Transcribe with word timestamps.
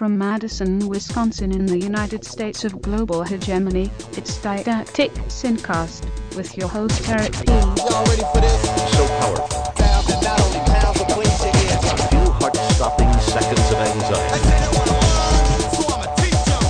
From 0.00 0.16
Madison, 0.16 0.88
Wisconsin 0.88 1.52
in 1.52 1.66
the 1.66 1.78
United 1.78 2.24
States 2.24 2.64
of 2.64 2.80
global 2.80 3.22
hegemony, 3.22 3.90
it's 4.16 4.38
Didactic 4.38 5.10
Syncast 5.28 6.06
with 6.34 6.56
your 6.56 6.68
host 6.68 7.06
Eric 7.06 7.32
P. 7.32 7.52
Y'all 7.52 8.06
ready 8.06 8.22
for 8.32 8.40
this? 8.40 8.62
so 8.96 9.06
powerful. 9.20 9.46
Sound 9.76 10.06
that 10.06 10.22
not 10.24 10.40
only 10.40 10.60
pounds 10.72 10.98
but 10.98 11.08
cleans 11.10 11.44
your 11.44 11.52
ears. 11.52 11.84
Few 12.08 12.32
heart-stopping 12.32 13.12
seconds 13.20 13.60
of 13.60 13.76
anxiety. 13.76 14.24
I 14.24 14.38
said 14.40 14.62
it 14.64 14.78
one 14.78 14.88
on 14.88 14.96
one, 15.04 15.68
so 15.76 15.84
I'ma 15.92 16.08
teach 16.16 16.48
'em. 16.48 16.64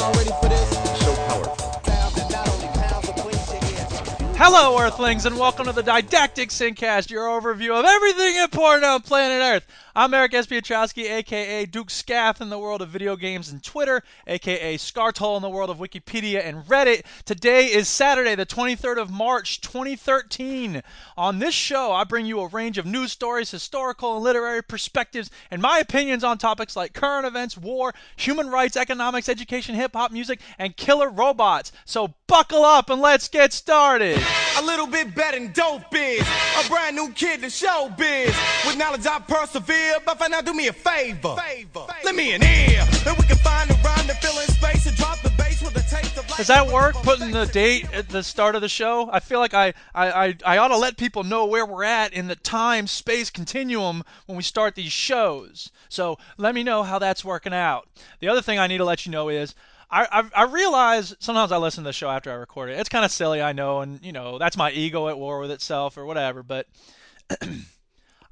Y'all 0.00 0.14
ready 0.14 0.32
for 0.40 0.48
this? 0.48 0.70
So 1.04 1.12
powerful. 1.28 1.56
Sound 1.84 2.14
that 2.16 2.30
not 2.32 2.48
only 2.48 2.68
pounds 2.80 3.04
but 3.04 3.16
cleans 3.20 3.44
your 3.52 3.60
ears 3.76 3.92
up. 3.92 4.36
Hello, 4.38 4.78
Earthlings, 4.80 5.26
and 5.26 5.38
welcome 5.38 5.66
to 5.66 5.72
the 5.72 5.82
Didactic 5.82 6.48
Syncast, 6.48 7.10
your 7.10 7.26
overview 7.26 7.78
of 7.78 7.84
everything 7.84 8.36
important 8.36 8.86
on 8.86 9.02
planet 9.02 9.42
Earth. 9.42 9.66
I'm 9.94 10.14
Eric 10.14 10.34
S. 10.34 10.46
Piotrowski, 10.46 11.10
aka 11.10 11.66
Duke 11.66 11.90
Scath 11.90 12.40
in 12.40 12.48
the 12.48 12.58
world 12.60 12.80
of 12.80 12.90
video 12.90 13.16
games 13.16 13.50
and 13.50 13.60
Twitter, 13.60 14.04
aka 14.24 14.76
Scartol 14.76 15.34
in 15.34 15.42
the 15.42 15.50
world 15.50 15.68
of 15.68 15.78
Wikipedia 15.78 16.46
and 16.46 16.64
Reddit. 16.66 17.04
Today 17.24 17.66
is 17.66 17.88
Saturday, 17.88 18.36
the 18.36 18.46
23rd 18.46 18.98
of 18.98 19.10
March, 19.10 19.60
2013. 19.60 20.84
On 21.16 21.40
this 21.40 21.54
show, 21.54 21.90
I 21.90 22.04
bring 22.04 22.24
you 22.24 22.38
a 22.38 22.46
range 22.46 22.78
of 22.78 22.86
news 22.86 23.10
stories, 23.10 23.50
historical 23.50 24.14
and 24.14 24.22
literary 24.22 24.62
perspectives, 24.62 25.28
and 25.50 25.60
my 25.60 25.80
opinions 25.80 26.22
on 26.22 26.38
topics 26.38 26.76
like 26.76 26.92
current 26.92 27.26
events, 27.26 27.56
war, 27.56 27.92
human 28.14 28.48
rights, 28.48 28.76
economics, 28.76 29.28
education, 29.28 29.74
hip 29.74 29.94
hop 29.94 30.12
music, 30.12 30.40
and 30.60 30.76
killer 30.76 31.10
robots. 31.10 31.72
So 31.84 32.14
buckle 32.28 32.64
up 32.64 32.90
and 32.90 33.02
let's 33.02 33.26
get 33.26 33.52
started. 33.52 34.22
A 34.58 34.62
little 34.62 34.86
bit 34.86 35.16
better 35.16 35.36
than 35.36 35.52
dope 35.52 35.92
is. 35.92 36.24
A 36.64 36.68
brand 36.68 36.94
new 36.94 37.10
kid 37.12 37.40
to 37.40 37.50
show 37.50 37.92
biz. 37.98 38.32
With 38.64 38.76
knowledge 38.76 39.04
I 39.04 39.18
persevere, 39.18 39.89
but 40.04 40.18
for 40.18 40.28
now 40.28 40.40
do 40.40 40.54
me 40.54 40.68
a 40.68 40.72
favor. 40.72 41.36
favor. 41.36 41.86
Let 42.04 42.14
me 42.14 42.32
an 42.32 42.42
ear, 42.42 42.86
and 43.06 43.16
we 43.18 43.24
can 43.24 43.36
find 43.38 43.70
a 43.70 43.74
rhyme 43.74 44.06
to 44.06 44.14
fill 44.14 44.38
in 44.40 44.46
space 44.48 44.86
and 44.86 44.96
drop 44.96 45.20
the 45.20 45.30
bass 45.30 45.62
with 45.62 45.76
a 45.76 45.80
taste 45.80 46.16
of 46.16 46.28
life. 46.28 46.36
Does 46.36 46.46
that 46.48 46.68
work? 46.68 46.94
Putting 46.96 47.30
the 47.30 47.46
date 47.46 47.92
at 47.92 48.08
the 48.08 48.22
start 48.22 48.54
of 48.54 48.62
the 48.62 48.68
show? 48.68 49.10
I 49.12 49.20
feel 49.20 49.38
like 49.40 49.54
I, 49.54 49.74
I, 49.94 50.10
I, 50.10 50.34
I 50.44 50.58
ought 50.58 50.68
to 50.68 50.76
let 50.76 50.96
people 50.96 51.24
know 51.24 51.46
where 51.46 51.66
we're 51.66 51.84
at 51.84 52.12
in 52.12 52.28
the 52.28 52.36
time 52.36 52.86
space 52.86 53.30
continuum 53.30 54.04
when 54.26 54.36
we 54.36 54.42
start 54.42 54.74
these 54.74 54.92
shows. 54.92 55.70
So 55.88 56.18
let 56.36 56.54
me 56.54 56.62
know 56.62 56.82
how 56.82 56.98
that's 56.98 57.24
working 57.24 57.54
out. 57.54 57.88
The 58.20 58.28
other 58.28 58.42
thing 58.42 58.58
I 58.58 58.66
need 58.66 58.78
to 58.78 58.84
let 58.84 59.06
you 59.06 59.12
know 59.12 59.28
is 59.28 59.54
I, 59.90 60.06
I, 60.10 60.42
I 60.42 60.44
realize 60.44 61.14
sometimes 61.18 61.52
I 61.52 61.56
listen 61.56 61.82
to 61.84 61.88
the 61.88 61.92
show 61.92 62.08
after 62.08 62.30
I 62.30 62.34
record 62.34 62.70
it. 62.70 62.78
It's 62.78 62.88
kind 62.88 63.04
of 63.04 63.10
silly, 63.10 63.42
I 63.42 63.52
know, 63.52 63.80
and 63.80 64.04
you 64.04 64.12
know 64.12 64.38
that's 64.38 64.56
my 64.56 64.70
ego 64.70 65.08
at 65.08 65.18
war 65.18 65.40
with 65.40 65.50
itself 65.50 65.96
or 65.96 66.06
whatever. 66.06 66.42
But 66.42 66.66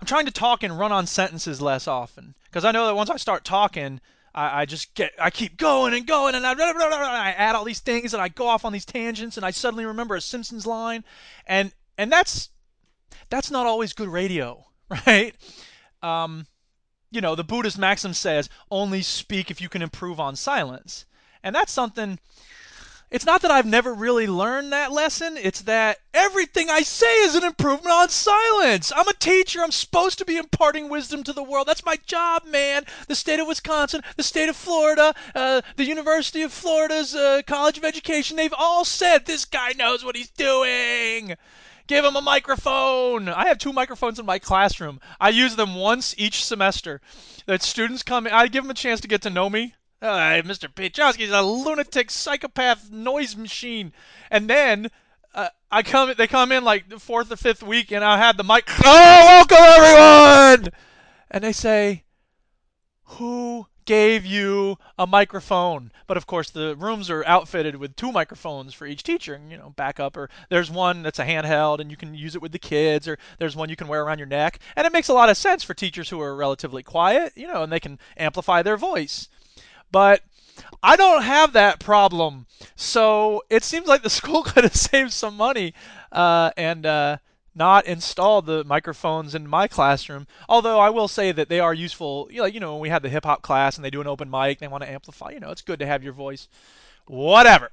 I'm 0.00 0.06
trying 0.06 0.26
to 0.26 0.32
talk 0.32 0.62
and 0.62 0.78
run 0.78 0.92
on 0.92 1.06
sentences 1.06 1.60
less 1.60 1.88
often 1.88 2.34
because 2.44 2.64
I 2.64 2.72
know 2.72 2.86
that 2.86 2.94
once 2.94 3.10
I 3.10 3.16
start 3.16 3.44
talking, 3.44 4.00
I, 4.34 4.62
I 4.62 4.64
just 4.64 4.94
get 4.94 5.12
I 5.18 5.30
keep 5.30 5.56
going 5.56 5.94
and 5.94 6.06
going 6.06 6.34
and 6.34 6.46
I, 6.46 6.54
blah, 6.54 6.72
blah, 6.72 6.88
blah, 6.88 6.98
I 6.98 7.30
add 7.30 7.56
all 7.56 7.64
these 7.64 7.80
things 7.80 8.14
and 8.14 8.22
I 8.22 8.28
go 8.28 8.46
off 8.46 8.64
on 8.64 8.72
these 8.72 8.84
tangents 8.84 9.36
and 9.36 9.44
I 9.44 9.50
suddenly 9.50 9.84
remember 9.84 10.14
a 10.14 10.20
Simpsons 10.20 10.66
line, 10.66 11.04
and 11.46 11.72
and 11.96 12.12
that's 12.12 12.50
that's 13.30 13.50
not 13.50 13.66
always 13.66 13.92
good 13.92 14.08
radio, 14.08 14.64
right? 15.06 15.34
Um, 16.02 16.46
you 17.10 17.20
know, 17.20 17.34
the 17.34 17.44
Buddhist 17.44 17.78
maxim 17.78 18.14
says 18.14 18.48
only 18.70 19.02
speak 19.02 19.50
if 19.50 19.60
you 19.60 19.68
can 19.68 19.82
improve 19.82 20.20
on 20.20 20.36
silence, 20.36 21.06
and 21.42 21.54
that's 21.54 21.72
something. 21.72 22.18
It's 23.10 23.24
not 23.24 23.40
that 23.40 23.50
I've 23.50 23.64
never 23.64 23.94
really 23.94 24.26
learned 24.26 24.70
that 24.72 24.92
lesson. 24.92 25.38
It's 25.38 25.62
that 25.62 25.98
everything 26.12 26.68
I 26.68 26.82
say 26.82 27.22
is 27.22 27.34
an 27.34 27.42
improvement 27.42 27.90
on 27.90 28.10
silence. 28.10 28.92
I'm 28.94 29.08
a 29.08 29.14
teacher. 29.14 29.62
I'm 29.62 29.72
supposed 29.72 30.18
to 30.18 30.26
be 30.26 30.36
imparting 30.36 30.90
wisdom 30.90 31.24
to 31.24 31.32
the 31.32 31.42
world. 31.42 31.66
That's 31.66 31.86
my 31.86 31.96
job, 32.04 32.44
man. 32.44 32.84
The 33.06 33.14
state 33.14 33.40
of 33.40 33.46
Wisconsin, 33.46 34.02
the 34.18 34.22
state 34.22 34.50
of 34.50 34.56
Florida, 34.56 35.14
uh, 35.34 35.62
the 35.76 35.86
University 35.86 36.42
of 36.42 36.52
Florida's 36.52 37.14
uh, 37.14 37.40
College 37.46 37.78
of 37.78 37.84
Education, 37.84 38.36
they've 38.36 38.52
all 38.58 38.84
said 38.84 39.24
this 39.24 39.46
guy 39.46 39.72
knows 39.72 40.04
what 40.04 40.16
he's 40.16 40.30
doing. 40.30 41.34
Give 41.86 42.04
him 42.04 42.16
a 42.16 42.20
microphone. 42.20 43.30
I 43.30 43.48
have 43.48 43.56
two 43.56 43.72
microphones 43.72 44.18
in 44.18 44.26
my 44.26 44.38
classroom. 44.38 45.00
I 45.18 45.30
use 45.30 45.56
them 45.56 45.74
once 45.74 46.14
each 46.18 46.44
semester. 46.44 47.00
That 47.46 47.62
students 47.62 48.02
come 48.02 48.26
in, 48.26 48.34
I 48.34 48.48
give 48.48 48.64
them 48.64 48.70
a 48.70 48.74
chance 48.74 49.00
to 49.00 49.08
get 49.08 49.22
to 49.22 49.30
know 49.30 49.48
me. 49.48 49.74
Uh, 50.00 50.40
Mr. 50.42 50.72
Piotrowski's 50.72 51.32
a 51.32 51.42
lunatic 51.42 52.08
psychopath 52.10 52.88
noise 52.88 53.34
machine. 53.34 53.92
And 54.30 54.48
then 54.48 54.92
uh, 55.34 55.48
I 55.72 55.82
come, 55.82 56.14
they 56.16 56.28
come 56.28 56.52
in 56.52 56.62
like 56.62 56.88
the 56.88 57.00
fourth 57.00 57.32
or 57.32 57.36
fifth 57.36 57.64
week, 57.64 57.90
and 57.90 58.04
I 58.04 58.16
have 58.16 58.36
the 58.36 58.44
mic. 58.44 58.70
Oh, 58.84 59.46
welcome 59.48 59.56
everyone! 59.58 60.72
And 61.30 61.42
they 61.42 61.52
say, 61.52 62.04
"Who 63.04 63.66
gave 63.86 64.24
you 64.24 64.78
a 64.98 65.06
microphone?" 65.06 65.90
But 66.06 66.16
of 66.16 66.26
course, 66.28 66.50
the 66.50 66.76
rooms 66.76 67.10
are 67.10 67.26
outfitted 67.26 67.74
with 67.74 67.96
two 67.96 68.12
microphones 68.12 68.74
for 68.74 68.86
each 68.86 69.02
teacher, 69.02 69.34
and 69.34 69.50
you 69.50 69.58
know, 69.58 69.74
backup. 69.76 70.16
Or 70.16 70.30
there's 70.48 70.70
one 70.70 71.02
that's 71.02 71.18
a 71.18 71.24
handheld, 71.24 71.80
and 71.80 71.90
you 71.90 71.96
can 71.96 72.14
use 72.14 72.36
it 72.36 72.42
with 72.42 72.52
the 72.52 72.58
kids. 72.60 73.08
Or 73.08 73.18
there's 73.38 73.56
one 73.56 73.68
you 73.68 73.76
can 73.76 73.88
wear 73.88 74.04
around 74.04 74.18
your 74.18 74.28
neck, 74.28 74.60
and 74.76 74.86
it 74.86 74.92
makes 74.92 75.08
a 75.08 75.14
lot 75.14 75.28
of 75.28 75.36
sense 75.36 75.64
for 75.64 75.74
teachers 75.74 76.08
who 76.08 76.20
are 76.20 76.36
relatively 76.36 76.84
quiet, 76.84 77.32
you 77.36 77.48
know, 77.48 77.64
and 77.64 77.72
they 77.72 77.80
can 77.80 77.98
amplify 78.16 78.62
their 78.62 78.76
voice. 78.76 79.28
But 79.90 80.22
I 80.82 80.96
don't 80.96 81.22
have 81.22 81.52
that 81.54 81.80
problem. 81.80 82.46
So 82.76 83.42
it 83.50 83.64
seems 83.64 83.86
like 83.86 84.02
the 84.02 84.10
school 84.20 84.42
could 84.42 84.64
have 84.64 84.76
saved 84.76 85.12
some 85.12 85.36
money 85.36 85.74
uh, 86.12 86.50
and 86.56 86.86
uh, 86.86 87.18
not 87.54 87.86
installed 87.86 88.46
the 88.46 88.64
microphones 88.64 89.34
in 89.34 89.48
my 89.48 89.66
classroom. 89.66 90.26
Although 90.48 90.78
I 90.78 90.90
will 90.90 91.08
say 91.08 91.32
that 91.32 91.48
they 91.48 91.60
are 91.60 91.74
useful. 91.74 92.28
You 92.30 92.42
know, 92.42 92.46
you 92.46 92.60
know 92.60 92.72
when 92.72 92.80
we 92.80 92.88
have 92.88 93.02
the 93.02 93.08
hip 93.08 93.24
hop 93.24 93.42
class 93.42 93.76
and 93.76 93.84
they 93.84 93.90
do 93.90 94.00
an 94.00 94.06
open 94.06 94.30
mic, 94.30 94.58
they 94.58 94.68
want 94.68 94.84
to 94.84 94.90
amplify. 94.90 95.30
You 95.30 95.40
know, 95.40 95.50
it's 95.50 95.62
good 95.62 95.80
to 95.80 95.86
have 95.86 96.04
your 96.04 96.12
voice. 96.12 96.48
Whatever. 97.06 97.70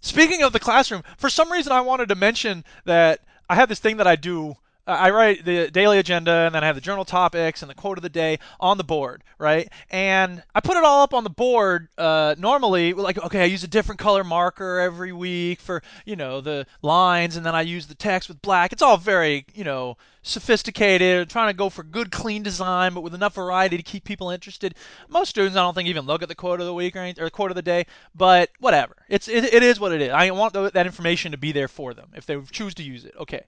Speaking 0.00 0.42
of 0.42 0.52
the 0.52 0.60
classroom, 0.60 1.02
for 1.18 1.28
some 1.28 1.52
reason 1.52 1.72
I 1.72 1.82
wanted 1.82 2.08
to 2.08 2.14
mention 2.14 2.64
that 2.84 3.20
I 3.48 3.54
have 3.54 3.68
this 3.68 3.80
thing 3.80 3.98
that 3.98 4.06
I 4.06 4.16
do. 4.16 4.56
I 4.86 5.10
write 5.10 5.44
the 5.44 5.70
daily 5.70 5.98
agenda 5.98 6.32
and 6.32 6.54
then 6.54 6.64
I 6.64 6.66
have 6.66 6.74
the 6.74 6.80
journal 6.80 7.04
topics 7.04 7.62
and 7.62 7.70
the 7.70 7.74
quote 7.74 7.98
of 7.98 8.02
the 8.02 8.08
day 8.08 8.38
on 8.58 8.78
the 8.78 8.84
board, 8.84 9.22
right? 9.38 9.70
And 9.90 10.42
I 10.54 10.60
put 10.60 10.76
it 10.76 10.84
all 10.84 11.02
up 11.02 11.14
on 11.14 11.24
the 11.24 11.30
board 11.30 11.88
uh, 11.98 12.34
normally, 12.38 12.92
like, 12.92 13.18
okay, 13.18 13.42
I 13.42 13.46
use 13.46 13.64
a 13.64 13.68
different 13.68 13.98
color 13.98 14.24
marker 14.24 14.80
every 14.80 15.12
week 15.12 15.60
for, 15.60 15.82
you 16.04 16.16
know, 16.16 16.40
the 16.40 16.66
lines 16.82 17.36
and 17.36 17.44
then 17.44 17.54
I 17.54 17.62
use 17.62 17.86
the 17.86 17.94
text 17.94 18.28
with 18.28 18.42
black. 18.42 18.72
It's 18.72 18.82
all 18.82 18.96
very, 18.96 19.46
you 19.54 19.64
know, 19.64 19.96
sophisticated, 20.22 21.30
trying 21.30 21.48
to 21.48 21.56
go 21.56 21.70
for 21.70 21.82
good, 21.82 22.10
clean 22.10 22.42
design, 22.42 22.94
but 22.94 23.00
with 23.00 23.14
enough 23.14 23.34
variety 23.34 23.76
to 23.76 23.82
keep 23.82 24.04
people 24.04 24.30
interested. 24.30 24.74
Most 25.08 25.30
students, 25.30 25.56
I 25.56 25.60
don't 25.60 25.74
think, 25.74 25.88
even 25.88 26.04
look 26.04 26.22
at 26.22 26.28
the 26.28 26.34
quote 26.34 26.60
of 26.60 26.66
the 26.66 26.74
week 26.74 26.94
or, 26.94 27.00
anything, 27.00 27.22
or 27.22 27.26
the 27.26 27.30
quote 27.30 27.50
of 27.50 27.54
the 27.54 27.62
day, 27.62 27.86
but 28.14 28.50
whatever. 28.58 28.96
It's 29.08 29.28
it, 29.28 29.44
it 29.44 29.62
is 29.62 29.80
what 29.80 29.92
it 29.92 30.02
is. 30.02 30.10
I 30.10 30.30
want 30.30 30.54
th- 30.54 30.72
that 30.72 30.86
information 30.86 31.32
to 31.32 31.38
be 31.38 31.52
there 31.52 31.68
for 31.68 31.94
them 31.94 32.10
if 32.14 32.26
they 32.26 32.40
choose 32.50 32.74
to 32.74 32.82
use 32.82 33.04
it. 33.04 33.14
Okay, 33.18 33.46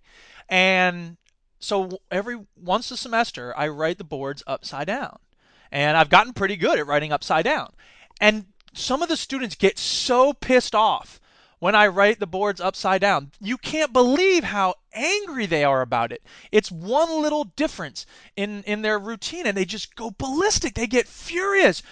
and 0.49 1.16
so 1.59 2.00
every 2.11 2.38
once 2.56 2.91
a 2.91 2.97
semester, 2.97 3.53
I 3.56 3.69
write 3.69 3.99
the 3.99 4.05
boards 4.05 4.43
upside 4.47 4.87
down, 4.87 5.19
and 5.71 5.97
I've 5.97 6.11
gotten 6.11 6.32
pretty 6.32 6.56
good 6.56 6.78
at 6.78 6.87
writing 6.87 7.12
upside 7.12 7.44
down. 7.44 7.72
And 8.21 8.47
some 8.72 9.03
of 9.03 9.09
the 9.09 9.16
students 9.16 9.55
get 9.55 9.78
so 9.78 10.32
pissed 10.32 10.75
off 10.75 11.21
when 11.62 11.77
I 11.77 11.87
write 11.87 12.19
the 12.19 12.27
boards 12.27 12.61
upside 12.61 13.00
down. 13.03 13.31
You 13.41 13.56
can't 13.56 13.93
believe 13.93 14.43
how 14.43 14.75
angry 14.93 15.47
they 15.47 15.62
are 15.62 15.81
about 15.81 16.11
it. 16.11 16.21
It's 16.50 16.73
one 16.73 17.23
little 17.23 17.45
difference 17.45 18.05
in 18.34 18.65
in 18.65 18.83
their 18.83 18.99
routine, 18.99 19.47
and 19.47 19.56
they 19.56 19.65
just 19.65 19.95
go 19.95 20.11
ballistic. 20.11 20.75
They 20.75 20.89
get 20.89 21.06
furious. 21.06 21.84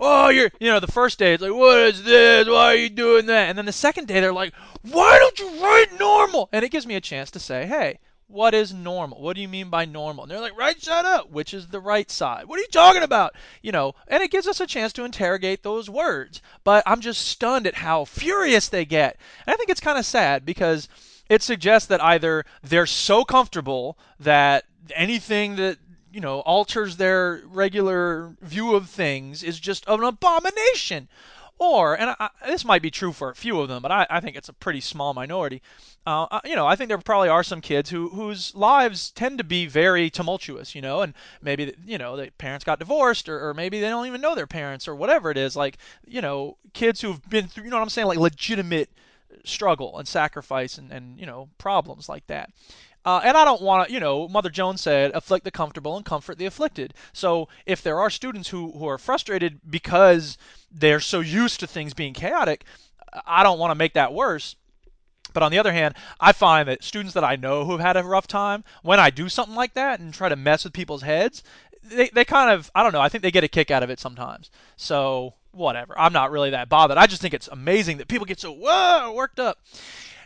Oh, 0.00 0.30
you're 0.30 0.50
you 0.60 0.68
know 0.70 0.80
the 0.80 0.86
first 0.86 1.18
day 1.18 1.34
it's 1.34 1.42
like 1.42 1.52
what 1.52 1.76
is 1.76 2.04
this? 2.04 2.48
Why 2.48 2.72
are 2.72 2.74
you 2.74 2.88
doing 2.88 3.26
that? 3.26 3.50
And 3.50 3.58
then 3.58 3.66
the 3.66 3.72
second 3.72 4.08
day 4.08 4.20
they're 4.20 4.32
like, 4.32 4.54
why 4.80 5.18
don't 5.18 5.38
you 5.40 5.62
write 5.62 5.98
normal? 6.00 6.48
And 6.50 6.64
it 6.64 6.70
gives 6.70 6.86
me 6.86 6.94
a 6.94 7.00
chance 7.02 7.30
to 7.32 7.38
say, 7.38 7.66
hey. 7.66 7.98
What 8.28 8.54
is 8.54 8.74
normal? 8.74 9.20
What 9.20 9.36
do 9.36 9.42
you 9.42 9.48
mean 9.48 9.70
by 9.70 9.84
normal? 9.84 10.24
And 10.24 10.30
they're 10.30 10.40
like, 10.40 10.58
right 10.58 10.82
side 10.82 11.04
up, 11.04 11.30
which 11.30 11.54
is 11.54 11.68
the 11.68 11.78
right 11.78 12.10
side. 12.10 12.46
What 12.46 12.58
are 12.58 12.62
you 12.62 12.68
talking 12.68 13.04
about? 13.04 13.34
You 13.62 13.70
know, 13.70 13.94
and 14.08 14.20
it 14.20 14.32
gives 14.32 14.48
us 14.48 14.60
a 14.60 14.66
chance 14.66 14.92
to 14.94 15.04
interrogate 15.04 15.62
those 15.62 15.88
words. 15.88 16.42
But 16.64 16.82
I'm 16.86 17.00
just 17.00 17.26
stunned 17.26 17.68
at 17.68 17.76
how 17.76 18.04
furious 18.04 18.68
they 18.68 18.84
get. 18.84 19.16
And 19.46 19.54
I 19.54 19.56
think 19.56 19.70
it's 19.70 19.80
kind 19.80 19.96
of 19.96 20.04
sad 20.04 20.44
because 20.44 20.88
it 21.28 21.42
suggests 21.42 21.86
that 21.88 22.02
either 22.02 22.44
they're 22.62 22.86
so 22.86 23.24
comfortable 23.24 23.96
that 24.18 24.64
anything 24.94 25.56
that 25.56 25.78
you 26.12 26.20
know 26.20 26.40
alters 26.40 26.96
their 26.96 27.42
regular 27.44 28.36
view 28.40 28.74
of 28.74 28.88
things 28.88 29.42
is 29.42 29.60
just 29.60 29.84
an 29.86 30.02
abomination 30.02 31.08
or 31.58 31.94
and 31.98 32.14
I, 32.18 32.28
this 32.46 32.64
might 32.64 32.82
be 32.82 32.90
true 32.90 33.12
for 33.12 33.30
a 33.30 33.34
few 33.34 33.60
of 33.60 33.68
them 33.68 33.82
but 33.82 33.90
i, 33.90 34.06
I 34.10 34.20
think 34.20 34.36
it's 34.36 34.48
a 34.48 34.52
pretty 34.52 34.80
small 34.80 35.14
minority. 35.14 35.62
Uh, 36.06 36.24
uh, 36.30 36.40
you 36.44 36.54
know 36.54 36.66
i 36.66 36.76
think 36.76 36.88
there 36.88 36.98
probably 36.98 37.28
are 37.28 37.42
some 37.42 37.60
kids 37.60 37.90
who 37.90 38.08
whose 38.10 38.54
lives 38.54 39.10
tend 39.10 39.38
to 39.38 39.44
be 39.44 39.66
very 39.66 40.10
tumultuous 40.10 40.74
you 40.74 40.82
know 40.82 41.02
and 41.02 41.14
maybe 41.42 41.74
you 41.84 41.98
know 41.98 42.16
the 42.16 42.30
parents 42.38 42.64
got 42.64 42.78
divorced 42.78 43.28
or, 43.28 43.48
or 43.48 43.54
maybe 43.54 43.80
they 43.80 43.88
don't 43.88 44.06
even 44.06 44.20
know 44.20 44.34
their 44.34 44.46
parents 44.46 44.86
or 44.86 44.94
whatever 44.94 45.30
it 45.30 45.36
is. 45.36 45.56
Like 45.56 45.78
you 46.06 46.20
know 46.20 46.56
kids 46.74 47.00
who've 47.00 47.22
been 47.28 47.48
through 47.48 47.64
you 47.64 47.70
know 47.70 47.76
what 47.76 47.82
i'm 47.82 47.88
saying? 47.88 48.08
Like 48.08 48.18
legitimate 48.18 48.90
struggle 49.44 49.98
and 49.98 50.06
sacrifice 50.06 50.78
and, 50.78 50.90
and 50.92 51.18
you 51.18 51.26
know 51.26 51.48
problems 51.58 52.08
like 52.08 52.26
that 52.26 52.50
Uh, 53.06 53.20
and 53.22 53.36
I 53.36 53.44
don't 53.44 53.62
want 53.62 53.86
to, 53.86 53.94
you 53.94 54.00
know, 54.00 54.26
Mother 54.26 54.50
Jones 54.50 54.80
said, 54.80 55.12
afflict 55.14 55.44
the 55.44 55.52
comfortable 55.52 55.96
and 55.96 56.04
comfort 56.04 56.38
the 56.38 56.46
afflicted. 56.46 56.92
So 57.12 57.48
if 57.64 57.80
there 57.80 58.00
are 58.00 58.10
students 58.10 58.48
who, 58.48 58.72
who 58.72 58.88
are 58.88 58.98
frustrated 58.98 59.60
because 59.70 60.36
they're 60.72 60.98
so 60.98 61.20
used 61.20 61.60
to 61.60 61.68
things 61.68 61.94
being 61.94 62.14
chaotic, 62.14 62.64
I 63.24 63.44
don't 63.44 63.60
want 63.60 63.70
to 63.70 63.76
make 63.76 63.94
that 63.94 64.12
worse. 64.12 64.56
But 65.32 65.44
on 65.44 65.52
the 65.52 65.58
other 65.58 65.72
hand, 65.72 65.94
I 66.18 66.32
find 66.32 66.68
that 66.68 66.82
students 66.82 67.14
that 67.14 67.22
I 67.22 67.36
know 67.36 67.64
who 67.64 67.72
have 67.72 67.80
had 67.80 67.96
a 67.96 68.02
rough 68.02 68.26
time, 68.26 68.64
when 68.82 68.98
I 68.98 69.10
do 69.10 69.28
something 69.28 69.54
like 69.54 69.74
that 69.74 70.00
and 70.00 70.12
try 70.12 70.28
to 70.28 70.34
mess 70.34 70.64
with 70.64 70.72
people's 70.72 71.02
heads, 71.02 71.44
they, 71.84 72.08
they 72.08 72.24
kind 72.24 72.50
of, 72.50 72.72
I 72.74 72.82
don't 72.82 72.92
know, 72.92 73.00
I 73.00 73.08
think 73.08 73.22
they 73.22 73.30
get 73.30 73.44
a 73.44 73.48
kick 73.48 73.70
out 73.70 73.84
of 73.84 73.90
it 73.90 74.00
sometimes. 74.00 74.50
So, 74.76 75.34
whatever. 75.52 75.96
I'm 75.96 76.12
not 76.12 76.32
really 76.32 76.50
that 76.50 76.68
bothered. 76.68 76.98
I 76.98 77.06
just 77.06 77.22
think 77.22 77.34
it's 77.34 77.48
amazing 77.48 77.98
that 77.98 78.08
people 78.08 78.26
get 78.26 78.40
so 78.40 78.50
whoa, 78.50 79.12
worked 79.14 79.38
up. 79.38 79.58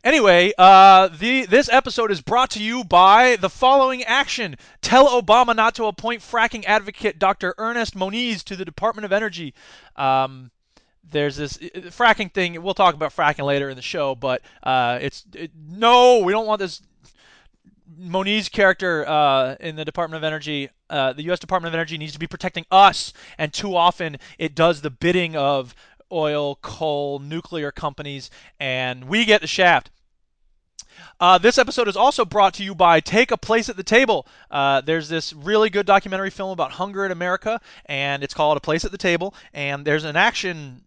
Anyway, 0.02 0.52
uh, 0.56 1.08
the 1.08 1.44
this 1.44 1.68
episode 1.68 2.10
is 2.10 2.22
brought 2.22 2.50
to 2.50 2.62
you 2.62 2.82
by 2.84 3.36
the 3.36 3.50
following 3.50 4.02
action: 4.04 4.56
Tell 4.80 5.20
Obama 5.20 5.54
not 5.54 5.74
to 5.74 5.84
appoint 5.84 6.22
fracking 6.22 6.64
advocate 6.64 7.18
Dr. 7.18 7.54
Ernest 7.58 7.94
Moniz 7.94 8.42
to 8.44 8.56
the 8.56 8.64
Department 8.64 9.04
of 9.04 9.12
Energy. 9.12 9.52
Um, 9.96 10.50
there's 11.10 11.36
this 11.36 11.58
fracking 11.58 12.32
thing. 12.32 12.62
We'll 12.62 12.72
talk 12.72 12.94
about 12.94 13.14
fracking 13.14 13.44
later 13.44 13.68
in 13.68 13.76
the 13.76 13.82
show, 13.82 14.14
but 14.14 14.40
uh, 14.62 14.98
it's 15.02 15.24
it, 15.34 15.50
no, 15.54 16.20
we 16.20 16.32
don't 16.32 16.46
want 16.46 16.60
this 16.60 16.80
Moniz 17.98 18.48
character 18.48 19.06
uh, 19.06 19.56
in 19.60 19.76
the 19.76 19.84
Department 19.84 20.18
of 20.18 20.24
Energy. 20.24 20.70
Uh, 20.88 21.12
the 21.12 21.24
U.S. 21.24 21.38
Department 21.38 21.74
of 21.74 21.74
Energy 21.74 21.98
needs 21.98 22.12
to 22.12 22.18
be 22.18 22.26
protecting 22.26 22.64
us, 22.70 23.12
and 23.36 23.52
too 23.52 23.76
often 23.76 24.16
it 24.38 24.54
does 24.54 24.80
the 24.80 24.90
bidding 24.90 25.36
of 25.36 25.74
oil, 26.12 26.56
coal, 26.56 27.18
nuclear 27.18 27.70
companies, 27.72 28.30
and 28.58 29.04
we 29.04 29.24
get 29.24 29.40
the 29.40 29.46
shaft. 29.46 29.90
Uh, 31.18 31.38
this 31.38 31.58
episode 31.58 31.88
is 31.88 31.96
also 31.96 32.24
brought 32.24 32.54
to 32.54 32.64
you 32.64 32.74
by 32.74 33.00
Take 33.00 33.30
a 33.30 33.36
Place 33.36 33.68
at 33.68 33.76
the 33.76 33.82
Table. 33.82 34.26
Uh, 34.50 34.80
there's 34.80 35.08
this 35.08 35.32
really 35.32 35.70
good 35.70 35.86
documentary 35.86 36.30
film 36.30 36.50
about 36.50 36.72
hunger 36.72 37.04
in 37.04 37.12
America, 37.12 37.60
and 37.86 38.22
it's 38.22 38.34
called 38.34 38.56
A 38.56 38.60
Place 38.60 38.84
at 38.84 38.92
the 38.92 38.98
Table. 38.98 39.34
And 39.52 39.84
there's 39.84 40.04
an 40.04 40.16
action 40.16 40.82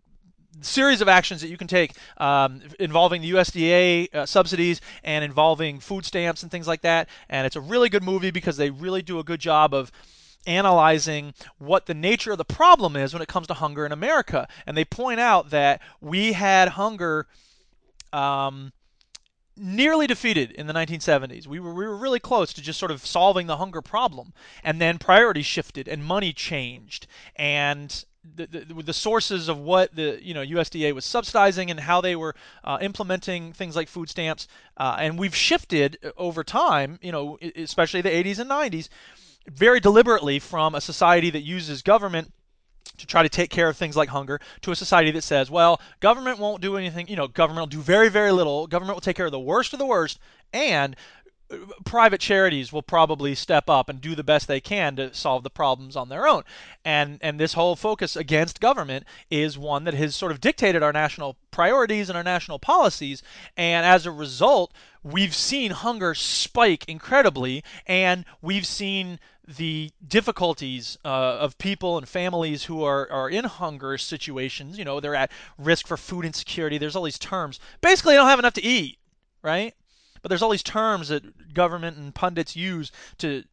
series 0.61 1.01
of 1.01 1.07
actions 1.07 1.41
that 1.41 1.49
you 1.49 1.57
can 1.57 1.67
take 1.67 1.93
um, 2.17 2.61
involving 2.79 3.21
the 3.21 3.31
USDA 3.31 4.13
uh, 4.13 4.25
subsidies 4.25 4.81
and 5.03 5.23
involving 5.23 5.79
food 5.79 6.05
stamps 6.05 6.43
and 6.43 6.51
things 6.51 6.67
like 6.67 6.81
that. 6.81 7.09
And 7.29 7.45
it's 7.45 7.55
a 7.55 7.61
really 7.61 7.89
good 7.89 8.03
movie 8.03 8.31
because 8.31 8.57
they 8.57 8.69
really 8.69 9.01
do 9.01 9.19
a 9.19 9.23
good 9.23 9.39
job 9.39 9.73
of 9.73 9.91
analyzing 10.45 11.33
what 11.57 11.85
the 11.85 11.93
nature 11.93 12.31
of 12.31 12.37
the 12.37 12.45
problem 12.45 12.95
is 12.95 13.13
when 13.13 13.21
it 13.21 13.27
comes 13.27 13.47
to 13.47 13.53
hunger 13.53 13.85
in 13.85 13.91
America. 13.91 14.47
And 14.65 14.75
they 14.77 14.85
point 14.85 15.19
out 15.19 15.49
that 15.51 15.81
we 16.01 16.33
had 16.33 16.69
hunger. 16.69 17.27
Um, 18.11 18.73
nearly 19.55 20.07
defeated 20.07 20.51
in 20.51 20.67
the 20.67 20.73
1970s. 20.73 21.47
We 21.47 21.59
were 21.59 21.73
we 21.73 21.85
were 21.85 21.95
really 21.95 22.19
close 22.19 22.53
to 22.53 22.61
just 22.61 22.79
sort 22.79 22.91
of 22.91 23.05
solving 23.05 23.47
the 23.47 23.57
hunger 23.57 23.81
problem, 23.81 24.33
and 24.63 24.81
then 24.81 24.97
priorities 24.97 25.45
shifted 25.45 25.87
and 25.87 26.03
money 26.03 26.33
changed, 26.33 27.07
and 27.35 28.03
the, 28.35 28.47
the, 28.47 28.83
the, 28.83 28.93
sources 28.93 29.49
of 29.49 29.57
what 29.59 29.95
the 29.95 30.17
you 30.21 30.33
know 30.33 30.41
USDA 30.41 30.93
was 30.93 31.05
subsidizing 31.05 31.69
and 31.69 31.79
how 31.79 32.01
they 32.01 32.15
were 32.15 32.35
uh, 32.63 32.77
implementing 32.81 33.51
things 33.53 33.75
like 33.75 33.89
food 33.89 34.09
stamps, 34.09 34.47
uh, 34.77 34.95
and 34.99 35.19
we've 35.19 35.35
shifted 35.35 35.97
over 36.17 36.43
time, 36.43 36.99
you 37.01 37.11
know, 37.11 37.37
especially 37.55 38.01
the 38.01 38.09
80s 38.09 38.39
and 38.39 38.49
90s, 38.49 38.89
very 39.47 39.79
deliberately 39.79 40.39
from 40.39 40.75
a 40.75 40.81
society 40.81 41.29
that 41.29 41.41
uses 41.41 41.81
government 41.81 42.31
to 42.97 43.05
try 43.07 43.23
to 43.23 43.29
take 43.29 43.49
care 43.49 43.69
of 43.69 43.77
things 43.77 43.95
like 43.95 44.09
hunger 44.09 44.39
to 44.61 44.71
a 44.71 44.75
society 44.75 45.11
that 45.11 45.23
says, 45.23 45.49
well, 45.49 45.81
government 45.99 46.39
won't 46.39 46.61
do 46.61 46.77
anything, 46.77 47.07
you 47.07 47.15
know, 47.15 47.27
government 47.27 47.61
will 47.61 47.77
do 47.77 47.81
very, 47.81 48.09
very 48.09 48.31
little. 48.31 48.67
Government 48.67 48.95
will 48.95 49.01
take 49.01 49.15
care 49.15 49.25
of 49.25 49.31
the 49.31 49.39
worst 49.39 49.73
of 49.73 49.79
the 49.79 49.85
worst, 49.85 50.19
and 50.53 50.95
uh, 51.49 51.57
private 51.85 52.21
charities 52.21 52.71
will 52.71 52.81
probably 52.83 53.35
step 53.35 53.69
up 53.69 53.89
and 53.89 53.99
do 53.99 54.15
the 54.15 54.23
best 54.23 54.47
they 54.47 54.61
can 54.61 54.95
to 54.95 55.13
solve 55.13 55.43
the 55.43 55.49
problems 55.49 55.95
on 55.95 56.09
their 56.09 56.27
own. 56.27 56.43
And 56.85 57.17
and 57.21 57.39
this 57.39 57.53
whole 57.53 57.75
focus 57.75 58.15
against 58.15 58.61
government 58.61 59.05
is 59.29 59.57
one 59.57 59.83
that 59.85 59.93
has 59.93 60.15
sort 60.15 60.31
of 60.31 60.39
dictated 60.39 60.83
our 60.83 60.93
national 60.93 61.37
priorities 61.51 62.09
and 62.09 62.17
our 62.17 62.23
national 62.23 62.59
policies. 62.59 63.23
And 63.57 63.85
as 63.85 64.05
a 64.05 64.11
result, 64.11 64.71
we've 65.03 65.35
seen 65.35 65.71
hunger 65.71 66.13
spike 66.13 66.85
incredibly, 66.87 67.63
and 67.87 68.23
we've 68.41 68.67
seen 68.67 69.19
the 69.47 69.91
difficulties 70.07 70.97
uh, 71.03 71.07
of 71.39 71.57
people 71.57 71.97
and 71.97 72.07
families 72.07 72.63
who 72.63 72.83
are, 72.83 73.11
are 73.11 73.29
in 73.29 73.45
hunger 73.45 73.97
situations. 73.97 74.77
You 74.77 74.85
know, 74.85 74.99
they're 74.99 75.15
at 75.15 75.31
risk 75.57 75.87
for 75.87 75.97
food 75.97 76.25
insecurity. 76.25 76.77
There's 76.77 76.95
all 76.95 77.03
these 77.03 77.19
terms. 77.19 77.59
Basically, 77.81 78.13
they 78.13 78.17
don't 78.17 78.27
have 78.27 78.39
enough 78.39 78.53
to 78.53 78.63
eat, 78.63 78.99
right? 79.41 79.73
But 80.21 80.29
there's 80.29 80.41
all 80.41 80.49
these 80.49 80.63
terms 80.63 81.09
that 81.09 81.53
government 81.53 81.97
and 81.97 82.15
pundits 82.15 82.55
use 82.55 82.91
to 83.17 83.43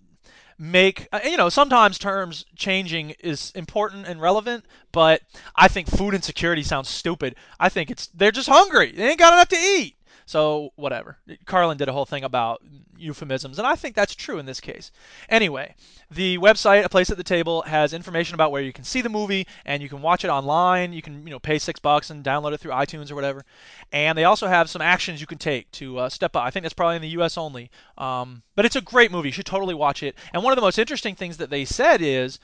make 0.61 1.09
uh, 1.11 1.21
you 1.25 1.39
know 1.39 1.49
sometimes 1.49 1.99
terms 1.99 2.45
changing 2.55 3.15
is 3.21 3.51
important 3.53 4.07
and 4.07 4.21
relevant 4.21 4.63
but 4.93 5.23
i 5.57 5.67
think 5.67 5.89
food 5.89 6.13
insecurity 6.13 6.63
sounds 6.63 6.87
stupid 6.87 7.35
i 7.59 7.71
think 7.71 7.91
it's 7.91 8.09
they're 8.09 8.31
just 8.31 8.47
hungry 8.47 8.93
they 8.93 9.09
ain't 9.09 9.19
got 9.19 9.33
enough 9.33 9.49
to 9.49 9.57
eat 9.57 9.97
so 10.31 10.71
whatever. 10.77 11.19
Carlin 11.45 11.77
did 11.77 11.89
a 11.89 11.93
whole 11.93 12.05
thing 12.05 12.23
about 12.23 12.63
euphemisms, 12.97 13.59
and 13.59 13.67
I 13.67 13.75
think 13.75 13.97
that's 13.97 14.15
true 14.15 14.39
in 14.39 14.47
this 14.47 14.61
case. 14.61 14.93
Anyway, 15.29 15.75
the 16.09 16.39
website, 16.39 16.85
A 16.85 16.89
Place 16.89 17.11
at 17.11 17.17
the 17.17 17.25
Table, 17.25 17.63
has 17.63 17.93
information 17.93 18.35
about 18.35 18.53
where 18.53 18.63
you 18.63 18.73
can 18.73 18.85
see 18.85 19.01
the 19.01 19.09
movie 19.09 19.45
and 19.65 19.83
you 19.83 19.89
can 19.89 20.03
watch 20.03 20.25
it 20.25 20.29
online. 20.29 20.93
You 20.93 21.03
can 21.03 21.27
you 21.27 21.33
know 21.33 21.41
pay 21.41 21.59
six 21.59 21.81
bucks 21.81 22.11
and 22.11 22.25
download 22.25 22.53
it 22.53 22.61
through 22.61 22.71
iTunes 22.71 23.11
or 23.11 23.17
whatever. 23.17 23.45
And 23.91 24.17
they 24.17 24.23
also 24.23 24.47
have 24.47 24.71
some 24.71 24.81
actions 24.81 25.21
you 25.21 25.27
can 25.27 25.39
take 25.39 25.69
to 25.73 25.99
uh, 25.99 26.09
step 26.09 26.37
up. 26.37 26.45
I 26.45 26.51
think 26.51 26.63
that's 26.63 26.75
probably 26.75 26.97
in 26.97 27.03
the 27.03 27.09
U.S. 27.09 27.37
only, 27.37 27.69
um, 27.99 28.45
but 28.55 28.65
it's 28.65 28.77
a 28.77 28.81
great 28.81 29.11
movie. 29.11 29.31
You 29.31 29.33
should 29.33 29.47
totally 29.47 29.75
watch 29.75 30.05
it. 30.05 30.15
And 30.33 30.45
one 30.45 30.53
of 30.53 30.57
the 30.57 30.63
most 30.63 30.79
interesting 30.79 31.17
things 31.17 31.39
that 31.39 31.51
they 31.51 31.65
said 31.65 32.01
is 32.01 32.39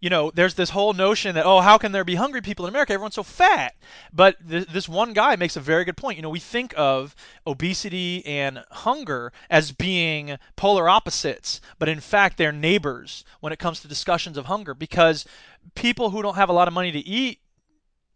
you 0.00 0.08
know, 0.08 0.30
there's 0.34 0.54
this 0.54 0.70
whole 0.70 0.94
notion 0.94 1.34
that, 1.34 1.44
oh, 1.44 1.60
how 1.60 1.76
can 1.76 1.92
there 1.92 2.04
be 2.04 2.14
hungry 2.14 2.40
people 2.40 2.64
in 2.64 2.70
America? 2.70 2.94
Everyone's 2.94 3.14
so 3.14 3.22
fat. 3.22 3.74
But 4.12 4.36
th- 4.48 4.66
this 4.68 4.88
one 4.88 5.12
guy 5.12 5.36
makes 5.36 5.56
a 5.56 5.60
very 5.60 5.84
good 5.84 5.96
point. 5.96 6.16
You 6.16 6.22
know, 6.22 6.30
we 6.30 6.40
think 6.40 6.72
of 6.76 7.14
obesity 7.46 8.24
and 8.24 8.64
hunger 8.70 9.30
as 9.50 9.72
being 9.72 10.38
polar 10.56 10.88
opposites, 10.88 11.60
but 11.78 11.88
in 11.88 12.00
fact, 12.00 12.38
they're 12.38 12.50
neighbors 12.52 13.24
when 13.40 13.52
it 13.52 13.58
comes 13.58 13.80
to 13.80 13.88
discussions 13.88 14.38
of 14.38 14.46
hunger 14.46 14.72
because 14.72 15.26
people 15.74 16.10
who 16.10 16.22
don't 16.22 16.36
have 16.36 16.48
a 16.48 16.54
lot 16.54 16.68
of 16.68 16.74
money 16.74 16.92
to 16.92 17.00
eat, 17.00 17.40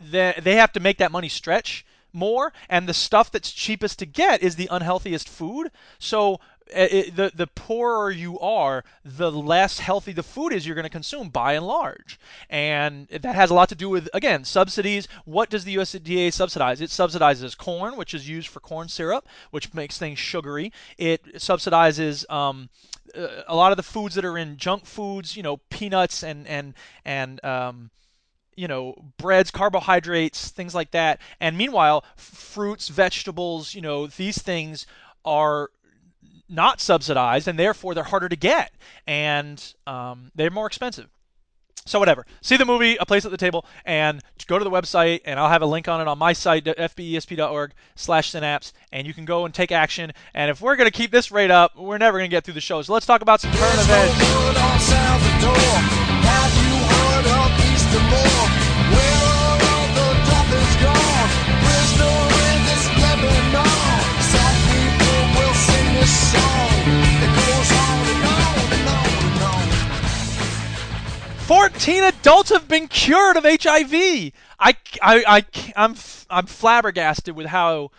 they, 0.01 0.35
they 0.43 0.57
have 0.57 0.73
to 0.73 0.81
make 0.81 0.97
that 0.99 1.13
money 1.13 1.29
stretch 1.29 1.85
more 2.15 2.53
and 2.69 2.89
the 2.89 2.95
stuff 2.95 3.31
that's 3.31 3.51
cheapest 3.51 3.99
to 3.99 4.07
get 4.07 4.43
is 4.43 4.55
the 4.55 4.69
unhealthiest 4.71 5.29
food 5.29 5.71
so 5.99 6.39
it, 6.69 7.17
the 7.17 7.31
the 7.35 7.47
poorer 7.47 8.11
you 8.11 8.39
are, 8.41 8.85
the 9.05 9.31
less 9.31 9.79
healthy 9.79 10.13
the 10.13 10.23
food 10.23 10.53
is 10.53 10.67
you're 10.67 10.75
going 10.75 10.85
to 10.85 10.91
consume 10.91 11.29
by 11.29 11.55
and 11.55 11.67
large, 11.67 12.19
and 12.49 13.07
that 13.09 13.35
has 13.35 13.51
a 13.51 13.55
lot 13.55 13.69
to 13.69 13.75
do 13.75 13.89
with 13.89 14.09
again 14.15 14.45
subsidies. 14.45 15.07
What 15.25 15.51
does 15.51 15.65
the 15.65 15.77
USDA 15.77 16.33
subsidize? 16.33 16.81
It 16.81 16.91
subsidizes 16.91 17.57
corn, 17.57 17.97
which 17.97 18.15
is 18.15 18.29
used 18.29 18.49
for 18.49 18.61
corn 18.61 18.89
syrup, 18.89 19.29
which 19.51 19.75
makes 19.75 19.99
things 19.99 20.19
sugary. 20.19 20.73
It 20.97 21.35
subsidizes 21.35 22.29
um, 22.31 22.71
a 23.15 23.55
lot 23.55 23.73
of 23.73 23.77
the 23.77 23.83
foods 23.83 24.15
that 24.15 24.25
are 24.25 24.39
in 24.39 24.57
junk 24.57 24.87
foods, 24.87 25.37
you 25.37 25.43
know, 25.43 25.59
peanuts 25.71 26.23
and 26.23 26.47
and 26.47 26.75
and 27.05 27.45
um, 27.45 27.91
you 28.57 28.69
know 28.69 28.95
breads 29.19 29.51
carbohydrates 29.51 30.49
things 30.49 30.75
like 30.75 30.93
that 30.93 31.21
and 31.41 31.59
meanwhile 31.59 32.05
fruits 32.15 32.87
vegetables 32.87 33.75
you 33.75 33.81
know 33.81 34.07
these 34.07 34.41
things 34.41 34.87
are 35.25 35.71
not 36.55 36.81
subsidized, 36.81 37.49
and 37.49 37.59
therefore 37.59 37.95
they're 37.95 38.05
harder 38.05 38.29
to 38.29 38.37
get, 38.37 38.73
and 39.07 39.75
um, 39.87 40.31
they're 40.35 40.51
more 40.51 40.67
expensive. 40.67 41.09
So 41.87 41.99
whatever. 41.99 42.25
See 42.41 42.57
the 42.57 42.65
movie, 42.65 42.97
A 42.97 43.05
Place 43.05 43.27
at 43.27 43.31
the 43.31 43.37
Table, 43.37 43.67
and 43.85 44.23
go 44.47 44.59
to 44.59 44.65
the 44.65 44.71
website, 44.71 45.21
and 45.27 45.39
I'll 45.39 45.51
have 45.51 45.61
a 45.61 45.67
link 45.67 45.87
on 45.87 46.01
it 46.01 46.09
on 46.09 46.17
my 46.19 46.33
site, 46.33 46.65
fbesp.org 46.65 47.73
slash 47.95 48.31
synapse, 48.31 48.73
and 48.91 49.07
you 49.07 49.13
can 49.13 49.27
go 49.27 49.45
and 49.45 49.53
take 49.53 49.71
action. 49.71 50.13
And 50.33 50.51
if 50.51 50.63
we're 50.63 50.77
going 50.77 50.91
to 50.91 50.97
keep 50.97 51.11
this 51.11 51.31
rate 51.31 51.51
up, 51.51 51.77
we're 51.77 51.99
never 51.99 52.17
going 52.19 52.31
to 52.31 52.35
get 52.35 52.45
through 52.45 52.55
the 52.55 52.63
show. 52.63 52.81
So 52.81 52.95
let's 52.95 53.05
talk 53.05 53.21
about 53.21 53.43
some 53.43 53.53
current 53.53 53.81
events. 53.81 54.15
Fourteen 71.47 72.05
adults 72.05 72.51
have 72.51 72.67
been 72.69 72.89
cured 72.89 73.37
of 73.37 73.45
HIV. 73.45 73.93
I, 73.93 74.33
I, 74.59 74.75
I, 75.03 75.45
I'm, 75.77 75.95
I'm 76.31 76.47
flabbergasted 76.47 77.37
with 77.37 77.47
how 77.47 77.91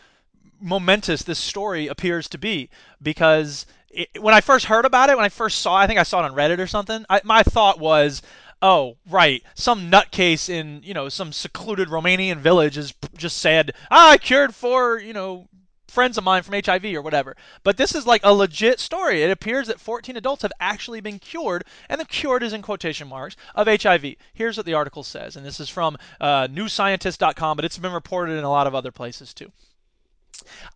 momentous 0.59 1.23
this 1.23 1.37
story 1.37 1.87
appears 1.87 2.27
to 2.29 2.37
be 2.37 2.69
because 3.01 3.65
it, 3.89 4.09
when 4.19 4.33
I 4.33 4.41
first 4.41 4.65
heard 4.65 4.85
about 4.85 5.09
it, 5.09 5.15
when 5.15 5.25
I 5.25 5.29
first 5.29 5.59
saw, 5.59 5.75
I 5.75 5.87
think 5.87 5.99
I 5.99 6.03
saw 6.03 6.19
it 6.19 6.25
on 6.25 6.35
Reddit 6.35 6.59
or 6.59 6.67
something. 6.67 7.05
I, 7.09 7.21
my 7.23 7.43
thought 7.43 7.79
was, 7.79 8.21
oh, 8.61 8.97
right, 9.09 9.43
some 9.53 9.91
nutcase 9.91 10.49
in 10.49 10.81
you 10.83 10.93
know 10.93 11.09
some 11.09 11.31
secluded 11.31 11.89
Romanian 11.89 12.37
village 12.37 12.75
has 12.75 12.93
just 13.15 13.37
said, 13.37 13.73
ah, 13.91 14.11
I 14.11 14.17
cured 14.17 14.55
for 14.55 14.97
you 14.99 15.13
know 15.13 15.47
friends 15.95 16.17
of 16.17 16.23
mine 16.23 16.43
from 16.43 16.61
HIV 16.63 16.85
or 16.93 17.01
whatever. 17.01 17.35
But 17.63 17.77
this 17.77 17.95
is 17.95 18.05
like 18.05 18.21
a 18.23 18.33
legit 18.33 18.79
story. 18.79 19.23
It 19.23 19.31
appears 19.31 19.67
that 19.67 19.79
14 19.79 20.17
adults 20.17 20.43
have 20.43 20.51
actually 20.59 21.01
been 21.01 21.17
cured, 21.17 21.63
and 21.89 21.99
the 21.99 22.05
cured 22.05 22.43
is 22.43 22.53
in 22.53 22.61
quotation 22.61 23.07
marks, 23.07 23.35
of 23.55 23.67
HIV. 23.67 24.15
Here's 24.33 24.57
what 24.57 24.65
the 24.65 24.73
article 24.73 25.03
says, 25.03 25.35
and 25.35 25.45
this 25.45 25.59
is 25.59 25.69
from 25.69 25.97
uh, 26.21 26.47
newscientist.com, 26.47 27.55
but 27.55 27.65
it's 27.65 27.79
been 27.79 27.93
reported 27.93 28.37
in 28.37 28.43
a 28.43 28.49
lot 28.49 28.67
of 28.67 28.75
other 28.75 28.91
places 28.91 29.33
too. 29.33 29.51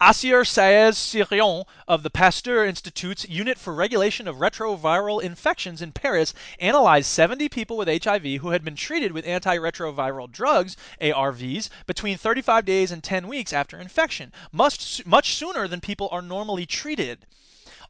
Asier 0.02 0.46
Sáez-Cirión 0.46 1.66
of 1.86 2.02
the 2.02 2.10
Pasteur 2.10 2.64
Institute's 2.64 3.28
Unit 3.28 3.60
for 3.60 3.74
Regulation 3.74 4.26
of 4.26 4.38
Retroviral 4.38 5.22
Infections 5.22 5.82
in 5.82 5.92
Paris 5.92 6.34
analyzed 6.62 7.08
70 7.08 7.50
people 7.50 7.76
with 7.76 7.90
HIV 7.90 8.40
who 8.40 8.52
had 8.52 8.64
been 8.64 8.78
treated 8.78 9.12
with 9.12 9.26
antiretroviral 9.26 10.32
drugs, 10.32 10.78
ARVs, 11.02 11.68
between 11.86 12.18
35 12.18 12.64
days 12.64 12.90
and 12.90 13.04
10 13.04 13.28
weeks 13.28 13.52
after 13.52 13.78
infection, 13.78 14.32
much, 14.54 15.06
much 15.06 15.34
sooner 15.34 15.68
than 15.68 15.82
people 15.82 16.08
are 16.10 16.22
normally 16.22 16.66
treated. 16.66 17.26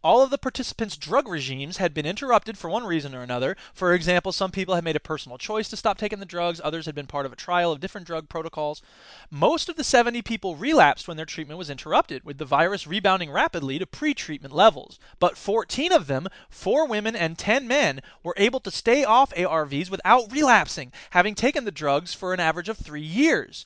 All 0.01 0.21
of 0.21 0.29
the 0.29 0.37
participants' 0.37 0.95
drug 0.95 1.27
regimes 1.27 1.75
had 1.75 1.93
been 1.93 2.05
interrupted 2.05 2.57
for 2.57 2.69
one 2.69 2.85
reason 2.85 3.13
or 3.13 3.21
another. 3.21 3.57
For 3.73 3.93
example, 3.93 4.31
some 4.31 4.49
people 4.49 4.75
had 4.75 4.83
made 4.85 4.95
a 4.95 4.99
personal 5.01 5.37
choice 5.37 5.67
to 5.67 5.75
stop 5.75 5.97
taking 5.97 6.19
the 6.19 6.25
drugs, 6.25 6.61
others 6.63 6.85
had 6.85 6.95
been 6.95 7.05
part 7.05 7.25
of 7.25 7.33
a 7.33 7.35
trial 7.35 7.73
of 7.73 7.81
different 7.81 8.07
drug 8.07 8.29
protocols. 8.29 8.81
Most 9.29 9.67
of 9.67 9.75
the 9.75 9.83
70 9.83 10.21
people 10.21 10.55
relapsed 10.55 11.09
when 11.09 11.17
their 11.17 11.25
treatment 11.25 11.57
was 11.57 11.69
interrupted, 11.69 12.23
with 12.23 12.37
the 12.37 12.45
virus 12.45 12.87
rebounding 12.87 13.29
rapidly 13.29 13.77
to 13.77 13.85
pre 13.85 14.13
treatment 14.13 14.53
levels. 14.53 14.99
But 15.19 15.37
14 15.37 15.91
of 15.91 16.07
them, 16.07 16.29
4 16.49 16.87
women 16.87 17.13
and 17.13 17.37
10 17.37 17.67
men, 17.67 17.99
were 18.23 18.35
able 18.37 18.61
to 18.61 18.71
stay 18.71 19.03
off 19.03 19.33
ARVs 19.33 19.89
without 19.89 20.31
relapsing, 20.31 20.93
having 21.09 21.35
taken 21.35 21.65
the 21.65 21.71
drugs 21.71 22.13
for 22.13 22.33
an 22.33 22.39
average 22.39 22.69
of 22.69 22.77
3 22.77 23.01
years. 23.01 23.65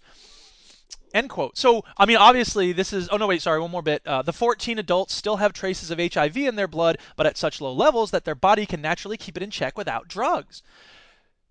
End 1.13 1.29
quote. 1.29 1.57
So, 1.57 1.85
I 1.97 2.05
mean, 2.07 2.17
obviously, 2.17 2.71
this 2.71 2.91
is. 2.91 3.07
Oh, 3.11 3.17
no, 3.17 3.27
wait, 3.27 3.41
sorry, 3.41 3.59
one 3.59 3.69
more 3.69 3.83
bit. 3.83 4.01
Uh, 4.05 4.23
the 4.23 4.33
14 4.33 4.79
adults 4.79 5.13
still 5.13 5.37
have 5.37 5.53
traces 5.53 5.91
of 5.91 5.99
HIV 5.99 6.37
in 6.37 6.55
their 6.55 6.67
blood, 6.67 6.97
but 7.15 7.27
at 7.27 7.37
such 7.37 7.61
low 7.61 7.71
levels 7.71 8.09
that 8.11 8.25
their 8.25 8.35
body 8.35 8.65
can 8.65 8.81
naturally 8.81 9.17
keep 9.17 9.37
it 9.37 9.43
in 9.43 9.51
check 9.51 9.77
without 9.77 10.07
drugs. 10.07 10.63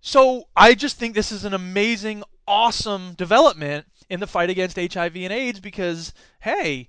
So, 0.01 0.49
I 0.57 0.75
just 0.75 0.97
think 0.97 1.15
this 1.15 1.31
is 1.31 1.45
an 1.45 1.55
amazing, 1.55 2.25
awesome 2.47 3.15
development 3.15 3.87
in 4.11 4.19
the 4.19 4.27
fight 4.27 4.51
against 4.51 4.77
HIV 4.77 5.15
and 5.17 5.33
AIDS 5.33 5.61
because, 5.61 6.13
hey, 6.41 6.89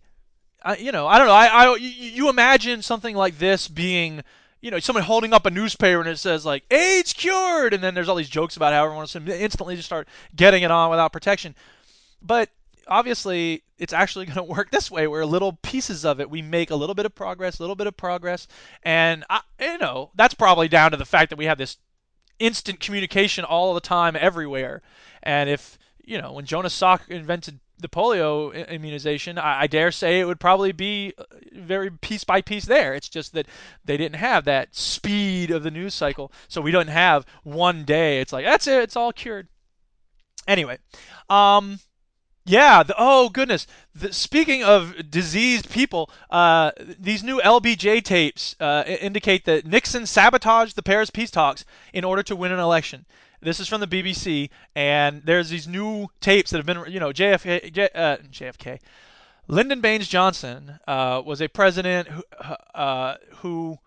I, 0.63 0.77
you 0.77 0.91
know, 0.91 1.05
I 1.05 1.19
don't 1.19 1.27
know. 1.27 1.33
I, 1.33 1.45
I, 1.45 1.75
you 1.75 2.27
imagine 2.27 2.81
something 2.81 3.15
like 3.15 3.37
this 3.37 3.67
being 3.67 4.23
you 4.61 4.71
know, 4.71 4.79
someone 4.79 5.03
holding 5.03 5.33
up 5.33 5.45
a 5.45 5.51
newspaper 5.51 5.99
and 5.99 6.07
it 6.07 6.17
says 6.17 6.45
like 6.45 6.63
AIDS 6.71 7.11
cured, 7.11 7.73
and 7.73 7.83
then 7.83 7.93
there's 7.93 8.07
all 8.07 8.15
these 8.15 8.29
jokes 8.29 8.55
about 8.55 8.71
how 8.71 8.85
everyone 8.85 9.05
instantly 9.27 9.75
just 9.75 9.85
start 9.85 10.07
getting 10.37 10.63
it 10.63 10.71
on 10.71 10.89
without 10.89 11.11
protection. 11.11 11.53
But 12.21 12.49
obviously 12.87 13.63
it's 13.77 13.93
actually 13.93 14.25
going 14.27 14.35
to 14.35 14.43
work 14.43 14.71
this 14.71 14.89
way 14.89 15.07
where 15.07 15.25
little 15.25 15.53
pieces 15.61 16.05
of 16.05 16.19
it 16.19 16.29
we 16.29 16.41
make 16.41 16.71
a 16.71 16.75
little 16.75 16.95
bit 16.95 17.05
of 17.05 17.15
progress 17.15 17.59
a 17.59 17.63
little 17.63 17.75
bit 17.75 17.87
of 17.87 17.97
progress. 17.97 18.47
And 18.83 19.23
I, 19.29 19.41
you 19.59 19.77
know 19.77 20.11
that's 20.15 20.33
probably 20.33 20.67
down 20.67 20.91
to 20.91 20.97
the 20.97 21.05
fact 21.05 21.29
that 21.29 21.37
we 21.37 21.45
have 21.45 21.57
this 21.57 21.77
instant 22.39 22.79
communication 22.79 23.45
all 23.45 23.73
the 23.73 23.81
time 23.81 24.15
everywhere. 24.19 24.81
And 25.21 25.49
if 25.49 25.77
you 26.03 26.21
know 26.21 26.33
when 26.33 26.45
Jonas 26.45 26.77
Salk 26.77 27.07
invented 27.09 27.59
the 27.79 27.89
polio 27.89 28.53
immunization 28.69 29.37
I, 29.37 29.61
I 29.61 29.67
dare 29.67 29.91
say 29.91 30.19
it 30.19 30.25
would 30.25 30.39
probably 30.39 30.71
be 30.71 31.13
uh, 31.17 31.23
very 31.53 31.91
piece 31.91 32.23
by 32.23 32.41
piece 32.41 32.65
there. 32.65 32.93
It's 32.93 33.09
just 33.09 33.33
that 33.33 33.47
they 33.83 33.97
didn't 33.97 34.15
have 34.15 34.45
that 34.45 34.75
speed 34.75 35.51
of 35.51 35.63
the 35.63 35.71
news 35.71 35.93
cycle 35.93 36.31
so 36.47 36.61
we 36.61 36.71
don't 36.71 36.87
have 36.87 37.25
one 37.43 37.83
day 37.83 38.21
it's 38.21 38.31
like 38.31 38.45
that's 38.45 38.67
it 38.67 38.83
it's 38.83 38.95
all 38.95 39.11
cured. 39.11 39.47
Anyway 40.47 40.77
um 41.29 41.79
yeah. 42.45 42.83
The, 42.83 42.95
oh 42.97 43.29
goodness. 43.29 43.67
The, 43.95 44.11
speaking 44.13 44.63
of 44.63 45.09
diseased 45.09 45.69
people, 45.69 46.09
uh, 46.29 46.71
these 46.99 47.23
new 47.23 47.39
LBJ 47.41 48.03
tapes 48.03 48.55
uh, 48.59 48.83
indicate 48.87 49.45
that 49.45 49.65
Nixon 49.65 50.05
sabotaged 50.05 50.75
the 50.75 50.83
Paris 50.83 51.09
peace 51.09 51.31
talks 51.31 51.65
in 51.93 52.03
order 52.03 52.23
to 52.23 52.35
win 52.35 52.51
an 52.51 52.59
election. 52.59 53.05
This 53.41 53.59
is 53.59 53.67
from 53.67 53.81
the 53.81 53.87
BBC, 53.87 54.49
and 54.73 55.21
there's 55.25 55.49
these 55.49 55.67
new 55.67 56.07
tapes 56.21 56.51
that 56.51 56.57
have 56.57 56.65
been, 56.65 56.91
you 56.91 56.99
know, 56.99 57.11
JFK, 57.11 57.73
J, 57.73 57.89
uh, 57.93 58.17
JFK. 58.31 58.79
Lyndon 59.47 59.81
Baines 59.81 60.07
Johnson 60.07 60.79
uh, 60.87 61.21
was 61.25 61.41
a 61.41 61.49
president 61.49 62.07
who, 62.07 62.23
uh, 62.73 63.17
who 63.37 63.77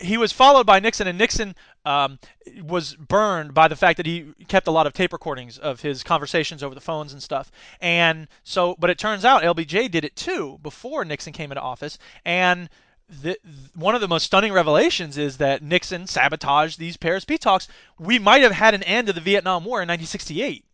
he 0.00 0.16
was 0.16 0.32
followed 0.32 0.66
by 0.66 0.80
Nixon, 0.80 1.06
and 1.06 1.16
Nixon 1.16 1.54
um, 1.84 2.18
was 2.62 2.94
burned 2.96 3.54
by 3.54 3.68
the 3.68 3.76
fact 3.76 3.96
that 3.98 4.06
he 4.06 4.32
kept 4.48 4.66
a 4.66 4.70
lot 4.70 4.86
of 4.86 4.92
tape 4.92 5.12
recordings 5.12 5.58
of 5.58 5.80
his 5.80 6.02
conversations 6.02 6.62
over 6.62 6.74
the 6.74 6.80
phones 6.80 7.12
and 7.12 7.22
stuff. 7.22 7.50
And 7.80 8.28
so, 8.42 8.76
but 8.78 8.90
it 8.90 8.98
turns 8.98 9.24
out 9.24 9.42
LBJ 9.42 9.90
did 9.90 10.04
it 10.04 10.16
too 10.16 10.58
before 10.62 11.04
Nixon 11.04 11.32
came 11.32 11.50
into 11.50 11.62
office. 11.62 11.98
And 12.24 12.70
the, 13.08 13.38
one 13.74 13.94
of 13.94 14.00
the 14.00 14.08
most 14.08 14.24
stunning 14.24 14.52
revelations 14.52 15.18
is 15.18 15.36
that 15.38 15.62
Nixon 15.62 16.06
sabotaged 16.06 16.78
these 16.78 16.96
Paris 16.96 17.24
peace 17.24 17.40
talks. 17.40 17.68
We 17.98 18.18
might 18.18 18.42
have 18.42 18.52
had 18.52 18.74
an 18.74 18.82
end 18.82 19.08
to 19.08 19.12
the 19.12 19.20
Vietnam 19.20 19.64
War 19.64 19.78
in 19.82 19.88
1968 19.88 20.64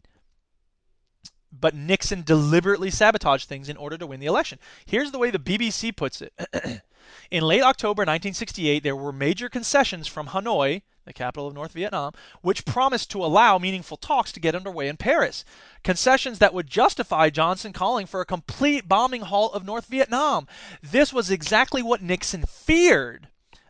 but 1.52 1.74
Nixon 1.74 2.22
deliberately 2.22 2.90
sabotaged 2.90 3.48
things 3.48 3.68
in 3.68 3.76
order 3.76 3.98
to 3.98 4.06
win 4.06 4.20
the 4.20 4.26
election. 4.26 4.58
Here's 4.86 5.10
the 5.10 5.18
way 5.18 5.30
the 5.30 5.38
BBC 5.38 5.94
puts 5.94 6.22
it. 6.22 6.32
In 7.30 7.44
late 7.44 7.62
October 7.62 8.00
1968, 8.00 8.82
there 8.82 8.96
were 8.96 9.12
major 9.12 9.48
concessions 9.48 10.08
from 10.08 10.30
Hanoi, 10.30 10.82
the 11.04 11.12
capital 11.12 11.46
of 11.46 11.54
North 11.54 11.70
Vietnam, 11.70 12.12
which 12.42 12.64
promised 12.64 13.08
to 13.12 13.24
allow 13.24 13.56
meaningful 13.56 13.96
talks 13.96 14.32
to 14.32 14.40
get 14.40 14.56
underway 14.56 14.88
in 14.88 14.96
Paris. 14.96 15.44
Concessions 15.84 16.40
that 16.40 16.52
would 16.52 16.66
justify 16.66 17.30
Johnson 17.30 17.72
calling 17.72 18.06
for 18.06 18.20
a 18.20 18.26
complete 18.26 18.88
bombing 18.88 19.22
halt 19.22 19.54
of 19.54 19.64
North 19.64 19.86
Vietnam. 19.86 20.48
This 20.82 21.12
was 21.12 21.30
exactly 21.30 21.84
what 21.84 22.02
Nixon 22.02 22.46
feared. 22.46 23.28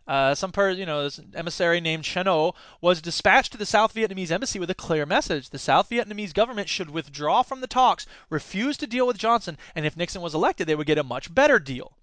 Uh, 0.08 0.34
some 0.34 0.52
you 0.56 0.86
know, 0.86 1.02
this 1.02 1.20
emissary 1.34 1.82
named 1.82 2.04
Chennault 2.04 2.54
was 2.80 3.02
dispatched 3.02 3.52
to 3.52 3.58
the 3.58 3.66
South 3.66 3.94
Vietnamese 3.94 4.30
embassy 4.30 4.58
with 4.58 4.70
a 4.70 4.74
clear 4.74 5.04
message: 5.04 5.50
the 5.50 5.58
South 5.58 5.90
Vietnamese 5.90 6.32
government 6.32 6.70
should 6.70 6.88
withdraw 6.88 7.42
from 7.42 7.60
the 7.60 7.66
talks, 7.66 8.06
refuse 8.30 8.78
to 8.78 8.86
deal 8.86 9.06
with 9.06 9.18
Johnson, 9.18 9.58
and 9.74 9.84
if 9.84 9.98
Nixon 9.98 10.22
was 10.22 10.34
elected, 10.34 10.66
they 10.66 10.74
would 10.74 10.86
get 10.86 10.96
a 10.96 11.04
much 11.04 11.34
better 11.34 11.58
deal. 11.58 11.98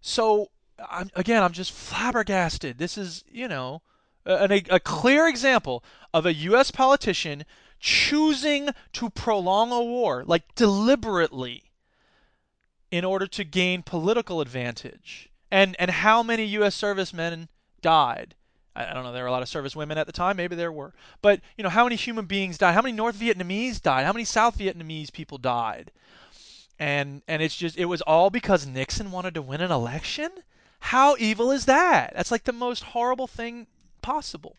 So 0.00 0.50
I'm, 0.90 1.10
again, 1.14 1.42
I'm 1.42 1.52
just 1.52 1.72
flabbergasted. 1.72 2.78
This 2.78 2.96
is, 2.96 3.24
you 3.30 3.48
know, 3.48 3.82
a, 4.26 4.62
a 4.70 4.80
clear 4.80 5.26
example 5.26 5.82
of 6.12 6.26
a 6.26 6.34
U.S. 6.34 6.70
politician 6.70 7.44
choosing 7.80 8.70
to 8.92 9.10
prolong 9.10 9.72
a 9.72 9.82
war, 9.82 10.24
like 10.26 10.54
deliberately, 10.54 11.64
in 12.90 13.04
order 13.04 13.26
to 13.26 13.44
gain 13.44 13.82
political 13.82 14.40
advantage. 14.40 15.30
And 15.50 15.76
and 15.78 15.90
how 15.90 16.22
many 16.22 16.44
U.S. 16.44 16.74
servicemen 16.74 17.48
died? 17.80 18.34
I, 18.76 18.90
I 18.90 18.94
don't 18.94 19.04
know. 19.04 19.12
There 19.12 19.22
were 19.22 19.28
a 19.28 19.32
lot 19.32 19.42
of 19.42 19.48
service 19.48 19.74
women 19.74 19.98
at 19.98 20.06
the 20.06 20.12
time. 20.12 20.36
Maybe 20.36 20.56
there 20.56 20.72
were. 20.72 20.92
But 21.22 21.40
you 21.56 21.64
know, 21.64 21.70
how 21.70 21.84
many 21.84 21.96
human 21.96 22.26
beings 22.26 22.58
died? 22.58 22.74
How 22.74 22.82
many 22.82 22.94
North 22.94 23.18
Vietnamese 23.18 23.80
died? 23.80 24.04
How 24.04 24.12
many 24.12 24.24
South 24.24 24.58
Vietnamese 24.58 25.12
people 25.12 25.38
died? 25.38 25.90
And 26.78 27.22
and 27.26 27.42
it's 27.42 27.56
just 27.56 27.76
it 27.76 27.86
was 27.86 28.02
all 28.02 28.30
because 28.30 28.66
Nixon 28.66 29.10
wanted 29.10 29.34
to 29.34 29.42
win 29.42 29.60
an 29.60 29.70
election. 29.70 30.30
How 30.80 31.16
evil 31.18 31.50
is 31.50 31.64
that? 31.66 32.12
That's 32.14 32.30
like 32.30 32.44
the 32.44 32.52
most 32.52 32.82
horrible 32.84 33.26
thing 33.26 33.66
possible. 34.02 34.56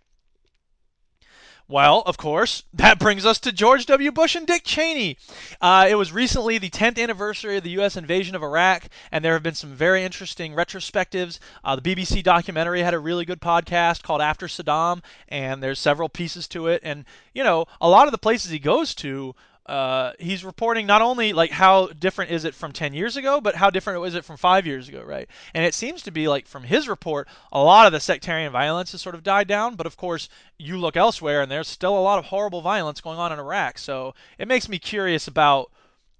Well, 1.69 2.01
of 2.07 2.17
course, 2.17 2.63
that 2.73 2.97
brings 2.97 3.27
us 3.27 3.37
to 3.41 3.51
George 3.51 3.85
W. 3.85 4.11
Bush 4.11 4.35
and 4.35 4.47
Dick 4.47 4.63
Cheney. 4.63 5.17
Uh, 5.61 5.85
it 5.87 5.93
was 5.93 6.11
recently 6.11 6.57
the 6.57 6.71
10th 6.71 6.99
anniversary 6.99 7.57
of 7.57 7.63
the 7.63 7.69
U.S. 7.71 7.95
invasion 7.95 8.35
of 8.35 8.41
Iraq, 8.41 8.85
and 9.11 9.23
there 9.23 9.33
have 9.33 9.43
been 9.43 9.53
some 9.53 9.75
very 9.75 10.03
interesting 10.03 10.53
retrospectives. 10.53 11.37
Uh, 11.63 11.75
the 11.75 11.83
BBC 11.83 12.23
documentary 12.23 12.81
had 12.81 12.95
a 12.95 12.99
really 12.99 13.23
good 13.23 13.39
podcast 13.39 14.01
called 14.01 14.19
After 14.19 14.47
Saddam, 14.47 15.03
and 15.27 15.61
there's 15.61 15.77
several 15.77 16.09
pieces 16.09 16.47
to 16.47 16.65
it. 16.65 16.81
And, 16.83 17.05
you 17.35 17.43
know, 17.43 17.67
a 17.79 17.87
lot 17.87 18.07
of 18.07 18.13
the 18.13 18.17
places 18.17 18.49
he 18.49 18.57
goes 18.57 18.95
to 18.95 19.35
uh, 19.69 20.13
he's 20.17 20.43
reporting 20.43 20.87
not 20.87 21.03
only 21.03 21.31
like 21.31 21.51
how 21.51 21.87
different 21.87 22.31
is 22.31 22.43
it 22.43 22.55
from 22.55 22.71
10 22.71 22.95
years 22.95 23.17
ago, 23.17 23.39
but 23.39 23.53
how 23.53 23.69
different 23.69 24.01
was 24.01 24.15
it 24.15 24.25
from 24.25 24.35
five 24.35 24.65
years 24.65 24.89
ago, 24.89 25.03
right? 25.03 25.29
And 25.53 25.63
it 25.63 25.75
seems 25.75 26.01
to 26.03 26.11
be 26.11 26.27
like 26.27 26.47
from 26.47 26.63
his 26.63 26.89
report, 26.89 27.27
a 27.51 27.61
lot 27.61 27.85
of 27.85 27.93
the 27.93 27.99
sectarian 27.99 28.51
violence 28.51 28.93
has 28.93 29.01
sort 29.01 29.13
of 29.13 29.21
died 29.21 29.47
down. 29.47 29.75
But 29.75 29.85
of 29.85 29.95
course, 29.95 30.27
you 30.57 30.79
look 30.79 30.97
elsewhere, 30.97 31.43
and 31.43 31.51
there's 31.51 31.67
still 31.67 31.95
a 31.95 32.01
lot 32.01 32.17
of 32.17 32.25
horrible 32.25 32.61
violence 32.61 32.99
going 32.99 33.19
on 33.19 33.31
in 33.31 33.37
Iraq. 33.37 33.77
So 33.77 34.15
it 34.39 34.47
makes 34.47 34.67
me 34.67 34.79
curious 34.79 35.27
about 35.27 35.69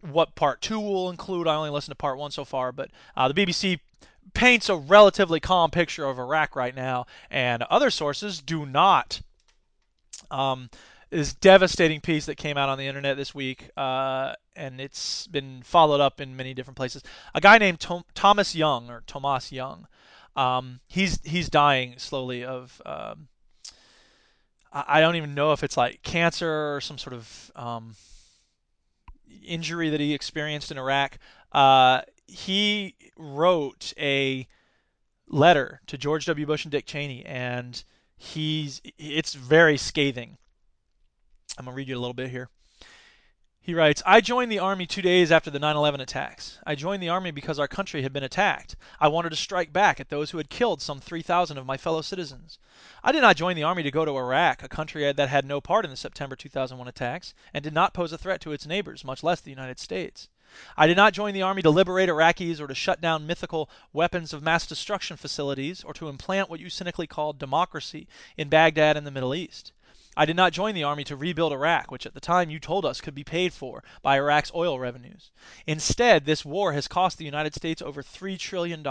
what 0.02 0.36
part 0.36 0.62
two 0.62 0.80
will 0.80 1.10
include. 1.10 1.48
I 1.48 1.56
only 1.56 1.72
listened 1.72 1.94
to 1.94 1.96
part 1.96 2.20
one 2.20 2.30
so 2.30 2.46
far, 2.46 2.72
but 2.72 2.92
uh, 3.18 3.28
the 3.30 3.34
BBC 3.34 3.80
paints 4.36 4.70
a 4.70 4.76
relatively 4.76 5.40
calm 5.40 5.72
picture 5.72 6.06
of 6.06 6.20
Iraq 6.20 6.56
right 6.56 6.76
now, 6.76 7.08
and 7.32 7.64
other 7.64 7.90
sources 7.90 8.42
do 8.42 8.68
not. 8.68 9.22
Um, 10.30 10.70
this 11.10 11.34
devastating 11.34 12.02
piece 12.02 12.26
that 12.28 12.36
came 12.36 12.58
out 12.58 12.70
on 12.70 12.78
the 12.78 12.88
internet 12.88 13.18
this 13.18 13.34
week, 13.34 13.70
uh, 13.76 14.34
and 14.56 14.80
it's 14.80 15.28
been 15.28 15.62
followed 15.64 16.02
up 16.02 16.22
in 16.22 16.36
many 16.36 16.54
different 16.54 16.78
places. 16.78 17.04
A 17.34 17.42
guy 17.42 17.58
named 17.58 17.80
Tom- 17.80 18.06
Thomas 18.14 18.56
Young 18.56 18.90
or 18.90 19.04
Tomas 19.08 19.52
Young, 19.52 19.88
um, 20.36 20.80
he's 20.88 21.20
he's 21.24 21.50
dying 21.50 21.96
slowly 21.98 22.44
of. 22.44 22.82
Um, 22.86 23.28
I, 24.72 24.86
I 24.88 25.02
don't 25.02 25.16
even 25.16 25.34
know 25.34 25.52
if 25.52 25.64
it's 25.64 25.78
like 25.78 26.04
cancer 26.04 26.76
or 26.76 26.82
some 26.82 26.98
sort 26.98 27.14
of 27.14 27.52
um, 27.56 27.96
injury 29.44 29.90
that 29.90 30.00
he 30.00 30.14
experienced 30.14 30.72
in 30.72 30.78
Iraq, 30.78 31.18
uh, 31.52 32.02
he 32.28 32.96
wrote 33.18 33.94
a 33.98 34.48
letter 35.28 35.82
to 35.88 35.98
George 35.98 36.26
W. 36.26 36.46
Bush 36.46 36.66
and 36.66 36.72
Dick 36.72 36.86
Cheney, 36.86 37.26
and 37.26 37.84
he's 38.18 38.82
it's 38.98 39.34
very 39.34 39.78
scathing. 39.78 40.38
I'm 41.58 41.66
gonna 41.66 41.76
read 41.76 41.88
you 41.88 41.98
a 41.98 42.00
little 42.00 42.14
bit 42.14 42.30
here. 42.30 42.50
He 43.62 43.74
writes, 43.74 44.02
I 44.06 44.22
joined 44.22 44.52
the 44.52 44.60
Army 44.60 44.86
two 44.86 45.02
days 45.02 45.32
after 45.32 45.52
the 45.52 45.60
9 45.60 45.76
11 45.76 46.00
attacks. 46.00 46.58
I 46.66 46.76
joined 46.76 47.04
the 47.04 47.10
Army 47.10 47.32
because 47.32 47.60
our 47.60 47.68
country 47.68 48.02
had 48.02 48.14
been 48.14 48.24
attacked. 48.24 48.76
I 49.00 49.10
wanted 49.10 49.32
to 49.32 49.36
strike 49.36 49.74
back 49.74 50.00
at 50.00 50.10
those 50.10 50.32
who 50.32 50.38
had 50.38 50.50
killed 50.50 50.82
some 50.82 51.00
3,000 51.00 51.58
of 51.58 51.66
my 51.66 51.76
fellow 51.76 52.02
citizens. 52.02 52.58
I 53.04 53.12
did 53.12 53.22
not 53.22 53.36
join 53.36 53.56
the 53.56 53.64
Army 53.64 53.84
to 53.84 53.92
go 53.92 54.06
to 54.06 54.18
Iraq, 54.18 54.64
a 54.64 54.70
country 54.70 55.12
that 55.12 55.30
had 55.30 55.46
no 55.46 55.60
part 55.60 55.86
in 55.86 55.92
the 55.92 55.98
September 55.98 56.36
2001 56.36 56.88
attacks, 56.88 57.34
and 57.54 57.64
did 57.64 57.74
not 57.74 57.94
pose 57.94 58.14
a 58.14 58.18
threat 58.18 58.42
to 58.42 58.54
its 58.54 58.66
neighbors, 58.66 59.04
much 59.04 59.24
less 59.24 59.42
the 59.42 59.52
United 59.52 59.80
States. 59.80 60.30
I 60.78 60.88
did 60.88 60.98
not 60.98 61.14
join 61.14 61.34
the 61.34 61.44
Army 61.44 61.62
to 61.62 61.70
liberate 61.70 62.10
Iraqis 62.10 62.60
or 62.60 62.66
to 62.68 62.74
shut 62.74 63.02
down 63.02 63.28
mythical 63.28 63.70
weapons 63.94 64.34
of 64.34 64.42
mass 64.42 64.66
destruction 64.66 65.16
facilities 65.18 65.84
or 65.84 65.94
to 65.94 66.10
implant 66.10 66.50
what 66.50 66.60
you 66.60 66.70
cynically 66.70 67.06
call 67.06 67.34
democracy 67.34 68.08
in 68.38 68.50
Baghdad 68.50 68.98
and 68.98 69.06
the 69.06 69.12
Middle 69.12 69.36
East. 69.36 69.74
I 70.20 70.26
did 70.26 70.36
not 70.36 70.52
join 70.52 70.76
the 70.76 70.84
Army 70.84 71.06
to 71.06 71.16
rebuild 71.16 71.54
Iraq, 71.54 71.92
which 71.92 72.06
at 72.06 72.14
the 72.14 72.20
time 72.20 72.50
you 72.50 72.60
told 72.60 72.84
us 72.84 73.00
could 73.00 73.16
be 73.16 73.24
paid 73.24 73.54
for 73.54 73.86
by 74.02 74.18
Iraq's 74.18 74.52
oil 74.54 74.78
revenues. 74.78 75.32
Instead, 75.66 76.26
this 76.26 76.44
war 76.44 76.74
has 76.74 76.90
cost 76.90 77.18
the 77.18 77.24
United 77.24 77.56
States 77.56 77.82
over 77.82 78.04
$3 78.04 78.38
trillion. 78.38 78.86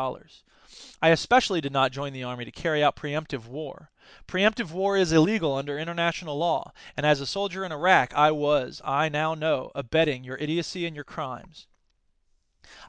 I 1.03 1.11
especially 1.11 1.61
did 1.61 1.71
not 1.71 1.93
join 1.93 2.15
the 2.15 2.25
Army 2.25 2.47
to 2.47 2.51
carry 2.51 2.83
out 2.83 2.97
preemptive 2.97 3.47
war. 3.47 3.91
Preemptive 4.27 4.71
war 4.71 4.97
is 4.97 5.13
illegal 5.13 5.55
under 5.55 5.79
international 5.79 6.39
law, 6.39 6.73
and 6.97 7.05
as 7.05 7.21
a 7.21 7.27
soldier 7.27 7.63
in 7.63 7.73
Iraq 7.73 8.15
I 8.15 8.31
was, 8.31 8.81
I 8.83 9.11
now 9.11 9.35
know, 9.35 9.71
abetting 9.75 10.25
your 10.25 10.39
idiocy 10.39 10.87
and 10.87 10.95
your 10.95 11.05
crimes. 11.05 11.67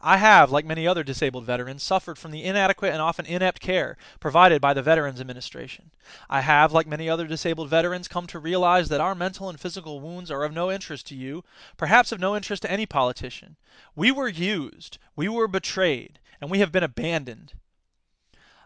I 0.01 0.17
have, 0.17 0.51
like 0.51 0.65
many 0.65 0.85
other 0.85 1.05
disabled 1.05 1.45
veterans, 1.45 1.83
suffered 1.83 2.17
from 2.17 2.31
the 2.31 2.43
inadequate 2.43 2.91
and 2.91 3.01
often 3.01 3.25
inept 3.25 3.61
care 3.61 3.95
provided 4.19 4.59
by 4.59 4.73
the 4.73 4.81
Veterans 4.81 5.21
Administration. 5.21 5.91
I 6.29 6.41
have, 6.41 6.73
like 6.73 6.85
many 6.85 7.09
other 7.09 7.25
disabled 7.25 7.69
veterans, 7.69 8.09
come 8.09 8.27
to 8.27 8.39
realize 8.39 8.89
that 8.89 8.99
our 8.99 9.15
mental 9.15 9.47
and 9.47 9.57
physical 9.57 10.01
wounds 10.01 10.29
are 10.29 10.43
of 10.43 10.51
no 10.51 10.69
interest 10.69 11.07
to 11.07 11.15
you, 11.15 11.45
perhaps 11.77 12.11
of 12.11 12.19
no 12.19 12.35
interest 12.35 12.63
to 12.63 12.69
any 12.69 12.85
politician. 12.85 13.55
We 13.95 14.11
were 14.11 14.27
used, 14.27 14.97
we 15.15 15.29
were 15.29 15.47
betrayed, 15.47 16.19
and 16.41 16.51
we 16.51 16.59
have 16.59 16.73
been 16.73 16.83
abandoned. 16.83 17.53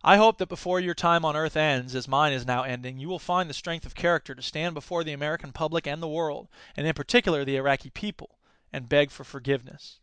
I 0.03 0.17
hope 0.17 0.39
that 0.39 0.49
before 0.49 0.79
your 0.79 0.95
time 0.95 1.23
on 1.25 1.35
earth 1.35 1.55
ends, 1.55 1.93
as 1.93 2.07
mine 2.07 2.33
is 2.33 2.47
now 2.47 2.63
ending, 2.63 2.97
you 2.97 3.07
will 3.07 3.19
find 3.19 3.47
the 3.47 3.53
strength 3.53 3.85
of 3.85 3.93
character 3.93 4.33
to 4.33 4.41
stand 4.41 4.73
before 4.73 5.03
the 5.03 5.13
American 5.13 5.51
public 5.51 5.85
and 5.85 6.01
the 6.01 6.07
world, 6.07 6.47
and 6.75 6.87
in 6.87 6.93
particular 6.95 7.45
the 7.45 7.57
Iraqi 7.57 7.91
people, 7.91 8.39
and 8.71 8.89
beg 8.89 9.11
for 9.11 9.23
forgiveness 9.23 9.99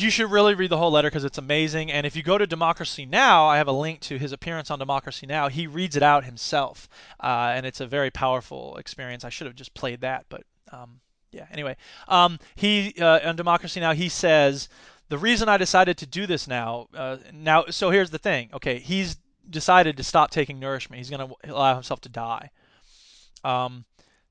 you 0.00 0.10
should 0.10 0.30
really 0.30 0.54
read 0.54 0.70
the 0.70 0.76
whole 0.76 0.90
letter 0.90 1.08
because 1.08 1.24
it's 1.24 1.38
amazing. 1.38 1.90
And 1.90 2.06
if 2.06 2.16
you 2.16 2.22
go 2.22 2.38
to 2.38 2.46
Democracy 2.46 3.06
Now, 3.06 3.46
I 3.46 3.56
have 3.58 3.68
a 3.68 3.72
link 3.72 4.00
to 4.00 4.18
his 4.18 4.32
appearance 4.32 4.70
on 4.70 4.78
Democracy 4.78 5.26
Now. 5.26 5.48
He 5.48 5.66
reads 5.66 5.96
it 5.96 6.02
out 6.02 6.24
himself, 6.24 6.88
uh, 7.20 7.52
and 7.54 7.66
it's 7.66 7.80
a 7.80 7.86
very 7.86 8.10
powerful 8.10 8.76
experience. 8.76 9.24
I 9.24 9.28
should 9.28 9.46
have 9.46 9.56
just 9.56 9.74
played 9.74 10.00
that, 10.00 10.26
but 10.28 10.42
um, 10.72 11.00
yeah. 11.32 11.46
Anyway, 11.52 11.76
um, 12.08 12.38
he 12.54 12.94
uh, 13.00 13.28
on 13.28 13.36
Democracy 13.36 13.80
Now 13.80 13.92
he 13.92 14.08
says 14.08 14.68
the 15.08 15.18
reason 15.18 15.48
I 15.48 15.56
decided 15.56 15.98
to 15.98 16.06
do 16.06 16.26
this 16.26 16.48
now, 16.48 16.88
uh, 16.94 17.18
now. 17.32 17.66
So 17.70 17.90
here's 17.90 18.10
the 18.10 18.18
thing. 18.18 18.50
Okay, 18.54 18.78
he's 18.78 19.16
decided 19.48 19.96
to 19.96 20.04
stop 20.04 20.30
taking 20.30 20.58
nourishment. 20.58 20.98
He's 20.98 21.10
going 21.10 21.28
to 21.28 21.52
allow 21.52 21.74
himself 21.74 22.00
to 22.02 22.08
die. 22.08 22.50
Um, 23.44 23.84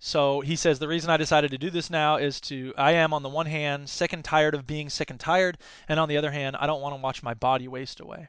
so 0.05 0.41
he 0.41 0.55
says 0.55 0.77
the 0.77 0.88
reason 0.88 1.09
I 1.09 1.17
decided 1.17 1.50
to 1.50 1.57
do 1.57 1.71
this 1.71 1.89
now 1.89 2.17
is 2.17 2.39
to 2.41 2.75
I 2.77 2.91
am 2.91 3.12
on 3.12 3.24
the 3.24 3.27
one 3.27 3.47
hand 3.47 3.89
sick 3.89 4.13
and 4.13 4.24
tired 4.24 4.53
of 4.53 4.67
being 4.67 4.88
sick 4.88 5.09
and 5.09 5.19
tired, 5.19 5.57
and 5.89 6.00
on 6.00 6.07
the 6.09 6.17
other 6.17 6.29
hand 6.29 6.55
I 6.57 6.67
don't 6.67 6.79
want 6.79 6.93
to 6.93 7.01
watch 7.01 7.24
my 7.24 7.33
body 7.33 7.67
waste 7.67 8.00
away. 8.00 8.27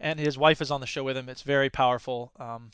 And 0.00 0.18
his 0.18 0.38
wife 0.38 0.62
is 0.62 0.70
on 0.70 0.80
the 0.80 0.86
show 0.86 1.04
with 1.04 1.18
him. 1.18 1.28
It's 1.28 1.42
very 1.42 1.68
powerful. 1.68 2.32
Um, 2.40 2.70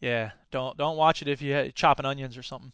yeah, 0.00 0.32
don't 0.50 0.76
don't 0.76 0.98
watch 0.98 1.22
it 1.22 1.28
if 1.28 1.40
you 1.40 1.72
chopping 1.74 2.04
onions 2.04 2.36
or 2.36 2.42
something. 2.42 2.72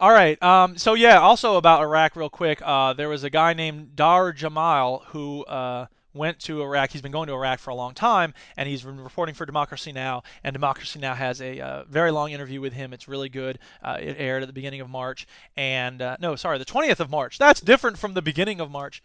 All 0.00 0.10
right. 0.10 0.42
Um, 0.42 0.76
so 0.76 0.94
yeah, 0.94 1.20
also 1.20 1.58
about 1.58 1.82
Iraq, 1.82 2.16
real 2.16 2.30
quick. 2.30 2.60
Uh, 2.60 2.92
there 2.92 3.08
was 3.08 3.22
a 3.22 3.30
guy 3.30 3.52
named 3.52 3.94
Dahr 3.94 4.32
Jamail 4.32 5.04
who 5.06 5.44
uh, 5.44 5.86
went 6.14 6.38
to 6.40 6.62
Iraq. 6.62 6.90
He's 6.90 7.02
been 7.02 7.12
going 7.12 7.28
to 7.28 7.34
Iraq 7.34 7.58
for 7.58 7.70
a 7.70 7.74
long 7.74 7.94
time, 7.94 8.34
and 8.56 8.68
he's 8.68 8.82
been 8.82 9.00
reporting 9.00 9.34
for 9.34 9.46
Democracy 9.46 9.92
Now! 9.92 10.22
And 10.42 10.52
Democracy 10.52 10.98
Now! 10.98 11.14
has 11.14 11.40
a 11.40 11.60
uh, 11.60 11.84
very 11.84 12.10
long 12.10 12.32
interview 12.32 12.60
with 12.60 12.72
him. 12.72 12.92
It's 12.92 13.08
really 13.08 13.28
good. 13.28 13.58
Uh, 13.82 13.98
it 14.00 14.16
aired 14.18 14.42
at 14.42 14.46
the 14.46 14.52
beginning 14.52 14.80
of 14.80 14.88
March, 14.88 15.26
and 15.56 16.00
uh, 16.02 16.16
no, 16.20 16.36
sorry, 16.36 16.58
the 16.58 16.64
20th 16.64 17.00
of 17.00 17.10
March. 17.10 17.38
That's 17.38 17.60
different 17.60 17.98
from 17.98 18.14
the 18.14 18.22
beginning 18.22 18.60
of 18.60 18.70
March. 18.70 19.02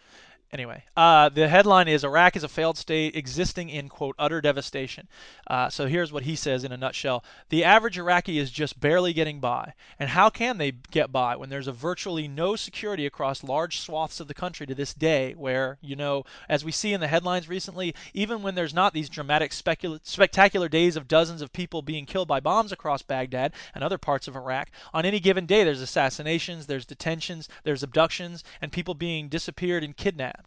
Anyway, 0.53 0.83
uh, 0.95 1.29
the 1.29 1.47
headline 1.47 1.87
is 1.87 2.03
Iraq 2.03 2.35
is 2.35 2.43
a 2.43 2.47
failed 2.47 2.77
state 2.77 3.15
existing 3.15 3.69
in, 3.69 3.89
quote, 3.89 4.15
utter 4.19 4.39
devastation. 4.39 5.07
Uh, 5.47 5.67
so 5.67 5.87
here's 5.87 6.11
what 6.11 6.21
he 6.21 6.35
says 6.35 6.63
in 6.63 6.71
a 6.71 6.77
nutshell 6.77 7.23
The 7.49 7.63
average 7.63 7.97
Iraqi 7.97 8.37
is 8.37 8.51
just 8.51 8.79
barely 8.79 9.13
getting 9.13 9.39
by. 9.39 9.73
And 9.97 10.11
how 10.11 10.29
can 10.29 10.59
they 10.59 10.73
get 10.91 11.11
by 11.11 11.35
when 11.35 11.49
there's 11.49 11.67
a 11.67 11.71
virtually 11.71 12.27
no 12.27 12.55
security 12.55 13.07
across 13.07 13.43
large 13.43 13.79
swaths 13.79 14.19
of 14.19 14.27
the 14.27 14.35
country 14.35 14.67
to 14.67 14.75
this 14.75 14.93
day, 14.93 15.33
where, 15.33 15.79
you 15.81 15.95
know, 15.95 16.23
as 16.47 16.63
we 16.63 16.71
see 16.71 16.93
in 16.93 17.01
the 17.01 17.07
headlines 17.07 17.49
recently, 17.49 17.95
even 18.13 18.43
when 18.43 18.53
there's 18.53 18.75
not 18.75 18.93
these 18.93 19.09
dramatic, 19.09 19.53
spectacular 19.53 20.69
days 20.69 20.95
of 20.95 21.07
dozens 21.07 21.41
of 21.41 21.51
people 21.51 21.81
being 21.81 22.05
killed 22.05 22.27
by 22.27 22.39
bombs 22.39 22.71
across 22.71 23.01
Baghdad 23.01 23.53
and 23.73 23.83
other 23.83 23.97
parts 23.97 24.27
of 24.27 24.35
Iraq, 24.35 24.69
on 24.93 25.03
any 25.03 25.19
given 25.19 25.47
day 25.47 25.63
there's 25.63 25.81
assassinations, 25.81 26.67
there's 26.67 26.85
detentions, 26.85 27.49
there's 27.63 27.81
abductions, 27.81 28.43
and 28.61 28.71
people 28.71 28.93
being 28.93 29.29
disappeared 29.29 29.83
and 29.83 29.97
kidnapped. 29.97 30.42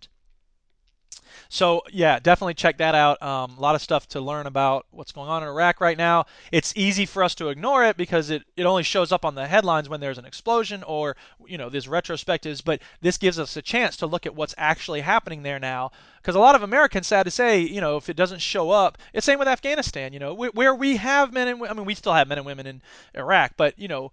So 1.49 1.83
yeah, 1.93 2.19
definitely 2.19 2.55
check 2.55 2.79
that 2.79 2.95
out. 2.95 3.21
Um, 3.23 3.57
a 3.57 3.61
lot 3.61 3.75
of 3.75 3.83
stuff 3.83 4.09
to 4.09 4.21
learn 4.21 4.47
about 4.47 4.87
what's 4.91 5.13
going 5.13 5.29
on 5.29 5.43
in 5.43 5.49
Iraq 5.49 5.81
right 5.81 5.97
now. 5.97 6.27
It's 6.53 6.73
easy 6.77 7.07
for 7.07 7.23
us 7.23 7.35
to 7.37 7.49
ignore 7.49 7.85
it 7.85 7.97
because 7.97 8.31
it, 8.31 8.43
it 8.57 8.65
only 8.65 8.83
shows 8.83 9.13
up 9.13 9.25
on 9.25 9.35
the 9.35 9.47
headlines 9.47 9.89
when 9.89 10.01
there's 10.01 10.19
an 10.19 10.25
explosion 10.25 10.83
or 10.83 11.17
you 11.47 11.59
know 11.59 11.69
there's 11.69 11.87
retrospectives. 11.87 12.63
But 12.65 12.81
this 13.01 13.19
gives 13.19 13.39
us 13.39 13.57
a 13.57 13.63
chance 13.63 13.97
to 13.99 14.07
look 14.07 14.27
at 14.27 14.35
what's 14.35 14.55
actually 14.59 15.01
happening 15.01 15.43
there 15.43 15.59
now. 15.59 15.91
Because 16.21 16.35
a 16.35 16.41
lot 16.41 16.55
of 16.57 16.63
Americans, 16.63 17.07
sad 17.07 17.23
to 17.25 17.31
say, 17.31 17.61
you 17.61 17.81
know, 17.81 17.97
if 17.97 18.09
it 18.09 18.17
doesn't 18.17 18.41
show 18.41 18.71
up, 18.71 18.99
it's 19.13 19.25
same 19.27 19.39
with 19.39 19.49
Afghanistan. 19.49 20.13
You 20.13 20.19
know, 20.19 20.35
where 20.35 20.75
we 20.75 20.97
have 20.97 21.33
men 21.33 21.49
and 21.49 21.65
I 21.67 21.73
mean 21.73 21.85
we 21.85 21.95
still 21.95 22.15
have 22.15 22.29
men 22.29 22.39
and 22.39 22.47
women 22.47 22.67
in 22.67 22.83
Iraq, 23.15 23.53
but 23.57 23.79
you 23.79 23.89
know 23.89 24.13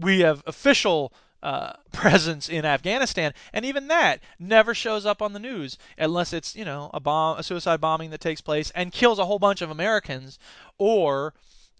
we 0.00 0.20
have 0.20 0.42
official 0.46 1.12
uh, 1.44 1.74
presence 1.92 2.48
in 2.48 2.64
Afghanistan, 2.64 3.34
and 3.52 3.64
even 3.66 3.88
that 3.88 4.20
never 4.38 4.74
shows 4.74 5.04
up 5.04 5.20
on 5.20 5.34
the 5.34 5.38
news 5.38 5.76
unless 5.98 6.32
it's 6.32 6.56
you 6.56 6.64
know 6.64 6.90
a 6.94 6.98
bomb, 6.98 7.38
a 7.38 7.42
suicide 7.42 7.80
bombing 7.80 8.10
that 8.10 8.20
takes 8.20 8.40
place 8.40 8.72
and 8.74 8.90
kills 8.92 9.18
a 9.18 9.26
whole 9.26 9.38
bunch 9.38 9.60
of 9.60 9.70
Americans, 9.70 10.38
or 10.78 11.34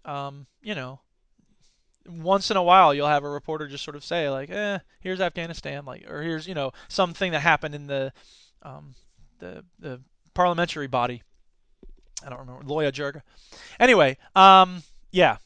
um, 0.05 0.45
you 0.61 0.75
know 0.75 0.99
once 2.07 2.51
in 2.51 2.57
a 2.57 2.61
while 2.61 2.93
you'll 2.93 3.07
have 3.07 3.23
a 3.23 3.29
reporter 3.29 3.67
just 3.67 3.83
sort 3.83 3.95
of 3.95 4.03
say 4.05 4.29
like, 4.29 4.51
eh, 4.51 4.77
here's 4.99 5.19
Afghanistan, 5.19 5.83
like, 5.83 6.07
or 6.07 6.21
here's 6.21 6.47
you 6.47 6.53
know 6.53 6.71
something 6.87 7.31
that 7.31 7.39
happened 7.39 7.73
in 7.73 7.87
the 7.87 8.13
um, 8.61 8.93
the 9.39 9.65
the 9.79 9.99
parliamentary 10.35 10.87
body. 10.87 11.23
I 12.23 12.29
don't 12.29 12.39
remember 12.39 12.63
Loya 12.63 12.91
Jirga. 12.91 13.23
Anyway, 13.79 14.17
um, 14.35 14.83
yeah, 15.11 15.37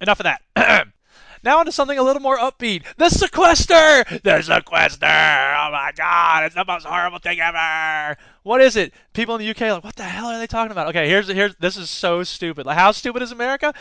enough 0.00 0.20
of 0.20 0.24
that. 0.24 0.88
Now 1.42 1.58
onto 1.58 1.70
something 1.70 1.98
a 1.98 2.02
little 2.02 2.22
more 2.22 2.38
upbeat. 2.38 2.84
The 2.96 3.08
sequester! 3.08 4.04
The 4.22 4.42
sequester! 4.42 5.06
Oh 5.06 5.70
my 5.72 5.92
god, 5.96 6.44
it's 6.44 6.54
the 6.54 6.64
most 6.64 6.86
horrible 6.86 7.18
thing 7.18 7.40
ever! 7.40 8.16
What 8.42 8.62
is 8.62 8.76
it? 8.76 8.94
People 9.12 9.34
in 9.34 9.40
the 9.40 9.50
UK 9.50 9.60
like, 9.72 9.84
what 9.84 9.96
the 9.96 10.04
hell 10.04 10.28
are 10.28 10.38
they 10.38 10.46
talking 10.46 10.72
about? 10.72 10.88
Okay, 10.88 11.06
here's 11.06 11.28
here's 11.28 11.54
this 11.56 11.76
is 11.76 11.90
so 11.90 12.22
stupid. 12.22 12.64
Like, 12.64 12.78
how 12.78 12.92
stupid 12.92 13.22
is 13.22 13.30
America? 13.30 13.74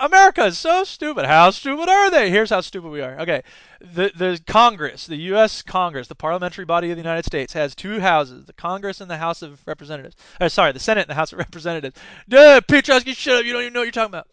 America 0.00 0.46
is 0.46 0.56
so 0.56 0.84
stupid. 0.84 1.26
How 1.26 1.50
stupid 1.50 1.88
are 1.90 2.10
they? 2.10 2.30
Here's 2.30 2.50
how 2.50 2.62
stupid 2.62 2.88
we 2.88 3.02
are. 3.02 3.20
Okay, 3.20 3.42
the 3.80 4.10
the 4.16 4.40
Congress, 4.46 5.06
the 5.06 5.16
U.S. 5.16 5.60
Congress, 5.60 6.08
the 6.08 6.14
parliamentary 6.14 6.64
body 6.64 6.90
of 6.90 6.96
the 6.96 7.02
United 7.02 7.26
States, 7.26 7.52
has 7.52 7.74
two 7.74 8.00
houses: 8.00 8.46
the 8.46 8.52
Congress 8.54 9.00
and 9.00 9.10
the 9.10 9.18
House 9.18 9.42
of 9.42 9.60
Representatives. 9.66 10.16
Or, 10.40 10.48
sorry, 10.48 10.72
the 10.72 10.80
Senate 10.80 11.02
and 11.02 11.10
the 11.10 11.14
House 11.14 11.32
of 11.32 11.38
Representatives. 11.38 11.96
Duh, 12.28 12.60
Piotrowski, 12.62 13.14
shut 13.14 13.40
up! 13.40 13.44
You 13.44 13.52
don't 13.52 13.62
even 13.62 13.74
know 13.74 13.80
what 13.80 13.84
you're 13.84 13.92
talking 13.92 14.14
about. 14.14 14.28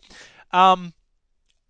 Um, 0.54 0.94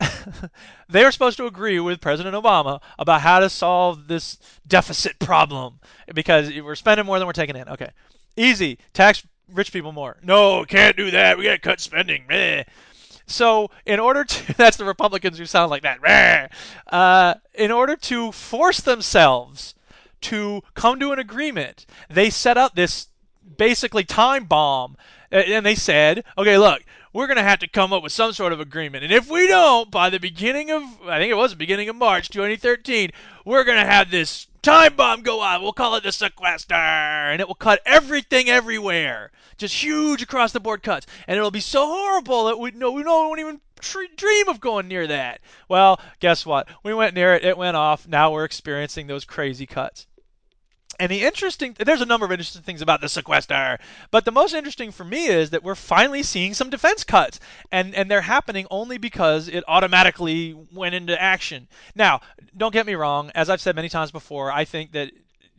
they 0.90 1.04
are 1.04 1.12
supposed 1.12 1.38
to 1.38 1.46
agree 1.46 1.80
with 1.80 2.02
President 2.02 2.36
Obama 2.36 2.82
about 2.98 3.22
how 3.22 3.40
to 3.40 3.50
solve 3.50 4.08
this 4.08 4.38
deficit 4.68 5.20
problem 5.20 5.80
because 6.14 6.52
we're 6.62 6.76
spending 6.76 7.06
more 7.06 7.20
than 7.20 7.28
we're 7.28 7.34
taking 7.34 7.56
in. 7.56 7.68
Okay, 7.70 7.92
easy. 8.36 8.80
Tax 8.94 9.26
rich 9.54 9.72
people 9.72 9.92
more. 9.92 10.18
No, 10.24 10.66
can't 10.66 10.96
do 10.96 11.12
that. 11.12 11.38
We 11.38 11.46
got 11.46 11.54
to 11.54 11.60
cut 11.60 11.80
spending. 11.80 12.26
Meh. 12.28 12.64
So, 13.28 13.72
in 13.86 14.00
order 14.00 14.24
to, 14.24 14.54
that's 14.58 14.78
the 14.78 14.86
Republicans 14.86 15.38
who 15.38 15.46
sound 15.46 15.70
like 15.70 15.84
that. 15.84 16.52
Uh, 16.88 17.36
in 17.54 17.72
order 17.72 17.96
to 17.96 18.32
force 18.32 18.82
themselves 18.82 19.76
to 20.22 20.62
come 20.74 21.00
to 21.00 21.12
an 21.12 21.20
agreement, 21.20 21.86
they 22.10 22.30
set 22.30 22.58
up 22.58 22.76
this 22.76 23.08
basically 23.58 24.04
time 24.04 24.46
bomb. 24.46 24.98
And 25.32 25.66
they 25.66 25.76
said, 25.76 26.26
okay, 26.38 26.58
look, 26.58 26.84
we're 27.14 27.28
going 27.28 27.38
to 27.38 27.44
have 27.44 27.60
to 27.60 27.68
come 27.68 27.92
up 27.94 28.04
with 28.04 28.12
some 28.12 28.34
sort 28.34 28.54
of 28.54 28.60
agreement. 28.60 29.04
And 29.04 29.14
if 29.14 29.30
we 29.30 29.48
don't, 29.48 29.92
by 29.92 30.10
the 30.10 30.20
beginning 30.20 30.72
of, 30.72 30.84
I 31.06 31.20
think 31.20 31.32
it 31.32 31.36
was 31.36 31.52
the 31.52 31.58
beginning 31.58 31.90
of 31.90 31.96
March 31.96 32.30
2013, 32.30 33.12
we're 33.46 33.64
going 33.64 33.80
to 33.80 33.90
have 33.90 34.12
this 34.12 34.48
time 34.62 34.96
bomb 34.96 35.22
go 35.22 35.42
off. 35.42 35.62
We'll 35.62 35.74
call 35.74 35.96
it 35.96 36.04
the 36.04 36.12
sequester. 36.12 36.74
And 36.74 37.42
it 37.42 37.48
will 37.48 37.56
cut 37.56 37.82
everything 37.86 38.50
everywhere. 38.50 39.32
Just 39.58 39.84
huge 39.84 40.22
across 40.22 40.52
the 40.52 40.60
board 40.60 40.84
cuts. 40.84 41.06
And 41.28 41.38
it'll 41.38 41.52
be 41.52 41.60
so 41.60 41.86
horrible 41.86 42.46
that 42.46 42.60
we, 42.60 42.72
no, 42.72 42.92
we 42.92 43.04
don't 43.04 43.40
even 43.40 43.62
dream 44.16 44.48
of 44.48 44.60
going 44.60 44.88
near 44.88 45.08
that. 45.08 45.42
Well, 45.68 46.00
guess 46.20 46.46
what? 46.46 46.68
We 46.84 46.94
went 46.94 47.16
near 47.16 47.34
it. 47.34 47.44
It 47.44 47.58
went 47.58 47.78
off. 47.78 48.08
Now 48.08 48.32
we're 48.32 48.46
experiencing 48.46 49.08
those 49.08 49.26
crazy 49.26 49.66
cuts. 49.66 50.08
And 51.02 51.12
the 51.12 51.24
interesting, 51.24 51.76
there's 51.80 52.02
a 52.02 52.06
number 52.06 52.28
of 52.28 52.32
interesting 52.32 52.62
things 52.62 52.80
about 52.80 53.02
the 53.02 53.10
sequester, 53.10 53.80
but 54.12 54.24
the 54.24 54.32
most 54.32 54.54
interesting 54.54 54.92
for 54.92 55.04
me 55.04 55.26
is 55.26 55.50
that 55.50 55.64
we're 55.64 55.74
finally 55.74 56.22
seeing 56.22 56.54
some 56.54 56.70
defense 56.70 57.04
cuts, 57.04 57.40
and 57.72 57.96
and 57.96 58.10
they're 58.10 58.22
happening 58.22 58.68
only 58.70 59.00
because 59.00 59.48
it 59.48 59.64
automatically 59.68 60.56
went 60.72 60.94
into 60.94 61.20
action. 61.20 61.68
Now, 61.96 62.22
don't 62.56 62.72
get 62.72 62.86
me 62.86 62.94
wrong, 62.94 63.32
as 63.34 63.50
I've 63.50 63.62
said 63.62 63.76
many 63.76 63.90
times 63.90 64.12
before, 64.12 64.52
I 64.52 64.64
think 64.64 64.92
that 64.92 65.10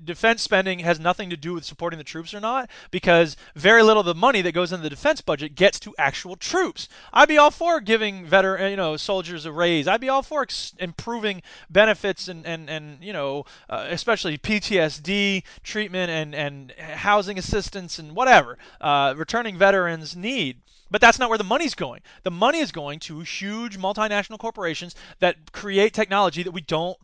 defense 0.04 0.42
spending 0.42 0.80
has 0.80 0.98
nothing 0.98 1.30
to 1.30 1.36
do 1.36 1.54
with 1.54 1.64
supporting 1.64 1.98
the 1.98 2.04
troops 2.04 2.34
or 2.34 2.40
not 2.40 2.68
because 2.90 3.36
very 3.54 3.82
little 3.82 4.00
of 4.00 4.06
the 4.06 4.14
money 4.14 4.42
that 4.42 4.52
goes 4.52 4.72
into 4.72 4.82
the 4.82 4.90
defense 4.90 5.20
budget 5.20 5.54
gets 5.54 5.78
to 5.80 5.94
actual 5.98 6.36
troops. 6.36 6.88
I'd 7.12 7.28
be 7.28 7.38
all 7.38 7.50
for 7.50 7.80
giving 7.80 8.26
veteran, 8.26 8.70
you 8.70 8.76
know, 8.76 8.96
soldiers 8.96 9.46
a 9.46 9.52
raise. 9.52 9.88
I'd 9.88 10.00
be 10.00 10.08
all 10.08 10.22
for 10.22 10.42
ex- 10.42 10.74
improving 10.78 11.42
benefits 11.70 12.28
and 12.28 12.46
and 12.46 12.68
and 12.68 13.02
you 13.02 13.12
know, 13.12 13.44
uh, 13.68 13.86
especially 13.90 14.38
PTSD 14.38 15.42
treatment 15.62 16.10
and 16.10 16.34
and 16.34 16.72
housing 16.80 17.38
assistance 17.38 17.98
and 17.98 18.14
whatever 18.14 18.58
uh, 18.80 19.14
returning 19.16 19.56
veterans 19.56 20.16
need. 20.16 20.60
But 20.90 21.00
that's 21.00 21.18
not 21.18 21.30
where 21.30 21.38
the 21.38 21.44
money's 21.44 21.74
going. 21.74 22.02
The 22.22 22.30
money 22.30 22.58
is 22.58 22.70
going 22.70 23.00
to 23.00 23.20
huge 23.20 23.78
multinational 23.78 24.38
corporations 24.38 24.94
that 25.20 25.52
create 25.52 25.94
technology 25.94 26.42
that 26.42 26.50
we 26.50 26.60
don't 26.60 26.98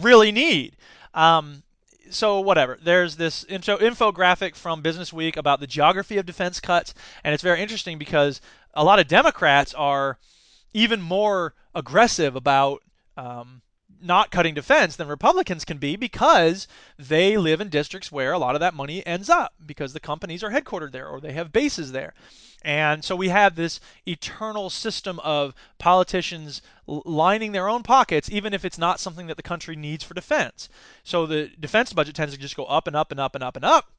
really 0.00 0.30
need. 0.30 0.76
Um, 1.12 1.64
so 2.10 2.40
whatever. 2.40 2.78
There's 2.82 3.16
this 3.16 3.44
info, 3.44 3.76
infographic 3.78 4.54
from 4.54 4.82
Business 4.82 5.12
Week 5.12 5.36
about 5.36 5.60
the 5.60 5.66
geography 5.66 6.18
of 6.18 6.26
defense 6.26 6.60
cuts, 6.60 6.94
and 7.24 7.34
it's 7.34 7.42
very 7.42 7.60
interesting 7.60 7.98
because 7.98 8.40
a 8.74 8.84
lot 8.84 8.98
of 8.98 9.08
Democrats 9.08 9.74
are 9.74 10.18
even 10.72 11.00
more 11.00 11.54
aggressive 11.74 12.36
about 12.36 12.82
um, 13.16 13.62
not 14.02 14.30
cutting 14.30 14.54
defense 14.54 14.96
than 14.96 15.08
Republicans 15.08 15.64
can 15.64 15.78
be 15.78 15.96
because 15.96 16.68
they 16.98 17.36
live 17.36 17.60
in 17.60 17.68
districts 17.68 18.12
where 18.12 18.32
a 18.32 18.38
lot 18.38 18.54
of 18.54 18.60
that 18.60 18.74
money 18.74 19.04
ends 19.06 19.30
up 19.30 19.54
because 19.64 19.92
the 19.92 20.00
companies 20.00 20.44
are 20.44 20.50
headquartered 20.50 20.92
there 20.92 21.08
or 21.08 21.20
they 21.20 21.32
have 21.32 21.52
bases 21.52 21.92
there. 21.92 22.14
And 22.66 23.04
so 23.04 23.14
we 23.14 23.28
have 23.28 23.54
this 23.54 23.78
eternal 24.08 24.70
system 24.70 25.20
of 25.20 25.54
politicians 25.78 26.60
lining 26.86 27.52
their 27.52 27.68
own 27.68 27.84
pockets, 27.84 28.28
even 28.28 28.52
if 28.52 28.64
it's 28.64 28.76
not 28.76 28.98
something 28.98 29.28
that 29.28 29.36
the 29.36 29.42
country 29.44 29.76
needs 29.76 30.02
for 30.02 30.14
defense. 30.14 30.68
So 31.04 31.26
the 31.26 31.48
defense 31.60 31.92
budget 31.92 32.16
tends 32.16 32.34
to 32.34 32.40
just 32.40 32.56
go 32.56 32.64
up 32.64 32.88
and 32.88 32.96
up 32.96 33.12
and 33.12 33.20
up 33.20 33.36
and 33.36 33.44
up 33.44 33.54
and 33.54 33.64
up. 33.64 33.92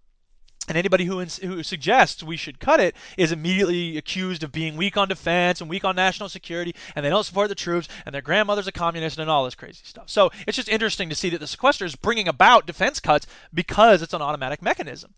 And 0.68 0.78
anybody 0.78 1.06
who, 1.06 1.22
ins- 1.22 1.38
who 1.38 1.64
suggests 1.64 2.22
we 2.22 2.36
should 2.36 2.60
cut 2.60 2.82
it 2.82 2.94
is 3.16 3.32
immediately 3.32 3.98
accused 3.98 4.44
of 4.44 4.52
being 4.52 4.76
weak 4.76 4.98
on 4.98 5.08
defense 5.08 5.62
and 5.62 5.70
weak 5.70 5.86
on 5.86 5.96
national 5.96 6.28
security, 6.28 6.76
and 6.94 7.06
they 7.06 7.10
don't 7.10 7.24
support 7.24 7.48
the 7.48 7.56
troops, 7.56 7.88
and 8.06 8.14
their 8.14 8.22
grandmother's 8.22 8.68
a 8.68 8.74
communist, 8.74 9.18
and 9.18 9.30
all 9.30 9.46
this 9.46 9.56
crazy 9.56 9.80
stuff. 9.86 10.10
So 10.10 10.30
it's 10.46 10.58
just 10.58 10.68
interesting 10.68 11.08
to 11.08 11.16
see 11.16 11.30
that 11.30 11.40
the 11.40 11.48
sequester 11.48 11.86
is 11.86 11.96
bringing 11.96 12.28
about 12.28 12.68
defense 12.68 13.00
cuts 13.00 13.28
because 13.54 14.02
it's 14.02 14.14
an 14.14 14.22
automatic 14.22 14.62
mechanism. 14.62 15.14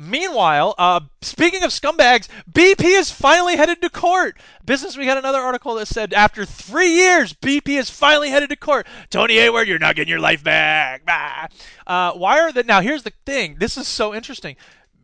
Meanwhile, 0.00 0.74
uh, 0.78 1.00
speaking 1.20 1.62
of 1.62 1.72
scumbags, 1.72 2.26
BP 2.50 2.84
is 2.84 3.10
finally 3.10 3.56
headed 3.56 3.82
to 3.82 3.90
court. 3.90 4.40
Business 4.64 4.96
Week 4.96 5.06
had 5.06 5.18
another 5.18 5.40
article 5.40 5.74
that 5.74 5.88
said 5.88 6.14
after 6.14 6.46
three 6.46 6.94
years, 6.94 7.34
BP 7.34 7.78
is 7.78 7.90
finally 7.90 8.30
headed 8.30 8.48
to 8.48 8.56
court. 8.56 8.86
Tony 9.10 9.34
Hayward, 9.34 9.68
you're 9.68 9.78
not 9.78 9.96
getting 9.96 10.08
your 10.08 10.18
life 10.18 10.42
back. 10.42 11.02
Uh, 11.86 12.12
why 12.12 12.40
are 12.40 12.50
the 12.50 12.62
now? 12.62 12.80
Here's 12.80 13.02
the 13.02 13.12
thing. 13.26 13.56
This 13.58 13.76
is 13.76 13.86
so 13.86 14.14
interesting 14.14 14.56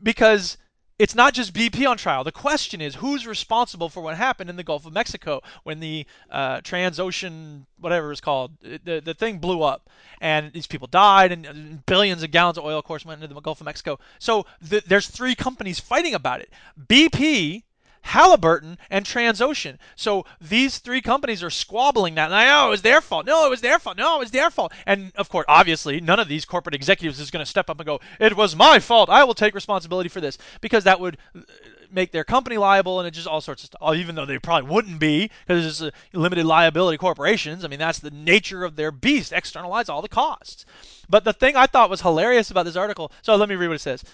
because 0.02 0.56
it's 0.98 1.14
not 1.14 1.34
just 1.34 1.52
BP 1.52 1.88
on 1.88 1.96
trial. 1.96 2.24
The 2.24 2.32
question 2.32 2.80
is 2.80 2.96
who's 2.96 3.26
responsible 3.26 3.88
for 3.88 4.00
what 4.00 4.16
happened 4.16 4.48
in 4.48 4.56
the 4.56 4.64
Gulf 4.64 4.86
of 4.86 4.92
Mexico 4.92 5.42
when 5.62 5.80
the 5.80 6.06
uh, 6.30 6.60
Transocean, 6.62 7.66
whatever 7.78 8.10
it's 8.12 8.20
called, 8.20 8.52
the, 8.62 9.02
the 9.04 9.14
thing 9.14 9.38
blew 9.38 9.62
up 9.62 9.90
and 10.20 10.52
these 10.52 10.66
people 10.66 10.86
died 10.86 11.32
and 11.32 11.84
billions 11.84 12.22
of 12.22 12.30
gallons 12.30 12.56
of 12.56 12.64
oil, 12.64 12.78
of 12.78 12.84
course, 12.84 13.04
went 13.04 13.22
into 13.22 13.34
the 13.34 13.40
Gulf 13.40 13.60
of 13.60 13.66
Mexico. 13.66 13.98
So 14.18 14.46
the, 14.62 14.82
there's 14.86 15.08
three 15.08 15.34
companies 15.34 15.78
fighting 15.78 16.14
about 16.14 16.40
it. 16.40 16.50
BP 16.80 17.64
Halliburton, 18.06 18.78
and 18.88 19.04
Transocean. 19.04 19.78
So 19.96 20.24
these 20.40 20.78
three 20.78 21.00
companies 21.00 21.42
are 21.42 21.50
squabbling 21.50 22.14
that. 22.14 22.26
And 22.26 22.34
I 22.34 22.66
it 22.66 22.70
was 22.70 22.82
their 22.82 23.00
fault. 23.00 23.26
No, 23.26 23.46
it 23.46 23.50
was 23.50 23.60
their 23.60 23.78
fault. 23.78 23.96
No, 23.96 24.16
it 24.16 24.20
was 24.20 24.30
their 24.30 24.48
fault. 24.50 24.72
And 24.86 25.12
of 25.16 25.28
course, 25.28 25.44
obviously, 25.48 26.00
none 26.00 26.20
of 26.20 26.28
these 26.28 26.44
corporate 26.44 26.74
executives 26.74 27.20
is 27.20 27.30
going 27.30 27.44
to 27.44 27.50
step 27.50 27.68
up 27.68 27.80
and 27.80 27.86
go, 27.86 28.00
"It 28.20 28.36
was 28.36 28.54
my 28.54 28.78
fault. 28.78 29.10
I 29.10 29.24
will 29.24 29.34
take 29.34 29.54
responsibility 29.54 30.08
for 30.08 30.20
this," 30.20 30.38
because 30.60 30.84
that 30.84 31.00
would 31.00 31.18
uh, 31.36 31.40
make 31.90 32.12
their 32.12 32.24
company 32.24 32.56
liable 32.56 32.98
and 33.00 33.08
it 33.08 33.12
just 33.12 33.26
all 33.26 33.40
sorts 33.40 33.62
of 33.62 33.66
stuff. 33.66 33.80
Oh, 33.82 33.94
even 33.94 34.14
though 34.14 34.26
they 34.26 34.38
probably 34.38 34.70
wouldn't 34.70 35.00
be 35.00 35.30
because 35.46 35.66
it's 35.66 35.80
a 35.80 35.92
limited 36.16 36.46
liability 36.46 36.98
corporations. 36.98 37.64
I 37.64 37.68
mean, 37.68 37.78
that's 37.78 37.98
the 37.98 38.10
nature 38.10 38.64
of 38.64 38.76
their 38.76 38.92
beast. 38.92 39.32
Externalize 39.32 39.88
all 39.88 40.02
the 40.02 40.08
costs. 40.08 40.64
But 41.08 41.24
the 41.24 41.32
thing 41.32 41.56
I 41.56 41.66
thought 41.66 41.90
was 41.90 42.02
hilarious 42.02 42.50
about 42.50 42.64
this 42.64 42.76
article. 42.76 43.10
So 43.22 43.34
let 43.36 43.48
me 43.48 43.56
read 43.56 43.68
what 43.68 43.74
it 43.74 43.80
says. 43.80 44.04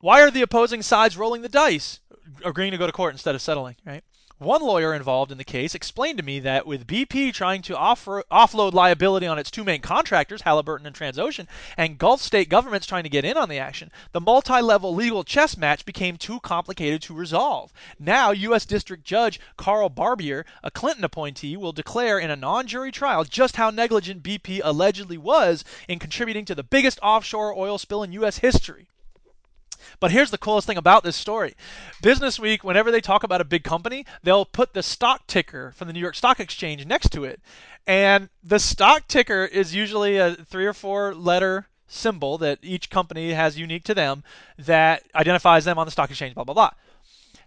Why 0.00 0.20
are 0.22 0.30
the 0.30 0.42
opposing 0.42 0.82
sides 0.82 1.16
rolling 1.16 1.42
the 1.42 1.48
dice, 1.48 2.00
agreeing 2.44 2.72
to 2.72 2.78
go 2.78 2.86
to 2.86 2.92
court 2.92 3.14
instead 3.14 3.34
of 3.34 3.42
settling, 3.42 3.76
right? 3.84 4.04
One 4.42 4.60
lawyer 4.60 4.92
involved 4.92 5.30
in 5.30 5.38
the 5.38 5.44
case 5.44 5.72
explained 5.72 6.18
to 6.18 6.24
me 6.24 6.40
that 6.40 6.66
with 6.66 6.84
BP 6.84 7.32
trying 7.32 7.62
to 7.62 7.76
offer, 7.76 8.24
offload 8.28 8.72
liability 8.72 9.24
on 9.24 9.38
its 9.38 9.52
two 9.52 9.62
main 9.62 9.80
contractors, 9.80 10.42
Halliburton 10.42 10.84
and 10.84 10.96
Transocean, 10.96 11.46
and 11.76 11.96
Gulf 11.96 12.20
state 12.20 12.48
governments 12.48 12.88
trying 12.88 13.04
to 13.04 13.08
get 13.08 13.24
in 13.24 13.36
on 13.36 13.48
the 13.48 13.60
action, 13.60 13.92
the 14.10 14.20
multi 14.20 14.60
level 14.60 14.92
legal 14.96 15.22
chess 15.22 15.56
match 15.56 15.84
became 15.84 16.16
too 16.16 16.40
complicated 16.40 17.02
to 17.02 17.14
resolve. 17.14 17.72
Now, 18.00 18.32
U.S. 18.32 18.66
District 18.66 19.04
Judge 19.04 19.38
Carl 19.56 19.88
Barbier, 19.88 20.44
a 20.64 20.72
Clinton 20.72 21.04
appointee, 21.04 21.56
will 21.56 21.70
declare 21.70 22.18
in 22.18 22.32
a 22.32 22.34
non 22.34 22.66
jury 22.66 22.90
trial 22.90 23.22
just 23.22 23.54
how 23.54 23.70
negligent 23.70 24.24
BP 24.24 24.60
allegedly 24.64 25.18
was 25.18 25.62
in 25.86 26.00
contributing 26.00 26.44
to 26.46 26.56
the 26.56 26.64
biggest 26.64 26.98
offshore 27.00 27.56
oil 27.56 27.78
spill 27.78 28.02
in 28.02 28.10
U.S. 28.10 28.38
history. 28.38 28.88
But 30.00 30.10
here's 30.10 30.30
the 30.30 30.38
coolest 30.38 30.66
thing 30.66 30.76
about 30.76 31.04
this 31.04 31.16
story. 31.16 31.54
Business 32.02 32.38
Week, 32.38 32.64
whenever 32.64 32.90
they 32.90 33.00
talk 33.00 33.22
about 33.22 33.40
a 33.40 33.44
big 33.44 33.64
company, 33.64 34.04
they'll 34.22 34.44
put 34.44 34.74
the 34.74 34.82
stock 34.82 35.26
ticker 35.26 35.72
from 35.72 35.88
the 35.88 35.94
New 35.94 36.00
York 36.00 36.14
Stock 36.14 36.40
Exchange 36.40 36.86
next 36.86 37.10
to 37.12 37.24
it. 37.24 37.40
And 37.86 38.28
the 38.42 38.58
stock 38.58 39.08
ticker 39.08 39.44
is 39.44 39.74
usually 39.74 40.18
a 40.18 40.34
three 40.34 40.66
or 40.66 40.72
four 40.72 41.14
letter 41.14 41.66
symbol 41.88 42.38
that 42.38 42.58
each 42.62 42.90
company 42.90 43.32
has 43.32 43.58
unique 43.58 43.84
to 43.84 43.94
them 43.94 44.24
that 44.58 45.02
identifies 45.14 45.64
them 45.64 45.78
on 45.78 45.86
the 45.86 45.90
stock 45.90 46.10
exchange, 46.10 46.34
blah, 46.34 46.44
blah, 46.44 46.54
blah. 46.54 46.70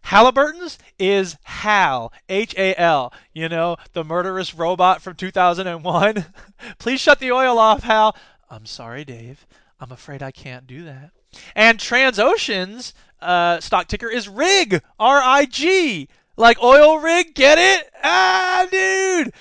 Halliburton's 0.06 0.78
is 1.00 1.36
HAL, 1.44 2.14
H 2.30 2.54
A 2.58 2.80
L. 2.80 3.12
You 3.34 3.50
know, 3.50 3.78
the 3.94 4.04
murderous 4.04 4.54
robot 4.54 5.02
from 5.02 5.16
2001. 5.16 6.26
Please 6.78 7.02
shut 7.02 7.20
the 7.20 7.32
oil 7.32 7.58
off, 7.58 7.82
Hal. 7.82 8.16
I'm 8.48 8.68
sorry, 8.68 9.04
Dave. 9.04 9.48
I'm 9.80 9.92
afraid 9.92 10.22
I 10.22 10.30
can't 10.30 10.68
do 10.68 10.84
that. 10.84 11.10
And 11.56 11.80
Transocean's 11.80 12.94
uh, 13.22 13.60
stock 13.60 13.88
ticker 13.88 14.10
is 14.10 14.28
RIG, 14.28 14.82
R 15.00 15.22
I 15.24 15.46
G. 15.46 16.08
Like 16.38 16.62
oil 16.62 17.00
rig, 17.00 17.34
get 17.34 17.58
it? 17.58 17.90
Ah, 18.04 18.68
dude. 18.70 19.34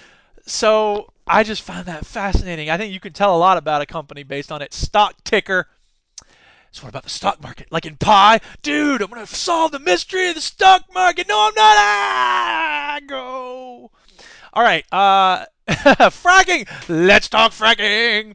So 0.47 1.13
I 1.27 1.43
just 1.43 1.63
find 1.63 1.87
that 1.87 2.07
fascinating. 2.07 2.71
I 2.71 2.77
think 2.77 2.93
you 2.93 3.01
can 3.01 3.13
tell 3.13 3.37
a 3.37 3.39
lot 3.39 3.57
about 3.57 3.83
a 3.83 3.87
company 3.87 4.23
based 4.23 4.53
on 4.53 4.63
its 4.63 4.77
stock 4.77 5.17
ticker. 5.25 5.69
So 6.71 6.83
what 6.83 6.89
about 6.89 7.05
the 7.05 7.11
stock 7.11 7.43
market? 7.43 7.69
Like 7.71 7.87
in 7.87 7.97
Pi? 7.97 8.41
Dude, 8.63 9.01
I'm 9.01 9.09
going 9.09 9.25
to 9.25 9.35
solve 9.35 9.73
the 9.73 9.79
mystery 9.79 10.29
of 10.29 10.35
the 10.35 10.41
stock 10.41 10.83
market. 10.93 11.29
No, 11.29 11.39
I'm 11.39 11.55
not. 11.55 11.77
Ah, 11.79 13.01
go. 13.07 13.91
All 14.53 14.63
right. 14.63 14.85
Uh, 14.93 15.47
fracking. 15.69 16.69
Let's 16.89 17.29
talk 17.29 17.53
fracking. 17.53 18.35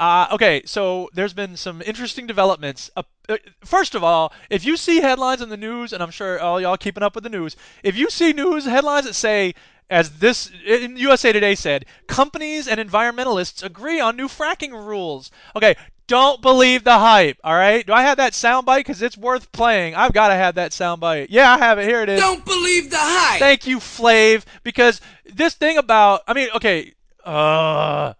Uh, 0.00 0.26
okay, 0.32 0.62
so 0.64 1.10
there's 1.12 1.34
been 1.34 1.58
some 1.58 1.82
interesting 1.82 2.26
developments. 2.26 2.90
Uh, 2.96 3.02
uh, 3.28 3.36
first 3.62 3.94
of 3.94 4.02
all, 4.02 4.32
if 4.48 4.64
you 4.64 4.74
see 4.78 5.02
headlines 5.02 5.42
in 5.42 5.50
the 5.50 5.58
news, 5.58 5.92
and 5.92 6.02
I'm 6.02 6.10
sure 6.10 6.40
all 6.40 6.58
y'all 6.58 6.78
keeping 6.78 7.02
up 7.02 7.14
with 7.14 7.22
the 7.22 7.28
news, 7.28 7.54
if 7.82 7.98
you 7.98 8.08
see 8.08 8.32
news 8.32 8.64
headlines 8.64 9.04
that 9.04 9.12
say, 9.12 9.54
as 9.90 10.18
this 10.18 10.50
in 10.66 10.96
USA 10.96 11.32
Today 11.32 11.54
said, 11.54 11.84
companies 12.06 12.66
and 12.66 12.80
environmentalists 12.80 13.62
agree 13.62 14.00
on 14.00 14.16
new 14.16 14.26
fracking 14.26 14.72
rules. 14.72 15.30
Okay, 15.54 15.76
don't 16.06 16.40
believe 16.40 16.82
the 16.82 16.98
hype. 16.98 17.36
All 17.44 17.54
right, 17.54 17.86
do 17.86 17.92
I 17.92 18.00
have 18.00 18.16
that 18.16 18.32
soundbite? 18.32 18.78
Because 18.78 19.02
it's 19.02 19.18
worth 19.18 19.52
playing. 19.52 19.96
I've 19.96 20.14
got 20.14 20.28
to 20.28 20.34
have 20.34 20.54
that 20.54 20.70
soundbite. 20.70 21.26
Yeah, 21.28 21.52
I 21.52 21.58
have 21.58 21.78
it. 21.78 21.84
Here 21.86 22.02
it 22.02 22.08
is. 22.08 22.18
Don't 22.18 22.42
believe 22.46 22.90
the 22.90 22.96
hype. 22.98 23.38
Thank 23.38 23.66
you, 23.66 23.76
Flav. 23.76 24.44
Because 24.62 25.02
this 25.26 25.54
thing 25.56 25.76
about, 25.76 26.22
I 26.26 26.32
mean, 26.32 26.48
okay, 26.54 26.94
uh 27.22 28.14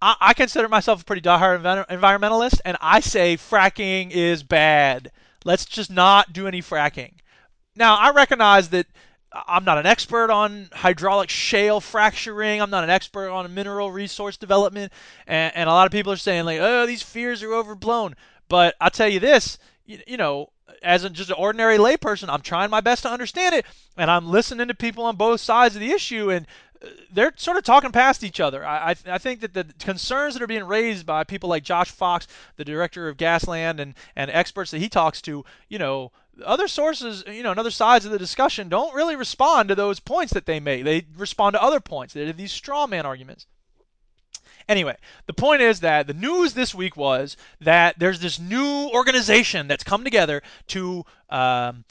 I, 0.00 0.16
I 0.20 0.34
consider 0.34 0.68
myself 0.68 1.02
a 1.02 1.04
pretty 1.04 1.22
diehard 1.22 1.86
environmentalist, 1.88 2.60
and 2.64 2.76
I 2.80 3.00
say 3.00 3.36
fracking 3.36 4.10
is 4.10 4.42
bad. 4.42 5.10
Let's 5.44 5.64
just 5.64 5.90
not 5.90 6.32
do 6.32 6.46
any 6.46 6.60
fracking. 6.60 7.14
Now, 7.76 7.96
I 7.96 8.10
recognize 8.10 8.70
that 8.70 8.86
I'm 9.32 9.64
not 9.64 9.78
an 9.78 9.86
expert 9.86 10.30
on 10.30 10.68
hydraulic 10.72 11.30
shale 11.30 11.80
fracturing. 11.80 12.60
I'm 12.60 12.70
not 12.70 12.84
an 12.84 12.90
expert 12.90 13.30
on 13.30 13.52
mineral 13.54 13.90
resource 13.90 14.36
development. 14.36 14.92
And, 15.26 15.54
and 15.54 15.68
a 15.68 15.72
lot 15.72 15.86
of 15.86 15.92
people 15.92 16.12
are 16.12 16.16
saying, 16.16 16.44
like, 16.44 16.60
oh, 16.60 16.86
these 16.86 17.02
fears 17.02 17.42
are 17.42 17.52
overblown. 17.52 18.14
But 18.48 18.74
I'll 18.80 18.90
tell 18.90 19.08
you 19.08 19.20
this, 19.20 19.58
you, 19.84 20.00
you 20.06 20.16
know, 20.16 20.50
as 20.82 21.04
a, 21.04 21.10
just 21.10 21.30
an 21.30 21.36
ordinary 21.38 21.76
layperson, 21.76 22.28
I'm 22.28 22.40
trying 22.40 22.70
my 22.70 22.80
best 22.80 23.02
to 23.02 23.10
understand 23.10 23.54
it. 23.54 23.66
And 23.96 24.10
I'm 24.10 24.28
listening 24.28 24.68
to 24.68 24.74
people 24.74 25.04
on 25.04 25.16
both 25.16 25.40
sides 25.40 25.74
of 25.74 25.80
the 25.80 25.92
issue. 25.92 26.30
And 26.30 26.46
they're 27.12 27.32
sort 27.36 27.56
of 27.56 27.64
talking 27.64 27.92
past 27.92 28.22
each 28.22 28.40
other. 28.40 28.64
I, 28.64 28.90
I, 28.90 29.14
I, 29.14 29.18
think 29.18 29.40
that 29.40 29.54
the 29.54 29.64
concerns 29.78 30.34
that 30.34 30.42
are 30.42 30.46
being 30.46 30.64
raised 30.64 31.06
by 31.06 31.24
people 31.24 31.48
like 31.48 31.64
Josh 31.64 31.90
Fox, 31.90 32.26
the 32.56 32.64
director 32.64 33.08
of 33.08 33.16
Gasland, 33.16 33.80
and, 33.80 33.94
and 34.14 34.30
experts 34.30 34.70
that 34.70 34.78
he 34.78 34.88
talks 34.88 35.20
to, 35.22 35.44
you 35.68 35.78
know, 35.78 36.12
other 36.44 36.68
sources, 36.68 37.24
you 37.26 37.42
know, 37.42 37.50
and 37.50 37.58
other 37.58 37.70
sides 37.70 38.04
of 38.04 38.12
the 38.12 38.18
discussion 38.18 38.68
don't 38.68 38.94
really 38.94 39.16
respond 39.16 39.68
to 39.68 39.74
those 39.74 39.98
points 39.98 40.32
that 40.32 40.46
they 40.46 40.60
make. 40.60 40.84
They 40.84 41.06
respond 41.16 41.54
to 41.54 41.62
other 41.62 41.80
points. 41.80 42.14
They 42.14 42.26
have 42.26 42.36
these 42.36 42.52
straw 42.52 42.86
man 42.86 43.06
arguments. 43.06 43.46
Anyway, 44.68 44.96
the 45.26 45.32
point 45.32 45.62
is 45.62 45.80
that 45.80 46.06
the 46.06 46.14
news 46.14 46.52
this 46.52 46.74
week 46.74 46.96
was 46.96 47.38
that 47.60 47.98
there's 47.98 48.20
this 48.20 48.38
new 48.38 48.90
organization 48.92 49.66
that's 49.66 49.82
come 49.82 50.04
together 50.04 50.42
to 50.66 51.04
um, 51.30 51.84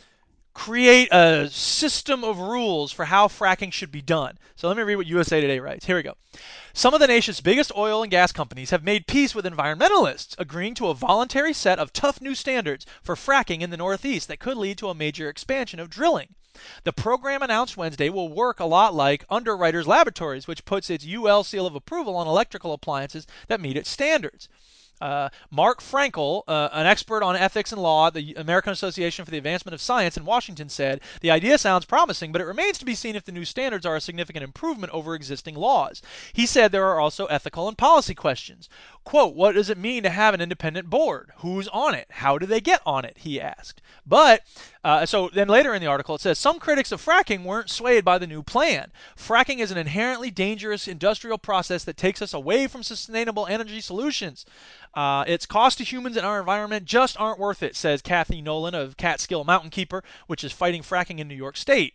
create 0.58 1.08
a 1.14 1.48
system 1.52 2.24
of 2.24 2.40
rules 2.40 2.92
for 2.92 3.06
how 3.06 3.28
fracking 3.28 3.72
should 3.72 3.92
be 3.92 4.02
done. 4.02 4.40
So 4.56 4.68
let 4.68 4.76
me 4.76 4.82
read 4.82 4.96
what 4.96 5.06
USA 5.06 5.40
Today 5.40 5.60
writes. 5.60 5.86
Here 5.86 5.96
we 5.96 6.02
go. 6.02 6.16
Some 6.74 6.96
of 6.96 7.00
the 7.00 7.06
nation's 7.06 7.42
biggest 7.42 7.72
oil 7.78 8.02
and 8.02 8.10
gas 8.10 8.32
companies 8.32 8.72
have 8.72 8.84
made 8.84 9.06
peace 9.06 9.36
with 9.36 9.46
environmentalists, 9.46 10.34
agreeing 10.40 10.74
to 10.74 10.88
a 10.88 10.96
voluntary 10.96 11.54
set 11.54 11.78
of 11.78 11.94
tough 11.94 12.20
new 12.22 12.34
standards 12.34 12.88
for 13.04 13.14
fracking 13.14 13.62
in 13.62 13.70
the 13.70 13.78
Northeast 13.78 14.28
that 14.30 14.40
could 14.40 14.58
lead 14.58 14.80
to 14.80 14.90
a 14.90 14.96
major 14.96 15.30
expansion 15.30 15.80
of 15.80 15.92
drilling. 15.92 16.34
The 16.86 16.92
program 16.92 17.44
announced 17.44 17.78
Wednesday 17.78 18.10
will 18.10 18.28
work 18.28 18.60
a 18.60 18.66
lot 18.66 18.96
like 18.96 19.26
Underwriters 19.30 19.86
Laboratories, 19.86 20.48
which 20.48 20.66
puts 20.66 20.90
its 20.90 21.06
UL 21.06 21.44
seal 21.44 21.68
of 21.68 21.76
approval 21.76 22.16
on 22.16 22.26
electrical 22.26 22.74
appliances 22.74 23.28
that 23.48 23.62
meet 23.62 23.78
its 23.78 23.92
standards. 23.92 24.50
Uh, 25.00 25.30
Mark 25.52 25.82
Frankel, 25.82 26.44
uh, 26.48 26.70
an 26.72 26.88
expert 26.88 27.24
on 27.24 27.36
ethics 27.36 27.72
and 27.72 27.82
law 27.82 28.08
at 28.08 28.14
the 28.14 28.34
American 28.36 28.74
Association 28.74 29.26
for 29.26 29.32
the 29.32 29.38
Advancement 29.38 29.74
of 29.74 29.82
Science 29.82 30.18
in 30.18 30.26
Washington, 30.26 30.70
said 30.70 31.02
the 31.22 31.32
idea 31.32 31.58
sounds 31.58 31.86
promising, 31.86 32.32
but 32.32 32.42
it 32.42 32.46
remains 32.46 32.78
to 32.78 32.86
be 32.86 32.96
seen 32.96 33.16
if 33.16 33.26
the 33.26 33.32
new 33.32 33.46
standards 33.46 33.86
are 33.86 33.96
a 33.96 34.02
significant 34.02 34.44
improvement 34.44 34.94
over 34.94 35.14
existing 35.14 35.56
laws. 35.56 36.02
He 36.34 36.46
said 36.46 36.72
there 36.72 36.88
are 36.88 37.00
also 37.00 37.26
ethical 37.28 37.68
and 37.68 37.78
policy 37.78 38.16
questions. 38.16 38.70
Quote, 39.04 39.36
what 39.36 39.54
does 39.54 39.70
it 39.70 39.78
mean 39.78 40.04
to 40.04 40.10
have 40.10 40.34
an 40.34 40.42
independent 40.42 40.90
board? 40.90 41.32
Who's 41.38 41.68
on 41.70 41.96
it? 41.96 42.08
How 42.10 42.38
do 42.38 42.46
they 42.46 42.60
get 42.60 42.82
on 42.86 43.06
it? 43.06 43.20
He 43.20 43.40
asked. 43.40 43.82
But, 44.06 44.44
uh, 44.88 45.06
so 45.06 45.30
then 45.34 45.50
later 45.50 45.74
in 45.74 45.82
the 45.82 45.88
article 45.88 46.16
it 46.16 46.22
says 46.22 46.40
some 46.40 46.60
critics 46.60 46.94
of 46.94 47.04
fracking 47.04 47.44
weren't 47.44 47.70
swayed 47.70 48.06
by 48.06 48.18
the 48.18 48.26
new 48.26 48.42
plan. 48.42 48.90
Fracking 49.18 49.60
is 49.60 49.70
an 49.70 49.78
inherently 49.78 50.32
dangerous 50.32 50.88
industrial 50.88 51.38
process 51.38 51.84
that 51.84 51.98
takes 51.98 52.22
us 52.22 52.34
away 52.34 52.68
from 52.68 52.84
sustainable 52.84 53.46
energy 53.48 53.82
solutions. 53.82 54.46
Uh, 54.94 55.26
its 55.28 55.46
cost 55.46 55.80
to 55.80 55.84
humans 55.84 56.16
and 56.16 56.26
our 56.26 56.40
environment 56.40 56.86
just 56.86 57.20
aren't 57.20 57.38
worth 57.38 57.62
it, 57.62 57.76
says 57.76 58.02
Kathy 58.02 58.42
Nolan 58.42 58.74
of 58.74 58.96
Catskill 58.96 59.44
Mountain 59.44 59.72
Keeper, 59.72 60.06
which 60.28 60.46
is 60.46 60.54
fighting 60.54 60.84
fracking 60.84 61.20
in 61.20 61.28
New 61.28 61.36
York 61.36 61.58
State. 61.58 61.94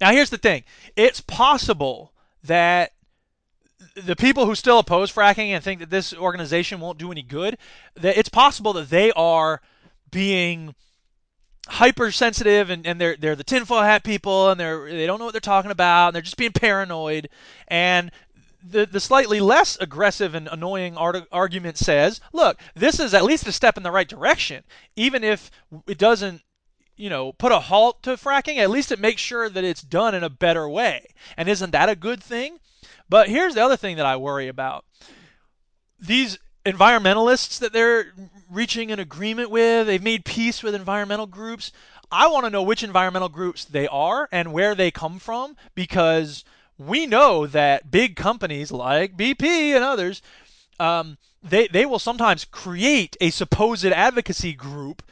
Now, 0.00 0.12
here's 0.12 0.30
the 0.30 0.38
thing 0.38 0.64
it's 0.96 1.20
possible 1.20 2.14
that 2.42 2.92
the 3.94 4.16
people 4.16 4.46
who 4.46 4.54
still 4.54 4.78
oppose 4.78 5.12
fracking 5.12 5.48
and 5.48 5.62
think 5.62 5.80
that 5.80 5.90
this 5.90 6.14
organization 6.14 6.80
won't 6.80 6.96
do 6.96 7.12
any 7.12 7.20
good, 7.20 7.58
that 7.96 8.16
it's 8.16 8.30
possible 8.30 8.72
that 8.72 8.88
they 8.88 9.12
are 9.12 9.60
being 10.10 10.74
hypersensitive 11.68 12.70
and, 12.70 12.86
and 12.86 13.00
they're 13.00 13.16
they're 13.16 13.34
the 13.34 13.44
tinfoil 13.44 13.82
hat 13.82 14.04
people 14.04 14.50
and 14.50 14.60
they're 14.60 14.88
they 14.88 15.06
don't 15.06 15.18
know 15.18 15.24
what 15.24 15.32
they're 15.32 15.40
talking 15.40 15.72
about 15.72 16.08
and 16.08 16.14
they're 16.14 16.22
just 16.22 16.36
being 16.36 16.52
paranoid 16.52 17.28
and 17.68 18.12
the, 18.70 18.86
the 18.86 19.00
slightly 19.00 19.40
less 19.40 19.76
aggressive 19.80 20.34
and 20.34 20.48
annoying 20.48 20.96
art- 20.96 21.28
argument 21.30 21.78
says, 21.78 22.20
look, 22.32 22.58
this 22.74 22.98
is 22.98 23.14
at 23.14 23.24
least 23.24 23.46
a 23.46 23.52
step 23.52 23.76
in 23.76 23.82
the 23.82 23.90
right 23.90 24.08
direction, 24.08 24.64
even 24.96 25.22
if 25.22 25.50
it 25.86 25.98
doesn't 25.98 26.42
you 26.96 27.10
know, 27.10 27.32
put 27.32 27.52
a 27.52 27.60
halt 27.60 28.02
to 28.02 28.10
fracking, 28.16 28.56
at 28.56 28.70
least 28.70 28.90
it 28.90 28.98
makes 28.98 29.20
sure 29.20 29.48
that 29.48 29.64
it's 29.64 29.82
done 29.82 30.14
in 30.14 30.24
a 30.24 30.30
better 30.30 30.68
way. 30.68 31.06
And 31.36 31.48
isn't 31.48 31.72
that 31.72 31.90
a 31.90 31.96
good 31.96 32.22
thing? 32.22 32.58
But 33.08 33.28
here's 33.28 33.54
the 33.54 33.64
other 33.64 33.76
thing 33.76 33.96
that 33.96 34.06
I 34.06 34.16
worry 34.16 34.48
about. 34.48 34.84
These 35.98 36.38
environmentalists 36.66 37.58
that 37.60 37.72
they're 37.72 38.12
reaching 38.50 38.90
an 38.90 38.98
agreement 38.98 39.50
with, 39.50 39.86
they've 39.86 40.02
made 40.02 40.24
peace 40.24 40.62
with 40.62 40.74
environmental 40.74 41.26
groups. 41.26 41.72
I 42.10 42.28
want 42.28 42.44
to 42.44 42.50
know 42.50 42.62
which 42.62 42.82
environmental 42.82 43.28
groups 43.28 43.64
they 43.64 43.88
are 43.88 44.28
and 44.30 44.52
where 44.52 44.74
they 44.74 44.90
come 44.90 45.18
from 45.18 45.56
because 45.74 46.44
we 46.78 47.06
know 47.06 47.46
that 47.46 47.90
big 47.90 48.16
companies 48.16 48.70
like 48.70 49.16
BP 49.16 49.42
and 49.74 49.82
others, 49.82 50.22
um, 50.78 51.18
they, 51.42 51.68
they 51.68 51.86
will 51.86 51.98
sometimes 51.98 52.44
create 52.44 53.16
a 53.20 53.30
supposed 53.30 53.86
advocacy 53.86 54.52
group 54.52 55.02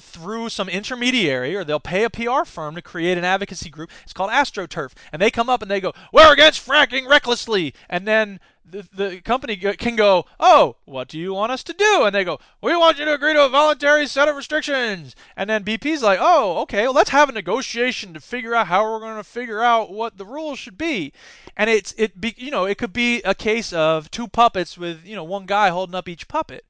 through 0.00 0.48
some 0.48 0.68
intermediary 0.68 1.54
or 1.54 1.64
they'll 1.64 1.80
pay 1.80 2.04
a 2.04 2.10
PR 2.10 2.44
firm 2.44 2.74
to 2.74 2.82
create 2.82 3.18
an 3.18 3.24
advocacy 3.24 3.70
group. 3.70 3.90
It's 4.04 4.12
called 4.12 4.30
AstroTurf. 4.30 4.92
And 5.12 5.20
they 5.20 5.30
come 5.30 5.48
up 5.48 5.62
and 5.62 5.70
they 5.70 5.80
go, 5.80 5.92
We're 6.12 6.32
against 6.32 6.66
fracking 6.66 7.08
recklessly. 7.08 7.74
And 7.88 8.06
then 8.06 8.40
the, 8.70 8.86
the 8.92 9.20
company 9.20 9.56
can 9.56 9.96
go, 9.96 10.26
Oh, 10.38 10.76
what 10.84 11.08
do 11.08 11.18
you 11.18 11.32
want 11.32 11.52
us 11.52 11.62
to 11.64 11.72
do? 11.72 12.04
And 12.04 12.14
they 12.14 12.24
go, 12.24 12.38
We 12.62 12.76
want 12.76 12.98
you 12.98 13.04
to 13.04 13.14
agree 13.14 13.32
to 13.32 13.44
a 13.44 13.48
voluntary 13.48 14.06
set 14.06 14.28
of 14.28 14.36
restrictions. 14.36 15.16
And 15.36 15.48
then 15.48 15.64
BP's 15.64 16.02
like, 16.02 16.18
Oh, 16.20 16.58
okay, 16.62 16.82
well, 16.82 16.94
let's 16.94 17.10
have 17.10 17.28
a 17.28 17.32
negotiation 17.32 18.14
to 18.14 18.20
figure 18.20 18.54
out 18.54 18.66
how 18.66 18.84
we're 18.84 19.00
going 19.00 19.16
to 19.16 19.24
figure 19.24 19.62
out 19.62 19.90
what 19.90 20.18
the 20.18 20.26
rules 20.26 20.58
should 20.58 20.78
be. 20.78 21.12
And 21.56 21.68
it's, 21.68 21.94
it 21.96 22.20
be, 22.20 22.34
you 22.36 22.50
know, 22.50 22.64
it 22.64 22.78
could 22.78 22.92
be 22.92 23.22
a 23.22 23.34
case 23.34 23.72
of 23.72 24.10
two 24.10 24.28
puppets 24.28 24.76
with, 24.76 25.04
you 25.04 25.16
know, 25.16 25.24
one 25.24 25.46
guy 25.46 25.70
holding 25.70 25.94
up 25.94 26.08
each 26.08 26.28
puppet. 26.28 26.64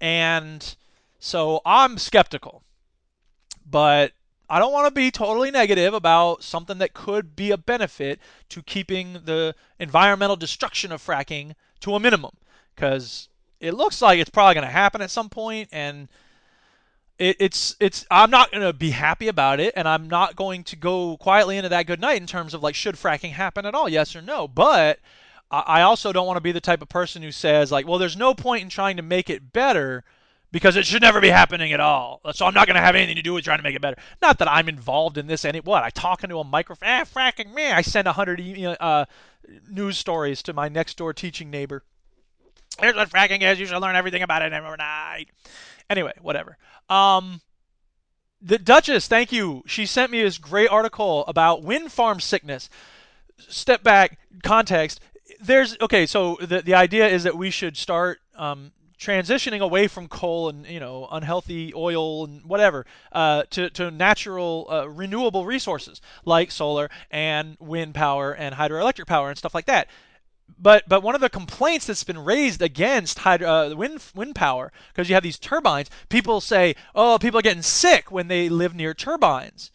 And 0.00 0.76
so 1.26 1.60
I'm 1.66 1.98
skeptical. 1.98 2.62
But 3.68 4.12
I 4.48 4.60
don't 4.60 4.72
want 4.72 4.86
to 4.86 4.92
be 4.92 5.10
totally 5.10 5.50
negative 5.50 5.92
about 5.92 6.44
something 6.44 6.78
that 6.78 6.94
could 6.94 7.34
be 7.34 7.50
a 7.50 7.56
benefit 7.56 8.20
to 8.50 8.62
keeping 8.62 9.14
the 9.24 9.56
environmental 9.80 10.36
destruction 10.36 10.92
of 10.92 11.04
fracking 11.04 11.54
to 11.80 11.96
a 11.96 12.00
minimum 12.00 12.36
because 12.74 13.28
it 13.58 13.74
looks 13.74 14.00
like 14.00 14.20
it's 14.20 14.30
probably 14.30 14.54
going 14.54 14.66
to 14.66 14.72
happen 14.72 15.02
at 15.02 15.10
some 15.10 15.28
point 15.28 15.68
and 15.72 16.08
it, 17.18 17.36
it's 17.40 17.74
it's 17.80 18.06
I'm 18.08 18.30
not 18.30 18.52
going 18.52 18.62
to 18.62 18.72
be 18.72 18.90
happy 18.90 19.26
about 19.26 19.58
it 19.58 19.74
and 19.76 19.88
I'm 19.88 20.08
not 20.08 20.36
going 20.36 20.62
to 20.64 20.76
go 20.76 21.16
quietly 21.16 21.56
into 21.56 21.70
that 21.70 21.86
good 21.86 22.00
night 22.00 22.20
in 22.20 22.28
terms 22.28 22.54
of 22.54 22.62
like 22.62 22.76
should 22.76 22.94
fracking 22.94 23.32
happen 23.32 23.66
at 23.66 23.74
all 23.74 23.88
yes 23.88 24.14
or 24.14 24.22
no 24.22 24.46
but 24.46 25.00
I 25.50 25.82
also 25.82 26.12
don't 26.12 26.26
want 26.26 26.36
to 26.36 26.42
be 26.42 26.52
the 26.52 26.60
type 26.60 26.82
of 26.82 26.88
person 26.88 27.22
who 27.22 27.32
says 27.32 27.72
like 27.72 27.86
well 27.86 27.98
there's 27.98 28.16
no 28.16 28.32
point 28.32 28.62
in 28.62 28.68
trying 28.68 28.96
to 28.96 29.02
make 29.02 29.28
it 29.28 29.52
better 29.52 30.04
because 30.52 30.76
it 30.76 30.86
should 30.86 31.02
never 31.02 31.20
be 31.20 31.28
happening 31.28 31.72
at 31.72 31.80
all. 31.80 32.20
So 32.32 32.46
I'm 32.46 32.54
not 32.54 32.66
going 32.66 32.76
to 32.76 32.80
have 32.80 32.94
anything 32.94 33.16
to 33.16 33.22
do 33.22 33.32
with 33.32 33.44
trying 33.44 33.58
to 33.58 33.62
make 33.62 33.74
it 33.74 33.82
better. 33.82 33.96
Not 34.22 34.38
that 34.38 34.50
I'm 34.50 34.68
involved 34.68 35.18
in 35.18 35.26
this 35.26 35.44
any 35.44 35.60
what 35.60 35.82
I 35.82 35.90
talk 35.90 36.24
into 36.24 36.38
a 36.38 36.44
microphone. 36.44 36.88
Ah, 36.88 37.04
fracking 37.04 37.52
me. 37.52 37.70
I 37.70 37.82
send 37.82 38.06
a 38.06 38.12
hundred 38.12 38.40
uh, 38.80 39.06
news 39.68 39.98
stories 39.98 40.42
to 40.44 40.52
my 40.52 40.68
next 40.68 40.96
door 40.96 41.12
teaching 41.12 41.50
neighbor. 41.50 41.82
Here's 42.80 42.94
what 42.94 43.10
fracking 43.10 43.42
is. 43.42 43.58
You 43.58 43.66
should 43.66 43.78
learn 43.78 43.96
everything 43.96 44.22
about 44.22 44.42
it 44.42 44.52
overnight. 44.52 45.28
Anyway, 45.88 46.12
whatever. 46.20 46.58
Um, 46.88 47.40
the 48.40 48.58
Duchess, 48.58 49.08
thank 49.08 49.32
you. 49.32 49.62
She 49.66 49.86
sent 49.86 50.12
me 50.12 50.22
this 50.22 50.38
great 50.38 50.68
article 50.68 51.24
about 51.26 51.62
wind 51.62 51.90
farm 51.90 52.20
sickness. 52.20 52.68
Step 53.38 53.82
back, 53.82 54.18
context. 54.42 55.00
There's 55.40 55.76
okay. 55.80 56.06
So 56.06 56.36
the 56.40 56.62
the 56.62 56.74
idea 56.74 57.08
is 57.08 57.24
that 57.24 57.36
we 57.36 57.50
should 57.50 57.76
start 57.76 58.20
um, 58.36 58.72
transitioning 58.98 59.60
away 59.60 59.88
from 59.88 60.08
coal 60.08 60.48
and 60.48 60.66
you 60.66 60.80
know 60.80 61.06
unhealthy 61.10 61.72
oil 61.74 62.24
and 62.24 62.44
whatever 62.44 62.86
uh, 63.12 63.42
to 63.50 63.68
to 63.70 63.90
natural 63.90 64.66
uh, 64.70 64.88
renewable 64.88 65.44
resources 65.44 66.00
like 66.24 66.50
solar 66.50 66.88
and 67.10 67.56
wind 67.60 67.94
power 67.94 68.32
and 68.32 68.54
hydroelectric 68.54 69.06
power 69.06 69.28
and 69.28 69.38
stuff 69.38 69.54
like 69.54 69.66
that. 69.66 69.88
But 70.58 70.88
but 70.88 71.02
one 71.02 71.14
of 71.14 71.20
the 71.20 71.28
complaints 71.28 71.86
that's 71.86 72.04
been 72.04 72.24
raised 72.24 72.62
against 72.62 73.18
hydro, 73.18 73.48
uh, 73.48 73.74
wind 73.74 74.02
wind 74.14 74.34
power 74.34 74.72
because 74.88 75.08
you 75.08 75.14
have 75.14 75.24
these 75.24 75.38
turbines, 75.38 75.90
people 76.08 76.40
say, 76.40 76.74
oh, 76.94 77.18
people 77.18 77.38
are 77.40 77.42
getting 77.42 77.62
sick 77.62 78.10
when 78.10 78.28
they 78.28 78.48
live 78.48 78.74
near 78.74 78.94
turbines. 78.94 79.70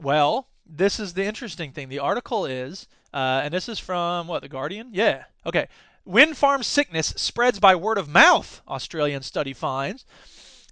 Well, 0.00 0.48
this 0.64 0.98
is 0.98 1.12
the 1.14 1.24
interesting 1.24 1.72
thing. 1.72 1.88
The 1.88 1.98
article 1.98 2.46
is, 2.46 2.88
uh, 3.12 3.42
and 3.44 3.52
this 3.52 3.68
is 3.68 3.78
from 3.78 4.26
what 4.26 4.42
the 4.42 4.48
Guardian. 4.48 4.90
Yeah. 4.92 5.24
Okay. 5.44 5.68
Wind 6.04 6.36
farm 6.36 6.62
sickness 6.62 7.14
spreads 7.16 7.60
by 7.60 7.74
word 7.74 7.98
of 7.98 8.08
mouth, 8.08 8.60
Australian 8.66 9.22
study 9.22 9.52
finds. 9.52 10.04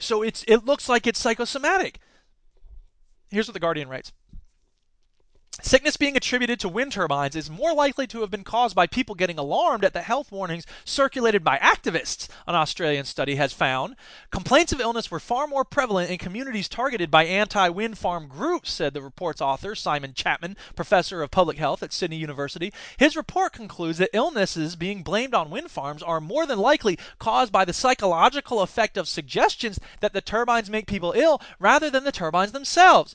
So 0.01 0.23
it's 0.23 0.45
it 0.49 0.65
looks 0.65 0.89
like 0.89 1.07
it's 1.07 1.21
psychosomatic. 1.21 2.01
Here's 3.31 3.47
what 3.47 3.55
the 3.55 3.61
Guardian 3.61 3.89
writes. 3.89 4.13
Sickness 5.63 5.97
being 5.97 6.17
attributed 6.17 6.59
to 6.61 6.69
wind 6.69 6.93
turbines 6.93 7.37
is 7.37 7.51
more 7.51 7.75
likely 7.75 8.07
to 8.07 8.23
have 8.23 8.31
been 8.31 8.45
caused 8.45 8.75
by 8.75 8.87
people 8.87 9.15
getting 9.15 9.39
alarmed 9.39 9.85
at 9.85 9.93
the 9.93 10.01
health 10.01 10.33
warnings 10.33 10.65
circulated 10.85 11.45
by 11.45 11.59
activists, 11.59 12.29
an 12.47 12.55
Australian 12.55 13.05
study 13.05 13.35
has 13.35 13.53
found. 13.53 13.95
Complaints 14.31 14.73
of 14.73 14.81
illness 14.81 15.11
were 15.11 15.21
far 15.21 15.47
more 15.47 15.65
prevalent 15.65 16.11
in 16.11 16.19
communities 16.19 16.69
targeted 16.69 17.11
by 17.11 17.25
anti 17.25 17.69
wind 17.69 17.99
farm 17.99 18.27
groups, 18.27 18.73
said 18.73 18.95
the 18.95 19.03
report's 19.03 19.41
author, 19.41 19.75
Simon 19.75 20.15
Chapman, 20.15 20.57
professor 20.75 21.23
of 21.23 21.31
public 21.31 21.59
health 21.59 21.83
at 21.83 21.93
Sydney 21.93 22.17
University. 22.17 22.73
His 22.97 23.15
report 23.17 23.53
concludes 23.53 23.99
that 23.99 24.11
illnesses 24.13 24.77
being 24.77 25.03
blamed 25.03 25.35
on 25.35 25.51
wind 25.51 25.71
farms 25.71 26.03
are 26.03 26.21
more 26.21 26.47
than 26.47 26.59
likely 26.59 26.99
caused 27.19 27.53
by 27.53 27.65
the 27.65 27.73
psychological 27.73 28.63
effect 28.63 28.97
of 28.97 29.09
suggestions 29.09 29.79
that 30.01 30.15
the 30.15 30.21
turbines 30.21 30.71
make 30.71 30.87
people 30.87 31.13
ill 31.15 31.41
rather 31.59 31.91
than 31.91 32.05
the 32.05 32.13
turbines 32.13 32.53
themselves. 32.53 33.15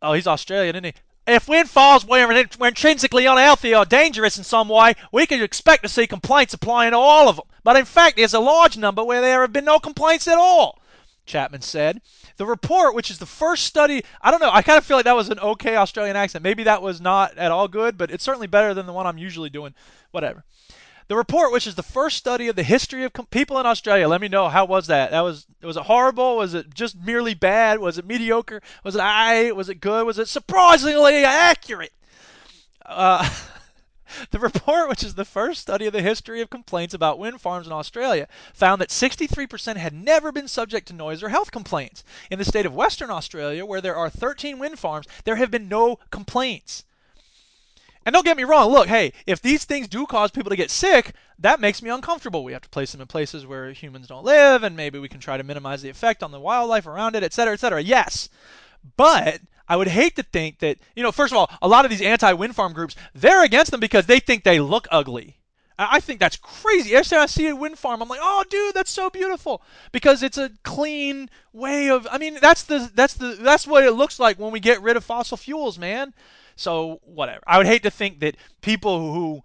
Oh, 0.00 0.12
he's 0.12 0.26
Australian, 0.26 0.76
isn't 0.76 0.84
he? 0.84 0.94
If 1.26 1.48
wind 1.48 1.68
farms 1.68 2.06
were, 2.06 2.26
were 2.26 2.68
intrinsically 2.68 3.26
unhealthy 3.26 3.74
or 3.74 3.84
dangerous 3.84 4.38
in 4.38 4.44
some 4.44 4.68
way, 4.68 4.94
we 5.12 5.26
could 5.26 5.42
expect 5.42 5.82
to 5.82 5.88
see 5.88 6.06
complaints 6.06 6.54
applying 6.54 6.92
to 6.92 6.96
all 6.96 7.28
of 7.28 7.36
them. 7.36 7.44
But 7.64 7.76
in 7.76 7.84
fact, 7.84 8.16
there's 8.16 8.32
a 8.32 8.40
large 8.40 8.78
number 8.78 9.04
where 9.04 9.20
there 9.20 9.42
have 9.42 9.52
been 9.52 9.66
no 9.66 9.78
complaints 9.78 10.26
at 10.26 10.38
all. 10.38 10.80
Chapman 11.26 11.60
said. 11.60 12.00
The 12.38 12.46
report, 12.46 12.94
which 12.94 13.10
is 13.10 13.18
the 13.18 13.26
first 13.26 13.66
study, 13.66 14.02
I 14.22 14.30
don't 14.30 14.40
know, 14.40 14.50
I 14.50 14.62
kind 14.62 14.78
of 14.78 14.84
feel 14.84 14.96
like 14.96 15.04
that 15.04 15.16
was 15.16 15.28
an 15.28 15.40
okay 15.40 15.76
Australian 15.76 16.16
accent. 16.16 16.42
Maybe 16.42 16.62
that 16.62 16.80
was 16.80 17.00
not 17.00 17.36
at 17.36 17.50
all 17.50 17.68
good, 17.68 17.98
but 17.98 18.10
it's 18.10 18.24
certainly 18.24 18.46
better 18.46 18.72
than 18.72 18.86
the 18.86 18.92
one 18.92 19.06
I'm 19.06 19.18
usually 19.18 19.50
doing. 19.50 19.74
Whatever. 20.12 20.44
The 21.08 21.16
report, 21.16 21.52
which 21.52 21.66
is 21.66 21.74
the 21.74 21.82
first 21.82 22.18
study 22.18 22.48
of 22.48 22.56
the 22.56 22.62
history 22.62 23.02
of 23.02 23.14
com- 23.14 23.26
people 23.26 23.58
in 23.58 23.64
Australia, 23.64 24.06
let 24.06 24.20
me 24.20 24.28
know 24.28 24.50
how 24.50 24.66
was 24.66 24.88
that? 24.88 25.10
That 25.10 25.22
was 25.22 25.46
was 25.62 25.78
it 25.78 25.84
horrible? 25.84 26.36
Was 26.36 26.52
it 26.52 26.74
just 26.74 26.96
merely 27.00 27.32
bad? 27.32 27.78
Was 27.78 27.96
it 27.96 28.06
mediocre? 28.06 28.60
Was 28.84 28.94
it 28.94 29.00
I? 29.00 29.50
Was 29.52 29.70
it 29.70 29.80
good? 29.80 30.04
Was 30.04 30.18
it 30.18 30.28
surprisingly 30.28 31.24
accurate? 31.24 31.94
Uh, 32.84 33.28
the 34.30 34.38
report, 34.38 34.90
which 34.90 35.02
is 35.02 35.14
the 35.14 35.24
first 35.24 35.62
study 35.62 35.86
of 35.86 35.94
the 35.94 36.02
history 36.02 36.42
of 36.42 36.50
complaints 36.50 36.92
about 36.92 37.18
wind 37.18 37.40
farms 37.40 37.66
in 37.66 37.72
Australia, 37.72 38.28
found 38.52 38.78
that 38.82 38.90
63% 38.90 39.76
had 39.76 39.94
never 39.94 40.30
been 40.30 40.46
subject 40.46 40.88
to 40.88 40.94
noise 40.94 41.22
or 41.22 41.30
health 41.30 41.50
complaints. 41.50 42.04
In 42.30 42.38
the 42.38 42.44
state 42.44 42.66
of 42.66 42.74
Western 42.74 43.10
Australia, 43.10 43.64
where 43.64 43.80
there 43.80 43.96
are 43.96 44.10
13 44.10 44.58
wind 44.58 44.78
farms, 44.78 45.06
there 45.24 45.36
have 45.36 45.50
been 45.50 45.68
no 45.68 45.98
complaints. 46.10 46.84
And 48.08 48.14
don't 48.14 48.24
get 48.24 48.38
me 48.38 48.44
wrong, 48.44 48.72
look, 48.72 48.88
hey, 48.88 49.12
if 49.26 49.42
these 49.42 49.66
things 49.66 49.86
do 49.86 50.06
cause 50.06 50.30
people 50.30 50.48
to 50.48 50.56
get 50.56 50.70
sick, 50.70 51.12
that 51.40 51.60
makes 51.60 51.82
me 51.82 51.90
uncomfortable. 51.90 52.42
We 52.42 52.54
have 52.54 52.62
to 52.62 52.68
place 52.70 52.90
them 52.90 53.02
in 53.02 53.06
places 53.06 53.44
where 53.44 53.70
humans 53.72 54.06
don't 54.06 54.24
live, 54.24 54.62
and 54.62 54.74
maybe 54.74 54.98
we 54.98 55.10
can 55.10 55.20
try 55.20 55.36
to 55.36 55.44
minimize 55.44 55.82
the 55.82 55.90
effect 55.90 56.22
on 56.22 56.30
the 56.30 56.40
wildlife 56.40 56.86
around 56.86 57.16
it, 57.16 57.22
et 57.22 57.34
cetera, 57.34 57.52
et 57.52 57.60
cetera. 57.60 57.82
Yes. 57.82 58.30
But 58.96 59.42
I 59.68 59.76
would 59.76 59.88
hate 59.88 60.16
to 60.16 60.22
think 60.22 60.60
that, 60.60 60.78
you 60.96 61.02
know, 61.02 61.12
first 61.12 61.34
of 61.34 61.36
all, 61.36 61.50
a 61.60 61.68
lot 61.68 61.84
of 61.84 61.90
these 61.90 62.00
anti 62.00 62.32
wind 62.32 62.56
farm 62.56 62.72
groups, 62.72 62.96
they're 63.14 63.44
against 63.44 63.72
them 63.72 63.80
because 63.80 64.06
they 64.06 64.20
think 64.20 64.42
they 64.42 64.58
look 64.58 64.88
ugly. 64.90 65.36
I 65.78 66.00
think 66.00 66.18
that's 66.18 66.36
crazy. 66.36 66.94
Every 66.94 67.04
time 67.04 67.20
I 67.20 67.26
see 67.26 67.46
a 67.48 67.54
wind 67.54 67.78
farm, 67.78 68.00
I'm 68.00 68.08
like, 68.08 68.20
"Oh, 68.22 68.42
dude, 68.48 68.74
that's 68.74 68.90
so 68.90 69.10
beautiful," 69.10 69.62
because 69.92 70.22
it's 70.22 70.38
a 70.38 70.50
clean 70.64 71.28
way 71.52 71.90
of. 71.90 72.08
I 72.10 72.16
mean, 72.16 72.38
that's 72.40 72.62
the 72.62 72.90
that's 72.94 73.14
the 73.14 73.36
that's 73.38 73.66
what 73.66 73.84
it 73.84 73.92
looks 73.92 74.18
like 74.18 74.38
when 74.38 74.50
we 74.50 74.60
get 74.60 74.80
rid 74.80 74.96
of 74.96 75.04
fossil 75.04 75.36
fuels, 75.36 75.78
man. 75.78 76.14
So 76.58 77.00
whatever. 77.04 77.40
I 77.46 77.56
would 77.56 77.68
hate 77.68 77.84
to 77.84 77.90
think 77.90 78.18
that 78.18 78.36
people 78.62 79.14
who 79.14 79.42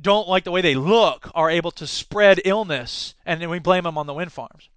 don't 0.00 0.26
like 0.26 0.44
the 0.44 0.50
way 0.50 0.62
they 0.62 0.74
look 0.74 1.30
are 1.34 1.50
able 1.50 1.70
to 1.72 1.86
spread 1.86 2.40
illness, 2.42 3.14
and 3.26 3.38
then 3.40 3.50
we 3.50 3.58
blame 3.58 3.84
them 3.84 3.98
on 3.98 4.06
the 4.06 4.14
wind 4.14 4.32
farms. 4.32 4.70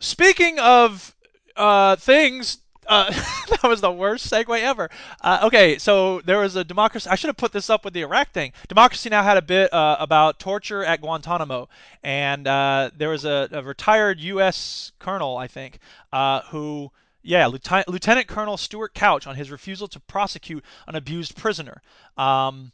Speaking 0.00 0.58
of 0.58 1.16
uh, 1.56 1.96
things, 1.96 2.58
uh, 2.86 3.10
that 3.48 3.62
was 3.62 3.80
the 3.80 3.90
worst 3.90 4.30
segue 4.30 4.60
ever. 4.60 4.90
Uh, 5.22 5.40
okay, 5.44 5.78
so 5.78 6.20
there 6.26 6.40
was 6.40 6.56
a 6.56 6.64
democracy. 6.64 7.08
I 7.08 7.14
should 7.14 7.28
have 7.28 7.38
put 7.38 7.52
this 7.52 7.70
up 7.70 7.86
with 7.86 7.94
the 7.94 8.02
Iraq 8.02 8.32
thing. 8.32 8.52
Democracy 8.68 9.08
Now 9.08 9.22
had 9.22 9.38
a 9.38 9.42
bit 9.42 9.72
uh, 9.72 9.96
about 9.98 10.38
torture 10.38 10.84
at 10.84 11.00
Guantanamo, 11.00 11.70
and 12.02 12.46
uh, 12.46 12.90
there 12.94 13.08
was 13.08 13.24
a, 13.24 13.48
a, 13.50 13.62
retired 13.62 14.20
U.S. 14.20 14.92
colonel, 14.98 15.38
I 15.38 15.46
think, 15.46 15.78
uh, 16.12 16.42
who 16.50 16.90
yeah, 17.24 17.46
Lieutenant, 17.46 17.88
Lieutenant 17.88 18.28
Colonel 18.28 18.58
Stuart 18.58 18.92
Couch 18.92 19.26
on 19.26 19.34
his 19.34 19.50
refusal 19.50 19.88
to 19.88 20.00
prosecute 20.00 20.62
an 20.86 20.94
abused 20.94 21.34
prisoner. 21.36 21.80
Um, 22.18 22.70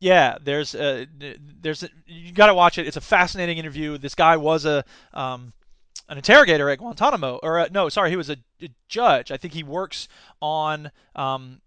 yeah, 0.00 0.38
there's 0.42 0.74
a, 0.74 1.06
there's 1.60 1.82
a, 1.82 1.90
you 2.06 2.32
got 2.32 2.46
to 2.46 2.54
watch 2.54 2.78
it. 2.78 2.86
It's 2.86 2.96
a 2.96 3.02
fascinating 3.02 3.58
interview. 3.58 3.98
This 3.98 4.14
guy 4.14 4.38
was 4.38 4.64
a 4.64 4.82
um, 5.12 5.52
an 6.08 6.16
interrogator 6.16 6.70
at 6.70 6.78
Guantanamo, 6.78 7.38
or 7.42 7.58
a, 7.58 7.70
no, 7.70 7.90
sorry, 7.90 8.08
he 8.08 8.16
was 8.16 8.30
a, 8.30 8.36
a, 8.62 8.70
judge. 8.88 9.30
I 9.30 9.36
think 9.36 9.52
he 9.52 9.62
works 9.62 10.08
on 10.40 10.90
um, 11.14 11.60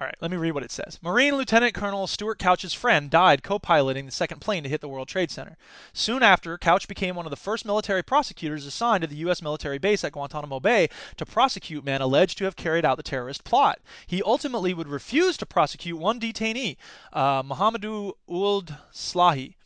all 0.00 0.06
right, 0.06 0.16
let 0.22 0.30
me 0.30 0.38
read 0.38 0.52
what 0.52 0.62
it 0.62 0.70
says. 0.70 0.98
Marine 1.02 1.36
Lieutenant 1.36 1.74
Colonel 1.74 2.06
Stuart 2.06 2.38
Couch's 2.38 2.72
friend 2.72 3.10
died 3.10 3.42
co 3.42 3.58
piloting 3.58 4.06
the 4.06 4.12
second 4.12 4.40
plane 4.40 4.62
to 4.62 4.68
hit 4.68 4.80
the 4.80 4.88
World 4.88 5.08
Trade 5.08 5.30
Center. 5.30 5.58
Soon 5.92 6.22
after, 6.22 6.56
Couch 6.56 6.88
became 6.88 7.16
one 7.16 7.26
of 7.26 7.30
the 7.30 7.36
first 7.36 7.66
military 7.66 8.02
prosecutors 8.02 8.64
assigned 8.64 9.02
to 9.02 9.06
the 9.06 9.16
U.S. 9.16 9.42
military 9.42 9.76
base 9.76 10.02
at 10.02 10.12
Guantanamo 10.12 10.58
Bay 10.58 10.88
to 11.18 11.26
prosecute 11.26 11.84
men 11.84 12.00
alleged 12.00 12.38
to 12.38 12.44
have 12.44 12.56
carried 12.56 12.86
out 12.86 12.96
the 12.96 13.02
terrorist 13.02 13.44
plot. 13.44 13.78
He 14.06 14.22
ultimately 14.22 14.72
would 14.72 14.88
refuse 14.88 15.36
to 15.36 15.44
prosecute 15.44 15.98
one 15.98 16.18
detainee, 16.18 16.78
uh, 17.12 17.42
Mohamedou 17.42 18.12
Ould 18.26 18.74
Slahi. 18.94 19.56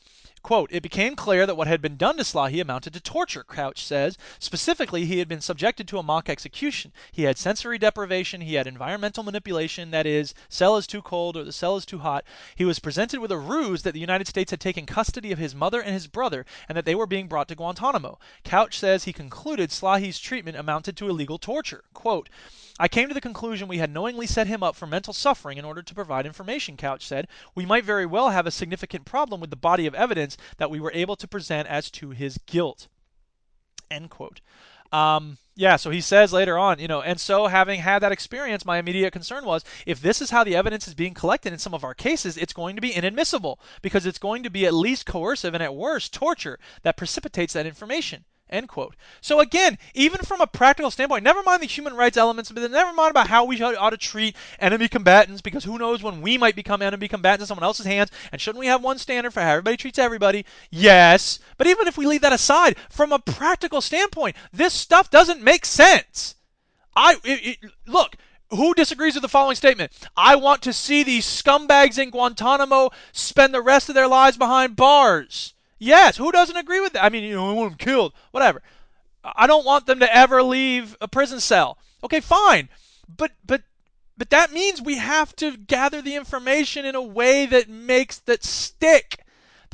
Quote, 0.45 0.69
it 0.71 0.83
became 0.83 1.17
clear 1.17 1.47
that 1.47 1.57
what 1.57 1.69
had 1.69 1.81
been 1.81 1.97
done 1.97 2.19
to 2.19 2.23
Slahi 2.23 2.61
amounted 2.61 2.93
to 2.93 3.01
torture, 3.01 3.43
Couch 3.43 3.83
says. 3.83 4.19
Specifically, 4.39 5.07
he 5.07 5.19
had 5.19 5.27
been 5.27 5.41
subjected 5.41 5.89
to 5.89 5.99
a 5.99 6.03
mock 6.03 6.29
execution. 6.29 6.93
He 7.11 7.23
had 7.23 7.39
sensory 7.39 7.79
deprivation, 7.79 8.43
he 8.43 8.53
had 8.53 8.67
environmental 8.67 9.23
manipulation, 9.23 9.91
that 9.93 10.05
is, 10.05 10.35
cell 10.51 10.77
is 10.77 10.87
too 10.87 11.01
cold 11.01 11.39
or 11.39 11.45
the 11.45 11.51
cell 11.51 11.79
is 11.79 11.87
too 11.87 12.01
hot. 12.01 12.27
He 12.57 12.67
was 12.67 12.79
presented 12.79 13.21
with 13.21 13.33
a 13.33 13.39
ruse 13.39 13.85
that 13.85 13.93
the 13.93 14.01
United 14.01 14.29
States 14.29 14.51
had 14.51 14.61
taken 14.61 14.85
custody 14.85 15.33
of 15.33 15.39
his 15.39 15.55
mother 15.55 15.81
and 15.81 15.95
his 15.95 16.09
brother 16.09 16.45
and 16.69 16.77
that 16.77 16.85
they 16.85 16.95
were 16.95 17.07
being 17.07 17.27
brought 17.27 17.49
to 17.49 17.55
Guantanamo. 17.55 18.19
Couch 18.45 18.79
says 18.79 19.05
he 19.05 19.15
concluded 19.15 19.71
Slahi's 19.71 20.19
treatment 20.19 20.59
amounted 20.59 20.95
to 20.99 21.09
illegal 21.09 21.39
torture. 21.39 21.85
Quote, 21.95 22.29
I 22.79 22.89
came 22.89 23.07
to 23.07 23.15
the 23.15 23.21
conclusion 23.21 23.69
we 23.69 23.79
had 23.79 23.93
knowingly 23.93 24.27
set 24.27 24.49
him 24.49 24.63
up 24.63 24.75
for 24.75 24.87
mental 24.87 25.13
suffering 25.13 25.59
in 25.59 25.65
order 25.65 25.81
to 25.81 25.95
provide 25.95 26.27
information, 26.27 26.77
Couch 26.77 27.07
said. 27.07 27.29
We 27.55 27.65
might 27.65 27.85
very 27.85 28.05
well 28.05 28.31
have 28.31 28.49
a 28.49 28.51
significant 28.51 29.05
problem 29.05 29.41
with 29.41 29.51
the 29.51 29.57
body 29.57 29.87
of 29.87 29.95
evidence 29.95 30.37
that 30.57 30.71
we 30.73 30.81
were 30.81 30.91
able 30.93 31.15
to 31.17 31.29
present 31.29 31.69
as 31.69 31.89
to 31.93 32.11
his 32.11 32.37
guilt. 32.47 32.89
End 33.91 34.11
quote. 34.11 34.41
Um, 34.91 35.39
yeah, 35.55 35.77
so 35.77 35.91
he 35.91 36.01
says 36.01 36.33
later 36.33 36.59
on, 36.59 36.81
you 36.81 36.89
know, 36.89 37.01
and 37.01 37.21
so 37.21 37.47
having 37.47 37.81
had 37.81 38.01
that 38.01 38.13
experience, 38.13 38.65
my 38.65 38.79
immediate 38.79 39.13
concern 39.13 39.45
was 39.45 39.65
if 39.87 40.01
this 40.01 40.21
is 40.21 40.31
how 40.31 40.43
the 40.43 40.57
evidence 40.57 40.89
is 40.89 40.95
being 40.95 41.15
collected 41.15 41.53
in 41.53 41.61
some 41.61 41.75
of 41.75 41.85
our 41.85 41.95
cases, 41.95 42.37
it's 42.37 42.53
going 42.53 42.75
to 42.75 42.83
be 42.83 42.95
inadmissible 42.95 43.61
because 43.83 44.05
it's 44.05 44.19
going 44.19 44.43
to 44.43 44.51
be 44.51 44.67
at 44.67 44.75
least 44.75 45.07
coercive 45.07 45.55
and 45.55 45.63
at 45.63 45.77
worst 45.77 46.13
torture 46.13 46.59
that 46.83 46.97
precipitates 46.97 47.53
that 47.53 47.67
information. 47.67 48.25
End 48.51 48.69
quote. 48.69 48.95
So 49.23 49.41
again, 49.41 49.79
even 49.95 50.21
from 50.21 50.41
a 50.41 50.47
practical 50.47 50.91
standpoint, 50.91 51.25
never 51.25 51.43
mind 51.43 51.63
the 51.63 51.67
human 51.67 51.95
rights 51.95 52.19
elements, 52.19 52.53
but 52.53 52.71
never 52.71 52.93
mind 52.93 53.11
about 53.11 53.29
how 53.29 53.45
we 53.45 53.61
ought 53.63 53.91
to 53.91 53.97
treat 53.97 54.37
enemy 54.61 54.87
combatants, 54.87 55.41
because 55.41 55.65
who 55.65 55.79
knows 55.79 56.03
when 56.03 56.21
we 56.21 56.37
might 56.37 56.55
become 56.55 56.83
enemy 56.83 57.09
combatants 57.09 57.45
in 57.45 57.47
someone 57.47 57.65
else's 57.65 57.87
hands, 57.87 58.11
and 58.31 58.41
shouldn't 58.41 58.61
we 58.61 58.67
have 58.67 58.83
one 58.83 58.99
standard 58.99 59.33
for 59.33 59.41
how 59.41 59.53
everybody 59.53 59.79
treats 59.79 59.99
everybody? 59.99 60.45
Yes. 60.71 61.39
But 61.57 61.67
even 61.67 61.89
if 61.89 61.97
we 61.97 62.07
leave 62.07 62.21
that 62.21 62.35
aside, 62.35 62.77
from 62.91 63.13
a 63.13 63.19
practical 63.19 63.81
standpoint, 63.81 64.37
this 64.53 64.75
stuff 64.75 65.11
doesn't 65.11 65.43
make 65.43 65.65
sense. 65.65 66.35
I 66.95 67.15
it, 67.25 67.59
it, 67.63 67.71
look, 67.87 68.15
who 68.51 68.75
disagrees 68.75 69.15
with 69.15 69.23
the 69.23 69.29
following 69.29 69.57
statement? 69.57 69.91
I 70.17 70.37
want 70.37 70.63
to 70.63 70.73
see 70.73 71.03
these 71.03 71.25
scumbags 71.25 71.99
in 71.99 72.11
Guantanamo 72.11 72.91
spend 73.11 73.55
the 73.55 73.63
rest 73.63 73.89
of 73.89 73.95
their 73.95 74.07
lives 74.07 74.37
behind 74.37 74.77
bars. 74.77 75.54
Yes, 75.85 76.17
who 76.17 76.33
doesn't 76.33 76.57
agree 76.57 76.81
with 76.81 76.95
that? 76.95 77.05
I 77.05 77.11
mean, 77.11 77.25
you 77.25 77.35
know, 77.35 77.51
I 77.51 77.53
want 77.53 77.73
them 77.73 77.77
killed, 77.77 78.15
whatever. 78.31 78.63
I 79.23 79.47
don't 79.47 79.67
want 79.67 79.85
them 79.85 80.01
to 80.01 80.17
ever 80.17 80.43
leave 80.43 80.97
a 81.03 81.09
prison 81.09 81.41
cell. 81.41 81.77
Okay, 82.03 82.21
fine. 82.21 82.71
But 83.07 83.33
but 83.45 83.65
but 84.17 84.31
that 84.31 84.51
means 84.51 84.81
we 84.81 84.97
have 84.97 85.37
to 85.37 85.59
gather 85.59 86.01
the 86.01 86.17
information 86.17 86.87
in 86.87 86.95
a 86.95 87.03
way 87.03 87.45
that 87.45 87.69
makes 87.69 88.19
that 88.21 88.45
stick 88.45 89.24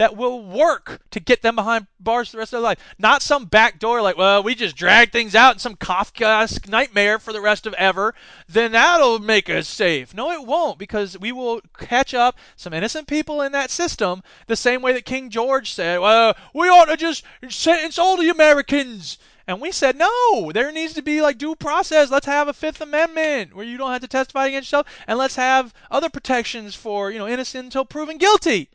that 0.01 0.17
will 0.17 0.43
work 0.43 0.99
to 1.11 1.21
get 1.21 1.43
them 1.43 1.55
behind 1.55 1.87
bars 1.99 2.33
the 2.33 2.39
rest 2.39 2.55
of 2.55 2.57
their 2.57 2.63
life. 2.63 2.79
Not 2.99 3.21
some 3.21 3.45
back 3.45 3.79
door 3.79 4.01
like, 4.01 4.17
well, 4.17 4.43
we 4.43 4.55
just 4.55 4.75
drag 4.75 5.13
things 5.13 5.35
out 5.35 5.53
in 5.53 5.59
some 5.59 5.77
Kafkaesque 5.77 6.67
nightmare 6.71 7.19
for 7.19 7.35
the 7.35 7.41
rest 7.43 7.67
of 7.67 7.75
ever. 7.75 8.15
Then 8.49 8.73
that'll 8.73 9.19
make 9.19 9.51
us 9.51 9.69
safe. 9.69 10.15
No, 10.15 10.31
it 10.31 10.47
won't 10.47 10.79
because 10.79 11.19
we 11.19 11.33
will 11.33 11.61
catch 11.77 12.15
up 12.15 12.39
some 12.57 12.73
innocent 12.73 13.09
people 13.09 13.43
in 13.43 13.53
that 13.53 13.71
system 13.71 14.23
the 14.47 14.57
same 14.57 14.81
way 14.81 14.95
that 14.95 15.05
King 15.05 15.29
George 15.29 15.71
said, 15.71 16.01
well, 16.01 16.35
we 16.55 16.71
ought 16.71 16.87
to 16.87 16.97
just 16.97 17.23
sentence 17.51 17.99
all 17.99 18.17
the 18.17 18.31
Americans. 18.31 19.19
And 19.47 19.61
we 19.61 19.71
said, 19.71 19.99
no, 19.99 20.51
there 20.51 20.73
needs 20.73 20.95
to 20.95 21.03
be 21.03 21.21
like 21.21 21.37
due 21.37 21.57
process. 21.57 22.11
Let's 22.11 22.25
have 22.25 22.49
a 22.49 22.55
Fifth 22.55 22.81
Amendment 22.81 23.55
where 23.55 23.67
you 23.67 23.77
don't 23.77 23.93
have 23.93 24.01
to 24.01 24.09
testify 24.09 24.47
against 24.47 24.69
yourself, 24.69 24.87
and 25.07 25.19
let's 25.19 25.37
have 25.37 25.75
other 25.91 26.09
protections 26.09 26.75
for, 26.75 27.11
you 27.11 27.19
know, 27.19 27.29
innocent 27.29 27.65
until 27.65 27.85
proven 27.85 28.17
guilty. 28.17 28.71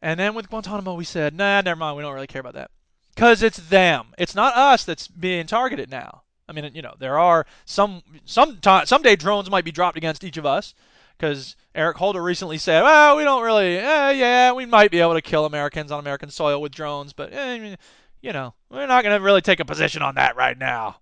And 0.00 0.18
then 0.18 0.34
with 0.34 0.48
Guantanamo, 0.48 0.94
we 0.94 1.04
said, 1.04 1.34
nah, 1.34 1.60
never 1.60 1.78
mind. 1.78 1.96
We 1.96 2.02
don't 2.02 2.14
really 2.14 2.26
care 2.26 2.40
about 2.40 2.54
that. 2.54 2.70
Because 3.14 3.42
it's 3.42 3.58
them. 3.58 4.08
It's 4.16 4.34
not 4.34 4.56
us 4.56 4.84
that's 4.84 5.08
being 5.08 5.46
targeted 5.46 5.90
now. 5.90 6.22
I 6.48 6.52
mean, 6.52 6.70
you 6.72 6.82
know, 6.82 6.94
there 6.98 7.18
are 7.18 7.46
some 7.66 8.02
some 8.24 8.56
time, 8.58 8.86
someday 8.86 9.16
drones 9.16 9.50
might 9.50 9.64
be 9.64 9.72
dropped 9.72 9.98
against 9.98 10.24
each 10.24 10.38
of 10.38 10.46
us 10.46 10.72
because 11.18 11.56
Eric 11.74 11.96
Holder 11.96 12.22
recently 12.22 12.58
said, 12.58 12.82
well, 12.82 13.16
we 13.16 13.24
don't 13.24 13.42
really, 13.42 13.76
eh, 13.76 14.10
yeah, 14.12 14.52
we 14.52 14.64
might 14.64 14.90
be 14.90 15.00
able 15.00 15.14
to 15.14 15.20
kill 15.20 15.44
Americans 15.44 15.90
on 15.90 15.98
American 15.98 16.30
soil 16.30 16.60
with 16.60 16.72
drones, 16.72 17.12
but 17.12 17.32
eh, 17.32 17.76
you 18.22 18.32
know, 18.32 18.54
we're 18.70 18.86
not 18.86 19.04
going 19.04 19.16
to 19.16 19.22
really 19.22 19.42
take 19.42 19.60
a 19.60 19.64
position 19.64 20.00
on 20.00 20.14
that 20.14 20.36
right 20.36 20.56
now. 20.56 20.96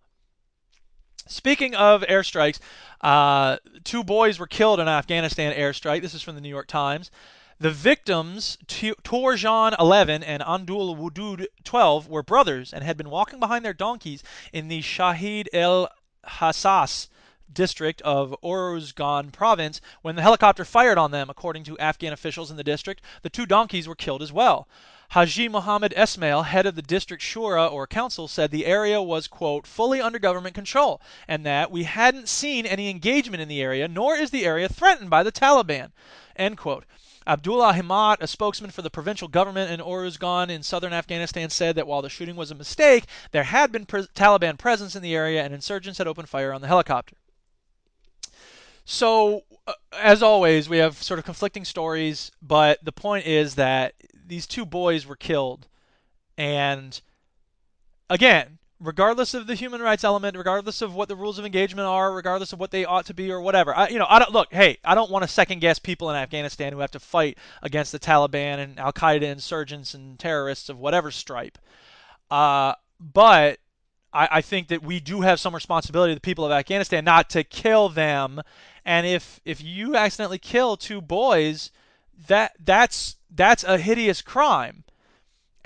Speaking 1.29 1.75
of 1.75 2.03
airstrikes, 2.03 2.61
uh, 3.01 3.59
two 3.85 4.05
boys 4.05 4.39
were 4.39 4.47
killed 4.47 4.81
in 4.81 4.89
an 4.89 4.95
Afghanistan 4.95 5.55
airstrike. 5.55 6.03
This 6.03 6.15
is 6.15 6.23
from 6.23 6.35
the 6.35 6.41
New 6.41 6.49
York 6.49 6.67
Times. 6.69 7.11
The 7.59 7.71
victims, 7.71 8.59
Tourjan 8.67 9.75
11 9.79 10.23
and 10.23 10.43
Andul 10.43 10.95
Wudud 10.95 11.47
12, 11.65 12.07
were 12.07 12.23
brothers 12.23 12.71
and 12.71 12.85
had 12.85 12.99
been 12.99 13.09
walking 13.09 13.41
behind 13.41 13.65
their 13.65 13.73
donkeys 13.73 14.23
in 14.53 14.69
the 14.69 14.83
Shahid 14.83 15.49
el 15.55 15.89
Hassas 16.23 17.09
district 17.51 18.03
of 18.03 18.37
Uruzgan 18.45 19.33
province 19.33 19.81
when 20.03 20.17
the 20.17 20.23
helicopter 20.23 20.67
fired 20.67 20.99
on 20.99 21.13
them. 21.13 21.31
According 21.31 21.65
to 21.65 21.79
Afghan 21.79 22.13
officials 22.13 22.51
in 22.51 22.59
the 22.59 22.63
district, 22.63 23.01
the 23.23 23.31
two 23.31 23.47
donkeys 23.47 23.89
were 23.89 23.95
killed 23.95 24.21
as 24.21 24.35
well. 24.35 24.69
Haji 25.13 25.49
Muhammad 25.49 25.95
Esmail, 25.97 26.45
head 26.45 26.67
of 26.67 26.75
the 26.75 26.83
district 26.83 27.23
shura 27.23 27.73
or 27.73 27.87
council, 27.87 28.29
said 28.29 28.51
the 28.51 28.67
area 28.67 29.01
was, 29.01 29.29
quote, 29.29 29.67
fully 29.67 30.03
under 30.03 30.19
government 30.19 30.55
control, 30.55 31.01
and 31.27 31.47
that 31.47 31.71
we 31.71 31.85
hadn't 31.85 32.29
seen 32.29 32.67
any 32.67 32.91
engagement 32.91 33.41
in 33.41 33.49
the 33.49 33.63
area, 33.63 33.89
nor 33.89 34.15
is 34.15 34.31
the 34.31 34.45
area 34.45 34.69
threatened 34.69 35.09
by 35.09 35.23
the 35.23 35.33
Taliban, 35.33 35.93
end 36.37 36.59
quote. 36.59 36.85
Abdullah 37.27 37.75
Himmat, 37.75 38.19
a 38.21 38.27
spokesman 38.27 38.71
for 38.71 38.83
the 38.83 38.91
provincial 38.91 39.27
government 39.27 39.71
in 39.71 39.81
Oruzgan 39.81 40.49
in 40.49 40.63
southern 40.63 40.93
Afghanistan, 40.93 41.51
said 41.51 41.75
that 41.77 41.87
while 41.87 42.03
the 42.03 42.09
shooting 42.09 42.37
was 42.37 42.51
a 42.51 42.55
mistake, 42.55 43.07
there 43.33 43.45
had 43.45 43.73
been 43.73 43.85
pre- 43.85 44.07
Taliban 44.15 44.57
presence 44.57 44.95
in 44.95 45.03
the 45.03 45.15
area 45.15 45.43
and 45.43 45.53
insurgents 45.53 45.99
had 45.99 46.07
opened 46.07 46.29
fire 46.29 46.53
on 46.53 46.61
the 46.61 46.69
helicopter. 46.69 47.17
So, 48.85 49.43
uh, 49.67 49.73
as 49.93 50.23
always, 50.23 50.69
we 50.69 50.79
have 50.79 51.03
sort 51.03 51.19
of 51.19 51.25
conflicting 51.25 51.65
stories, 51.65 52.31
but 52.41 52.85
the 52.85 52.93
point 52.93 53.27
is 53.27 53.57
that 53.57 53.95
these 54.27 54.47
two 54.47 54.65
boys 54.65 55.07
were 55.07 55.17
killed. 55.17 55.67
And 56.39 57.01
again, 58.09 58.59
regardless 58.81 59.35
of 59.35 59.47
the 59.47 59.55
human 59.55 59.81
rights 59.81 60.05
element, 60.05 60.37
regardless 60.37 60.83
of 60.83 60.95
what 60.95 61.09
the 61.09 61.17
rules 61.17 61.39
of 61.39 61.47
engagement 61.47 61.87
are, 61.87 62.13
regardless 62.13 62.53
of 62.53 62.61
what 62.61 62.71
they 62.71 62.85
ought 62.85 63.07
to 63.07 63.15
be 63.15 63.31
or 63.31 63.41
whatever. 63.41 63.75
I, 63.75 63.89
you 63.89 63.99
know, 63.99 64.07
I 64.09 64.19
don't 64.19 64.33
look. 64.33 64.53
Hey, 64.53 64.79
I 64.85 64.95
don't 64.95 65.11
want 65.11 65.23
to 65.23 65.29
second 65.29 65.61
guess 65.61 65.79
people 65.79 66.11
in 66.11 66.17
Afghanistan 66.17 66.73
who 66.73 66.81
have 66.81 66.91
to 66.93 67.01
fight 67.01 67.39
against 67.63 67.93
the 67.93 67.99
Taliban 67.99 68.59
and 68.59 68.79
Al 68.79 68.93
Qaeda 68.93 69.23
insurgents 69.23 69.95
and 69.95 70.19
terrorists 70.19 70.69
of 70.69 70.79
whatever 70.79 71.11
stripe. 71.11 71.59
Uh, 72.31 72.75
but 73.01 73.59
I, 74.13 74.29
I 74.33 74.41
think 74.41 74.69
that 74.69 74.83
we 74.83 75.01
do 75.01 75.23
have 75.23 75.41
some 75.41 75.55
responsibility 75.55 76.13
to 76.13 76.17
the 76.17 76.21
people 76.21 76.45
of 76.45 76.53
Afghanistan 76.53 77.05
not 77.05 77.31
to 77.31 77.45
kill 77.45 77.89
them. 77.89 78.43
And 78.85 79.07
if 79.07 79.41
if 79.45 79.63
you 79.63 79.97
accidentally 79.97 80.39
kill 80.39 80.77
two 80.77 81.01
boys, 81.01 81.71
that 82.29 82.53
that's 82.63 83.17
that's 83.31 83.65
a 83.65 83.79
hideous 83.79 84.23
crime 84.23 84.85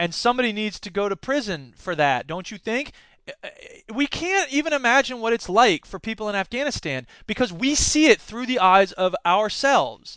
and 0.01 0.15
somebody 0.15 0.51
needs 0.51 0.81
to 0.81 0.89
go 0.89 1.11
to 1.11 1.15
prison 1.15 1.75
for 1.77 1.95
that, 1.95 2.27
don't 2.27 2.51
you 2.51 2.57
think? 2.57 2.93
Uh, 3.29 3.33
uh, 3.45 3.49
we 3.95 4.07
can't 4.07 4.51
even 4.51 4.73
imagine 4.73 5.21
what 5.21 5.35
it's 5.35 5.47
like 5.47 5.85
for 5.85 5.99
people 5.99 6.27
in 6.31 6.35
Afghanistan 6.35 7.07
because 7.27 7.53
we 7.53 7.75
see 7.75 8.07
it 8.07 8.19
through 8.19 8.47
the 8.47 8.59
eyes 8.59 8.93
of 8.93 9.15
ourselves, 9.27 10.17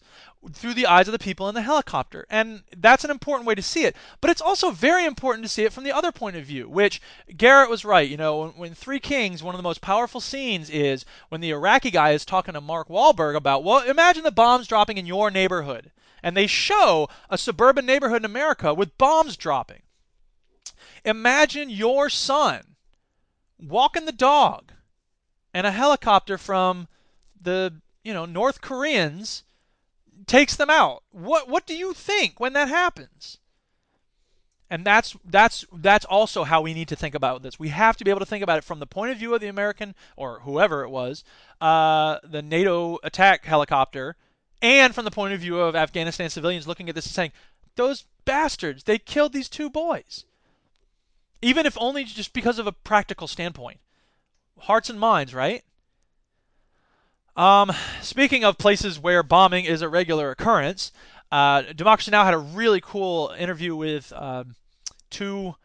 through 0.54 0.74
the 0.74 0.88
eyes 0.88 1.10
of 1.10 1.12
the 1.12 1.20
people 1.20 1.50
in 1.50 1.56
the 1.56 1.62
helicopter. 1.62 2.26
And 2.30 2.64
that's 2.78 3.04
an 3.04 3.12
important 3.12 3.46
way 3.46 3.56
to 3.56 3.62
see 3.62 3.84
it. 3.84 3.98
But 4.22 4.30
it's 4.30 4.42
also 4.42 4.72
very 4.72 5.04
important 5.04 5.44
to 5.44 5.50
see 5.50 5.66
it 5.66 5.74
from 5.74 5.84
the 5.84 5.92
other 5.92 6.14
point 6.14 6.38
of 6.38 6.46
view, 6.46 6.70
which 6.70 7.02
Garrett 7.36 7.70
was 7.70 7.84
right. 7.84 8.10
You 8.10 8.16
know, 8.16 8.40
when, 8.40 8.50
when 8.52 8.74
Three 8.74 9.02
Kings, 9.02 9.44
one 9.44 9.54
of 9.54 9.60
the 9.60 9.70
most 9.70 9.82
powerful 9.82 10.22
scenes 10.22 10.70
is 10.70 11.04
when 11.28 11.42
the 11.42 11.52
Iraqi 11.52 11.92
guy 11.92 12.12
is 12.12 12.24
talking 12.24 12.54
to 12.54 12.62
Mark 12.62 12.88
Wahlberg 12.88 13.36
about, 13.36 13.66
well, 13.66 13.80
imagine 13.80 14.24
the 14.24 14.32
bombs 14.32 14.66
dropping 14.66 14.98
in 14.98 15.06
your 15.06 15.30
neighborhood 15.30 15.92
and 16.24 16.36
they 16.36 16.48
show 16.48 17.10
a 17.30 17.38
suburban 17.38 17.86
neighborhood 17.86 18.22
in 18.22 18.26
America 18.26 18.74
with 18.74 18.98
bombs 18.98 19.36
dropping. 19.36 19.82
Imagine 21.04 21.70
your 21.70 22.10
son 22.10 22.76
walking 23.60 24.06
the 24.06 24.12
dog 24.14 24.72
and 25.54 25.68
a 25.68 25.72
helicopter 25.72 26.38
from 26.38 26.88
the, 27.40 27.82
you 28.04 28.14
know, 28.14 28.26
North 28.26 28.62
Koreans 28.62 29.44
takes 30.26 30.56
them 30.56 30.70
out. 30.70 31.04
What 31.12 31.50
what 31.50 31.66
do 31.66 31.76
you 31.76 31.94
think 31.94 32.40
when 32.40 32.54
that 32.54 32.70
happens? 32.70 33.40
And 34.70 34.86
that's 34.86 35.16
that's 35.26 35.66
that's 35.74 36.06
also 36.06 36.46
how 36.46 36.62
we 36.62 36.74
need 36.74 36.88
to 36.88 36.96
think 36.96 37.14
about 37.14 37.44
this. 37.44 37.60
We 37.60 37.70
have 37.70 37.98
to 37.98 38.04
be 38.04 38.10
able 38.10 38.22
to 38.22 38.26
think 38.26 38.44
about 38.44 38.58
it 38.58 38.64
from 38.64 38.80
the 38.80 38.88
point 38.88 39.12
of 39.12 39.18
view 39.18 39.36
of 39.36 39.42
the 39.42 39.48
American 39.48 39.94
or 40.16 40.40
whoever 40.40 40.84
it 40.84 40.90
was, 40.90 41.24
uh, 41.62 42.20
the 42.24 42.42
NATO 42.42 42.98
attack 43.04 43.46
helicopter, 43.46 44.16
and 44.64 44.96
from 44.96 45.06
the 45.06 45.12
point 45.12 45.34
of 45.34 45.42
view 45.42 45.60
of 45.60 45.76
Afghanistan 45.76 46.30
civilians 46.30 46.66
looking 46.66 46.90
at 46.90 46.96
this 46.96 47.06
and 47.06 47.14
saying, 47.14 47.32
"Those 47.76 48.06
bastards! 48.26 48.86
They 48.86 48.98
killed 48.98 49.34
these 49.34 49.50
two 49.50 49.70
boys." 49.70 50.26
Even 51.42 51.66
if 51.66 51.78
only 51.78 52.06
just 52.06 52.32
because 52.32 52.58
of 52.58 52.66
a 52.66 52.72
practical 52.72 53.28
standpoint. 53.28 53.82
Hearts 54.58 54.90
and 54.90 54.98
minds, 55.00 55.34
right? 55.34 55.64
Um, 57.36 57.74
speaking 58.02 58.46
of 58.46 58.58
places 58.58 58.98
where 58.98 59.24
bombing 59.24 59.66
is 59.66 59.82
a 59.82 59.90
regular 59.90 60.32
occurrence, 60.32 60.92
uh, 61.32 61.64
Democracy 61.64 62.12
Now! 62.12 62.24
had 62.24 62.34
a 62.34 62.38
really 62.38 62.80
cool 62.80 63.36
interview 63.38 63.76
with 63.76 64.14
um, 64.14 64.56
two 65.10 65.56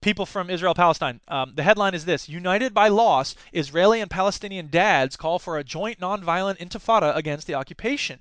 people 0.00 0.26
from 0.26 0.50
Israel 0.50 0.74
Palestine. 0.74 1.20
Um, 1.28 1.52
the 1.54 1.62
headline 1.62 1.94
is 1.94 2.04
this 2.04 2.28
United 2.28 2.72
by 2.72 2.88
loss, 2.88 3.34
Israeli 3.52 4.00
and 4.00 4.10
Palestinian 4.10 4.68
dads 4.68 5.16
call 5.16 5.38
for 5.38 5.58
a 5.58 5.64
joint 5.64 6.00
nonviolent 6.00 6.58
intifada 6.58 7.14
against 7.16 7.46
the 7.46 7.54
occupation 7.54 8.20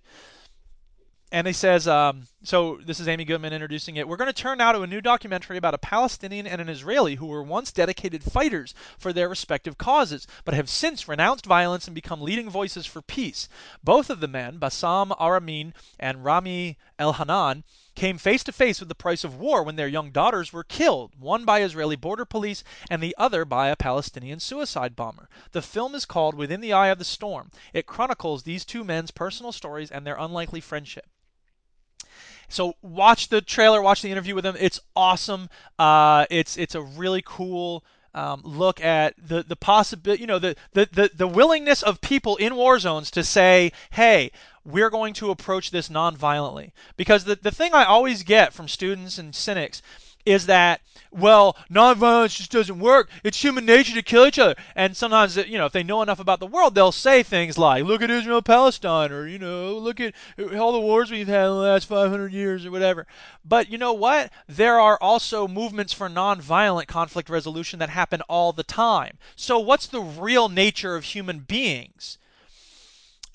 and 1.32 1.45
he 1.47 1.53
says, 1.53 1.88
um, 1.88 2.27
so 2.42 2.80
this 2.86 3.02
is 3.02 3.08
Amy 3.10 3.26
Goodman 3.26 3.52
introducing 3.52 3.98
it. 3.98 4.08
We're 4.08 4.16
going 4.16 4.32
to 4.32 4.34
turn 4.34 4.60
now 4.60 4.72
to 4.72 4.82
a 4.82 4.88
new 4.88 5.02
documentary 5.02 5.58
about 5.58 5.74
a 5.74 5.78
Palestinian 5.78 6.48
and 6.48 6.62
an 6.62 6.70
Israeli 6.70 7.16
who 7.16 7.26
were 7.26 7.44
once 7.44 7.70
dedicated 7.70 8.24
fighters 8.24 8.74
for 8.98 9.12
their 9.12 9.28
respective 9.28 9.78
causes, 9.78 10.26
but 10.46 10.54
have 10.54 10.70
since 10.70 11.08
renounced 11.08 11.46
violence 11.46 11.86
and 11.86 11.94
become 11.94 12.22
leading 12.22 12.50
voices 12.50 12.86
for 12.86 13.02
peace. 13.02 13.50
Both 13.84 14.10
of 14.10 14.22
the 14.22 14.28
men, 14.30 14.58
Bassam 14.58 15.12
Aramin 15.20 15.74
and 16.00 16.24
Rami 16.24 16.78
Elhanan, 16.98 17.64
came 17.94 18.18
face 18.18 18.46
to 18.46 18.54
face 18.54 18.80
with 18.80 18.88
the 18.88 18.96
price 18.96 19.26
of 19.26 19.36
war 19.36 19.62
when 19.62 19.76
their 19.76 19.90
young 19.90 20.10
daughters 20.10 20.54
were 20.54 20.64
killed, 20.64 21.12
one 21.20 21.44
by 21.44 21.62
Israeli 21.62 21.98
border 21.98 22.24
police 22.24 22.64
and 22.90 23.04
the 23.04 23.14
other 23.18 23.44
by 23.44 23.68
a 23.68 23.76
Palestinian 23.76 24.40
suicide 24.40 24.96
bomber. 24.96 25.28
The 25.52 25.62
film 25.62 25.94
is 25.94 26.06
called 26.06 26.36
Within 26.36 26.62
the 26.62 26.72
Eye 26.72 26.88
of 26.88 27.00
the 27.00 27.04
Storm. 27.04 27.52
It 27.74 27.86
chronicles 27.86 28.44
these 28.44 28.64
two 28.64 28.86
men's 28.86 29.12
personal 29.12 29.52
stories 29.52 29.92
and 29.92 30.08
their 30.08 30.16
unlikely 30.16 30.62
friendship. 30.62 31.10
So 32.50 32.74
watch 32.82 33.30
the 33.30 33.41
trailer, 33.41 33.82
watch 33.82 34.02
the 34.02 34.12
interview 34.12 34.36
with 34.36 34.45
him. 34.45 34.56
It's 34.60 34.80
awesome. 34.95 35.50
Uh, 35.78 36.26
it's 36.30 36.58
it's 36.58 36.76
a 36.76 36.82
really 36.82 37.24
cool 37.26 37.84
um, 38.14 38.41
look 38.43 38.82
at 38.82 39.14
the 39.18 39.43
the 39.43 39.56
possibility, 39.56 40.22
you 40.22 40.28
know, 40.28 40.39
the, 40.39 40.56
the 40.74 40.89
the 40.91 41.12
the 41.16 41.28
willingness 41.28 41.84
of 41.84 42.02
people 42.02 42.36
in 42.38 42.56
war 42.56 42.80
zones 42.80 43.12
to 43.12 43.24
say, 43.24 43.72
"Hey, 43.91 44.32
we're 44.66 44.89
going 44.89 45.14
to 45.16 45.30
approach 45.30 45.72
this 45.72 45.89
non-violently." 45.89 46.74
Because 46.97 47.24
the 47.24 47.36
the 47.36 47.52
thing 47.52 47.74
I 47.74 47.86
always 47.86 48.24
get 48.24 48.52
from 48.52 48.68
students 48.68 49.18
and 49.18 49.36
cynics 49.36 49.82
is 50.30 50.45
that 50.45 50.82
well, 51.11 51.57
nonviolence 51.71 52.38
just 52.38 52.51
doesn't 52.51 52.80
work. 52.80 53.09
It's 53.23 53.43
human 53.43 53.65
nature 53.65 53.95
to 53.95 54.03
kill 54.03 54.27
each 54.27 54.38
other. 54.38 54.55
And 54.75 54.95
sometimes, 54.95 55.38
you 55.38 55.57
know, 55.57 55.65
if 55.65 55.71
they 55.71 55.82
know 55.82 56.03
enough 56.03 56.19
about 56.19 56.39
the 56.39 56.45
world, 56.45 56.75
they'll 56.75 56.91
say 56.91 57.23
things 57.23 57.57
like, 57.57 57.84
look 57.84 58.03
at 58.03 58.11
Israel 58.11 58.43
Palestine, 58.43 59.11
or, 59.11 59.27
you 59.27 59.39
know, 59.39 59.75
look 59.77 59.99
at 59.99 60.13
all 60.55 60.71
the 60.71 60.80
wars 60.80 61.09
we've 61.09 61.27
had 61.27 61.45
in 61.45 61.53
the 61.53 61.55
last 61.55 61.86
500 61.88 62.32
years, 62.32 62.63
or 62.63 62.71
whatever. 62.71 63.07
But 63.43 63.69
you 63.69 63.80
know 63.80 63.93
what? 63.93 64.32
There 64.47 64.80
are 64.80 64.99
also 65.01 65.47
movements 65.47 65.93
for 65.93 66.09
nonviolent 66.09 66.86
conflict 66.86 67.30
resolution 67.30 67.80
that 67.80 67.89
happen 67.89 68.21
all 68.30 68.53
the 68.53 68.63
time. 68.63 69.17
So, 69.36 69.57
what's 69.57 69.88
the 69.88 70.01
real 70.01 70.47
nature 70.47 70.95
of 70.95 71.05
human 71.05 71.39
beings? 71.39 72.19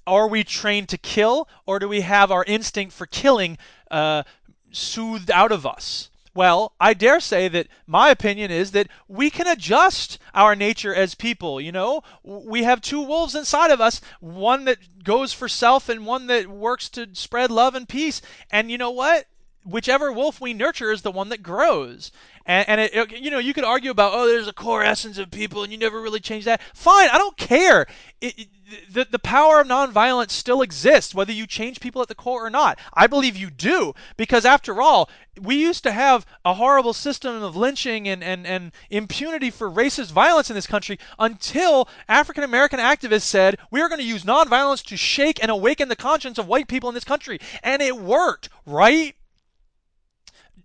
Are 0.07 0.29
we 0.29 0.45
trained 0.45 0.91
to 0.91 0.99
kill, 0.99 1.49
or 1.67 1.79
do 1.81 1.89
we 1.89 2.03
have 2.03 2.31
our 2.31 2.45
instinct 2.45 2.93
for 2.93 3.07
killing 3.07 3.59
uh, 3.91 4.23
soothed 4.71 5.31
out 5.31 5.51
of 5.51 5.67
us? 5.67 6.11
Well, 6.35 6.73
I 6.81 6.95
dare 6.95 7.21
say 7.21 7.47
that 7.49 7.69
my 7.87 8.11
opinion 8.11 8.51
is 8.51 8.73
that 8.73 8.89
we 9.07 9.31
can 9.31 9.47
adjust 9.47 10.19
our 10.35 10.57
nature 10.57 10.95
as 10.95 11.15
people. 11.15 11.61
You 11.61 11.71
know, 11.71 12.03
we 12.25 12.65
have 12.65 12.81
two 12.81 13.03
wolves 13.03 13.37
inside 13.37 13.71
of 13.71 13.81
us 13.81 14.01
one 14.21 14.65
that 14.65 15.05
goes 15.05 15.33
for 15.33 15.49
self 15.49 15.89
and 15.89 16.05
one 16.05 16.27
that 16.27 16.49
works 16.49 16.89
to 16.91 17.09
spread 17.13 17.51
love 17.53 17.75
and 17.77 17.89
peace. 17.89 18.21
And 18.51 18.71
you 18.71 18.79
know 18.79 18.91
what? 18.91 19.27
whichever 19.65 20.13
wolf 20.13 20.41
we 20.41 20.53
nurture 20.53 20.93
is 20.93 21.03
the 21.03 21.11
one 21.11 21.31
that 21.31 21.43
grows. 21.43 22.13
And, 22.47 22.69
and 22.69 22.81
it, 22.81 22.95
it, 22.95 23.21
you 23.21 23.31
know, 23.31 23.39
you 23.39 23.55
could 23.55 23.65
argue 23.65 23.91
about, 23.91 24.13
oh, 24.15 24.27
there's 24.27 24.49
a 24.49 24.53
core 24.53 24.83
essence 24.83 25.19
of 25.19 25.31
people, 25.31 25.63
and 25.63 25.73
you 25.73 25.79
never 25.79 26.01
really 26.01 26.21
change 26.21 26.45
that. 26.45 26.61
Fine, 26.75 27.09
I 27.11 27.19
don't 27.19 27.37
care. 27.37 27.87
It, 28.21 28.49
the, 28.91 29.07
the 29.11 29.19
power 29.19 29.61
of 29.61 29.67
nonviolence 29.67 30.31
still 30.31 30.63
exists, 30.63 31.15
whether 31.15 31.33
you 31.33 31.47
change 31.47 31.81
people 31.81 32.03
at 32.03 32.09
the 32.09 32.15
core 32.15 32.45
or 32.47 32.51
not. 32.51 32.79
I 32.93 33.07
believe 33.07 33.37
you 33.37 33.51
do, 33.51 33.95
because 34.17 34.45
after 34.45 34.81
all, 34.81 35.09
we 35.41 35.57
used 35.57 35.83
to 35.85 35.93
have 35.93 36.27
a 36.45 36.55
horrible 36.55 36.93
system 36.93 37.43
of 37.43 37.57
lynching 37.57 38.09
and, 38.09 38.23
and, 38.23 38.47
and 38.47 38.73
impunity 38.91 39.51
for 39.51 39.71
racist 39.71 40.13
violence 40.13 40.51
in 40.51 40.55
this 40.55 40.67
country 40.67 40.99
until 41.19 41.89
African 42.09 42.45
American 42.45 42.79
activists 42.79 43.23
said, 43.23 43.59
we 43.71 43.81
are 43.81 43.89
going 43.89 44.01
to 44.01 44.07
use 44.07 44.25
nonviolence 44.25 44.85
to 44.87 44.97
shake 44.97 45.43
and 45.43 45.51
awaken 45.51 45.89
the 45.89 45.97
conscience 45.97 46.39
of 46.39 46.47
white 46.47 46.69
people 46.69 46.89
in 46.89 46.95
this 46.95 47.05
country. 47.05 47.39
And 47.63 47.83
it 47.83 47.97
worked, 47.97 48.49
right? 48.67 49.15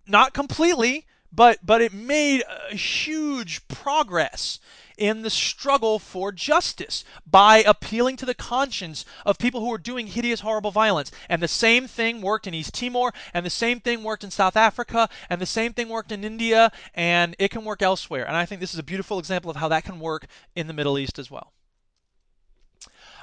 Not 0.07 0.33
completely, 0.33 1.05
but 1.31 1.59
but 1.63 1.81
it 1.81 1.93
made 1.93 2.43
a 2.71 2.75
huge 2.75 3.67
progress 3.67 4.59
in 4.99 5.21
the 5.21 5.29
struggle 5.29 5.97
for 5.97 6.31
justice 6.31 7.03
by 7.25 7.63
appealing 7.63 8.17
to 8.17 8.25
the 8.25 8.33
conscience 8.33 9.05
of 9.25 9.37
people 9.37 9.61
who 9.61 9.69
were 9.69 9.77
doing 9.77 10.07
hideous, 10.07 10.41
horrible 10.41 10.71
violence. 10.71 11.09
And 11.29 11.41
the 11.41 11.47
same 11.47 11.87
thing 11.87 12.21
worked 12.21 12.47
in 12.47 12.53
East 12.53 12.73
Timor, 12.73 13.13
and 13.33 13.45
the 13.45 13.49
same 13.49 13.79
thing 13.79 14.03
worked 14.03 14.25
in 14.25 14.31
South 14.31 14.57
Africa, 14.57 15.07
and 15.29 15.41
the 15.41 15.45
same 15.45 15.73
thing 15.73 15.87
worked 15.87 16.11
in 16.11 16.23
India, 16.23 16.71
and 16.93 17.35
it 17.39 17.49
can 17.49 17.63
work 17.63 17.81
elsewhere. 17.81 18.27
And 18.27 18.35
I 18.35 18.45
think 18.45 18.59
this 18.59 18.73
is 18.73 18.79
a 18.79 18.83
beautiful 18.83 19.19
example 19.19 19.49
of 19.49 19.57
how 19.57 19.69
that 19.69 19.85
can 19.85 19.99
work 19.99 20.27
in 20.55 20.67
the 20.67 20.73
Middle 20.73 20.99
East 20.99 21.17
as 21.17 21.31
well. 21.31 21.53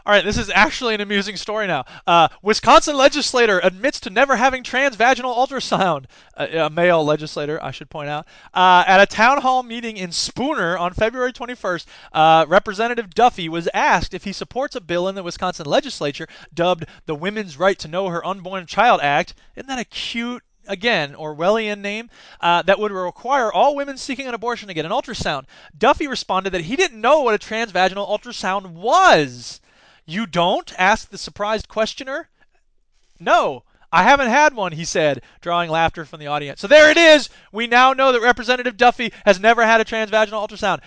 All 0.07 0.13
right, 0.13 0.25
this 0.25 0.39
is 0.39 0.53
actually 0.55 0.95
an 0.95 1.01
amusing 1.01 1.35
story 1.35 1.67
now. 1.67 1.85
Uh, 2.07 2.29
Wisconsin 2.41 2.97
legislator 2.97 3.59
admits 3.65 3.99
to 3.99 4.09
never 4.09 4.37
having 4.37 4.63
transvaginal 4.63 5.37
ultrasound. 5.37 6.05
a 6.37 6.71
male 6.71 7.05
legislator, 7.05 7.61
I 7.61 7.73
should 7.73 7.91
point 7.91 8.09
out. 8.09 8.25
Uh, 8.55 8.85
at 8.87 9.01
a 9.01 9.07
town 9.07 9.41
hall 9.41 9.65
meeting 9.65 9.97
in 9.97 10.13
Spooner 10.13 10.79
on 10.79 10.93
February 10.93 11.33
21st, 11.33 11.87
uh, 12.13 12.47
Representative 12.47 13.15
Duffy 13.17 13.49
was 13.49 13.69
asked 13.75 14.15
if 14.15 14.23
he 14.23 14.33
supports 14.33 14.77
a 14.77 14.81
bill 14.81 15.09
in 15.09 15.17
the 15.17 15.25
Wisconsin 15.25 15.67
legislature 15.67 16.29
dubbed 16.55 16.85
the 17.07 17.17
Women's 17.17 17.59
Right 17.59 17.79
to 17.81 17.89
Know 17.89 18.09
Her 18.09 18.25
Unborn 18.25 18.67
Child 18.67 19.01
Act. 19.03 19.35
Isn't 19.57 19.67
that 19.67 19.81
a 19.81 19.85
cute 19.85 20.45
again, 20.69 21.17
Orwellian 21.17 21.81
name, 21.81 22.11
uh, 22.41 22.63
that 22.63 22.79
would 22.79 22.93
require 22.93 23.53
all 23.53 23.75
women 23.75 23.99
seeking 23.99 24.29
an 24.29 24.35
abortion 24.35 24.69
to 24.69 24.75
get 24.75 24.85
an 24.85 24.93
ultrasound. 24.93 25.47
Duffy 25.77 26.07
responded 26.07 26.51
that 26.51 26.61
he 26.61 26.77
didn't 26.77 27.01
know 27.01 27.23
what 27.23 27.35
a 27.35 27.45
transvaginal 27.45 28.09
ultrasound 28.09 28.69
was. 28.69 29.61
You 30.07 30.27
don't? 30.27 30.73
asked 30.79 31.11
the 31.11 31.19
surprised 31.19 31.69
questioner. 31.69 32.29
No, 33.19 33.65
I 33.93 34.03
haven't 34.03 34.29
had 34.29 34.55
one, 34.55 34.73
he 34.73 34.85
said, 34.85 35.23
drawing 35.41 35.71
laughter 35.71 36.05
from 36.05 36.21
the 36.21 36.27
audience. 36.27 36.61
So 36.61 36.67
there 36.67 36.91
it 36.91 36.97
is. 36.97 37.29
We 37.53 37.67
now 37.67 37.93
know 37.93 38.13
that 38.13 38.21
Representative 38.21 38.77
Duffy 38.77 39.13
has 39.25 39.41
never 39.41 39.65
had 39.65 39.81
a 39.81 39.85
transvaginal 39.85 40.47
ultrasound, 40.47 40.81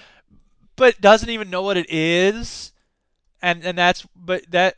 but 0.75 1.01
doesn't 1.01 1.29
even 1.29 1.49
know 1.49 1.61
what 1.61 1.77
it 1.77 1.87
is. 1.89 2.71
And 3.41 3.63
and 3.63 3.77
that's 3.77 4.05
but 4.15 4.49
that 4.51 4.77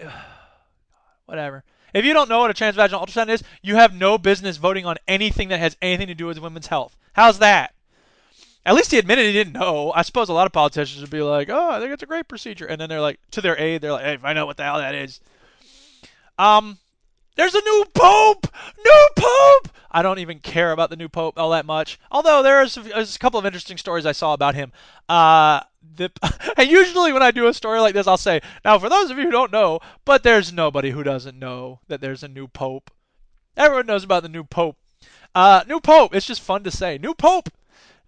whatever. 1.26 1.64
If 1.94 2.06
you 2.06 2.14
don't 2.14 2.30
know 2.30 2.40
what 2.40 2.52
a 2.52 2.54
transvaginal 2.54 3.06
ultrasound 3.06 3.30
is, 3.30 3.44
you 3.62 3.76
have 3.76 3.94
no 3.94 4.18
business 4.18 4.58
voting 4.58 4.86
on 4.86 4.98
anything 5.08 5.50
that 5.50 5.60
has 5.60 5.76
anything 5.82 6.08
to 6.08 6.16
do 6.16 6.26
with 6.26 6.40
women's 6.40 6.68
health. 6.68 6.96
How's 7.14 7.40
that? 7.40 7.74
At 8.66 8.76
least 8.76 8.92
he 8.92 9.00
admitted 9.00 9.26
he 9.26 9.34
didn't 9.34 9.54
know. 9.54 9.92
I 9.94 10.04
suppose 10.04 10.30
a 10.30 10.34
lot 10.34 10.46
of 10.46 10.54
politicians 10.54 11.02
would 11.02 11.10
be 11.10 11.22
like, 11.22 11.50
"Oh, 11.50 11.72
I 11.72 11.80
think 11.80 11.92
it's 11.92 12.04
a 12.04 12.08
great 12.08 12.28
procedure," 12.28 12.68
and 12.68 12.80
then 12.80 12.90
they're 12.90 13.02
like, 13.02 13.20
to 13.32 13.42
their 13.42 13.60
aide, 13.60 13.82
they're 13.82 13.92
like, 13.92 14.04
"Hey, 14.04 14.18
I 14.24 14.34
know 14.34 14.46
what 14.46 14.58
the 14.58 14.64
hell 14.64 14.78
that 14.78 14.94
is." 14.94 15.20
Um, 16.38 16.78
there's 17.36 17.56
a 17.56 17.62
new 17.62 17.86
pope. 17.94 18.48
New 18.86 19.08
pope. 19.16 19.70
I 19.90 20.04
don't 20.04 20.20
even 20.20 20.40
care 20.40 20.72
about 20.72 20.92
the 20.92 20.96
new 20.96 21.10
pope 21.10 21.40
all 21.40 21.50
that 21.52 21.66
much. 21.66 22.00
Although 22.12 22.44
there's 22.44 22.78
a, 22.78 22.82
there's 22.82 23.16
a 23.16 23.20
couple 23.20 23.40
of 23.40 23.46
interesting 23.48 23.78
stories 23.78 24.06
I 24.06 24.12
saw 24.12 24.34
about 24.34 24.54
him. 24.54 24.72
Uh, 25.10 25.62
the, 25.96 26.12
and 26.58 26.70
usually 26.70 27.14
when 27.14 27.24
I 27.24 27.32
do 27.32 27.48
a 27.48 27.54
story 27.56 27.80
like 27.80 27.96
this, 27.96 28.06
I'll 28.06 28.16
say, 28.16 28.42
"Now, 28.64 28.78
for 28.78 28.90
those 28.90 29.10
of 29.10 29.18
you 29.18 29.26
who 29.26 29.32
don't 29.32 29.52
know, 29.52 29.80
but 30.06 30.22
there's 30.22 30.54
nobody 30.54 30.92
who 30.92 31.02
doesn't 31.02 31.40
know 31.40 31.80
that 31.88 32.00
there's 32.00 32.22
a 32.22 32.28
new 32.28 32.48
pope. 32.48 32.92
Everyone 33.58 33.88
knows 33.88 34.04
about 34.04 34.22
the 34.22 34.30
new 34.30 34.44
pope. 34.44 34.78
Uh, 35.34 35.64
new 35.68 35.80
pope. 35.80 36.14
It's 36.14 36.28
just 36.28 36.42
fun 36.42 36.64
to 36.64 36.72
say. 36.72 37.00
New 37.00 37.16
pope 37.16 37.50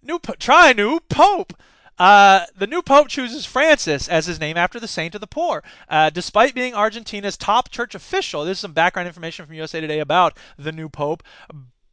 new 0.04 0.20
try 0.39 0.74
new 0.74 0.99
pope. 1.10 1.54
Uh, 1.99 2.45
the 2.58 2.68
new 2.68 2.82
pope 2.82 3.08
chooses 3.08 3.45
Francis 3.45 4.10
as 4.10 4.26
his 4.26 4.39
name 4.39 4.58
after 4.58 4.80
the 4.80 4.88
saint 4.88 5.14
of 5.14 5.22
the 5.22 5.28
poor. 5.28 5.64
Uh, 5.88 6.10
despite 6.10 6.56
being 6.56 6.74
Argentina's 6.74 7.38
top 7.38 7.70
church 7.70 7.93
official, 7.93 8.43
this 8.43 8.58
is 8.58 8.62
some 8.62 8.74
background 8.74 9.08
information 9.08 9.45
from 9.45 9.56
USA 9.56 9.80
Today 9.80 9.99
about 9.99 10.38
the 10.58 10.72
new 10.72 10.89
pope. 10.89 11.24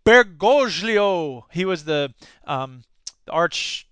Bergoglio, 0.05 1.45
he 1.51 1.65
was 1.65 1.85
the 1.85 2.15
um, 2.47 2.83
arch, 3.29 3.87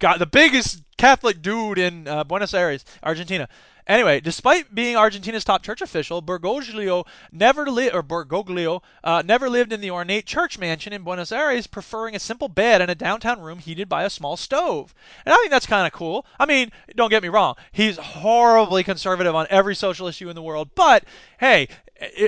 got 0.00 0.18
the 0.18 0.26
biggest 0.26 0.82
Catholic 0.98 1.42
dude 1.42 1.78
in 1.78 2.08
uh, 2.08 2.24
Buenos 2.24 2.52
Aires, 2.52 2.84
Argentina. 3.02 3.48
Anyway, 3.86 4.18
despite 4.18 4.74
being 4.74 4.96
Argentina's 4.96 5.44
top 5.44 5.62
church 5.62 5.80
official, 5.80 6.20
Bergoglio 6.20 7.06
never 7.30 7.70
lived, 7.70 7.94
or 7.94 8.02
Bergoglio 8.02 8.82
uh, 9.04 9.22
never 9.24 9.48
lived 9.48 9.72
in 9.72 9.80
the 9.80 9.92
ornate 9.92 10.26
church 10.26 10.58
mansion 10.58 10.92
in 10.92 11.02
Buenos 11.02 11.30
Aires, 11.30 11.68
preferring 11.68 12.16
a 12.16 12.20
simple 12.20 12.48
bed 12.48 12.80
and 12.80 12.90
a 12.90 12.96
downtown 12.96 13.40
room 13.40 13.60
heated 13.60 13.88
by 13.88 14.02
a 14.02 14.10
small 14.10 14.36
stove. 14.36 14.92
And 15.24 15.32
I 15.32 15.36
think 15.36 15.50
that's 15.50 15.66
kind 15.66 15.86
of 15.86 15.92
cool. 15.92 16.26
I 16.38 16.46
mean, 16.46 16.72
don't 16.96 17.10
get 17.10 17.22
me 17.22 17.28
wrong, 17.28 17.54
he's 17.70 17.96
horribly 17.96 18.82
conservative 18.82 19.34
on 19.36 19.46
every 19.50 19.76
social 19.76 20.08
issue 20.08 20.28
in 20.28 20.34
the 20.34 20.42
world, 20.42 20.70
but 20.74 21.04
hey, 21.38 21.68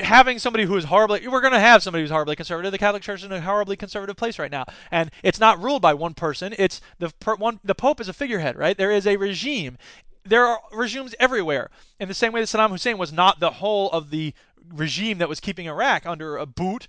having 0.02 0.38
somebody 0.38 0.64
who 0.64 0.76
is 0.76 0.84
horribly 0.84 1.28
we're 1.28 1.42
going 1.42 1.52
to 1.52 1.60
have 1.60 1.82
somebody 1.82 2.02
who's 2.02 2.10
horribly 2.10 2.34
conservative 2.34 2.72
the 2.72 2.78
catholic 2.78 3.02
church 3.02 3.20
is 3.20 3.24
in 3.24 3.32
a 3.32 3.40
horribly 3.40 3.76
conservative 3.76 4.16
place 4.16 4.38
right 4.38 4.50
now 4.50 4.64
and 4.90 5.10
it's 5.22 5.38
not 5.38 5.62
ruled 5.62 5.82
by 5.82 5.92
one 5.92 6.14
person 6.14 6.54
it's 6.58 6.80
the 6.98 7.10
per, 7.20 7.34
one 7.34 7.60
the 7.62 7.74
pope 7.74 8.00
is 8.00 8.08
a 8.08 8.12
figurehead 8.14 8.56
right 8.56 8.78
there 8.78 8.90
is 8.90 9.06
a 9.06 9.16
regime 9.18 9.76
there 10.28 10.46
are 10.46 10.60
regimes 10.72 11.14
everywhere. 11.18 11.70
In 12.00 12.08
the 12.08 12.14
same 12.14 12.32
way 12.32 12.40
that 12.40 12.46
Saddam 12.46 12.70
Hussein 12.70 12.98
was 12.98 13.12
not 13.12 13.40
the 13.40 13.50
whole 13.50 13.90
of 13.90 14.10
the 14.10 14.34
regime 14.72 15.18
that 15.18 15.28
was 15.28 15.40
keeping 15.40 15.66
Iraq 15.66 16.06
under 16.06 16.36
a 16.36 16.46
boot, 16.46 16.86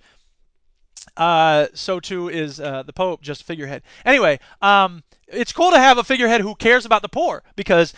uh, 1.16 1.66
so 1.74 2.00
too 2.00 2.28
is 2.28 2.60
uh, 2.60 2.82
the 2.82 2.92
Pope 2.92 3.22
just 3.22 3.42
a 3.42 3.44
figurehead. 3.44 3.82
Anyway, 4.04 4.38
um, 4.62 5.02
it's 5.26 5.52
cool 5.52 5.70
to 5.70 5.78
have 5.78 5.98
a 5.98 6.04
figurehead 6.04 6.40
who 6.40 6.54
cares 6.54 6.84
about 6.84 7.02
the 7.02 7.08
poor 7.08 7.42
because 7.56 7.94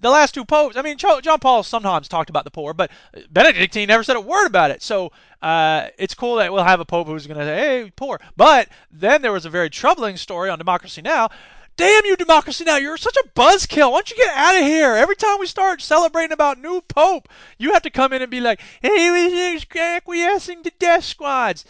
the 0.00 0.10
last 0.10 0.34
two 0.34 0.44
popes, 0.44 0.76
I 0.76 0.82
mean, 0.82 0.98
John 0.98 1.38
Paul 1.40 1.62
sometimes 1.62 2.08
talked 2.08 2.28
about 2.28 2.44
the 2.44 2.50
poor, 2.50 2.74
but 2.74 2.90
Benedictine 3.30 3.88
never 3.88 4.02
said 4.02 4.16
a 4.16 4.20
word 4.20 4.46
about 4.46 4.70
it. 4.70 4.82
So 4.82 5.12
uh, 5.40 5.88
it's 5.98 6.14
cool 6.14 6.36
that 6.36 6.52
we'll 6.52 6.64
have 6.64 6.80
a 6.80 6.84
pope 6.84 7.06
who's 7.06 7.26
going 7.26 7.40
to 7.40 7.46
say, 7.46 7.56
hey, 7.56 7.92
poor. 7.96 8.20
But 8.36 8.68
then 8.90 9.22
there 9.22 9.32
was 9.32 9.46
a 9.46 9.50
very 9.50 9.70
troubling 9.70 10.18
story 10.18 10.50
on 10.50 10.58
Democracy 10.58 11.00
Now! 11.00 11.30
Damn 11.76 12.04
you, 12.04 12.16
democracy 12.16 12.64
now. 12.64 12.76
You're 12.76 12.96
such 12.96 13.16
a 13.16 13.28
buzzkill. 13.34 13.90
Why 13.90 13.98
don't 13.98 14.10
you 14.10 14.16
get 14.16 14.34
out 14.34 14.54
of 14.54 14.62
here? 14.62 14.94
Every 14.94 15.16
time 15.16 15.38
we 15.40 15.46
start 15.46 15.82
celebrating 15.82 16.32
about 16.32 16.60
new 16.60 16.80
pope, 16.82 17.28
you 17.58 17.72
have 17.72 17.82
to 17.82 17.90
come 17.90 18.12
in 18.12 18.22
and 18.22 18.30
be 18.30 18.40
like, 18.40 18.60
hey, 18.80 19.10
we're 19.10 19.58
acquiescing 19.76 20.62
to 20.62 20.72
death 20.78 21.04
squads. 21.04 21.64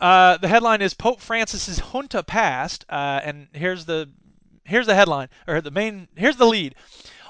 Uh, 0.00 0.36
the 0.36 0.48
headline 0.48 0.82
is 0.82 0.94
Pope 0.94 1.20
Francis's 1.20 1.78
junta 1.78 2.22
passed, 2.22 2.84
uh, 2.88 3.20
and 3.24 3.48
here's 3.52 3.86
the 3.86 4.10
here's 4.64 4.86
the 4.86 4.94
headline 4.94 5.28
or 5.46 5.60
the 5.60 5.70
main 5.70 6.08
here's 6.16 6.36
the 6.36 6.46
lead. 6.46 6.74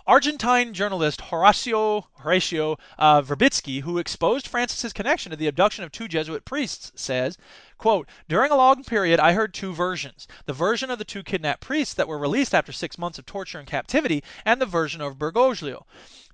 Argentine 0.07 0.73
journalist 0.73 1.21
Horacio 1.21 2.05
Horacio 2.21 2.79
uh, 2.99 3.23
Verbitsky, 3.23 3.81
who 3.81 3.99
exposed 3.99 4.47
Francis's 4.47 4.93
connection 4.93 5.31
to 5.31 5.37
the 5.37 5.49
abduction 5.49 5.85
of 5.85 5.91
two 5.91 6.09
Jesuit 6.09 6.45
priests, 6.45 6.93
says, 6.95 7.39
During 8.29 8.51
a 8.51 8.57
long 8.57 8.85
period, 8.85 9.21
I 9.21 9.35
heard 9.35 9.53
two 9.53 9.75
versions 9.75 10.27
the 10.47 10.55
version 10.55 10.91
of 10.91 10.99
the 10.99 11.05
two 11.05 11.23
kidnapped 11.23 11.61
priests 11.61 11.93
that 11.95 12.09
were 12.09 12.19
released 12.19 12.55
after 12.55 12.73
six 12.73 12.97
months 12.97 13.19
of 13.19 13.27
torture 13.27 13.59
and 13.59 13.69
captivity, 13.69 14.25
and 14.47 14.61
the 14.61 14.67
version 14.67 15.03
of 15.03 15.19
Bergoglio. 15.19 15.85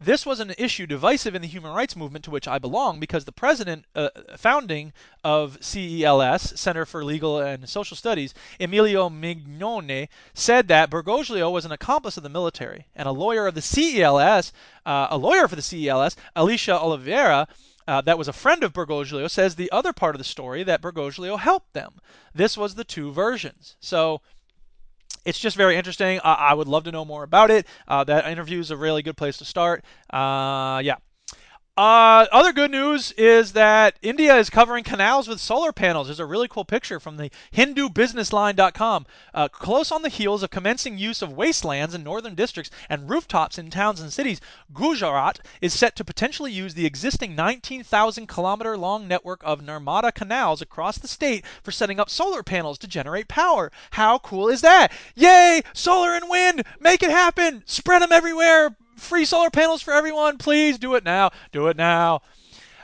This 0.01 0.25
was 0.25 0.41
an 0.41 0.55
issue 0.57 0.87
divisive 0.87 1.35
in 1.35 1.43
the 1.43 1.49
human 1.49 1.73
rights 1.73 1.95
movement 1.95 2.25
to 2.25 2.31
which 2.31 2.49
I 2.49 2.59
belong 2.59 3.01
because 3.01 3.25
the 3.25 3.33
president 3.33 3.85
uh, 3.95 4.11
founding 4.37 4.93
of 5.23 5.59
CELS, 5.61 6.59
Center 6.59 6.87
for 6.87 7.05
Legal 7.05 7.41
and 7.41 7.69
Social 7.69 7.97
Studies, 7.97 8.35
Emilio 8.61 9.09
Mignone, 9.09 10.09
said 10.35 10.69
that 10.69 10.91
Bergoglio 10.91 11.51
was 11.51 11.65
an 11.65 11.73
accomplice 11.73 12.17
of 12.17 12.23
the 12.23 12.29
military, 12.29 12.87
and 12.97 13.09
a 13.09 13.13
lawyer 13.13 13.47
of 13.47 13.55
the 13.55 13.63
CELS, 13.63 14.53
uh, 14.87 15.09
a 15.11 15.17
lawyer 15.17 15.47
for 15.49 15.57
the 15.57 15.63
CELS, 15.63 16.17
Alicia 16.35 16.79
Oliveira, 16.79 17.47
uh, 17.93 18.01
that 18.01 18.17
was 18.17 18.27
a 18.27 18.33
friend 18.33 18.65
of 18.65 18.73
Bergoglio, 18.73 19.29
says 19.29 19.55
the 19.55 19.71
other 19.71 19.93
part 19.93 20.15
of 20.15 20.19
the 20.19 20.25
story 20.25 20.63
that 20.63 20.81
Bergoglio 20.81 21.39
helped 21.39 21.75
them. 21.75 22.01
This 22.35 22.57
was 22.57 22.75
the 22.75 22.85
two 22.85 23.13
versions. 23.13 23.77
So 23.81 24.23
it's 25.27 25.39
just 25.39 25.59
very 25.59 25.77
interesting. 25.77 26.19
I 26.25 26.55
would 26.55 26.69
love 26.69 26.85
to 26.85 26.91
know 26.91 27.05
more 27.05 27.23
about 27.23 27.51
it. 27.51 27.67
Uh, 27.87 28.03
that 28.05 28.27
interview 28.27 28.61
is 28.61 28.71
a 28.71 28.79
really 28.79 29.03
good 29.03 29.19
place 29.19 29.37
to 29.39 29.45
start. 29.45 29.85
Uh, 30.09 30.81
yeah. 30.83 30.97
Uh, 31.75 32.27
other 32.31 32.53
good 32.53 32.71
news 32.71 33.13
is 33.13 33.55
that 33.55 33.97
India 34.03 34.37
is 34.37 34.51
covering 34.51 34.85
canals 34.85 35.27
with 35.27 35.41
solar 35.41 35.73
panels. 35.73 36.07
There's 36.07 36.21
a 36.21 36.27
really 36.27 36.47
cool 36.47 36.67
picture 36.67 37.01
from 37.01 37.17
the 37.17 37.31
HinduBusinessLine.com. 37.55 39.07
Uh, 39.33 39.49
close 39.49 39.91
on 39.91 40.03
the 40.03 40.11
heels 40.11 40.43
of 40.43 40.51
commencing 40.51 40.99
use 40.99 41.23
of 41.23 41.33
wastelands 41.33 41.95
in 41.95 42.03
northern 42.03 42.35
districts 42.35 42.71
and 42.91 43.09
rooftops 43.09 43.57
in 43.57 43.71
towns 43.71 44.03
and 44.03 44.13
cities, 44.13 44.39
Gujarat 44.75 45.41
is 45.63 45.73
set 45.73 45.97
to 45.97 46.05
potentially 46.05 46.53
use 46.53 46.75
the 46.75 46.85
existing 46.85 47.35
19,000 47.35 48.27
kilometer 48.27 48.77
long 48.77 49.09
network 49.09 49.41
of 49.43 49.63
Narmada 49.63 50.13
canals 50.13 50.61
across 50.61 50.99
the 50.99 51.09
state 51.09 51.43
for 51.63 51.73
setting 51.73 51.99
up 51.99 52.11
solar 52.11 52.43
panels 52.43 52.77
to 52.81 52.87
generate 52.87 53.29
power. 53.29 53.73
How 53.93 54.19
cool 54.19 54.51
is 54.51 54.61
that? 54.61 54.93
Yay! 55.15 55.63
Solar 55.73 56.13
and 56.13 56.29
wind! 56.29 56.65
Make 56.81 57.03
it 57.03 57.11
happen! 57.11 57.63
Spread 57.65 58.03
them 58.03 58.13
everywhere! 58.13 58.77
Free 59.03 59.25
solar 59.25 59.51
panels 59.51 59.83
for 59.83 59.93
everyone. 59.93 60.39
Please 60.39 60.79
do 60.79 60.95
it 60.95 61.05
now. 61.05 61.31
Do 61.53 61.69
it 61.69 61.77
now. 61.77 62.23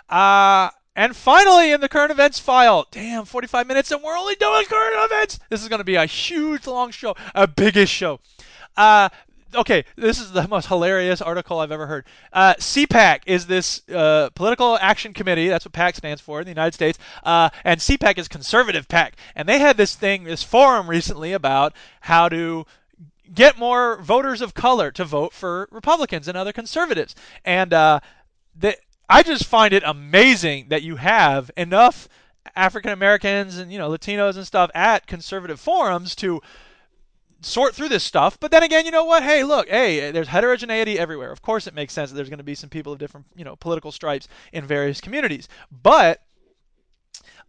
Uh, 0.09 0.71
and 0.97 1.15
finally, 1.15 1.71
in 1.71 1.81
the 1.81 1.89
current 1.89 2.11
events 2.11 2.41
file, 2.41 2.87
damn, 2.91 3.25
45 3.25 3.67
minutes, 3.67 3.93
and 3.93 4.03
we're 4.03 4.19
only 4.19 4.35
doing 4.35 4.65
current 4.67 5.13
events. 5.13 5.39
This 5.49 5.63
is 5.63 5.69
going 5.69 5.79
to 5.79 5.85
be 5.85 5.95
a 5.95 6.07
huge, 6.07 6.67
long 6.67 6.91
show, 6.91 7.15
a 7.35 7.47
biggest 7.47 7.93
show. 7.93 8.19
Uh, 8.77 9.09
okay, 9.55 9.85
this 9.97 10.21
is 10.21 10.33
the 10.33 10.49
most 10.49 10.67
hilarious 10.67 11.23
article 11.23 11.61
I've 11.61 11.71
ever 11.71 11.87
heard. 11.87 12.05
Uh, 12.33 12.55
CPAC 12.55 13.21
is 13.27 13.47
this 13.47 13.89
uh, 13.89 14.31
political 14.35 14.77
action 14.81 15.13
committee. 15.13 15.49
That's 15.49 15.65
what 15.65 15.73
PAC 15.73 15.97
stands 15.97 16.21
for 16.21 16.41
in 16.41 16.47
the 16.47 16.51
United 16.51 16.75
States. 16.75 16.99
Uh, 17.23 17.51
and 17.65 17.81
CPAC 17.81 18.19
is 18.19 18.29
conservative 18.29 18.89
PAC. 18.89 19.15
And 19.37 19.49
they 19.49 19.59
had 19.59 19.77
this 19.77 19.95
thing, 19.95 20.25
this 20.25 20.43
forum 20.43 20.89
recently 20.91 21.33
about 21.33 21.75
how 22.01 22.29
to 22.29 22.67
get 23.35 23.59
more 23.59 24.01
voters 24.03 24.41
of 24.41 24.55
color 24.55 24.91
to 24.93 25.05
vote 25.05 25.33
for 25.33 25.69
Republicans 25.71 26.29
and 26.29 26.37
other 26.37 26.53
conservatives. 26.53 27.15
And 27.45 27.73
uh, 27.73 28.01
I 29.09 29.23
just 29.23 29.47
find 29.47 29.73
it 29.73 29.83
amazing 29.85 30.69
that 30.69 30.83
you 30.83 30.97
have 30.97 31.51
enough 31.57 32.09
African 32.55 32.93
Americans 32.93 33.59
and 33.59 33.73
you 33.73 33.79
know 33.79 33.91
Latinos 33.91 34.37
and 34.37 34.47
stuff 34.47 34.71
at 34.75 35.07
conservative 35.07 35.61
forums 35.61 36.15
to 36.17 36.41
sort 37.41 37.75
through 37.75 37.89
this 37.89 38.05
stuff. 38.05 38.39
But 38.39 38.51
then 38.51 38.63
again, 38.63 38.85
you 38.85 38.91
know 38.91 39.05
what? 39.05 39.23
Hey, 39.23 39.45
look, 39.45 39.69
hey, 39.69 40.11
there's 40.11 40.29
heterogeneity 40.29 40.99
everywhere. 40.99 41.31
Of 41.31 41.43
course, 41.43 41.67
it 41.67 41.75
makes 41.75 41.93
sense 41.93 42.11
that 42.11 42.17
there's 42.17 42.29
going 42.29 42.39
to 42.39 42.45
be 42.45 42.55
some 42.55 42.71
people 42.71 42.93
of 42.93 42.99
different 42.99 43.27
you 43.35 43.45
know 43.45 43.57
political 43.57 43.93
stripes 43.93 44.29
in 44.53 44.67
various 44.67 45.01
communities. 45.01 45.49
But 45.71 46.21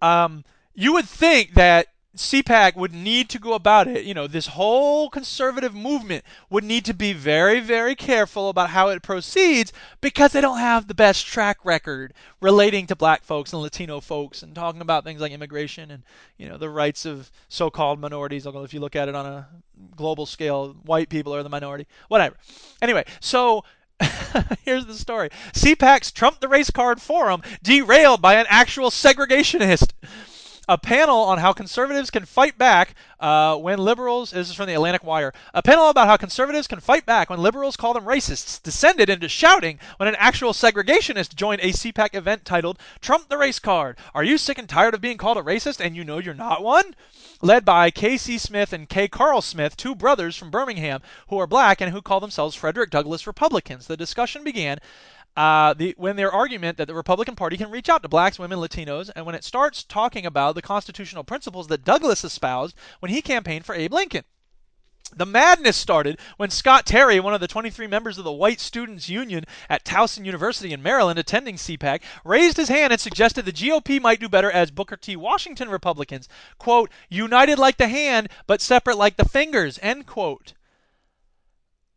um, 0.02 0.46
you 0.74 0.94
would 0.94 1.08
think 1.08 1.56
that 1.56 1.88
CPAC 2.16 2.76
would 2.76 2.94
need 2.94 3.30
to 3.30 3.40
go 3.40 3.54
about 3.54 3.88
it, 3.88 4.04
you 4.04 4.16
know, 4.16 4.26
this 4.26 4.48
whole 4.48 5.12
conservative 5.12 5.76
movement 5.76 6.26
would 6.50 6.64
need 6.64 6.84
to 6.86 6.94
be 6.94 7.14
very, 7.14 7.60
very 7.60 7.96
careful 7.96 8.50
about 8.50 8.72
how 8.72 8.90
it 8.90 9.04
proceeds 9.04 9.72
because 10.02 10.32
they 10.32 10.42
don't 10.42 10.58
have 10.58 10.88
the 10.88 10.96
best 10.96 11.28
track 11.28 11.64
record 11.64 12.14
relating 12.42 12.88
to 12.88 12.96
black 12.96 13.24
folks 13.24 13.54
and 13.54 13.62
Latino 13.62 14.00
folks 14.00 14.42
and 14.42 14.56
talking 14.56 14.82
about 14.82 15.04
things 15.04 15.22
like 15.22 15.32
immigration 15.32 15.92
and, 15.92 16.04
you 16.38 16.50
know, 16.50 16.58
the 16.58 16.70
rights 16.70 17.06
of 17.06 17.32
so 17.48 17.70
called 17.70 18.00
minorities. 18.00 18.48
Although, 18.48 18.64
if 18.64 18.74
you 18.74 18.80
look 18.80 18.96
at 18.96 19.08
it 19.08 19.14
on 19.14 19.28
a 19.28 19.48
global 19.96 20.26
scale, 20.26 20.76
white 20.86 21.10
people 21.10 21.36
are 21.36 21.44
the 21.44 21.50
minority. 21.50 21.86
Whatever. 22.08 22.38
Anyway, 22.82 23.06
so. 23.20 23.64
Here's 24.64 24.86
the 24.86 24.94
story. 24.94 25.30
CPAC's 25.52 26.14
Trump 26.14 26.40
the 26.40 26.48
Race 26.48 26.72
Card 26.72 27.02
forum 27.02 27.42
derailed 27.62 28.22
by 28.22 28.36
an 28.36 28.46
actual 28.48 28.92
segregationist 28.92 29.92
a 30.70 30.78
panel 30.78 31.18
on 31.22 31.40
how 31.40 31.52
conservatives 31.52 32.12
can 32.12 32.26
fight 32.26 32.56
back 32.56 32.94
uh, 33.20 33.58
when 33.58 33.80
liberals. 33.80 34.30
This 34.30 34.52
is 34.52 34.56
from 34.56 34.68
the 34.68 34.76
Atlantic 34.76 35.04
Wire. 35.04 35.34
A 35.56 35.64
panel 35.64 35.90
about 35.90 36.08
how 36.08 36.16
conservatives 36.16 36.68
can 36.68 36.80
fight 36.80 37.08
back 37.08 37.28
when 37.28 37.40
liberals 37.40 37.76
call 37.76 37.96
them 37.96 38.06
racists 38.06 38.62
descended 38.62 39.10
into 39.10 39.28
shouting 39.28 39.80
when 39.98 40.08
an 40.08 40.16
actual 40.20 40.54
segregationist 40.54 41.34
joined 41.34 41.62
a 41.62 41.74
CPAC 41.74 42.14
event 42.14 42.46
titled 42.46 42.78
"Trump 43.02 43.30
the 43.30 43.38
Race 43.40 43.58
Card." 43.58 43.98
Are 44.14 44.24
you 44.24 44.38
sick 44.38 44.60
and 44.60 44.70
tired 44.70 44.94
of 44.94 45.02
being 45.02 45.18
called 45.18 45.40
a 45.40 45.42
racist 45.42 45.84
and 45.84 45.96
you 45.96 46.04
know 46.04 46.20
you're 46.20 46.36
not 46.36 46.62
one? 46.62 46.94
Led 47.42 47.66
by 47.66 47.90
K.C. 47.90 48.38
Smith 48.38 48.72
and 48.72 48.88
K. 48.88 49.08
Carl 49.08 49.42
Smith, 49.42 49.76
two 49.76 49.96
brothers 49.96 50.36
from 50.36 50.52
Birmingham 50.52 51.02
who 51.30 51.40
are 51.40 51.48
black 51.48 51.82
and 51.82 51.92
who 51.92 52.02
call 52.04 52.20
themselves 52.20 52.56
Frederick 52.56 52.92
Douglass 52.92 53.26
Republicans. 53.26 53.88
The 53.88 53.98
discussion 53.98 54.44
began 54.44 54.78
uh, 55.40 55.74
the, 55.74 55.96
when 55.98 56.18
their 56.18 56.34
argument 56.34 56.78
that 56.78 56.88
the 56.88 56.94
Republican 56.94 57.34
Party 57.34 57.56
can 57.56 57.72
reach 57.72 57.88
out 57.88 58.04
to 58.04 58.10
blacks, 58.10 58.38
women, 58.38 58.60
Latinos, 58.60 59.10
and 59.16 59.26
when 59.26 59.36
it 59.36 59.46
starts 59.46 59.86
talking 59.86 60.26
about 60.26 60.54
the 60.54 60.62
constitutional 60.62 61.24
principles 61.24 61.68
that 61.68 61.86
Douglass 61.86 62.26
espoused 62.26 62.76
when 63.00 63.10
he 63.10 63.22
campaigned 63.22 63.66
for 63.66 63.74
Abe 63.74 63.94
Lincoln. 63.94 64.26
The 65.16 65.26
madness 65.26 65.78
started 65.78 66.20
when 66.36 66.50
Scott 66.50 66.86
Terry, 66.86 67.22
one 67.22 67.34
of 67.34 67.40
the 67.40 67.48
23 67.48 67.88
members 67.88 68.18
of 68.18 68.26
the 68.26 68.34
White 68.34 68.60
Students 68.60 69.08
Union 69.08 69.46
at 69.70 69.86
Towson 69.86 70.26
University 70.26 70.74
in 70.74 70.84
Maryland 70.84 71.18
attending 71.18 71.56
CPAC, 71.56 72.02
raised 72.26 72.58
his 72.58 72.68
hand 72.68 72.92
and 72.92 73.00
suggested 73.00 73.46
the 73.46 73.54
GOP 73.54 74.02
might 74.02 74.20
do 74.20 74.28
better 74.28 74.52
as 74.52 74.72
Booker 74.72 74.98
T. 74.98 75.16
Washington 75.16 75.70
Republicans, 75.70 76.28
quote, 76.58 76.92
united 77.08 77.58
like 77.58 77.78
the 77.78 77.88
hand, 77.88 78.28
but 78.46 78.60
separate 78.60 78.98
like 78.98 79.16
the 79.16 79.24
fingers, 79.24 79.80
end 79.82 80.06
quote. 80.06 80.52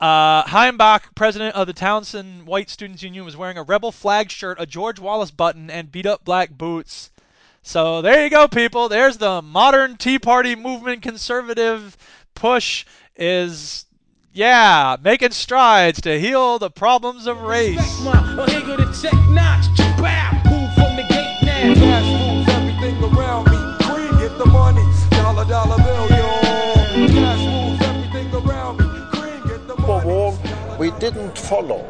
Uh, 0.02 0.42
Heimbach, 0.46 1.14
president 1.14 1.54
of 1.54 1.68
the 1.68 1.72
Towson 1.72 2.44
White 2.44 2.68
Students 2.68 3.04
Union, 3.04 3.24
was 3.24 3.36
wearing 3.36 3.56
a 3.56 3.62
rebel 3.62 3.92
flag 3.92 4.32
shirt, 4.32 4.60
a 4.60 4.66
George 4.66 4.98
Wallace 4.98 5.30
button, 5.30 5.70
and 5.70 5.92
beat 5.92 6.06
up 6.06 6.24
black 6.24 6.50
boots. 6.50 7.12
So 7.62 8.02
there 8.02 8.24
you 8.24 8.28
go, 8.28 8.48
people. 8.48 8.88
There's 8.88 9.18
the 9.18 9.40
modern 9.40 9.96
Tea 9.96 10.18
Party 10.18 10.56
movement 10.56 11.02
conservative 11.02 11.96
push 12.34 12.84
is, 13.14 13.84
yeah, 14.32 14.96
making 15.00 15.30
strides 15.30 16.00
to 16.00 16.18
heal 16.18 16.58
the 16.58 16.68
problems 16.68 17.28
of 17.28 17.40
race. 17.42 17.78
We 30.82 30.90
didn't 30.98 31.38
follow 31.38 31.86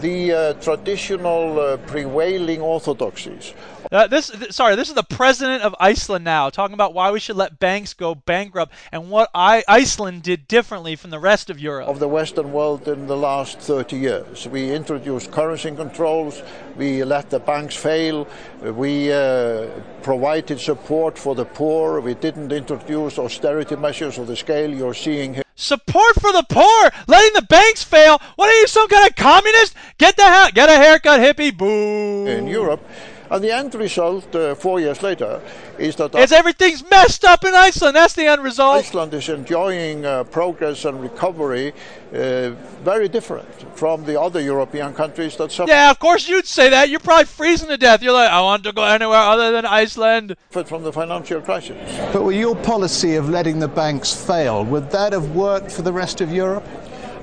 the 0.00 0.32
uh, 0.32 0.52
traditional 0.54 1.60
uh, 1.60 1.76
prevailing 1.86 2.60
orthodoxies. 2.60 3.54
Uh, 3.92 4.08
this, 4.08 4.28
th- 4.30 4.50
sorry, 4.50 4.74
this 4.74 4.88
is 4.88 4.96
the 4.96 5.04
president 5.04 5.62
of 5.62 5.72
Iceland 5.78 6.24
now 6.24 6.50
talking 6.50 6.74
about 6.74 6.94
why 6.94 7.12
we 7.12 7.20
should 7.20 7.36
let 7.36 7.60
banks 7.60 7.94
go 7.94 8.16
bankrupt 8.16 8.72
and 8.90 9.08
what 9.08 9.30
I, 9.32 9.62
Iceland 9.68 10.24
did 10.24 10.48
differently 10.48 10.96
from 10.96 11.10
the 11.10 11.20
rest 11.20 11.48
of 11.48 11.60
Europe. 11.60 11.86
Of 11.86 12.00
the 12.00 12.08
Western 12.08 12.52
world 12.52 12.88
in 12.88 13.06
the 13.06 13.16
last 13.16 13.60
30 13.60 13.98
years. 13.98 14.48
We 14.48 14.72
introduced 14.72 15.30
currency 15.30 15.70
controls, 15.70 16.42
we 16.76 17.04
let 17.04 17.30
the 17.30 17.38
banks 17.38 17.76
fail, 17.76 18.26
we 18.60 19.12
uh, 19.12 19.68
provided 20.02 20.58
support 20.58 21.16
for 21.16 21.36
the 21.36 21.44
poor, 21.44 22.00
we 22.00 22.14
didn't 22.14 22.50
introduce 22.50 23.16
austerity 23.16 23.76
measures 23.76 24.18
of 24.18 24.26
the 24.26 24.34
scale 24.34 24.74
you're 24.74 24.92
seeing 24.92 25.34
here. 25.34 25.43
Support 25.56 26.16
for 26.20 26.32
the 26.32 26.44
poor, 26.48 26.90
letting 27.06 27.32
the 27.34 27.46
banks 27.48 27.84
fail. 27.84 28.20
What 28.34 28.48
are 28.48 28.58
you, 28.58 28.66
some 28.66 28.88
kind 28.88 29.08
of 29.08 29.14
communist? 29.14 29.74
Get 29.98 30.16
the 30.16 30.24
ha- 30.24 30.50
get 30.52 30.68
a 30.68 30.76
haircut, 30.76 31.20
hippie. 31.20 31.56
Boo. 31.56 32.26
In 32.26 32.48
Europe, 32.48 32.84
and 33.30 33.42
the 33.42 33.50
end 33.50 33.74
result, 33.74 34.34
uh, 34.34 34.54
four 34.54 34.80
years 34.80 35.02
later, 35.02 35.40
is 35.78 35.96
that 35.96 36.14
is 36.14 36.32
everything's 36.32 36.88
messed 36.90 37.24
up 37.24 37.44
in 37.44 37.54
Iceland. 37.54 37.96
That's 37.96 38.14
the 38.14 38.26
end 38.26 38.42
result. 38.42 38.76
Iceland 38.76 39.14
is 39.14 39.28
enjoying 39.28 40.04
uh, 40.04 40.24
progress 40.24 40.84
and 40.84 41.00
recovery, 41.00 41.72
uh, 42.12 42.50
very 42.82 43.08
different 43.08 43.48
from 43.76 44.04
the 44.04 44.20
other 44.20 44.40
European 44.40 44.94
countries 44.94 45.36
that 45.36 45.50
suffer. 45.50 45.70
Yeah, 45.70 45.90
of 45.90 45.98
course 45.98 46.28
you'd 46.28 46.46
say 46.46 46.68
that. 46.70 46.88
You're 46.88 47.00
probably 47.00 47.24
freezing 47.24 47.68
to 47.68 47.76
death. 47.76 48.02
You're 48.02 48.12
like, 48.12 48.30
I 48.30 48.40
want 48.40 48.64
to 48.64 48.72
go 48.72 48.84
anywhere 48.84 49.18
other 49.18 49.52
than 49.52 49.64
Iceland. 49.64 50.36
But 50.52 50.68
From 50.68 50.82
the 50.82 50.92
financial 50.92 51.40
crisis. 51.40 51.76
But 52.12 52.24
with 52.24 52.36
your 52.36 52.56
policy 52.56 53.16
of 53.16 53.28
letting 53.28 53.58
the 53.58 53.68
banks 53.68 54.14
fail, 54.14 54.64
would 54.64 54.90
that 54.90 55.12
have 55.12 55.34
worked 55.34 55.72
for 55.72 55.82
the 55.82 55.92
rest 55.92 56.20
of 56.20 56.30
Europe? 56.32 56.64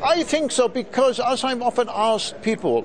I 0.03 0.23
think 0.23 0.51
so 0.51 0.67
because, 0.67 1.19
as 1.19 1.43
I'm 1.43 1.61
often 1.61 1.87
asked 1.91 2.41
people, 2.41 2.83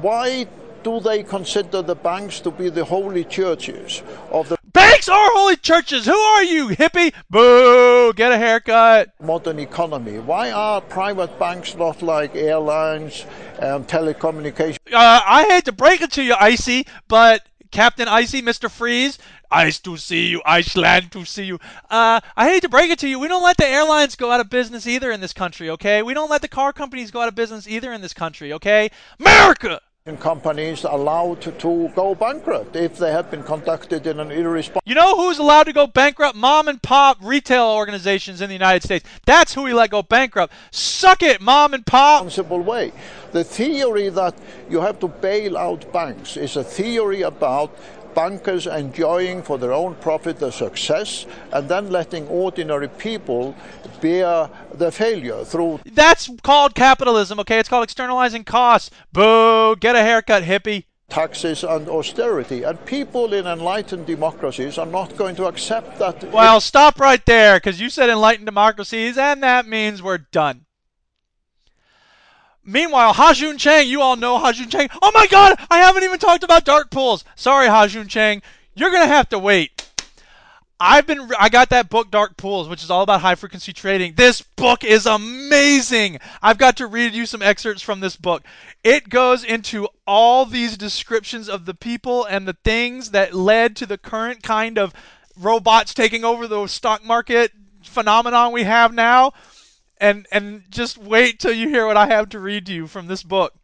why 0.00 0.46
do 0.82 1.00
they 1.00 1.22
consider 1.22 1.82
the 1.82 1.94
banks 1.94 2.40
to 2.40 2.50
be 2.50 2.68
the 2.68 2.84
holy 2.84 3.24
churches 3.24 4.02
of 4.30 4.48
the 4.48 4.56
banks 4.72 5.08
are 5.08 5.30
holy 5.32 5.56
churches 5.56 6.06
who 6.06 6.16
are 6.16 6.44
you 6.44 6.68
hippie 6.68 7.12
boo 7.30 8.12
get 8.14 8.32
a 8.32 8.38
haircut 8.38 9.12
modern 9.20 9.58
economy 9.58 10.18
why 10.18 10.50
are 10.50 10.80
private 10.80 11.38
banks 11.38 11.76
not 11.76 12.02
like 12.02 12.34
airlines 12.34 13.26
and 13.58 13.86
telecommunications 13.86 14.78
uh, 14.92 15.20
i 15.26 15.44
hate 15.48 15.64
to 15.64 15.72
break 15.72 16.00
it 16.00 16.10
to 16.10 16.22
you 16.22 16.34
icy 16.38 16.86
but 17.08 17.46
captain 17.70 18.08
icy 18.08 18.42
mr 18.42 18.70
freeze 18.70 19.18
Ice 19.52 19.78
to 19.80 19.98
see 19.98 20.28
you, 20.28 20.42
Iceland 20.46 21.12
to 21.12 21.26
see 21.26 21.44
you. 21.44 21.60
Uh, 21.90 22.20
I 22.36 22.48
hate 22.48 22.62
to 22.62 22.70
break 22.70 22.90
it 22.90 22.98
to 23.00 23.08
you, 23.08 23.18
we 23.18 23.28
don't 23.28 23.42
let 23.42 23.58
the 23.58 23.66
airlines 23.66 24.16
go 24.16 24.30
out 24.32 24.40
of 24.40 24.48
business 24.48 24.86
either 24.86 25.12
in 25.12 25.20
this 25.20 25.34
country, 25.34 25.68
okay? 25.68 26.02
We 26.02 26.14
don't 26.14 26.30
let 26.30 26.40
the 26.40 26.48
car 26.48 26.72
companies 26.72 27.10
go 27.10 27.20
out 27.20 27.28
of 27.28 27.34
business 27.34 27.68
either 27.68 27.92
in 27.92 28.00
this 28.00 28.14
country, 28.14 28.54
okay? 28.54 28.90
America! 29.20 29.82
Companies 30.18 30.82
allowed 30.82 31.40
to, 31.42 31.92
go 31.94 32.14
bankrupt 32.16 32.74
if 32.74 32.98
they 32.98 33.12
have 33.12 33.30
been 33.30 33.44
conducted 33.44 34.04
in 34.04 34.18
an 34.18 34.32
irresponsible. 34.32 34.82
You 34.84 34.96
know 34.96 35.16
who's 35.16 35.38
allowed 35.38 35.64
to 35.64 35.72
go 35.72 35.86
bankrupt? 35.86 36.34
Mom 36.34 36.66
and 36.66 36.82
pop 36.82 37.18
retail 37.20 37.66
organizations 37.66 38.40
in 38.40 38.48
the 38.48 38.54
United 38.54 38.82
States. 38.82 39.08
That's 39.26 39.54
who 39.54 39.62
we 39.62 39.72
let 39.72 39.90
go 39.90 40.02
bankrupt. 40.02 40.52
Suck 40.72 41.22
it, 41.22 41.40
mom 41.40 41.72
and 41.72 41.86
pop. 41.86 42.24
Responsible 42.24 42.62
way. 42.62 42.90
The 43.30 43.44
theory 43.44 44.08
that 44.08 44.34
you 44.68 44.80
have 44.80 44.98
to 45.00 45.08
bail 45.08 45.56
out 45.56 45.92
banks 45.92 46.36
is 46.36 46.56
a 46.56 46.64
theory 46.64 47.22
about 47.22 47.72
bankers 48.14 48.66
enjoying 48.66 49.42
for 49.42 49.58
their 49.58 49.72
own 49.72 49.94
profit 49.96 50.38
the 50.38 50.50
success 50.50 51.26
and 51.52 51.68
then 51.68 51.90
letting 51.90 52.26
ordinary 52.28 52.88
people 52.88 53.54
bear 54.00 54.48
the 54.74 54.90
failure 54.90 55.44
through 55.44 55.80
That's 55.84 56.28
called 56.42 56.74
capitalism, 56.74 57.38
okay? 57.40 57.58
It's 57.58 57.68
called 57.68 57.84
externalizing 57.84 58.44
costs. 58.44 58.90
Boo! 59.12 59.76
Get 59.76 59.96
a 59.96 60.02
haircut, 60.02 60.42
hippie. 60.42 60.84
taxes 61.12 61.62
and 61.62 61.88
austerity. 61.88 62.62
And 62.62 62.84
people 62.86 63.34
in 63.34 63.46
enlightened 63.46 64.06
democracies 64.06 64.78
are 64.78 64.86
not 64.86 65.16
going 65.16 65.36
to 65.36 65.46
accept 65.46 65.98
that. 65.98 66.24
Well, 66.32 66.60
stop 66.60 66.98
right 66.98 67.24
there, 67.26 67.58
because 67.58 67.80
you 67.80 67.90
said 67.90 68.08
enlightened 68.08 68.46
democracies, 68.46 69.18
and 69.18 69.42
that 69.42 69.66
means 69.66 70.02
we're 70.02 70.18
done. 70.18 70.64
Meanwhile, 72.64 73.14
Ha-Joon 73.14 73.58
Chang, 73.58 73.88
you 73.88 74.00
all 74.00 74.16
know 74.16 74.38
Ha-Joon 74.38 74.70
Chang. 74.70 74.88
Oh 75.00 75.10
my 75.12 75.26
god, 75.26 75.58
I 75.70 75.78
haven't 75.78 76.04
even 76.04 76.18
talked 76.18 76.44
about 76.44 76.64
dark 76.64 76.90
pools. 76.90 77.24
Sorry, 77.34 77.66
Ha-Joon 77.66 78.08
Chang. 78.08 78.42
You're 78.74 78.90
going 78.90 79.02
to 79.02 79.14
have 79.14 79.28
to 79.30 79.38
wait. 79.38 79.82
I've 80.84 81.06
been 81.06 81.30
I 81.38 81.48
got 81.48 81.70
that 81.70 81.90
book 81.90 82.10
Dark 82.10 82.36
Pools, 82.36 82.68
which 82.68 82.82
is 82.82 82.90
all 82.90 83.02
about 83.02 83.20
high 83.20 83.36
frequency 83.36 83.72
trading. 83.72 84.14
This 84.16 84.42
book 84.42 84.82
is 84.82 85.06
amazing. 85.06 86.18
I've 86.42 86.58
got 86.58 86.76
to 86.78 86.88
read 86.88 87.12
you 87.12 87.24
some 87.24 87.40
excerpts 87.40 87.82
from 87.82 88.00
this 88.00 88.16
book. 88.16 88.42
It 88.82 89.08
goes 89.08 89.44
into 89.44 89.86
all 90.08 90.44
these 90.44 90.76
descriptions 90.76 91.48
of 91.48 91.66
the 91.66 91.74
people 91.74 92.24
and 92.24 92.48
the 92.48 92.56
things 92.64 93.12
that 93.12 93.32
led 93.32 93.76
to 93.76 93.86
the 93.86 93.96
current 93.96 94.42
kind 94.42 94.76
of 94.76 94.92
robots 95.38 95.94
taking 95.94 96.24
over 96.24 96.48
the 96.48 96.66
stock 96.66 97.04
market 97.04 97.52
phenomenon 97.84 98.50
we 98.50 98.64
have 98.64 98.92
now. 98.92 99.32
And 100.02 100.26
and 100.32 100.64
just 100.68 100.98
wait 100.98 101.38
till 101.38 101.52
you 101.52 101.68
hear 101.68 101.86
what 101.86 101.96
I 101.96 102.08
have 102.08 102.28
to 102.30 102.40
read 102.40 102.66
to 102.66 102.74
you 102.74 102.88
from 102.88 103.06
this 103.06 103.22
book. 103.22 103.54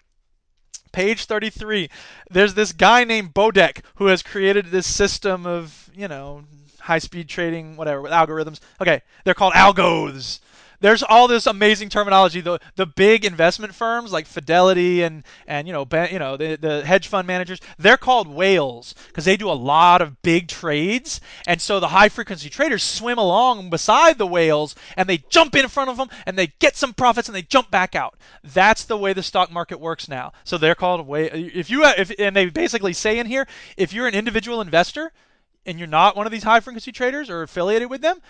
Page 0.92 1.24
33 1.24 1.90
there's 2.30 2.54
this 2.54 2.72
guy 2.72 3.02
named 3.02 3.34
Bodek 3.34 3.80
who 3.96 4.06
has 4.06 4.22
created 4.22 4.66
this 4.66 4.86
system 4.86 5.46
of 5.46 5.90
you 5.94 6.06
know 6.06 6.44
high 6.78 7.00
speed 7.00 7.28
trading 7.28 7.76
whatever 7.76 8.00
with 8.00 8.12
algorithms. 8.12 8.60
Okay 8.80 9.02
they're 9.24 9.34
called 9.34 9.52
algos 9.54 10.38
there's 10.80 11.02
all 11.02 11.26
this 11.26 11.46
amazing 11.46 11.88
terminology. 11.88 12.40
The 12.40 12.60
the 12.76 12.86
big 12.86 13.24
investment 13.24 13.74
firms 13.74 14.12
like 14.12 14.26
Fidelity 14.26 15.02
and 15.02 15.24
and 15.46 15.66
you 15.66 15.72
know 15.72 15.84
ben, 15.84 16.12
you 16.12 16.18
know 16.18 16.36
the 16.36 16.56
the 16.56 16.84
hedge 16.84 17.08
fund 17.08 17.26
managers 17.26 17.60
they're 17.78 17.96
called 17.96 18.28
whales 18.28 18.94
because 19.08 19.24
they 19.24 19.36
do 19.36 19.50
a 19.50 19.52
lot 19.52 20.00
of 20.02 20.22
big 20.22 20.48
trades. 20.48 21.20
And 21.46 21.60
so 21.60 21.80
the 21.80 21.88
high 21.88 22.08
frequency 22.08 22.48
traders 22.48 22.82
swim 22.82 23.18
along 23.18 23.70
beside 23.70 24.18
the 24.18 24.26
whales 24.26 24.74
and 24.96 25.08
they 25.08 25.18
jump 25.28 25.56
in 25.56 25.68
front 25.68 25.90
of 25.90 25.96
them 25.96 26.08
and 26.26 26.38
they 26.38 26.48
get 26.58 26.76
some 26.76 26.94
profits 26.94 27.28
and 27.28 27.34
they 27.34 27.42
jump 27.42 27.70
back 27.70 27.94
out. 27.94 28.16
That's 28.44 28.84
the 28.84 28.96
way 28.96 29.12
the 29.12 29.22
stock 29.22 29.50
market 29.50 29.80
works 29.80 30.08
now. 30.08 30.32
So 30.44 30.58
they're 30.58 30.74
called 30.74 31.06
whale 31.06 31.30
if 31.32 31.70
you 31.70 31.84
if 31.84 32.12
and 32.18 32.36
they 32.36 32.46
basically 32.46 32.92
say 32.92 33.18
in 33.18 33.26
here 33.26 33.46
if 33.76 33.92
you're 33.92 34.06
an 34.06 34.14
individual 34.14 34.60
investor 34.60 35.12
and 35.66 35.78
you're 35.78 35.88
not 35.88 36.16
one 36.16 36.26
of 36.26 36.32
these 36.32 36.44
high 36.44 36.60
frequency 36.60 36.92
traders 36.92 37.28
or 37.28 37.42
affiliated 37.42 37.90
with 37.90 38.00
them 38.00 38.20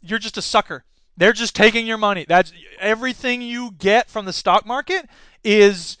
you're 0.00 0.18
just 0.18 0.38
a 0.38 0.42
sucker 0.42 0.84
they're 1.20 1.34
just 1.34 1.54
taking 1.54 1.86
your 1.86 1.98
money. 1.98 2.24
That's 2.26 2.50
everything 2.80 3.42
you 3.42 3.72
get 3.78 4.08
from 4.08 4.24
the 4.24 4.32
stock 4.32 4.64
market 4.64 5.06
is 5.44 5.98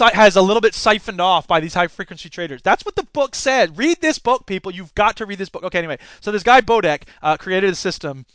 has 0.00 0.36
a 0.36 0.42
little 0.42 0.60
bit 0.60 0.74
siphoned 0.74 1.20
off 1.20 1.46
by 1.46 1.60
these 1.60 1.72
high 1.72 1.86
frequency 1.86 2.28
traders. 2.28 2.60
That's 2.62 2.84
what 2.84 2.94
the 2.94 3.04
book 3.04 3.34
said. 3.34 3.78
Read 3.78 4.00
this 4.00 4.18
book, 4.18 4.44
people. 4.44 4.70
You've 4.70 4.94
got 4.94 5.16
to 5.16 5.26
read 5.26 5.38
this 5.38 5.48
book. 5.48 5.62
Okay, 5.64 5.78
anyway, 5.78 5.98
so 6.20 6.30
this 6.30 6.42
guy 6.42 6.60
Bodek 6.60 7.04
uh, 7.22 7.38
created 7.38 7.70
a 7.70 7.74
system, 7.74 8.26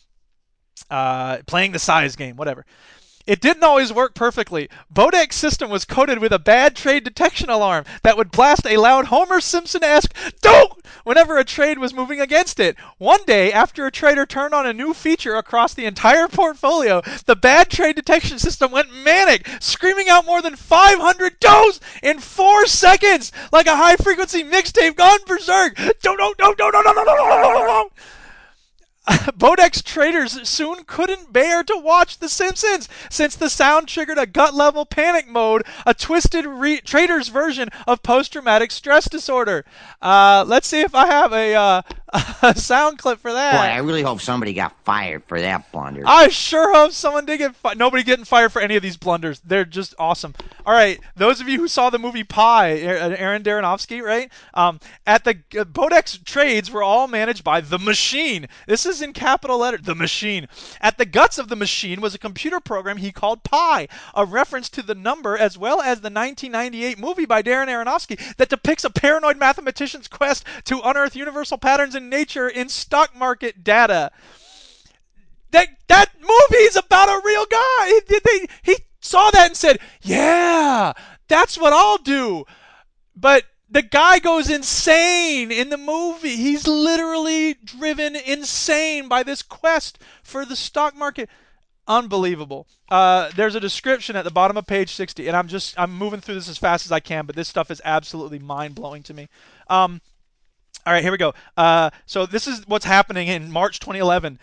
uh, 0.89 1.39
playing 1.46 1.74
the 1.74 1.80
size 1.80 2.16
game, 2.16 2.38
whatever. 2.38 2.66
It 3.26 3.39
didn't 3.39 3.63
always 3.63 3.93
work 3.93 4.15
perfectly. 4.15 4.67
Bodek's 4.93 5.38
system 5.38 5.69
was 5.69 5.86
coded 5.86 6.19
with 6.19 6.34
a 6.34 6.39
bad 6.39 6.76
trade 6.76 7.05
detection 7.05 7.49
alarm 7.49 7.86
that 8.01 8.17
would 8.17 8.32
blast 8.32 8.67
a 8.67 8.76
loud 8.76 9.05
Homer 9.05 9.39
Simpson-esque 9.39 10.13
"Don't!" 10.41 10.86
whenever 11.05 11.38
a 11.38 11.45
trade 11.45 11.80
was 11.80 11.93
moving 11.93 12.19
against 12.19 12.59
it. 12.59 12.76
One 12.97 13.24
day, 13.26 13.53
after 13.53 13.86
a 13.86 13.91
trader 13.91 14.26
turned 14.26 14.53
on 14.53 14.67
a 14.67 14.74
new 14.74 14.93
feature 14.93 15.36
across 15.36 15.74
the 15.74 15.86
entire 15.86 16.28
portfolio, 16.28 17.01
the 17.26 17.38
bad 17.38 17.69
trade 17.69 17.95
detection 17.95 18.39
system 18.39 18.71
went 18.71 18.93
manic, 18.93 19.47
screaming 19.61 20.09
out 20.09 20.26
more 20.26 20.41
than 20.41 20.57
500 20.57 21.39
"Don'ts!" 21.39 21.80
in 22.01 22.19
four 22.19 22.65
seconds, 22.65 23.32
like 23.53 23.67
a 23.67 23.78
high-frequency 23.78 24.43
mixtape 24.43 24.97
gone 24.97 25.19
berserk. 25.26 25.78
Don't, 26.01 26.17
don't, 26.17 26.38
don't, 26.38 26.57
don't, 26.57 26.74
don't, 26.74 26.84
don't, 26.84 26.95
don't, 26.95 27.05
don't, 27.05 27.53
don't. 27.53 27.93
Bodek's 29.38 29.82
traders 29.82 30.47
soon 30.47 30.86
couldn't 30.86 31.34
bear 31.34 31.62
to 31.64 31.82
watch 31.84 32.20
The 32.20 32.30
Simpsons 32.30 32.88
since 33.10 33.36
the 33.36 33.49
sound 33.49 33.89
triggered 33.89 34.18
a 34.18 34.26
gut 34.26 34.54
level 34.54 34.86
panic 34.86 35.28
mode, 35.28 35.64
a 35.86 35.93
twisted 35.93 36.45
re- 36.45 36.80
trader's 36.80 37.28
version 37.28 37.68
of 37.86 38.01
post 38.01 38.32
traumatic 38.32 38.72
stress 38.72 39.10
disorder. 39.10 39.66
Uh, 40.01 40.45
let's 40.47 40.68
see 40.68 40.80
if 40.80 40.95
I 40.95 41.08
have 41.08 41.34
a, 41.34 41.54
uh, 41.54 41.82
a 42.43 42.55
sound 42.55 42.99
clip 42.99 43.20
for 43.20 43.34
that. 43.34 43.53
Boy, 43.53 43.74
I 43.74 43.78
really 43.78 44.03
hope 44.03 44.22
somebody 44.22 44.53
got 44.53 44.76
fired 44.84 45.24
for 45.26 45.41
that 45.41 45.72
blunder. 45.72 46.03
I 46.05 46.30
sure 46.30 46.72
hope 46.74 46.91
someone 46.91 47.26
did 47.26 47.39
get 47.39 47.55
fired. 47.55 47.78
Nobody 47.78 48.03
getting 48.03 48.26
fired 48.26 48.51
for 48.51 48.61
any 48.61 48.76
of 48.76 48.84
these 48.84 48.97
blunders. 48.97 49.41
They're 49.43 49.66
just 49.66 49.95
awesome. 49.97 50.36
All 50.66 50.74
right, 50.74 50.99
those 51.16 51.41
of 51.41 51.49
you 51.49 51.57
who 51.57 51.68
saw 51.68 51.89
the 51.89 51.97
movie 51.97 52.24
Pi, 52.24 52.78
Aaron 52.78 53.43
Aronofsky, 53.43 54.01
right? 54.01 54.32
Um, 54.53 54.80
at 55.07 55.24
the 55.24 55.32
uh, 55.57 55.64
Bodek's 55.64 56.20
trades 56.20 56.70
were 56.70 56.84
all 56.84 57.07
managed 57.07 57.43
by 57.43 57.61
the 57.61 57.80
machine. 57.80 58.47
This 58.68 58.86
is 58.86 59.01
in 59.01 59.14
capital 59.14 59.57
letters. 59.57 59.82
The 59.84 59.95
machine. 59.95 60.47
At 60.82 60.99
the 60.99 61.05
guts 61.05 61.39
of 61.39 61.49
the 61.49 61.55
machine 61.55 61.99
was 61.99 62.14
a 62.14 62.20
computer 62.20 62.59
program 62.59 62.97
he 62.97 63.11
called 63.11 63.43
Pi, 63.43 63.88
a 64.14 64.26
reference 64.26 64.70
to 64.70 64.84
the 64.84 64.95
number 64.95 65.36
as 65.36 65.57
well 65.57 65.82
as 65.82 66.01
the 66.01 66.11
1998 66.11 66.99
movie 66.99 67.26
by 67.26 67.41
Darren 67.41 67.68
Aronofsky 67.68 68.36
that 68.36 68.49
depicts 68.49 68.84
a 68.84 68.89
paranoid 68.91 69.38
mathematician's 69.38 70.07
quest 70.07 70.45
to 70.66 70.80
unearth 70.84 71.16
universal 71.16 71.57
patterns 71.57 71.95
in 71.95 72.03
nature 72.10 72.47
in 72.47 72.70
stock 72.70 73.16
market 73.16 73.64
data. 73.64 74.12
That 75.51 75.70
that 75.88 76.12
movie 76.20 76.64
is 76.64 76.76
about 76.76 77.10
a 77.10 77.22
real 77.26 77.45
guy. 77.45 78.01
He, 78.08 78.20
they, 78.26 78.47
he 78.64 78.76
saw 78.99 79.30
that 79.32 79.47
and 79.47 79.58
said, 79.58 79.80
"Yeah, 80.01 80.93
that's 81.28 81.58
what 81.58 81.74
I'll 81.74 81.97
do." 81.97 82.45
But 83.16 83.45
the 83.70 83.82
guy 83.82 84.20
goes 84.20 84.49
insane 84.49 85.51
in 85.51 85.70
the 85.70 85.78
movie. 85.78 86.36
He's 86.36 86.68
literally 86.68 87.56
driven 87.56 88.16
insane 88.16 89.08
by 89.08 89.24
this 89.24 89.41
quest 89.41 89.97
for 90.22 90.45
the 90.45 90.56
stock 90.56 90.95
market. 90.95 91.30
Unbelievable. 91.88 92.68
Uh, 92.89 93.30
there's 93.36 93.56
a 93.56 93.60
description 93.60 94.16
at 94.16 94.24
the 94.24 94.32
bottom 94.32 94.58
of 94.58 94.66
page 94.68 94.93
60, 94.93 95.28
and 95.28 95.36
I'm 95.36 95.47
just 95.47 95.78
I'm 95.78 95.91
moving 95.91 96.22
through 96.22 96.36
this 96.36 96.47
as 96.47 96.58
fast 96.58 96.86
as 96.86 96.91
I 96.91 96.99
can, 96.99 97.26
but 97.26 97.36
this 97.36 97.49
stuff 97.49 97.72
is 97.72 97.82
absolutely 97.84 98.39
mind 98.39 98.76
blowing 98.76 99.04
to 99.04 99.14
me. 99.14 99.28
Um, 99.70 100.01
all 100.86 100.93
right, 100.93 101.03
here 101.03 101.11
we 101.11 101.17
go. 101.17 101.34
Uh, 101.55 101.89
so 102.05 102.25
this 102.25 102.47
is 102.47 102.67
what's 102.67 102.86
happening 102.86 103.27
in 103.27 103.51
March 103.51 103.79
2011. 103.79 104.39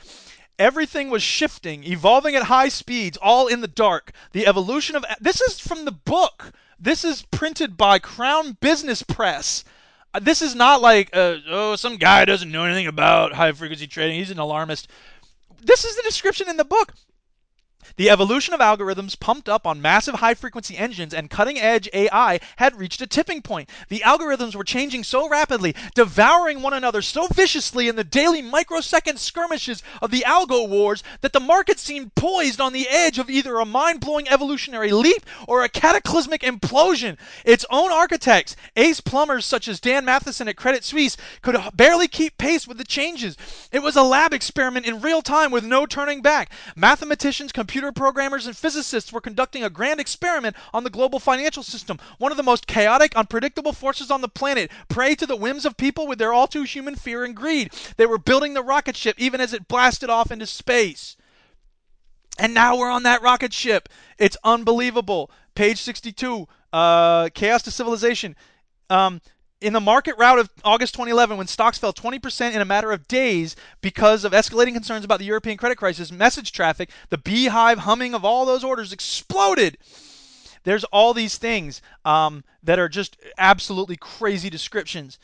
Everything 0.59 1.11
was 1.11 1.23
shifting, 1.23 1.85
evolving 1.85 2.35
at 2.35 2.45
high 2.45 2.69
speeds, 2.69 3.19
all 3.21 3.47
in 3.47 3.61
the 3.61 3.69
dark. 3.69 4.13
The 4.33 4.47
evolution 4.47 4.97
of 4.97 5.05
this 5.21 5.41
is 5.41 5.59
from 5.59 5.85
the 5.85 5.93
book. 5.93 6.53
This 6.79 7.05
is 7.05 7.23
printed 7.23 7.77
by 7.77 7.99
Crown 7.99 8.57
Business 8.61 9.03
Press. 9.03 9.65
Uh, 10.13 10.21
this 10.21 10.43
is 10.43 10.55
not 10.55 10.83
like 10.83 11.11
uh, 11.13 11.37
oh 11.49 11.77
some 11.77 11.97
guy 11.97 12.25
doesn't 12.25 12.51
know 12.51 12.65
anything 12.65 12.87
about 12.87 13.33
high 13.33 13.53
frequency 13.53 13.87
trading. 13.87 14.17
He's 14.17 14.31
an 14.31 14.39
alarmist. 14.39 14.89
This 15.63 15.85
is 15.85 15.97
the 15.97 16.03
description 16.03 16.49
in 16.49 16.57
the 16.57 16.65
book. 16.65 16.95
The 17.97 18.11
evolution 18.11 18.55
of 18.55 18.61
algorithms 18.61 19.19
pumped 19.19 19.49
up 19.49 19.67
on 19.67 19.83
massive 19.83 20.17
high 20.17 20.35
frequency 20.35 20.77
engines 20.77 21.13
and 21.13 21.29
cutting 21.29 21.59
edge 21.59 21.89
AI 21.93 22.41
had 22.57 22.79
reached 22.79 23.03
a 23.03 23.07
tipping 23.07 23.43
point. 23.43 23.69
The 23.89 24.01
algorithms 24.01 24.55
were 24.55 24.65
changing 24.65 25.05
so 25.05 25.29
rapidly, 25.29 25.75
devouring 25.95 26.63
one 26.63 26.73
another 26.73 27.03
so 27.03 27.27
viciously 27.27 27.89
in 27.89 27.97
the 27.97 28.05
daily 28.05 28.43
microsecond 28.43 29.19
skirmishes 29.19 29.83
of 30.01 30.11
the 30.11 30.25
algo 30.27 30.69
wars, 30.69 31.03
that 31.21 31.33
the 31.33 31.41
market 31.41 31.79
seemed 31.79 32.15
poised 32.15 32.61
on 32.61 32.73
the 32.73 32.89
edge 32.89 33.19
of 33.19 33.29
either 33.29 33.59
a 33.59 33.65
mind 33.65 34.01
blowing 34.01 34.29
evolutionary 34.29 34.93
leap 34.93 35.27
or 35.47 35.63
a 35.63 35.69
cataclysmic 35.69 36.43
implosion. 36.43 37.19
Its 37.45 37.67
own 37.71 37.93
architects, 37.93 38.57
ace 38.77 39.01
plumbers 39.01 39.45
such 39.45 39.69
as 39.69 39.81
Dan 39.81 40.07
Mathisson 40.07 40.49
at 40.49 40.57
Credit 40.57 40.85
Suisse, 40.85 41.17
could 41.43 41.57
barely 41.75 42.09
keep 42.09 42.39
pace 42.39 42.67
with 42.67 42.79
the 42.79 42.85
changes. 42.85 43.37
It 43.73 43.83
was 43.83 43.97
a 43.97 44.03
lab 44.03 44.33
experiment 44.33 44.87
in 44.87 45.01
real 45.01 45.23
time 45.23 45.51
with 45.51 45.65
no 45.65 45.87
turning 45.87 46.23
back. 46.23 46.51
Mathematicians, 46.77 47.53
computers, 47.53 47.80
computer 47.81 47.99
programmers 47.99 48.47
and 48.47 48.55
physicists 48.55 49.11
were 49.11 49.23
conducting 49.23 49.65
a 49.65 49.71
grand 49.71 50.01
experiment 50.01 50.55
on 50.75 50.85
the 50.85 50.91
global 50.91 51.19
financial 51.19 51.63
system, 51.63 51.99
one 52.19 52.31
of 52.31 52.37
the 52.37 52.43
most 52.43 52.67
chaotic, 52.67 53.17
unpredictable 53.17 53.73
forces 53.73 54.11
on 54.11 54.21
the 54.21 54.29
planet, 54.29 54.71
prey 54.91 55.15
to 55.15 55.25
the 55.25 55.35
whims 55.35 55.65
of 55.65 55.79
people 55.79 56.07
with 56.07 56.19
their 56.19 56.31
all 56.31 56.47
too 56.47 56.65
human 56.65 56.95
fear 56.95 57.25
and 57.25 57.35
greed. 57.35 57.73
They 57.97 58.05
were 58.05 58.19
building 58.19 58.53
the 58.53 58.63
rocket 58.63 58.97
ship 58.97 59.17
even 59.19 59.41
as 59.41 59.55
it 59.55 59.67
blasted 59.67 60.11
off 60.11 60.31
into 60.31 60.47
space. 60.47 61.17
And 62.39 62.53
now 62.53 62.77
we're 62.77 62.91
on 62.91 63.05
that 63.05 63.23
rocket 63.23 63.55
ship. 63.55 63.89
It's 64.19 64.37
unbelievable. 64.45 65.31
Page 65.55 65.81
62, 65.81 66.47
uh, 66.75 67.31
Chaos 67.33 67.63
to 67.63 67.71
Civilization. 67.71 68.37
Um, 68.91 69.23
in 69.61 69.73
the 69.73 69.81
market 69.81 70.17
rout 70.17 70.39
of 70.39 70.49
August 70.65 70.95
2011, 70.95 71.37
when 71.37 71.47
stocks 71.47 71.79
fell 71.79 71.93
20% 71.93 72.55
in 72.55 72.61
a 72.61 72.65
matter 72.65 72.93
of 72.93 73.07
days 73.09 73.57
because 73.81 74.25
of 74.25 74.33
escalating 74.33 74.73
concerns 74.73 75.05
about 75.05 75.19
the 75.19 75.27
European 75.27 75.57
credit 75.57 75.77
crisis, 75.77 76.11
message 76.11 76.53
traffic, 76.53 76.91
the 77.11 77.19
beehive 77.19 77.81
humming 77.81 78.15
of 78.15 78.25
all 78.25 78.47
those 78.47 78.65
orders 78.65 78.93
exploded. 78.93 79.77
there's 80.65 80.85
all 80.85 81.13
these 81.13 81.37
things 81.37 81.83
um, 82.05 82.43
that 82.63 82.79
are 82.79 82.89
just 82.89 83.17
absolutely 83.37 83.97
crazy 83.97 84.49
descriptions. 84.49 85.19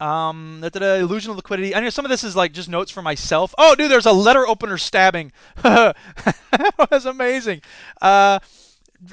Um, 0.00 0.58
da, 0.60 0.68
da, 0.68 0.80
da, 0.80 0.94
illusion 0.96 1.30
of 1.30 1.36
liquidity. 1.36 1.74
I 1.74 1.80
know 1.80 1.88
some 1.88 2.04
of 2.04 2.10
this 2.10 2.24
is 2.24 2.36
like 2.36 2.52
just 2.52 2.68
notes 2.68 2.90
for 2.90 3.00
myself. 3.00 3.54
Oh, 3.56 3.74
dude, 3.74 3.90
there's 3.90 4.06
a 4.06 4.12
letter 4.12 4.46
opener 4.46 4.76
stabbing. 4.76 5.32
that 5.62 5.94
was 6.90 7.06
amazing. 7.06 7.62
Uh, 8.02 8.40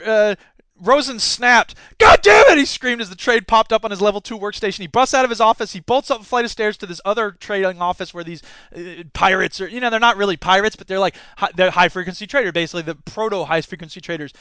uh, 0.05 0.35
Rosen 0.81 1.19
snapped. 1.19 1.75
God 1.99 2.21
damn 2.21 2.49
it! 2.49 2.57
He 2.57 2.65
screamed 2.65 3.01
as 3.01 3.09
the 3.09 3.15
trade 3.15 3.47
popped 3.47 3.71
up 3.71 3.85
on 3.85 3.91
his 3.91 4.01
level 4.01 4.19
two 4.19 4.37
workstation. 4.37 4.79
He 4.79 4.87
busts 4.87 5.13
out 5.13 5.23
of 5.23 5.29
his 5.29 5.39
office. 5.39 5.73
He 5.73 5.79
bolts 5.79 6.09
up 6.09 6.21
a 6.21 6.23
flight 6.23 6.45
of 6.45 6.51
stairs 6.51 6.77
to 6.77 6.85
this 6.85 7.01
other 7.05 7.31
trading 7.31 7.81
office 7.81 8.13
where 8.13 8.23
these 8.23 8.41
uh, 8.75 9.03
pirates 9.13 9.61
are. 9.61 9.67
You 9.67 9.79
know, 9.79 9.89
they're 9.89 9.99
not 9.99 10.17
really 10.17 10.37
pirates, 10.37 10.75
but 10.75 10.87
they're 10.87 10.99
like 10.99 11.15
hi- 11.37 11.51
they're 11.55 11.71
high 11.71 11.89
frequency 11.89 12.25
trader, 12.25 12.51
basically 12.51 12.81
the 12.81 12.95
proto 12.95 13.45
high 13.45 13.61
frequency 13.61 14.01
traders. 14.01 14.33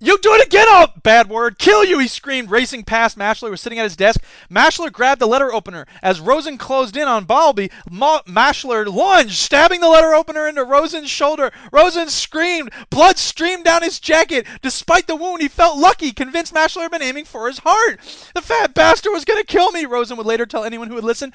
You 0.00 0.16
do 0.18 0.32
it 0.34 0.46
again, 0.46 0.66
oh, 0.68 0.86
bad 1.02 1.28
word. 1.28 1.58
Kill 1.58 1.84
you, 1.84 1.98
he 1.98 2.06
screamed, 2.06 2.50
racing 2.50 2.84
past 2.84 3.18
Mashler, 3.18 3.46
who 3.46 3.50
was 3.50 3.60
sitting 3.60 3.80
at 3.80 3.84
his 3.84 3.96
desk. 3.96 4.22
Mashler 4.48 4.92
grabbed 4.92 5.20
the 5.20 5.26
letter 5.26 5.52
opener. 5.52 5.86
As 6.02 6.20
Rosen 6.20 6.56
closed 6.56 6.96
in 6.96 7.08
on 7.08 7.24
Balby, 7.24 7.72
Ma- 7.90 8.22
Mashler 8.22 8.86
lunged, 8.86 9.34
stabbing 9.34 9.80
the 9.80 9.88
letter 9.88 10.14
opener 10.14 10.46
into 10.46 10.62
Rosen's 10.62 11.10
shoulder. 11.10 11.50
Rosen 11.72 12.08
screamed. 12.10 12.70
Blood 12.90 13.18
streamed 13.18 13.64
down 13.64 13.82
his 13.82 13.98
jacket. 13.98 14.46
Despite 14.62 15.08
the 15.08 15.16
wound, 15.16 15.42
he 15.42 15.48
felt 15.48 15.78
lucky, 15.78 16.12
convinced 16.12 16.54
Mashler 16.54 16.82
had 16.82 16.92
been 16.92 17.02
aiming 17.02 17.24
for 17.24 17.48
his 17.48 17.58
heart. 17.58 17.98
The 18.36 18.42
fat 18.42 18.74
bastard 18.74 19.12
was 19.12 19.24
going 19.24 19.40
to 19.40 19.46
kill 19.46 19.72
me, 19.72 19.84
Rosen 19.84 20.16
would 20.16 20.26
later 20.26 20.46
tell 20.46 20.62
anyone 20.62 20.86
who 20.86 20.94
would 20.94 21.04
listen. 21.04 21.34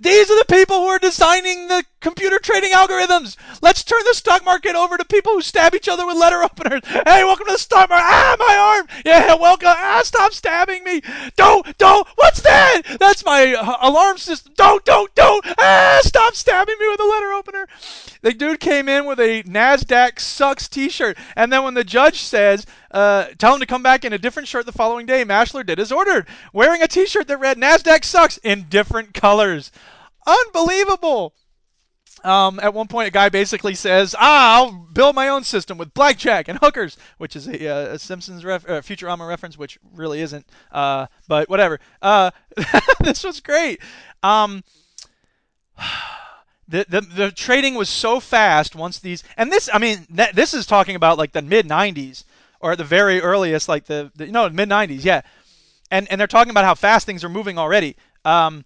These 0.00 0.30
are 0.30 0.38
the 0.38 0.54
people 0.54 0.76
who 0.76 0.86
are 0.86 1.00
designing 1.00 1.66
the 1.66 1.84
computer 2.00 2.38
trading 2.38 2.72
algorithms. 2.72 3.36
Let's 3.60 3.84
turn 3.84 4.02
the 4.06 4.14
stock 4.14 4.44
market 4.44 4.74
over 4.74 4.96
to 4.96 5.04
people 5.04 5.32
who 5.32 5.42
stab 5.42 5.74
each 5.74 5.88
other 5.88 6.06
with 6.06 6.16
letter 6.16 6.42
openers. 6.42 6.82
Hey, 6.84 7.24
welcome 7.24 7.46
to 7.46 7.52
the 7.52 7.58
stock 7.58 7.90
market. 7.90 8.04
Ah, 8.06 8.36
my 8.38 8.56
arm. 8.56 9.02
Yeah, 9.04 9.34
welcome. 9.34 9.68
Ah, 9.68 10.02
stop 10.04 10.32
stabbing 10.32 10.84
me. 10.84 11.02
Don't, 11.36 11.76
don't. 11.78 12.06
What's 12.16 12.40
that? 12.42 12.82
That's 12.98 13.24
my 13.24 13.54
uh, 13.54 13.76
alarm 13.80 14.18
system. 14.18 14.52
Don't, 14.56 14.84
don't, 14.84 15.14
don't. 15.14 15.44
Ah, 15.58 16.00
stop 16.02 16.34
stabbing 16.34 16.76
me 16.78 16.88
with 16.88 17.00
a 17.00 17.04
letter 17.04 17.32
opener. 17.32 17.68
The 18.22 18.32
dude 18.32 18.60
came 18.60 18.88
in 18.88 19.06
with 19.06 19.20
a 19.20 19.42
NASDAQ 19.44 20.18
sucks 20.18 20.68
t 20.68 20.88
shirt. 20.88 21.16
And 21.36 21.52
then 21.52 21.64
when 21.64 21.74
the 21.74 21.84
judge 21.84 22.20
says, 22.20 22.66
uh, 22.90 23.26
tell 23.38 23.54
him 23.54 23.60
to 23.60 23.66
come 23.66 23.82
back 23.82 24.04
in 24.04 24.12
a 24.12 24.18
different 24.18 24.48
shirt 24.48 24.66
the 24.66 24.72
following 24.72 25.06
day, 25.06 25.24
Mashler 25.24 25.64
did 25.64 25.78
as 25.78 25.92
ordered, 25.92 26.26
wearing 26.52 26.82
a 26.82 26.88
t 26.88 27.06
shirt 27.06 27.28
that 27.28 27.38
read 27.38 27.58
NASDAQ 27.58 28.04
sucks 28.04 28.38
in 28.38 28.66
different 28.68 29.14
colors. 29.14 29.70
Unbelievable. 30.26 31.32
Um, 32.24 32.58
at 32.60 32.74
one 32.74 32.88
point, 32.88 33.08
a 33.08 33.10
guy 33.12 33.28
basically 33.28 33.74
says, 33.74 34.14
"Ah, 34.18 34.56
I'll 34.56 34.72
build 34.72 35.14
my 35.14 35.28
own 35.28 35.44
system 35.44 35.78
with 35.78 35.94
blackjack 35.94 36.48
and 36.48 36.58
hookers," 36.58 36.96
which 37.18 37.36
is 37.36 37.46
a, 37.46 37.68
uh, 37.68 37.94
a 37.94 37.98
Simpsons 37.98 38.44
ref- 38.44 38.68
uh, 38.68 38.80
Futurama 38.80 39.26
reference, 39.28 39.56
which 39.56 39.78
really 39.94 40.20
isn't. 40.20 40.46
Uh, 40.72 41.06
but 41.28 41.48
whatever. 41.48 41.78
Uh, 42.02 42.30
this 43.00 43.22
was 43.22 43.40
great. 43.40 43.80
Um, 44.22 44.64
the, 46.68 46.84
the 46.88 47.00
the 47.00 47.30
trading 47.30 47.74
was 47.74 47.88
so 47.88 48.20
fast 48.20 48.74
once 48.74 48.98
these 48.98 49.24
and 49.36 49.50
this 49.50 49.70
I 49.72 49.78
mean 49.78 50.06
th- 50.14 50.32
this 50.32 50.52
is 50.54 50.66
talking 50.66 50.96
about 50.96 51.16
like 51.18 51.32
the 51.32 51.42
mid 51.42 51.66
90s 51.66 52.24
or 52.60 52.76
the 52.76 52.84
very 52.84 53.20
earliest 53.20 53.68
like 53.68 53.86
the, 53.86 54.10
the 54.16 54.26
no 54.26 54.48
mid 54.50 54.68
90s 54.68 55.04
yeah 55.04 55.22
and 55.90 56.06
and 56.10 56.20
they're 56.20 56.26
talking 56.26 56.50
about 56.50 56.64
how 56.64 56.74
fast 56.74 57.06
things 57.06 57.24
are 57.24 57.30
moving 57.30 57.58
already 57.58 57.96
um 58.24 58.64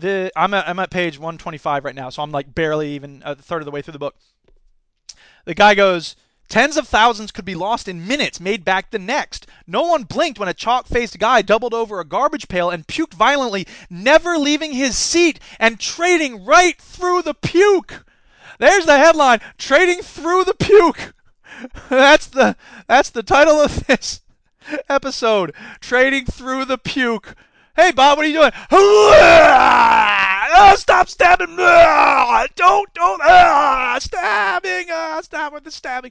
the 0.00 0.32
I'm 0.36 0.54
at, 0.54 0.68
I'm 0.68 0.78
at 0.78 0.90
page 0.90 1.18
125 1.18 1.84
right 1.84 1.94
now 1.94 2.10
so 2.10 2.22
I'm 2.22 2.30
like 2.30 2.54
barely 2.54 2.92
even 2.92 3.22
a 3.24 3.34
third 3.34 3.62
of 3.62 3.64
the 3.64 3.70
way 3.70 3.82
through 3.82 3.92
the 3.92 3.98
book 3.98 4.16
the 5.44 5.54
guy 5.54 5.74
goes 5.74 6.16
Tens 6.48 6.78
of 6.78 6.88
thousands 6.88 7.30
could 7.30 7.44
be 7.44 7.54
lost 7.54 7.88
in 7.88 8.08
minutes, 8.08 8.40
made 8.40 8.64
back 8.64 8.90
the 8.90 8.98
next. 8.98 9.46
No 9.66 9.82
one 9.82 10.04
blinked 10.04 10.38
when 10.38 10.48
a 10.48 10.54
chalk 10.54 10.86
faced 10.86 11.18
guy 11.18 11.42
doubled 11.42 11.74
over 11.74 12.00
a 12.00 12.06
garbage 12.06 12.48
pail 12.48 12.70
and 12.70 12.86
puked 12.86 13.12
violently, 13.12 13.66
never 13.90 14.38
leaving 14.38 14.72
his 14.72 14.96
seat 14.96 15.38
and 15.58 15.78
trading 15.78 16.46
right 16.46 16.80
through 16.80 17.20
the 17.20 17.34
puke. 17.34 18.02
There's 18.58 18.86
the 18.86 18.98
headline 18.98 19.40
Trading 19.56 20.02
Through 20.02 20.44
the 20.44 20.54
Puke. 20.54 21.14
That's 21.88 22.26
the 22.26 22.56
that's 22.86 23.10
the 23.10 23.22
title 23.22 23.60
of 23.60 23.86
this 23.86 24.20
episode. 24.88 25.54
Trading 25.80 26.26
Through 26.26 26.66
the 26.66 26.78
Puke. 26.78 27.34
Hey 27.78 27.92
Bob, 27.92 28.18
what 28.18 28.24
are 28.24 28.28
you 28.28 28.34
doing? 28.34 28.50
Oh, 30.60 30.74
stop 30.76 31.08
stabbing! 31.08 31.54
Don't, 31.54 32.92
don't! 32.92 33.20
Ah, 33.22 33.96
stabbing! 34.00 34.88
Ah, 34.90 35.20
stop 35.22 35.52
with 35.52 35.62
the 35.62 35.70
stabbing! 35.70 36.10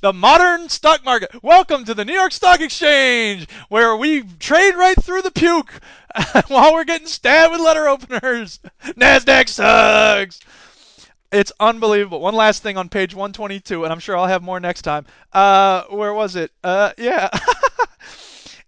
The 0.00 0.12
modern 0.14 0.70
stock 0.70 1.04
market. 1.04 1.42
Welcome 1.42 1.84
to 1.84 1.92
the 1.92 2.06
New 2.06 2.14
York 2.14 2.32
Stock 2.32 2.62
Exchange, 2.62 3.46
where 3.68 3.94
we 3.94 4.22
trade 4.22 4.74
right 4.74 4.96
through 4.98 5.20
the 5.20 5.30
puke 5.30 5.82
while 6.48 6.72
we're 6.72 6.84
getting 6.84 7.08
stabbed 7.08 7.52
with 7.52 7.60
letter 7.60 7.86
openers. 7.86 8.58
Nasdaq 8.84 9.50
sucks. 9.50 10.40
It's 11.30 11.52
unbelievable. 11.60 12.20
One 12.20 12.34
last 12.34 12.62
thing 12.62 12.78
on 12.78 12.88
page 12.88 13.14
122, 13.14 13.84
and 13.84 13.92
I'm 13.92 13.98
sure 13.98 14.16
I'll 14.16 14.24
have 14.24 14.42
more 14.42 14.60
next 14.60 14.80
time. 14.80 15.04
Uh, 15.34 15.82
where 15.90 16.14
was 16.14 16.36
it? 16.36 16.52
Uh, 16.64 16.92
yeah. 16.96 17.28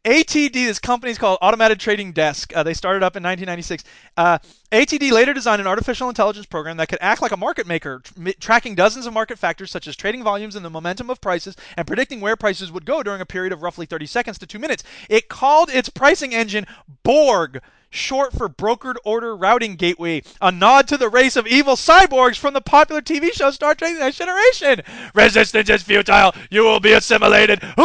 ATD, 0.08 0.54
this 0.54 0.78
company 0.78 1.10
is 1.10 1.18
called 1.18 1.36
Automated 1.42 1.78
Trading 1.78 2.12
Desk. 2.12 2.56
Uh, 2.56 2.62
they 2.62 2.72
started 2.72 3.02
up 3.02 3.14
in 3.14 3.22
1996. 3.22 3.84
Uh, 4.16 4.38
ATD 4.72 5.12
later 5.12 5.34
designed 5.34 5.60
an 5.60 5.66
artificial 5.66 6.08
intelligence 6.08 6.46
program 6.46 6.78
that 6.78 6.88
could 6.88 6.98
act 7.02 7.20
like 7.20 7.32
a 7.32 7.36
market 7.36 7.66
maker, 7.66 8.00
tr- 8.02 8.30
tracking 8.40 8.74
dozens 8.74 9.04
of 9.04 9.12
market 9.12 9.38
factors 9.38 9.70
such 9.70 9.86
as 9.86 9.96
trading 9.96 10.24
volumes 10.24 10.56
and 10.56 10.64
the 10.64 10.70
momentum 10.70 11.10
of 11.10 11.20
prices 11.20 11.56
and 11.76 11.86
predicting 11.86 12.22
where 12.22 12.36
prices 12.36 12.72
would 12.72 12.86
go 12.86 13.02
during 13.02 13.20
a 13.20 13.26
period 13.26 13.52
of 13.52 13.60
roughly 13.60 13.84
30 13.84 14.06
seconds 14.06 14.38
to 14.38 14.46
two 14.46 14.58
minutes. 14.58 14.82
It 15.10 15.28
called 15.28 15.68
its 15.68 15.90
pricing 15.90 16.34
engine 16.34 16.66
Borg 17.02 17.60
short 17.90 18.32
for 18.32 18.48
Brokered 18.48 18.96
Order 19.04 19.36
Routing 19.36 19.76
Gateway, 19.76 20.22
a 20.40 20.52
nod 20.52 20.88
to 20.88 20.96
the 20.96 21.08
race 21.08 21.36
of 21.36 21.46
evil 21.46 21.74
cyborgs 21.74 22.36
from 22.36 22.54
the 22.54 22.60
popular 22.60 23.00
TV 23.00 23.32
show 23.32 23.50
Star 23.50 23.74
Trek 23.74 23.94
The 23.94 24.00
Next 24.00 24.16
Generation. 24.16 24.82
Resistance 25.14 25.70
is 25.70 25.82
futile. 25.82 26.34
You 26.50 26.62
will 26.62 26.80
be 26.80 26.92
assimilated. 26.92 27.60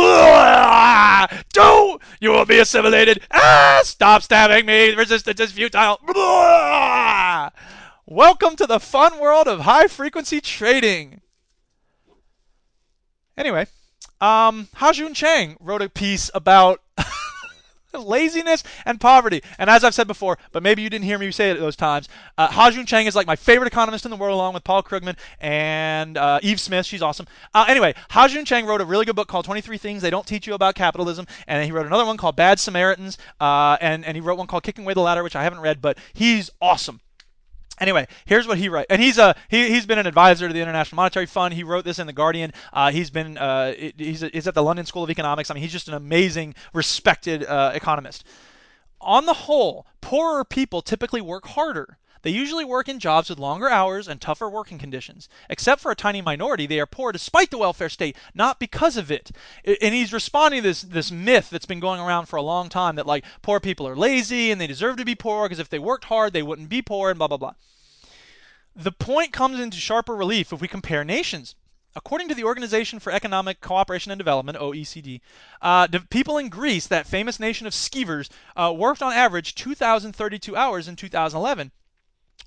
Don't! 1.54 2.02
You 2.20 2.30
will 2.32 2.46
be 2.46 2.60
assimilated. 2.60 3.22
Ah! 3.32 3.82
Stop 3.84 4.24
stabbing 4.24 4.66
me. 4.66 4.94
Resistance 4.96 5.40
is 5.40 5.52
futile. 5.52 6.00
Welcome 8.06 8.56
to 8.58 8.68
the 8.68 8.80
fun 8.80 9.20
world 9.20 9.48
of 9.48 9.62
high 9.62 9.88
frequency 9.88 10.42
trading. 10.42 11.22
Anyway, 13.38 13.66
um, 14.22 14.68
Ha-Joon 14.76 15.14
Chang 15.14 15.58
wrote 15.60 15.82
a 15.82 15.90
piece 15.90 16.30
about 16.34 16.82
laziness 18.00 18.64
and 18.86 19.00
poverty. 19.00 19.42
And 19.58 19.70
as 19.70 19.84
I've 19.84 19.94
said 19.94 20.08
before, 20.08 20.38
but 20.52 20.64
maybe 20.64 20.82
you 20.82 20.90
didn't 20.90 21.06
hear 21.06 21.18
me 21.18 21.32
say 21.32 21.52
it 21.52 21.60
those 21.60 21.76
times, 21.76 22.10
uh, 22.38 22.48
Ha-Joon 22.48 22.86
Chang 22.86 23.06
is 23.06 23.16
like 23.16 23.28
my 23.28 23.36
favorite 23.36 23.68
economist 23.68 24.06
in 24.06 24.12
the 24.12 24.18
world, 24.18 24.36
along 24.36 24.54
with 24.54 24.64
Paul 24.64 24.84
Krugman 24.84 25.18
and 25.40 26.18
uh, 26.18 26.40
Yves 26.44 26.62
Smith. 26.62 26.86
She's 26.86 27.02
awesome. 27.02 27.28
Uh, 27.54 27.66
anyway, 27.68 27.94
Ha-Joon 28.10 28.46
Chang 28.46 28.66
wrote 28.66 28.82
a 28.82 28.86
really 28.86 29.06
good 29.06 29.16
book 29.16 29.28
called 29.28 29.46
23 29.46 29.78
Things 29.78 30.02
They 30.02 30.10
Don't 30.10 30.28
Teach 30.28 30.48
You 30.48 30.54
About 30.54 30.76
Capitalism, 30.76 31.28
and 31.48 31.64
he 31.64 31.72
wrote 31.72 31.86
another 31.86 32.06
one 32.06 32.18
called 32.18 32.36
Bad 32.36 32.60
Samaritans, 32.60 33.18
uh, 33.40 33.78
and, 33.82 34.06
and 34.06 34.16
he 34.16 34.22
wrote 34.22 34.38
one 34.38 34.48
called 34.48 34.64
Kicking 34.64 34.84
Away 34.86 34.94
the 34.94 35.02
Ladder, 35.02 35.24
which 35.24 35.36
I 35.36 35.44
haven't 35.44 35.60
read, 35.60 35.82
but 35.82 35.98
he's 36.14 36.50
awesome. 36.62 37.02
Anyway, 37.80 38.08
here's 38.26 38.48
what 38.48 38.60
he 38.60 38.70
writes, 38.70 38.88
and 38.90 39.02
he's 39.02 39.18
a 39.18 39.36
he, 39.50 39.70
he's 39.70 39.86
been 39.86 39.98
an 39.98 40.06
advisor 40.06 40.48
to 40.48 40.54
the 40.54 40.62
International 40.62 40.98
Monetary 40.98 41.26
Fund. 41.26 41.54
He 41.56 41.64
wrote 41.64 41.84
this 41.84 41.98
in 41.98 42.06
the 42.06 42.14
Guardian. 42.14 42.54
Uh, 42.72 42.92
he's 42.92 43.10
been 43.10 43.38
uh, 43.38 43.74
he's, 43.98 44.22
he's 44.22 44.48
at 44.48 44.54
the 44.54 44.62
London 44.62 44.86
School 44.86 45.04
of 45.04 45.10
Economics. 45.10 45.50
I 45.50 45.56
mean, 45.56 45.64
he's 45.64 45.72
just 45.72 45.88
an 45.88 45.96
amazing, 45.96 46.54
respected 46.74 47.44
uh, 47.46 47.72
economist. 47.74 48.26
On 49.02 49.26
the 49.26 49.34
whole, 49.34 49.88
poorer 50.02 50.46
people 50.46 50.82
typically 50.82 51.20
work 51.20 51.48
harder. 51.48 51.98
They 52.24 52.32
usually 52.32 52.64
work 52.64 52.88
in 52.88 53.00
jobs 53.00 53.30
with 53.30 53.38
longer 53.38 53.70
hours 53.70 54.08
and 54.08 54.20
tougher 54.20 54.50
working 54.50 54.80
conditions. 54.80 55.28
Except 55.50 55.82
for 55.82 55.92
a 55.92 55.96
tiny 55.96 56.22
minority, 56.22 56.66
they 56.66 56.80
are 56.80 56.86
poor 56.86 57.12
despite 57.12 57.52
the 57.52 57.58
welfare 57.58 57.90
state, 57.90 58.16
not 58.34 58.60
because 58.60 58.96
of 58.96 59.12
it. 59.12 59.32
And 59.66 59.94
he's 59.94 60.14
responding 60.14 60.62
to 60.62 60.70
this 60.70 60.84
this 60.84 61.12
myth 61.12 61.50
that's 61.50 61.66
been 61.66 61.82
going 61.82 62.00
around 62.00 62.28
for 62.28 62.38
a 62.38 62.42
long 62.42 62.70
time 62.70 62.96
that 62.96 63.06
like 63.06 63.26
poor 63.42 63.60
people 63.60 63.86
are 63.86 63.96
lazy 63.98 64.52
and 64.52 64.62
they 64.62 64.68
deserve 64.68 64.96
to 64.98 65.06
be 65.06 65.16
poor 65.16 65.44
because 65.44 65.60
if 65.60 65.68
they 65.68 65.80
worked 65.80 66.06
hard 66.06 66.32
they 66.32 66.42
wouldn't 66.42 66.70
be 66.70 66.82
poor 66.82 67.10
and 67.10 67.20
blah 67.20 67.28
blah 67.28 67.36
blah. 67.36 67.56
The 68.74 68.94
point 68.94 69.34
comes 69.34 69.60
into 69.60 69.78
sharper 69.78 70.16
relief 70.16 70.54
if 70.54 70.62
we 70.62 70.70
compare 70.70 71.04
nations. 71.04 71.56
According 71.94 72.30
to 72.30 72.36
the 72.36 72.46
Organization 72.46 73.00
for 73.00 73.12
Economic 73.12 73.60
Cooperation 73.60 74.14
and 74.14 74.18
Development, 74.18 74.58
OECD, 74.58 75.20
uh, 75.62 75.90
people 76.10 76.38
in 76.38 76.48
Greece, 76.48 76.88
that 76.88 77.06
famous 77.06 77.38
nation 77.38 77.68
of 77.68 77.74
skeevers, 77.74 78.30
uh, 78.56 78.74
worked 78.76 79.04
on 79.04 79.12
average 79.12 79.56
2,032 79.56 80.56
hours 80.56 80.88
in 80.88 80.96
2011 80.96 81.72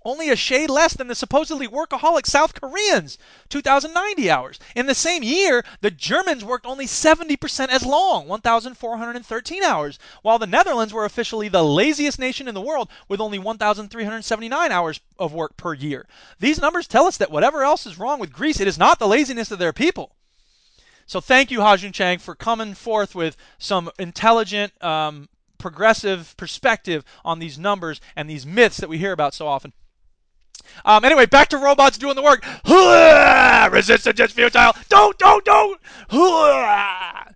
only 0.07 0.31
a 0.31 0.37
shade 0.37 0.71
less 0.71 0.95
than 0.95 1.09
the 1.09 1.15
supposedly 1.17 1.67
workaholic 1.67 2.27
South 2.27 2.59
Koreans, 2.59 3.19
2,090 3.49 4.31
hours. 4.31 4.61
In 4.77 4.87
the 4.87 4.95
same 4.95 5.25
year, 5.25 5.65
the 5.81 5.91
Germans 5.91 6.45
worked 6.45 6.65
only 6.65 6.87
70% 6.87 7.69
as 7.71 7.85
long, 7.85 8.29
1,413 8.29 9.63
hours, 9.65 9.99
while 10.23 10.39
the 10.39 10.47
Netherlands 10.47 10.95
were 10.95 11.05
officially 11.05 11.49
the 11.49 11.65
laziest 11.65 12.21
nation 12.21 12.47
in 12.47 12.55
the 12.55 12.61
world 12.61 12.89
with 13.09 13.21
only 13.21 13.41
1,379 13.41 14.71
hours 14.71 15.01
of 15.19 15.33
work 15.33 15.57
per 15.57 15.75
year. 15.75 16.07
These 16.39 16.61
numbers 16.61 16.87
tell 16.87 17.07
us 17.07 17.17
that 17.17 17.33
whatever 17.33 17.65
else 17.65 17.85
is 17.85 17.99
wrong 17.99 18.21
with 18.21 18.33
Greece, 18.33 18.61
it 18.61 18.69
is 18.69 18.79
not 18.79 19.01
the 19.01 19.09
laziness 19.09 19.51
of 19.51 19.59
their 19.59 19.73
people. 19.73 20.13
So 21.07 21.21
thank 21.21 21.51
you, 21.51 21.63
Ha-Joon 21.63 21.93
Chang, 21.93 22.19
for 22.19 22.37
coming 22.37 22.75
forth 22.75 23.17
with 23.17 23.37
some 23.59 23.91
intelligent, 23.99 24.73
um, 24.85 25.29
progressive 25.59 26.37
perspective 26.37 27.05
on 27.25 27.41
these 27.41 27.59
numbers 27.59 28.01
and 28.15 28.31
these 28.31 28.47
myths 28.47 28.77
that 28.77 28.89
we 28.89 28.99
hear 28.99 29.13
about 29.13 29.35
so 29.35 29.49
often. 29.49 29.73
Um, 30.85 31.05
anyway, 31.05 31.27
back 31.27 31.49
to 31.49 31.59
robots 31.59 31.99
doing 31.99 32.17
the 32.17 32.23
work. 32.23 32.45
Resistance 33.73 34.21
is 34.21 34.33
futile. 34.33 34.73
Don't, 34.89 35.19
don't, 35.19 35.45
don't. 35.45 35.81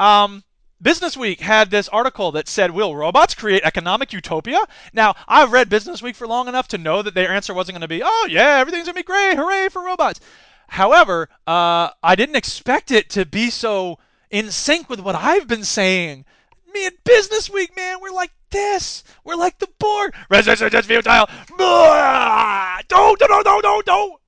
Um, 0.00 0.44
Business 0.80 1.16
Week 1.16 1.40
had 1.40 1.72
this 1.72 1.88
article 1.88 2.30
that 2.32 2.46
said, 2.46 2.70
Will 2.70 2.94
robots 2.94 3.34
create 3.34 3.62
economic 3.64 4.12
utopia? 4.12 4.60
Now, 4.92 5.16
I've 5.26 5.50
read 5.50 5.68
Business 5.68 6.00
Week 6.00 6.14
for 6.14 6.28
long 6.28 6.46
enough 6.46 6.68
to 6.68 6.78
know 6.78 7.02
that 7.02 7.14
their 7.14 7.32
answer 7.32 7.52
wasn't 7.52 7.74
going 7.74 7.80
to 7.80 7.88
be, 7.88 8.00
oh, 8.04 8.28
yeah, 8.30 8.58
everything's 8.60 8.84
going 8.84 8.94
to 8.94 9.00
be 9.00 9.02
great. 9.02 9.36
Hooray 9.36 9.70
for 9.70 9.84
robots. 9.84 10.20
However, 10.68 11.28
uh, 11.48 11.90
I 12.00 12.14
didn't 12.14 12.36
expect 12.36 12.92
it 12.92 13.10
to 13.10 13.26
be 13.26 13.50
so 13.50 13.98
in 14.30 14.52
sync 14.52 14.88
with 14.88 15.00
what 15.00 15.16
I've 15.16 15.48
been 15.48 15.64
saying. 15.64 16.24
Me 16.72 16.86
and 16.86 16.96
Business 17.04 17.50
Week, 17.50 17.74
man, 17.76 17.98
we're 18.00 18.10
like 18.10 18.32
this. 18.50 19.04
We're 19.24 19.36
like 19.36 19.58
the 19.58 19.68
Borg. 19.78 20.14
Resistance 20.30 20.74
is 20.74 20.86
futile. 20.86 21.28
Don't, 21.56 23.18
don't, 23.18 23.18
don't, 23.44 23.62
don't, 23.62 23.86
don't. 23.86 24.20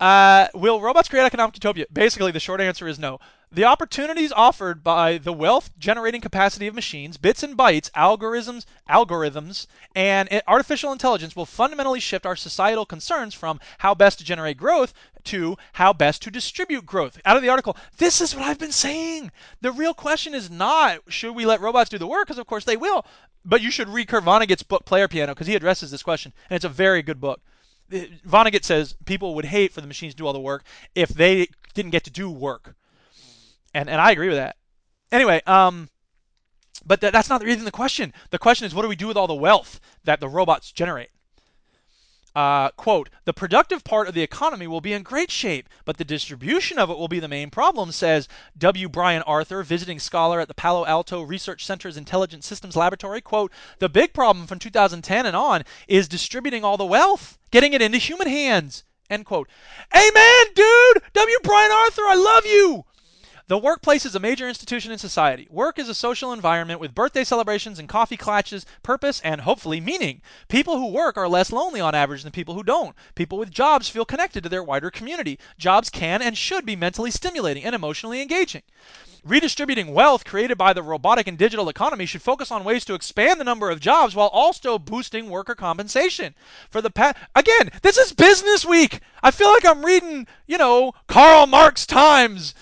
Uh, 0.00 0.48
will 0.54 0.80
robots 0.80 1.08
create 1.08 1.24
economic 1.24 1.54
utopia? 1.54 1.86
Basically, 1.92 2.32
the 2.32 2.40
short 2.40 2.60
answer 2.60 2.88
is 2.88 2.98
no. 2.98 3.18
The 3.52 3.64
opportunities 3.64 4.32
offered 4.32 4.82
by 4.82 5.18
the 5.18 5.32
wealth 5.32 5.70
generating 5.78 6.20
capacity 6.20 6.66
of 6.66 6.74
machines, 6.74 7.18
bits 7.18 7.42
and 7.42 7.56
bytes, 7.56 7.90
algorithms, 7.92 8.64
algorithms, 8.88 9.66
and 9.94 10.28
artificial 10.48 10.90
intelligence 10.92 11.36
will 11.36 11.46
fundamentally 11.46 12.00
shift 12.00 12.26
our 12.26 12.36
societal 12.36 12.84
concerns 12.86 13.34
from 13.34 13.60
how 13.78 13.94
best 13.94 14.18
to 14.18 14.24
generate 14.24 14.56
growth 14.56 14.92
to 15.24 15.56
how 15.74 15.92
best 15.92 16.22
to 16.22 16.30
distribute 16.30 16.86
growth. 16.86 17.20
Out 17.24 17.36
of 17.36 17.42
the 17.42 17.48
article, 17.48 17.76
this 17.98 18.20
is 18.20 18.34
what 18.34 18.44
I've 18.44 18.58
been 18.58 18.72
saying. 18.72 19.30
The 19.60 19.72
real 19.72 19.94
question 19.94 20.34
is 20.34 20.50
not 20.50 21.00
should 21.08 21.34
we 21.34 21.46
let 21.46 21.60
robots 21.60 21.90
do 21.90 21.98
the 21.98 22.06
work, 22.06 22.26
because 22.26 22.38
of 22.38 22.46
course 22.46 22.64
they 22.64 22.76
will, 22.76 23.04
but 23.44 23.60
you 23.60 23.70
should 23.70 23.88
read 23.88 24.08
Kurt 24.08 24.24
Vonnegut's 24.24 24.62
book 24.62 24.84
Player 24.84 25.06
Piano 25.06 25.32
because 25.32 25.46
he 25.46 25.54
addresses 25.54 25.90
this 25.90 26.02
question, 26.02 26.32
and 26.48 26.56
it's 26.56 26.64
a 26.64 26.68
very 26.68 27.02
good 27.02 27.20
book. 27.20 27.40
Uh, 27.92 28.06
Vonnegut 28.26 28.64
says 28.64 28.96
people 29.04 29.34
would 29.34 29.44
hate 29.44 29.72
for 29.72 29.80
the 29.80 29.86
machines 29.86 30.14
to 30.14 30.16
do 30.16 30.26
all 30.26 30.32
the 30.32 30.40
work 30.40 30.64
if 30.94 31.10
they 31.10 31.48
didn't 31.74 31.92
get 31.92 32.04
to 32.04 32.10
do 32.10 32.30
work 32.30 32.74
and 33.74 33.90
and 33.90 34.00
I 34.00 34.12
agree 34.12 34.28
with 34.28 34.38
that. 34.38 34.56
Anyway, 35.12 35.42
um, 35.46 35.90
but 36.86 37.00
th- 37.00 37.12
that's 37.12 37.28
not 37.28 37.46
even 37.46 37.64
the 37.64 37.70
question. 37.70 38.14
The 38.30 38.38
question 38.38 38.66
is, 38.66 38.74
what 38.74 38.82
do 38.82 38.88
we 38.88 38.96
do 38.96 39.08
with 39.08 39.16
all 39.16 39.26
the 39.26 39.34
wealth 39.34 39.80
that 40.04 40.20
the 40.20 40.28
robots 40.28 40.72
generate? 40.72 41.10
Uh, 42.34 42.70
quote, 42.70 43.10
the 43.26 43.32
productive 43.32 43.84
part 43.84 44.08
of 44.08 44.14
the 44.14 44.22
economy 44.22 44.66
will 44.66 44.80
be 44.80 44.92
in 44.92 45.04
great 45.04 45.30
shape, 45.30 45.68
but 45.84 45.98
the 45.98 46.04
distribution 46.04 46.80
of 46.80 46.90
it 46.90 46.98
will 46.98 47.06
be 47.06 47.20
the 47.20 47.28
main 47.28 47.48
problem, 47.48 47.92
says 47.92 48.28
W. 48.58 48.88
Brian 48.88 49.22
Arthur, 49.22 49.62
visiting 49.62 50.00
scholar 50.00 50.40
at 50.40 50.48
the 50.48 50.54
Palo 50.54 50.84
Alto 50.84 51.22
Research 51.22 51.64
Center's 51.64 51.96
Intelligent 51.96 52.42
Systems 52.42 52.74
Laboratory. 52.74 53.20
Quote, 53.20 53.52
the 53.78 53.88
big 53.88 54.12
problem 54.12 54.48
from 54.48 54.58
2010 54.58 55.26
and 55.26 55.36
on 55.36 55.62
is 55.86 56.08
distributing 56.08 56.64
all 56.64 56.76
the 56.76 56.84
wealth, 56.84 57.38
getting 57.52 57.72
it 57.72 57.82
into 57.82 57.98
human 57.98 58.26
hands. 58.26 58.82
End 59.08 59.24
quote. 59.24 59.48
Amen, 59.94 60.44
dude! 60.56 61.02
W. 61.12 61.38
Brian 61.44 61.70
Arthur, 61.70 62.02
I 62.02 62.16
love 62.16 62.46
you! 62.46 62.84
The 63.46 63.58
workplace 63.58 64.06
is 64.06 64.14
a 64.14 64.20
major 64.20 64.48
institution 64.48 64.90
in 64.90 64.96
society. 64.96 65.46
Work 65.50 65.78
is 65.78 65.90
a 65.90 65.94
social 65.94 66.32
environment 66.32 66.80
with 66.80 66.94
birthday 66.94 67.24
celebrations 67.24 67.78
and 67.78 67.86
coffee 67.86 68.16
clutches, 68.16 68.64
purpose, 68.82 69.20
and 69.20 69.42
hopefully 69.42 69.82
meaning. 69.82 70.22
People 70.48 70.78
who 70.78 70.86
work 70.86 71.18
are 71.18 71.28
less 71.28 71.52
lonely 71.52 71.78
on 71.78 71.94
average 71.94 72.22
than 72.22 72.32
people 72.32 72.54
who 72.54 72.62
don't. 72.62 72.96
People 73.14 73.36
with 73.36 73.50
jobs 73.50 73.86
feel 73.86 74.06
connected 74.06 74.44
to 74.44 74.48
their 74.48 74.62
wider 74.62 74.90
community. 74.90 75.38
Jobs 75.58 75.90
can 75.90 76.22
and 76.22 76.38
should 76.38 76.64
be 76.64 76.74
mentally 76.74 77.10
stimulating 77.10 77.64
and 77.64 77.74
emotionally 77.74 78.22
engaging. 78.22 78.62
Redistributing 79.22 79.92
wealth 79.92 80.24
created 80.24 80.56
by 80.56 80.72
the 80.72 80.82
robotic 80.82 81.26
and 81.26 81.36
digital 81.36 81.68
economy 81.68 82.06
should 82.06 82.22
focus 82.22 82.50
on 82.50 82.64
ways 82.64 82.86
to 82.86 82.94
expand 82.94 83.38
the 83.38 83.44
number 83.44 83.68
of 83.68 83.78
jobs 83.78 84.14
while 84.14 84.28
also 84.28 84.78
boosting 84.78 85.28
worker 85.28 85.54
compensation. 85.54 86.34
For 86.70 86.80
the 86.80 86.90
past, 86.90 87.18
again, 87.36 87.70
this 87.82 87.98
is 87.98 88.14
business 88.14 88.64
week. 88.64 89.00
I 89.22 89.30
feel 89.30 89.48
like 89.50 89.66
I'm 89.66 89.84
reading, 89.84 90.26
you 90.46 90.56
know, 90.56 90.92
Karl 91.08 91.46
Marx 91.46 91.84
Times 91.84 92.54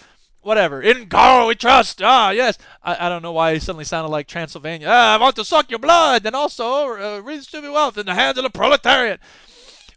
whatever. 0.42 0.82
In 0.82 1.08
Karl 1.08 1.46
we 1.46 1.54
trust. 1.54 2.02
Ah, 2.02 2.30
yes. 2.30 2.58
I, 2.82 3.06
I 3.06 3.08
don't 3.08 3.22
know 3.22 3.32
why 3.32 3.54
he 3.54 3.60
suddenly 3.60 3.84
sounded 3.84 4.10
like 4.10 4.26
Transylvania. 4.26 4.88
Ah, 4.90 5.14
I 5.14 5.18
want 5.18 5.36
to 5.36 5.44
suck 5.44 5.70
your 5.70 5.78
blood 5.78 6.26
and 6.26 6.36
also 6.36 6.64
uh, 6.90 7.20
redistribute 7.20 7.72
wealth 7.72 7.98
in 7.98 8.06
the 8.06 8.14
hands 8.14 8.38
of 8.38 8.44
the 8.44 8.50
proletariat. 8.50 9.20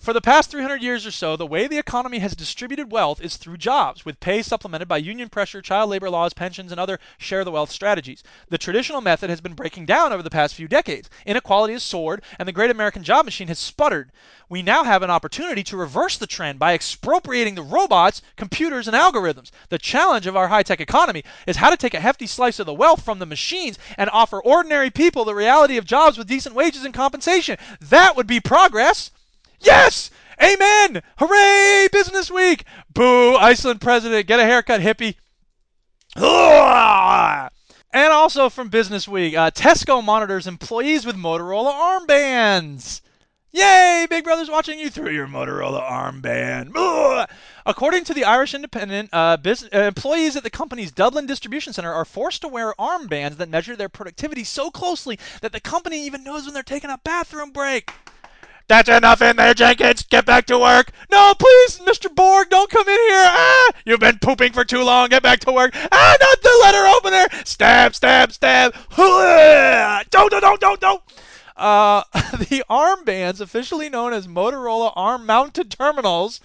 For 0.05 0.13
the 0.13 0.21
past 0.21 0.51
300 0.51 0.83
years 0.83 1.07
or 1.07 1.09
so, 1.09 1.35
the 1.35 1.47
way 1.47 1.65
the 1.65 1.79
economy 1.79 2.19
has 2.19 2.35
distributed 2.35 2.91
wealth 2.91 3.19
is 3.19 3.37
through 3.37 3.57
jobs, 3.57 4.05
with 4.05 4.19
pay 4.19 4.43
supplemented 4.43 4.87
by 4.87 4.97
union 4.97 5.29
pressure, 5.29 5.63
child 5.63 5.89
labor 5.89 6.11
laws, 6.11 6.31
pensions, 6.31 6.71
and 6.71 6.79
other 6.79 6.99
share 7.17 7.43
the 7.43 7.49
wealth 7.49 7.71
strategies. 7.71 8.21
The 8.49 8.59
traditional 8.59 9.01
method 9.01 9.31
has 9.31 9.41
been 9.41 9.55
breaking 9.55 9.87
down 9.87 10.13
over 10.13 10.21
the 10.21 10.29
past 10.29 10.53
few 10.53 10.67
decades. 10.67 11.09
Inequality 11.25 11.73
has 11.73 11.81
soared, 11.81 12.21
and 12.37 12.47
the 12.47 12.51
great 12.51 12.69
American 12.69 13.03
job 13.03 13.25
machine 13.25 13.47
has 13.47 13.57
sputtered. 13.57 14.11
We 14.47 14.61
now 14.61 14.83
have 14.83 15.01
an 15.01 15.09
opportunity 15.09 15.63
to 15.63 15.75
reverse 15.75 16.19
the 16.19 16.27
trend 16.27 16.59
by 16.59 16.75
expropriating 16.75 17.55
the 17.55 17.63
robots, 17.63 18.21
computers, 18.35 18.87
and 18.87 18.95
algorithms. 18.95 19.49
The 19.69 19.79
challenge 19.79 20.27
of 20.27 20.37
our 20.37 20.49
high 20.49 20.61
tech 20.61 20.79
economy 20.79 21.23
is 21.47 21.55
how 21.55 21.71
to 21.71 21.77
take 21.77 21.95
a 21.95 21.99
hefty 21.99 22.27
slice 22.27 22.59
of 22.59 22.67
the 22.67 22.75
wealth 22.75 23.03
from 23.03 23.17
the 23.17 23.25
machines 23.25 23.79
and 23.97 24.11
offer 24.11 24.39
ordinary 24.39 24.91
people 24.91 25.25
the 25.25 25.33
reality 25.33 25.77
of 25.77 25.85
jobs 25.85 26.15
with 26.15 26.27
decent 26.27 26.53
wages 26.53 26.85
and 26.85 26.93
compensation. 26.93 27.57
That 27.81 28.15
would 28.15 28.27
be 28.27 28.39
progress. 28.39 29.09
Yes! 29.65 30.11
Amen! 30.41 31.01
Hooray! 31.17 31.87
Business 31.91 32.29
Week! 32.29 32.65
Boo! 32.93 33.35
Iceland 33.35 33.81
president, 33.81 34.27
get 34.27 34.39
a 34.39 34.43
haircut, 34.43 34.79
hippie. 34.79 35.15
And 37.91 38.13
also 38.13 38.49
from 38.49 38.69
Business 38.69 39.07
Week, 39.07 39.35
uh, 39.35 39.49
Tesco 39.49 40.03
monitors 40.03 40.45
employees 40.45 41.03
with 41.03 41.15
Motorola 41.15 41.73
armbands. 41.73 43.01
Yay! 43.51 44.05
Big 44.07 44.23
Brother's 44.23 44.51
watching 44.51 44.77
you 44.77 44.89
through 44.89 45.11
your 45.11 45.27
Motorola 45.27 45.81
armband. 45.81 47.27
According 47.65 48.03
to 48.03 48.13
the 48.13 48.25
Irish 48.25 48.53
Independent, 48.53 49.09
uh, 49.13 49.37
uh, 49.43 49.79
employees 49.79 50.35
at 50.35 50.43
the 50.43 50.49
company's 50.49 50.91
Dublin 50.91 51.25
distribution 51.25 51.73
center 51.73 51.91
are 51.91 52.05
forced 52.05 52.41
to 52.41 52.47
wear 52.47 52.75
armbands 52.77 53.37
that 53.37 53.49
measure 53.49 53.75
their 53.75 53.89
productivity 53.89 54.43
so 54.43 54.69
closely 54.69 55.17
that 55.41 55.53
the 55.53 55.59
company 55.61 56.05
even 56.05 56.23
knows 56.23 56.45
when 56.45 56.53
they're 56.53 56.61
taking 56.61 56.91
a 56.91 56.99
bathroom 57.03 57.51
break. 57.51 57.91
That's 58.67 58.89
enough 58.89 59.21
in 59.21 59.35
there, 59.35 59.53
Jenkins. 59.53 60.03
Get 60.03 60.25
back 60.25 60.47
to 60.47 60.57
work. 60.57 60.91
No, 61.11 61.33
please, 61.37 61.79
Mr. 61.79 62.13
Borg, 62.13 62.49
don't 62.49 62.69
come 62.69 62.87
in 62.87 62.99
here. 62.99 63.25
Ah, 63.27 63.69
you've 63.85 63.99
been 63.99 64.17
pooping 64.17 64.53
for 64.53 64.65
too 64.65 64.81
long. 64.81 65.09
Get 65.09 65.21
back 65.21 65.39
to 65.41 65.51
work. 65.51 65.75
Ah, 65.91 66.17
not 66.19 66.41
the 66.41 66.59
letter 66.63 66.87
opener. 66.87 67.43
Stab, 67.45 67.93
stab, 67.93 68.31
stab. 68.31 68.73
Don't, 70.09 70.31
don't, 70.31 70.41
don't, 70.41 70.59
don't, 70.59 70.79
don't. 70.79 71.01
Uh, 71.55 72.03
the 72.13 72.63
armbands, 72.69 73.39
officially 73.39 73.89
known 73.89 74.13
as 74.13 74.27
Motorola 74.27 74.91
arm 74.95 75.25
mounted 75.25 75.71
terminals, 75.71 76.41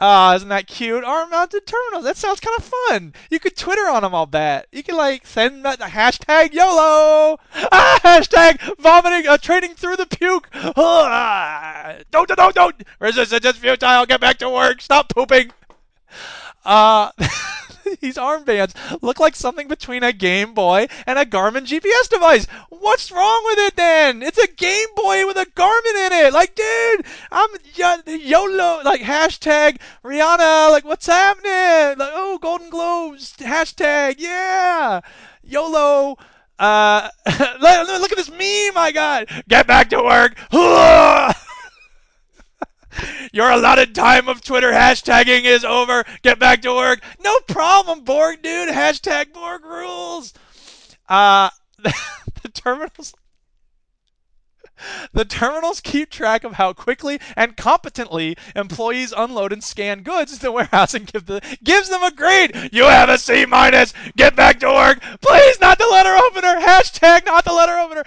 Ah, 0.00 0.32
uh, 0.32 0.36
isn't 0.36 0.48
that 0.48 0.66
cute? 0.66 1.04
Arm 1.04 1.30
mounted 1.30 1.66
terminals. 1.66 2.04
That 2.04 2.16
sounds 2.16 2.40
kind 2.40 2.58
of 2.58 2.64
fun. 2.64 3.14
You 3.30 3.38
could 3.38 3.56
Twitter 3.56 3.88
on 3.88 4.02
them, 4.02 4.14
I'll 4.14 4.26
bet. 4.26 4.66
You 4.72 4.82
could 4.82 4.96
like 4.96 5.24
send 5.24 5.64
that 5.64 5.78
the 5.78 5.84
hashtag 5.84 6.52
YOLO. 6.52 7.38
Ah, 7.70 8.00
hashtag 8.02 8.60
vomiting, 8.78 9.28
uh, 9.28 9.38
trading 9.38 9.74
through 9.74 9.96
the 9.96 10.06
puke. 10.06 10.48
Ah, 10.76 11.96
don't, 12.10 12.28
don't, 12.28 12.54
don't. 12.54 12.82
Resistance 12.98 13.42
just 13.42 13.58
futile. 13.58 14.04
Get 14.06 14.20
back 14.20 14.38
to 14.38 14.50
work. 14.50 14.82
Stop 14.82 15.10
pooping. 15.10 15.52
Uh, 16.64 17.10
these 18.00 18.16
armbands 18.16 18.74
look 19.02 19.20
like 19.20 19.34
something 19.34 19.68
between 19.68 20.02
a 20.02 20.12
Game 20.12 20.54
Boy 20.54 20.88
and 21.06 21.18
a 21.18 21.24
Garmin 21.24 21.66
GPS 21.66 22.08
device. 22.08 22.46
What's 22.68 23.10
wrong 23.10 23.42
with 23.46 23.58
it 23.58 23.76
then? 23.76 24.22
It's 24.22 24.38
a 24.38 24.46
Game 24.46 24.88
Boy 24.96 25.26
with 25.26 25.36
a 25.36 25.46
Garmin 25.46 26.06
in 26.06 26.26
it. 26.26 26.32
Like, 26.32 26.54
dude, 26.54 27.06
I'm 27.30 27.50
YOLO, 28.06 28.82
like 28.84 29.00
hashtag 29.00 29.78
Rihanna, 30.04 30.70
like, 30.70 30.84
what's 30.84 31.06
happening? 31.06 31.98
Like, 31.98 32.12
oh, 32.12 32.38
Golden 32.38 32.70
Globes, 32.70 33.34
hashtag, 33.38 34.16
yeah, 34.18 35.00
YOLO. 35.42 36.16
Uh, 36.58 37.08
look 37.26 38.12
at 38.12 38.16
this 38.16 38.30
meme 38.30 38.76
I 38.76 38.92
got. 38.94 39.28
Get 39.48 39.66
back 39.66 39.90
to 39.90 40.02
work. 40.02 40.38
Your 43.32 43.50
allotted 43.50 43.94
time 43.94 44.28
of 44.28 44.42
Twitter 44.42 44.72
hashtagging 44.72 45.44
is 45.44 45.64
over. 45.64 46.04
Get 46.22 46.38
back 46.38 46.62
to 46.62 46.74
work. 46.74 47.00
No 47.22 47.38
problem, 47.40 48.04
Borg, 48.04 48.42
dude. 48.42 48.68
Hashtag 48.68 49.32
Borg 49.32 49.64
rules. 49.64 50.32
Uh, 51.08 51.50
the 51.78 52.48
terminals 52.52 53.14
the 55.12 55.24
terminals 55.24 55.80
keep 55.80 56.10
track 56.10 56.44
of 56.44 56.54
how 56.54 56.72
quickly 56.72 57.20
and 57.36 57.56
competently 57.56 58.36
employees 58.56 59.12
unload 59.16 59.52
and 59.52 59.62
scan 59.62 60.02
goods 60.02 60.32
in 60.32 60.38
the 60.38 60.52
warehouse 60.52 60.94
and 60.94 61.10
give 61.10 61.26
the, 61.26 61.40
gives 61.62 61.88
them 61.88 62.02
a 62.02 62.10
grade. 62.10 62.70
You 62.72 62.84
have 62.84 63.08
a 63.08 63.18
C 63.18 63.46
minus. 63.46 63.92
Get 64.16 64.36
back 64.36 64.60
to 64.60 64.68
work. 64.68 65.00
Please, 65.20 65.60
not 65.60 65.78
the 65.78 65.86
letter 65.86 66.16
opener. 66.16 66.60
Hashtag 66.60 67.24
not 67.26 67.44
the 67.44 67.52
letter 67.52 67.78
opener. 67.78 68.02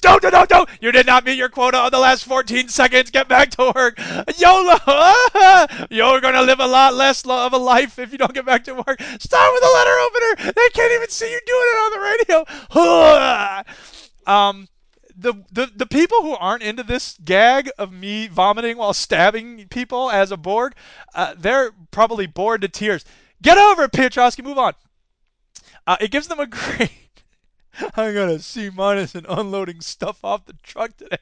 Don't, 0.00 0.22
don't, 0.22 0.32
don't, 0.32 0.48
don't. 0.48 0.68
You 0.80 0.92
did 0.92 1.06
not 1.06 1.24
meet 1.24 1.36
your 1.38 1.48
quota 1.48 1.78
on 1.78 1.90
the 1.90 1.98
last 1.98 2.24
14 2.24 2.68
seconds. 2.68 3.10
Get 3.10 3.28
back 3.28 3.50
to 3.52 3.72
work. 3.74 3.98
YOLO. 4.38 4.76
You're 5.90 6.20
going 6.20 6.34
to 6.34 6.42
live 6.42 6.60
a 6.60 6.66
lot 6.66 6.94
less 6.94 7.24
of 7.26 7.52
a 7.52 7.58
life 7.58 7.98
if 7.98 8.12
you 8.12 8.18
don't 8.18 8.34
get 8.34 8.46
back 8.46 8.64
to 8.64 8.74
work. 8.74 9.00
Start 9.18 9.52
with 9.52 9.64
a 9.64 9.72
letter 9.74 9.98
opener. 9.98 10.52
They 10.52 10.68
can't 10.72 10.92
even 10.92 11.08
see 11.08 11.30
you 11.30 11.40
doing 11.46 11.68
it 11.72 11.78
on 11.84 11.90
the 11.92 12.00
radio. 12.24 13.64
um, 14.26 14.68
the, 15.20 15.34
the 15.52 15.70
the 15.74 15.86
people 15.86 16.22
who 16.22 16.34
aren't 16.34 16.62
into 16.62 16.82
this 16.82 17.18
gag 17.24 17.70
of 17.78 17.92
me 17.92 18.26
vomiting 18.28 18.76
while 18.76 18.94
stabbing 18.94 19.68
people 19.68 20.10
as 20.10 20.32
a 20.32 20.36
Borg, 20.36 20.74
uh, 21.14 21.34
they're 21.36 21.72
probably 21.90 22.26
bored 22.26 22.62
to 22.62 22.68
tears. 22.68 23.04
Get 23.42 23.58
over 23.58 23.84
it, 23.84 23.92
Piotrowski. 23.92 24.44
Move 24.44 24.58
on. 24.58 24.74
Uh, 25.86 25.96
it 26.00 26.10
gives 26.10 26.28
them 26.28 26.40
a 26.40 26.46
grade. 26.46 26.90
I 27.96 28.12
got 28.12 28.28
a 28.28 28.38
C 28.40 28.70
minus 28.70 29.14
in 29.14 29.26
unloading 29.28 29.80
stuff 29.80 30.24
off 30.24 30.46
the 30.46 30.54
truck 30.62 30.96
today. 30.96 31.18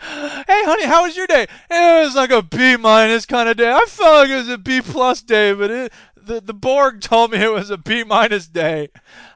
hey, 0.00 0.64
honey, 0.64 0.84
how 0.84 1.04
was 1.04 1.16
your 1.16 1.26
day? 1.26 1.46
It 1.70 2.04
was 2.04 2.14
like 2.14 2.30
a 2.30 2.42
B 2.42 2.76
minus 2.76 3.26
kind 3.26 3.48
of 3.48 3.56
day. 3.56 3.70
I 3.70 3.84
felt 3.86 4.16
like 4.16 4.30
it 4.30 4.36
was 4.36 4.48
a 4.48 4.58
B 4.58 4.80
plus 4.80 5.22
day, 5.22 5.52
but 5.52 5.70
it, 5.70 5.92
the 6.24 6.40
the 6.40 6.54
Borg 6.54 7.00
told 7.00 7.32
me 7.32 7.38
it 7.38 7.52
was 7.52 7.70
a 7.70 7.78
B 7.78 8.04
minus 8.04 8.46
day. 8.46 8.88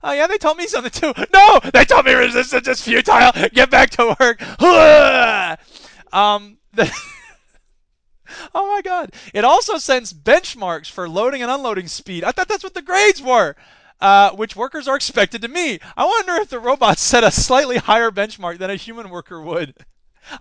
Oh 0.03 0.12
yeah, 0.12 0.26
they 0.26 0.39
told 0.39 0.57
me 0.57 0.66
something 0.66 0.91
too. 0.91 1.12
No, 1.32 1.61
they 1.72 1.85
told 1.85 2.07
me 2.07 2.12
resistance 2.12 2.68
is 2.68 2.82
futile. 2.82 3.32
Get 3.53 3.70
back 3.70 3.91
to 3.91 4.16
work. 4.18 4.41
um. 6.12 6.59
The 6.72 6.93
oh 8.55 8.66
my 8.66 8.82
god! 8.82 9.12
It 9.32 9.45
also 9.45 9.78
sends 9.78 10.12
benchmarks 10.12 10.91
for 10.91 11.09
loading 11.09 11.43
and 11.43 11.51
unloading 11.51 11.89
speed. 11.89 12.24
I 12.24 12.32
thought 12.32 12.49
that's 12.49 12.64
what 12.64 12.74
the 12.74 12.82
grades 12.82 13.22
were. 13.22 13.57
Uh, 14.01 14.32
which 14.32 14.57
workers 14.57 14.89
are 14.89 14.97
expected 14.97 15.41
to 15.41 15.49
meet. 15.49 15.80
I 15.97 16.05
wonder 16.05 16.35
if 16.35 16.49
the 16.49 16.59
robots 16.59 17.01
set 17.01 17.24
a 17.24 17.30
slightly 17.30 17.78
higher 17.78 18.11
benchmark 18.11 18.59
than 18.59 18.68
a 18.68 18.76
human 18.76 19.09
worker 19.09 19.41
would. 19.41 19.74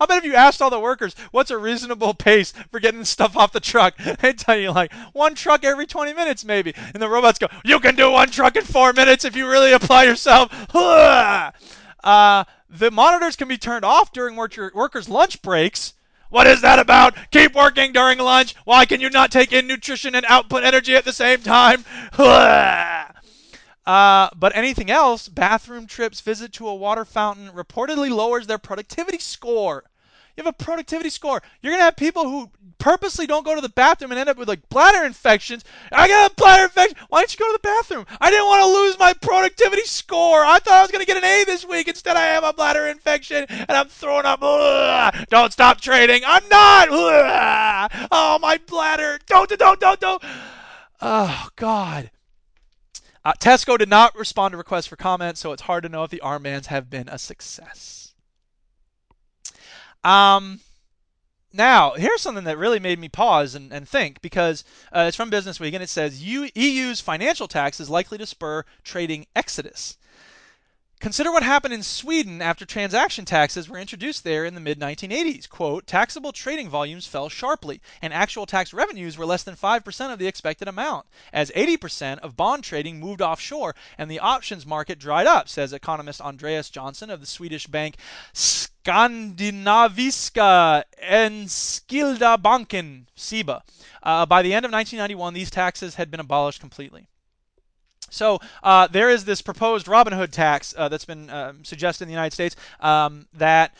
I 0.00 0.06
bet 0.06 0.18
if 0.18 0.24
you 0.24 0.34
asked 0.34 0.62
all 0.62 0.70
the 0.70 0.80
workers 0.80 1.14
what's 1.30 1.50
a 1.50 1.58
reasonable 1.58 2.14
pace 2.14 2.52
for 2.70 2.80
getting 2.80 3.04
stuff 3.04 3.36
off 3.36 3.52
the 3.52 3.60
truck, 3.60 3.96
they'd 4.20 4.38
tell 4.38 4.56
you 4.56 4.72
like 4.72 4.92
one 5.12 5.34
truck 5.34 5.64
every 5.64 5.86
20 5.86 6.12
minutes 6.12 6.44
maybe. 6.44 6.74
And 6.92 7.02
the 7.02 7.08
robots 7.08 7.38
go, 7.38 7.48
you 7.64 7.80
can 7.80 7.94
do 7.94 8.10
one 8.10 8.30
truck 8.30 8.56
in 8.56 8.64
four 8.64 8.92
minutes 8.92 9.24
if 9.24 9.36
you 9.36 9.48
really 9.48 9.72
apply 9.72 10.04
yourself. 10.04 10.50
Uh, 12.04 12.44
the 12.68 12.90
monitors 12.90 13.34
can 13.34 13.48
be 13.48 13.56
turned 13.56 13.82
off 13.82 14.12
during 14.12 14.36
worker, 14.36 14.70
workers' 14.74 15.08
lunch 15.08 15.40
breaks. 15.40 15.94
What 16.28 16.46
is 16.46 16.60
that 16.60 16.78
about? 16.78 17.14
Keep 17.30 17.54
working 17.54 17.92
during 17.92 18.18
lunch. 18.18 18.54
Why 18.64 18.84
can 18.84 19.00
you 19.00 19.08
not 19.08 19.30
take 19.30 19.52
in 19.52 19.66
nutrition 19.66 20.14
and 20.14 20.26
output 20.28 20.64
energy 20.64 20.96
at 20.96 21.06
the 21.06 21.12
same 21.12 21.40
time? 21.40 21.84
Uh, 23.86 24.30
but 24.36 24.56
anything 24.56 24.90
else, 24.90 25.28
bathroom 25.28 25.86
trips, 25.86 26.20
visit 26.20 26.52
to 26.54 26.68
a 26.68 26.74
water 26.74 27.04
fountain, 27.04 27.50
reportedly 27.50 28.10
lowers 28.10 28.46
their 28.46 28.58
productivity 28.58 29.18
score. 29.18 29.84
You 30.36 30.42
have 30.42 30.54
a 30.58 30.64
productivity 30.64 31.10
score. 31.10 31.40
You're 31.62 31.72
going 31.72 31.80
to 31.80 31.84
have 31.84 31.96
people 31.96 32.24
who 32.24 32.50
purposely 32.78 33.26
don't 33.26 33.44
go 33.44 33.54
to 33.54 33.60
the 33.60 33.68
bathroom 33.68 34.10
and 34.10 34.18
end 34.18 34.28
up 34.28 34.36
with 34.36 34.48
like 34.48 34.68
bladder 34.68 35.06
infections. 35.06 35.62
I 35.92 36.08
got 36.08 36.32
a 36.32 36.34
bladder 36.34 36.64
infection. 36.64 36.98
Why 37.08 37.20
don't 37.20 37.32
you 37.32 37.38
go 37.38 37.52
to 37.52 37.60
the 37.62 37.68
bathroom? 37.68 38.04
I 38.20 38.30
didn't 38.30 38.46
want 38.46 38.62
to 38.62 38.80
lose 38.80 38.98
my 38.98 39.12
productivity 39.12 39.84
score. 39.84 40.44
I 40.44 40.58
thought 40.58 40.74
I 40.74 40.82
was 40.82 40.90
going 40.90 41.02
to 41.02 41.06
get 41.06 41.16
an 41.16 41.24
A 41.24 41.44
this 41.44 41.64
week. 41.64 41.86
Instead, 41.86 42.16
I 42.16 42.24
have 42.24 42.42
a 42.42 42.52
bladder 42.52 42.88
infection 42.88 43.46
and 43.48 43.70
I'm 43.70 43.86
throwing 43.86 44.26
up. 44.26 44.40
Ugh. 44.42 45.26
Don't 45.30 45.52
stop 45.52 45.80
trading. 45.80 46.22
I'm 46.26 46.48
not. 46.48 46.88
Ugh. 46.90 48.08
Oh, 48.10 48.38
my 48.40 48.58
bladder. 48.66 49.20
Don't, 49.26 49.48
don't, 49.56 49.78
don't, 49.78 50.00
don't. 50.00 50.22
Oh, 51.00 51.48
God. 51.54 52.10
Uh, 53.24 53.32
Tesco 53.38 53.78
did 53.78 53.88
not 53.88 54.16
respond 54.16 54.52
to 54.52 54.58
requests 54.58 54.86
for 54.86 54.96
comment, 54.96 55.38
so 55.38 55.52
it's 55.52 55.62
hard 55.62 55.82
to 55.82 55.88
know 55.88 56.04
if 56.04 56.10
the 56.10 56.20
armbands 56.22 56.66
have 56.66 56.90
been 56.90 57.08
a 57.08 57.18
success. 57.18 58.14
Um, 60.02 60.60
now, 61.52 61.92
here's 61.92 62.20
something 62.20 62.44
that 62.44 62.58
really 62.58 62.80
made 62.80 62.98
me 62.98 63.08
pause 63.08 63.54
and, 63.54 63.72
and 63.72 63.88
think 63.88 64.20
because 64.20 64.64
uh, 64.92 65.04
it's 65.08 65.16
from 65.16 65.30
Business 65.30 65.58
Week 65.58 65.72
and 65.72 65.82
it 65.82 65.88
says 65.88 66.22
EU's 66.22 67.00
financial 67.00 67.48
tax 67.48 67.80
is 67.80 67.88
likely 67.88 68.18
to 68.18 68.26
spur 68.26 68.64
trading 68.82 69.26
exodus. 69.34 69.96
Consider 71.00 71.32
what 71.32 71.42
happened 71.42 71.74
in 71.74 71.82
Sweden 71.82 72.40
after 72.40 72.64
transaction 72.64 73.24
taxes 73.24 73.68
were 73.68 73.78
introduced 73.78 74.24
there 74.24 74.44
in 74.44 74.54
the 74.54 74.60
mid 74.60 74.80
1980s. 74.80 75.48
Quote, 75.48 75.86
taxable 75.86 76.32
trading 76.32 76.70
volumes 76.70 77.06
fell 77.06 77.28
sharply, 77.28 77.80
and 78.00 78.12
actual 78.12 78.46
tax 78.46 78.72
revenues 78.72 79.18
were 79.18 79.26
less 79.26 79.42
than 79.42 79.56
5% 79.56 80.12
of 80.12 80.18
the 80.18 80.26
expected 80.26 80.68
amount, 80.68 81.06
as 81.32 81.50
80% 81.50 82.18
of 82.20 82.36
bond 82.36 82.64
trading 82.64 83.00
moved 83.00 83.20
offshore 83.20 83.74
and 83.98 84.10
the 84.10 84.20
options 84.20 84.64
market 84.64 84.98
dried 84.98 85.26
up, 85.26 85.48
says 85.48 85.72
economist 85.72 86.20
Andreas 86.20 86.70
Johnson 86.70 87.10
of 87.10 87.20
the 87.20 87.26
Swedish 87.26 87.66
bank 87.66 87.96
Skandinaviska 88.32 90.84
Enskilda 91.02 92.40
Banken, 92.40 93.08
SIBA. 93.16 93.62
Uh, 94.02 94.26
by 94.26 94.42
the 94.42 94.54
end 94.54 94.64
of 94.64 94.72
1991, 94.72 95.34
these 95.34 95.50
taxes 95.50 95.96
had 95.96 96.10
been 96.10 96.20
abolished 96.20 96.60
completely. 96.60 97.08
So 98.10 98.40
uh, 98.62 98.86
there 98.88 99.10
is 99.10 99.24
this 99.24 99.42
proposed 99.42 99.86
Robinhood 99.86 100.30
tax 100.30 100.74
uh, 100.76 100.88
that's 100.88 101.04
been 101.04 101.30
um, 101.30 101.64
suggested 101.64 102.04
in 102.04 102.08
the 102.08 102.14
United 102.14 102.32
States 102.32 102.56
um, 102.80 103.26
that 103.34 103.74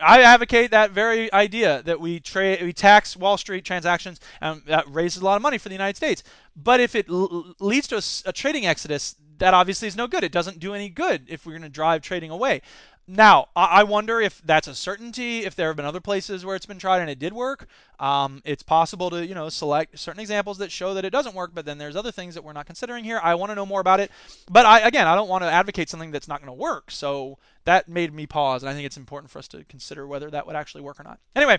I 0.00 0.22
advocate 0.22 0.70
that 0.70 0.92
very 0.92 1.32
idea 1.32 1.82
that 1.82 2.00
we 2.00 2.22
we 2.62 2.72
tax 2.72 3.16
Wall 3.16 3.36
Street 3.36 3.64
transactions 3.64 4.20
and 4.40 4.62
that 4.66 4.84
raises 4.88 5.22
a 5.22 5.24
lot 5.24 5.36
of 5.36 5.42
money 5.42 5.58
for 5.58 5.68
the 5.68 5.74
United 5.74 5.96
States. 5.96 6.22
But 6.56 6.80
if 6.80 6.94
it 6.94 7.08
l- 7.08 7.54
leads 7.60 7.88
to 7.88 8.02
a, 8.26 8.32
trading 8.32 8.66
exodus, 8.66 9.16
that 9.38 9.54
obviously 9.54 9.88
is 9.88 9.96
no 9.96 10.06
good. 10.06 10.24
It 10.24 10.32
doesn't 10.32 10.58
do 10.58 10.74
any 10.74 10.88
good 10.88 11.24
if 11.28 11.46
we're 11.46 11.52
going 11.52 11.62
to 11.62 11.68
drive 11.68 12.02
trading 12.02 12.30
away. 12.30 12.62
Now, 13.10 13.48
I 13.56 13.84
wonder 13.84 14.20
if 14.20 14.42
that's 14.44 14.68
a 14.68 14.74
certainty. 14.74 15.46
If 15.46 15.54
there 15.56 15.68
have 15.68 15.76
been 15.76 15.86
other 15.86 16.00
places 16.00 16.44
where 16.44 16.54
it's 16.54 16.66
been 16.66 16.78
tried 16.78 17.00
and 17.00 17.08
it 17.08 17.18
did 17.18 17.32
work, 17.32 17.66
um, 17.98 18.42
it's 18.44 18.62
possible 18.62 19.08
to 19.08 19.26
you 19.26 19.34
know 19.34 19.48
select 19.48 19.98
certain 19.98 20.20
examples 20.20 20.58
that 20.58 20.70
show 20.70 20.92
that 20.92 21.06
it 21.06 21.10
doesn't 21.10 21.34
work. 21.34 21.52
But 21.54 21.64
then 21.64 21.78
there's 21.78 21.96
other 21.96 22.12
things 22.12 22.34
that 22.34 22.44
we're 22.44 22.52
not 22.52 22.66
considering 22.66 23.04
here. 23.04 23.18
I 23.22 23.34
want 23.34 23.50
to 23.50 23.54
know 23.54 23.64
more 23.64 23.80
about 23.80 23.98
it. 23.98 24.10
But 24.50 24.66
I 24.66 24.80
again, 24.80 25.06
I 25.06 25.14
don't 25.14 25.28
want 25.28 25.42
to 25.42 25.50
advocate 25.50 25.88
something 25.88 26.10
that's 26.10 26.28
not 26.28 26.40
going 26.40 26.54
to 26.54 26.62
work. 26.62 26.90
So 26.90 27.38
that 27.64 27.88
made 27.88 28.12
me 28.12 28.26
pause, 28.26 28.62
and 28.62 28.68
I 28.68 28.74
think 28.74 28.84
it's 28.84 28.98
important 28.98 29.30
for 29.30 29.38
us 29.38 29.48
to 29.48 29.64
consider 29.64 30.06
whether 30.06 30.30
that 30.30 30.46
would 30.46 30.54
actually 30.54 30.82
work 30.82 31.00
or 31.00 31.04
not. 31.04 31.18
Anyway. 31.34 31.58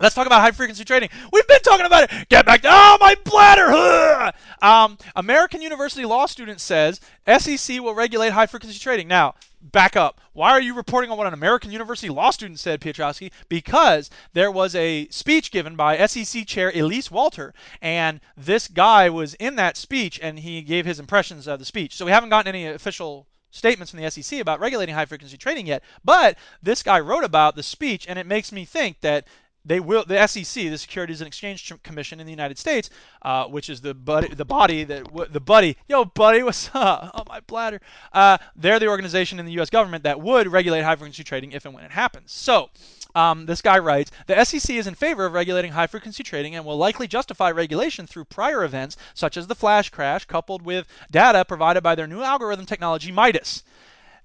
Let's 0.00 0.14
talk 0.14 0.26
about 0.26 0.40
high 0.40 0.52
frequency 0.52 0.84
trading. 0.84 1.10
We've 1.30 1.46
been 1.46 1.60
talking 1.60 1.84
about 1.84 2.04
it. 2.04 2.28
Get 2.30 2.46
back 2.46 2.62
to 2.62 2.68
oh 2.70 2.96
my 3.00 3.14
bladder. 3.24 4.32
Um, 4.62 4.98
American 5.16 5.62
University 5.62 6.04
law 6.04 6.26
student 6.26 6.60
says 6.60 7.00
SEC 7.38 7.80
will 7.80 7.94
regulate 7.94 8.28
high 8.28 8.44
frequency 8.44 8.78
trading. 8.78 9.08
Now, 9.08 9.34
back 9.62 9.96
up. 9.96 10.20
Why 10.34 10.50
are 10.50 10.60
you 10.60 10.74
reporting 10.74 11.10
on 11.10 11.16
what 11.16 11.26
an 11.26 11.32
American 11.32 11.72
University 11.72 12.10
law 12.10 12.30
student 12.30 12.58
said, 12.58 12.78
Piotrowski? 12.78 13.32
Because 13.48 14.10
there 14.34 14.50
was 14.50 14.74
a 14.74 15.08
speech 15.08 15.50
given 15.50 15.76
by 15.76 16.04
SEC 16.06 16.46
Chair 16.46 16.70
Elisse 16.74 17.10
Walter, 17.10 17.54
and 17.80 18.20
this 18.36 18.68
guy 18.68 19.08
was 19.08 19.32
in 19.34 19.56
that 19.56 19.78
speech, 19.78 20.20
and 20.22 20.38
he 20.38 20.60
gave 20.60 20.84
his 20.84 21.00
impressions 21.00 21.48
of 21.48 21.58
the 21.58 21.64
speech. 21.64 21.96
So 21.96 22.04
we 22.04 22.12
haven't 22.12 22.28
gotten 22.28 22.54
any 22.54 22.66
official 22.66 23.26
statements 23.50 23.90
from 23.90 24.00
the 24.00 24.10
SEC 24.10 24.40
about 24.40 24.60
regulating 24.60 24.94
high 24.94 25.06
frequency 25.06 25.36
trading 25.36 25.66
yet, 25.66 25.82
but 26.04 26.36
this 26.62 26.82
guy 26.82 27.00
wrote 27.00 27.24
about 27.24 27.56
the 27.56 27.62
speech, 27.62 28.06
and 28.08 28.18
it 28.18 28.26
makes 28.26 28.52
me 28.52 28.64
think 28.64 29.00
that 29.00 29.26
they 29.64 29.80
will 29.80 30.04
the 30.04 30.26
SEC, 30.26 30.64
the 30.70 30.78
Securities 30.78 31.20
and 31.20 31.28
Exchange 31.28 31.72
Commission 31.82 32.20
in 32.20 32.26
the 32.26 32.32
United 32.32 32.58
States, 32.58 32.90
uh, 33.22 33.44
which 33.44 33.68
is 33.68 33.80
the 33.80 33.94
buddy, 33.94 34.34
the 34.34 34.44
body 34.44 34.84
that 34.84 35.06
the 35.32 35.40
buddy, 35.40 35.76
yo 35.88 36.04
buddy, 36.04 36.42
what's 36.42 36.70
up? 36.74 37.10
Oh 37.20 37.24
my 37.28 37.40
bladder. 37.40 37.80
Uh, 38.12 38.38
they're 38.56 38.78
the 38.78 38.88
organization 38.88 39.38
in 39.38 39.46
the 39.46 39.52
U.S. 39.52 39.68
government 39.68 40.04
that 40.04 40.20
would 40.20 40.48
regulate 40.48 40.82
high 40.82 40.96
frequency 40.96 41.24
trading 41.24 41.52
if 41.52 41.64
and 41.64 41.74
when 41.74 41.84
it 41.84 41.90
happens. 41.90 42.32
So. 42.32 42.70
Um, 43.12 43.46
this 43.46 43.60
guy 43.60 43.76
writes 43.80 44.12
The 44.28 44.44
SEC 44.44 44.76
is 44.76 44.86
in 44.86 44.94
favor 44.94 45.26
of 45.26 45.32
regulating 45.32 45.72
high 45.72 45.88
frequency 45.88 46.22
trading 46.22 46.54
and 46.54 46.64
will 46.64 46.76
likely 46.76 47.08
justify 47.08 47.50
regulation 47.50 48.06
through 48.06 48.26
prior 48.26 48.62
events 48.62 48.96
such 49.14 49.36
as 49.36 49.48
the 49.48 49.56
flash 49.56 49.90
crash, 49.90 50.26
coupled 50.26 50.62
with 50.62 50.86
data 51.10 51.44
provided 51.44 51.82
by 51.82 51.96
their 51.96 52.06
new 52.06 52.22
algorithm 52.22 52.66
technology, 52.66 53.10
Midas. 53.10 53.64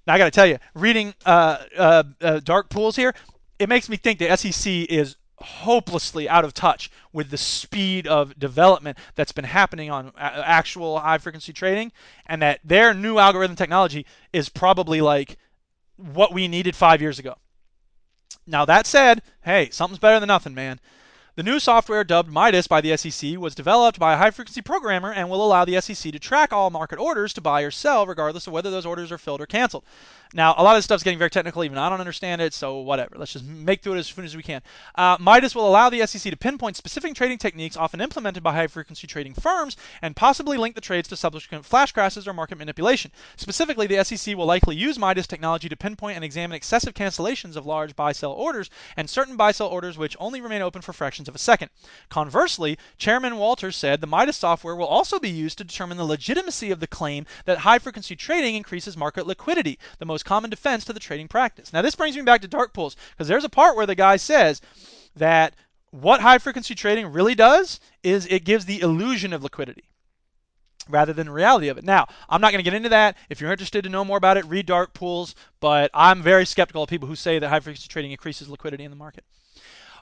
Now, 0.06 0.14
I 0.14 0.18
got 0.18 0.26
to 0.26 0.30
tell 0.30 0.46
you, 0.46 0.58
reading 0.74 1.14
uh, 1.24 1.58
uh, 1.76 2.02
uh, 2.20 2.40
Dark 2.44 2.70
Pools 2.70 2.94
here, 2.94 3.12
it 3.58 3.68
makes 3.68 3.88
me 3.88 3.96
think 3.96 4.18
the 4.18 4.36
SEC 4.36 4.72
is 4.88 5.16
hopelessly 5.38 6.28
out 6.28 6.44
of 6.44 6.54
touch 6.54 6.90
with 7.12 7.30
the 7.30 7.36
speed 7.36 8.06
of 8.06 8.38
development 8.38 8.96
that's 9.14 9.32
been 9.32 9.44
happening 9.44 9.90
on 9.90 10.08
uh, 10.16 10.42
actual 10.44 10.98
high 10.98 11.18
frequency 11.18 11.52
trading 11.52 11.92
and 12.26 12.40
that 12.40 12.60
their 12.64 12.94
new 12.94 13.18
algorithm 13.18 13.56
technology 13.56 14.06
is 14.32 14.48
probably 14.48 15.00
like 15.00 15.36
what 15.96 16.32
we 16.32 16.48
needed 16.48 16.74
5 16.74 17.00
years 17.00 17.18
ago. 17.18 17.36
Now 18.46 18.64
that 18.64 18.86
said, 18.86 19.22
hey, 19.44 19.68
something's 19.70 19.98
better 19.98 20.20
than 20.20 20.28
nothing, 20.28 20.54
man. 20.54 20.80
The 21.36 21.42
new 21.42 21.60
software 21.60 22.02
dubbed 22.02 22.30
Midas 22.30 22.66
by 22.66 22.80
the 22.80 22.96
SEC 22.96 23.36
was 23.36 23.54
developed 23.54 23.98
by 23.98 24.14
a 24.14 24.16
high 24.16 24.30
frequency 24.30 24.62
programmer 24.62 25.12
and 25.12 25.28
will 25.28 25.44
allow 25.44 25.66
the 25.66 25.78
SEC 25.82 26.10
to 26.10 26.18
track 26.18 26.50
all 26.50 26.70
market 26.70 26.98
orders 26.98 27.34
to 27.34 27.42
buy 27.42 27.60
or 27.60 27.70
sell, 27.70 28.06
regardless 28.06 28.46
of 28.46 28.54
whether 28.54 28.70
those 28.70 28.86
orders 28.86 29.12
are 29.12 29.18
filled 29.18 29.42
or 29.42 29.46
canceled. 29.46 29.84
Now, 30.36 30.54
a 30.58 30.62
lot 30.62 30.76
of 30.76 30.84
stuff's 30.84 31.02
getting 31.02 31.18
very 31.18 31.30
technical. 31.30 31.64
Even 31.64 31.78
I 31.78 31.88
don't 31.88 31.98
understand 31.98 32.42
it, 32.42 32.52
so 32.52 32.80
whatever. 32.80 33.16
Let's 33.16 33.32
just 33.32 33.46
make 33.46 33.82
through 33.82 33.94
it 33.94 34.00
as 34.00 34.08
soon 34.08 34.26
as 34.26 34.36
we 34.36 34.42
can. 34.42 34.60
Uh, 34.94 35.16
Midas 35.18 35.54
will 35.54 35.66
allow 35.66 35.88
the 35.88 36.06
SEC 36.06 36.30
to 36.30 36.36
pinpoint 36.36 36.76
specific 36.76 37.14
trading 37.14 37.38
techniques 37.38 37.74
often 37.74 38.02
implemented 38.02 38.42
by 38.42 38.52
high 38.52 38.66
frequency 38.66 39.06
trading 39.06 39.32
firms 39.32 39.78
and 40.02 40.14
possibly 40.14 40.58
link 40.58 40.74
the 40.74 40.80
trades 40.82 41.08
to 41.08 41.16
subsequent 41.16 41.64
flash 41.64 41.90
crashes 41.90 42.28
or 42.28 42.34
market 42.34 42.58
manipulation. 42.58 43.10
Specifically, 43.36 43.86
the 43.86 44.04
SEC 44.04 44.36
will 44.36 44.44
likely 44.44 44.76
use 44.76 44.98
Midas 44.98 45.26
technology 45.26 45.70
to 45.70 45.76
pinpoint 45.76 46.16
and 46.16 46.24
examine 46.24 46.54
excessive 46.54 46.92
cancellations 46.92 47.56
of 47.56 47.64
large 47.64 47.96
buy 47.96 48.12
sell 48.12 48.32
orders 48.32 48.68
and 48.94 49.08
certain 49.08 49.36
buy 49.36 49.52
sell 49.52 49.68
orders 49.68 49.96
which 49.96 50.18
only 50.20 50.42
remain 50.42 50.60
open 50.60 50.82
for 50.82 50.92
fractions 50.92 51.30
of 51.30 51.34
a 51.34 51.38
second. 51.38 51.70
Conversely, 52.10 52.76
Chairman 52.98 53.38
Walters 53.38 53.74
said 53.74 54.02
the 54.02 54.06
Midas 54.06 54.36
software 54.36 54.76
will 54.76 54.84
also 54.84 55.18
be 55.18 55.30
used 55.30 55.56
to 55.56 55.64
determine 55.64 55.96
the 55.96 56.04
legitimacy 56.04 56.70
of 56.70 56.80
the 56.80 56.86
claim 56.86 57.24
that 57.46 57.56
high 57.58 57.78
frequency 57.78 58.14
trading 58.14 58.54
increases 58.54 58.98
market 58.98 59.26
liquidity, 59.26 59.78
the 59.98 60.04
most 60.04 60.25
common 60.26 60.50
defense 60.50 60.84
to 60.84 60.92
the 60.92 61.00
trading 61.00 61.28
practice. 61.28 61.72
Now, 61.72 61.80
this 61.80 61.94
brings 61.94 62.16
me 62.16 62.22
back 62.22 62.42
to 62.42 62.48
dark 62.48 62.74
pools 62.74 62.96
because 63.10 63.28
there's 63.28 63.44
a 63.44 63.48
part 63.48 63.76
where 63.76 63.86
the 63.86 63.94
guy 63.94 64.16
says 64.16 64.60
that 65.14 65.54
what 65.90 66.20
high 66.20 66.38
frequency 66.38 66.74
trading 66.74 67.10
really 67.12 67.34
does 67.34 67.80
is 68.02 68.26
it 68.26 68.44
gives 68.44 68.66
the 68.66 68.80
illusion 68.80 69.32
of 69.32 69.42
liquidity 69.42 69.84
rather 70.88 71.12
than 71.12 71.26
the 71.26 71.32
reality 71.32 71.68
of 71.68 71.78
it. 71.78 71.84
Now, 71.84 72.06
I'm 72.28 72.40
not 72.40 72.52
going 72.52 72.62
to 72.62 72.70
get 72.70 72.76
into 72.76 72.90
that. 72.90 73.16
If 73.30 73.40
you're 73.40 73.50
interested 73.50 73.82
to 73.84 73.90
know 73.90 74.04
more 74.04 74.18
about 74.18 74.36
it, 74.36 74.44
read 74.44 74.66
Dark 74.66 74.92
Pools, 74.92 75.34
but 75.60 75.90
I'm 75.94 76.22
very 76.22 76.44
skeptical 76.44 76.82
of 76.82 76.90
people 76.90 77.08
who 77.08 77.16
say 77.16 77.38
that 77.38 77.48
high 77.48 77.60
frequency 77.60 77.88
trading 77.88 78.12
increases 78.12 78.48
liquidity 78.48 78.84
in 78.84 78.90
the 78.90 78.96
market. 78.96 79.24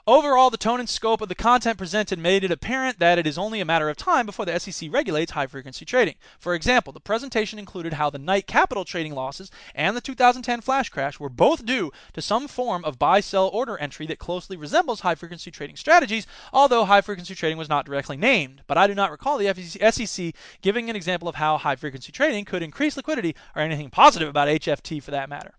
Overall, 0.07 0.51
the 0.51 0.57
tone 0.57 0.79
and 0.79 0.87
scope 0.87 1.21
of 1.21 1.29
the 1.29 1.33
content 1.33 1.79
presented 1.79 2.19
made 2.19 2.43
it 2.43 2.51
apparent 2.51 2.99
that 2.99 3.17
it 3.17 3.25
is 3.25 3.39
only 3.39 3.59
a 3.59 3.65
matter 3.65 3.89
of 3.89 3.97
time 3.97 4.27
before 4.27 4.45
the 4.45 4.59
SEC 4.59 4.87
regulates 4.93 5.31
high 5.31 5.47
frequency 5.47 5.83
trading. 5.83 6.13
For 6.37 6.53
example, 6.53 6.93
the 6.93 6.99
presentation 6.99 7.57
included 7.57 7.93
how 7.93 8.11
the 8.11 8.19
Knight 8.19 8.45
Capital 8.45 8.85
trading 8.85 9.15
losses 9.15 9.49
and 9.73 9.97
the 9.97 10.01
2010 10.01 10.61
flash 10.61 10.89
crash 10.89 11.19
were 11.19 11.27
both 11.27 11.65
due 11.65 11.91
to 12.13 12.21
some 12.21 12.47
form 12.47 12.85
of 12.85 12.99
buy 12.99 13.19
sell 13.19 13.47
order 13.47 13.79
entry 13.79 14.05
that 14.05 14.19
closely 14.19 14.55
resembles 14.55 14.99
high 14.99 15.15
frequency 15.15 15.49
trading 15.49 15.75
strategies, 15.75 16.27
although 16.53 16.85
high 16.85 17.01
frequency 17.01 17.33
trading 17.33 17.57
was 17.57 17.67
not 17.67 17.87
directly 17.87 18.15
named. 18.15 18.61
But 18.67 18.77
I 18.77 18.85
do 18.85 18.93
not 18.93 19.09
recall 19.09 19.39
the 19.39 19.51
SEC 19.91 20.35
giving 20.61 20.87
an 20.87 20.95
example 20.95 21.27
of 21.27 21.33
how 21.33 21.57
high 21.57 21.77
frequency 21.77 22.11
trading 22.11 22.45
could 22.45 22.61
increase 22.61 22.95
liquidity 22.95 23.35
or 23.55 23.63
anything 23.63 23.89
positive 23.89 24.29
about 24.29 24.49
HFT 24.49 25.01
for 25.01 25.09
that 25.09 25.29
matter. 25.29 25.55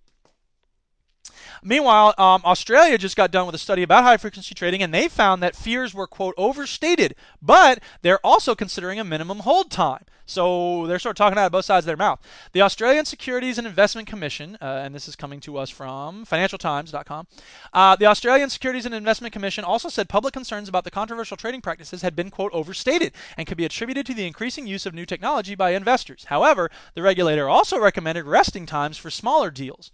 Meanwhile, 1.63 2.15
um, 2.19 2.43
Australia 2.45 2.99
just 2.99 3.17
got 3.17 3.31
done 3.31 3.47
with 3.47 3.55
a 3.55 3.59
study 3.59 3.83
about 3.83 4.05
high 4.05 4.17
frequency 4.17 4.55
trading, 4.55 4.83
and 4.83 4.93
they 4.93 5.09
found 5.09 5.43
that 5.43 5.57
fears 5.57 5.95
were, 5.95 6.07
quote, 6.07 6.35
overstated, 6.37 7.15
but 7.43 7.81
they're 8.03 8.25
also 8.25 8.55
considering 8.55 8.99
a 8.99 9.05
minimum 9.05 9.41
hold 9.41 9.71
time. 9.71 10.05
So 10.27 10.87
they're 10.87 10.99
sort 10.99 11.13
of 11.13 11.19
talking 11.19 11.39
out 11.39 11.47
of 11.47 11.53
both 11.53 11.65
sides 11.65 11.85
of 11.85 11.87
their 11.87 11.97
mouth. 11.97 12.21
The 12.53 12.63
Australian 12.63 13.05
Securities 13.05 13.59
and 13.59 13.67
Investment 13.67 14.09
Commission, 14.09 14.59
uh, 14.61 14.83
and 14.85 14.93
this 14.93 15.07
is 15.07 15.15
coming 15.15 15.39
to 15.41 15.57
us 15.57 15.71
from 15.71 16.27
financialtimes.com, 16.27 17.29
uh, 17.73 17.97
the 17.97 18.07
Australian 18.07 18.51
Securities 18.51 18.87
and 18.87 18.95
Investment 18.95 19.33
Commission 19.33 19.65
also 19.65 19.89
said 19.89 20.09
public 20.09 20.35
concerns 20.35 20.69
about 20.69 20.83
the 20.83 20.91
controversial 20.91 21.37
trading 21.37 21.61
practices 21.61 22.03
had 22.03 22.17
been, 22.17 22.31
quote, 22.31 22.53
overstated 22.53 23.13
and 23.37 23.47
could 23.47 23.57
be 23.57 23.65
attributed 23.65 24.05
to 24.07 24.15
the 24.15 24.27
increasing 24.27 24.67
use 24.67 24.85
of 24.85 24.95
new 24.95 25.07
technology 25.07 25.55
by 25.55 25.71
investors. 25.71 26.25
However, 26.25 26.71
the 26.95 27.03
regulator 27.03 27.49
also 27.49 27.79
recommended 27.79 28.25
resting 28.25 28.67
times 28.67 28.99
for 28.99 29.11
smaller 29.11 29.53
deals. 29.53 29.93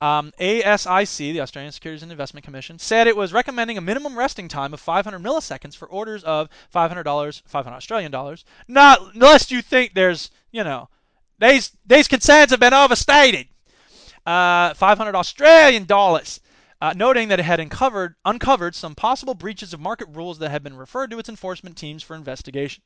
Um, 0.00 0.32
ASIC, 0.38 1.32
the 1.32 1.40
Australian 1.40 1.72
Securities 1.72 2.02
and 2.02 2.12
Investment 2.12 2.44
Commission, 2.44 2.78
said 2.78 3.06
it 3.06 3.16
was 3.16 3.32
recommending 3.32 3.76
a 3.76 3.80
minimum 3.80 4.16
resting 4.16 4.46
time 4.46 4.72
of 4.72 4.80
500 4.80 5.18
milliseconds 5.20 5.76
for 5.76 5.88
orders 5.88 6.22
of 6.22 6.48
$500, 6.72 7.42
500 7.46 7.76
Australian 7.76 8.12
dollars. 8.12 8.44
Not 8.68 9.14
unless 9.14 9.50
you 9.50 9.60
think 9.60 9.94
there's, 9.94 10.30
you 10.52 10.62
know, 10.62 10.88
these 11.40 11.72
these 11.84 12.08
concerns 12.08 12.50
have 12.50 12.60
been 12.60 12.74
overstated. 12.74 13.48
Uh, 14.24 14.74
500 14.74 15.14
Australian 15.14 15.84
dollars. 15.84 16.40
Uh, 16.80 16.92
noting 16.94 17.26
that 17.26 17.40
it 17.40 17.44
had 17.44 17.58
uncovered, 17.58 18.14
uncovered 18.24 18.72
some 18.72 18.94
possible 18.94 19.34
breaches 19.34 19.72
of 19.72 19.80
market 19.80 20.06
rules 20.12 20.38
that 20.38 20.50
had 20.50 20.62
been 20.62 20.76
referred 20.76 21.10
to 21.10 21.18
its 21.18 21.28
enforcement 21.28 21.76
teams 21.76 22.04
for 22.04 22.14
investigation. 22.14 22.84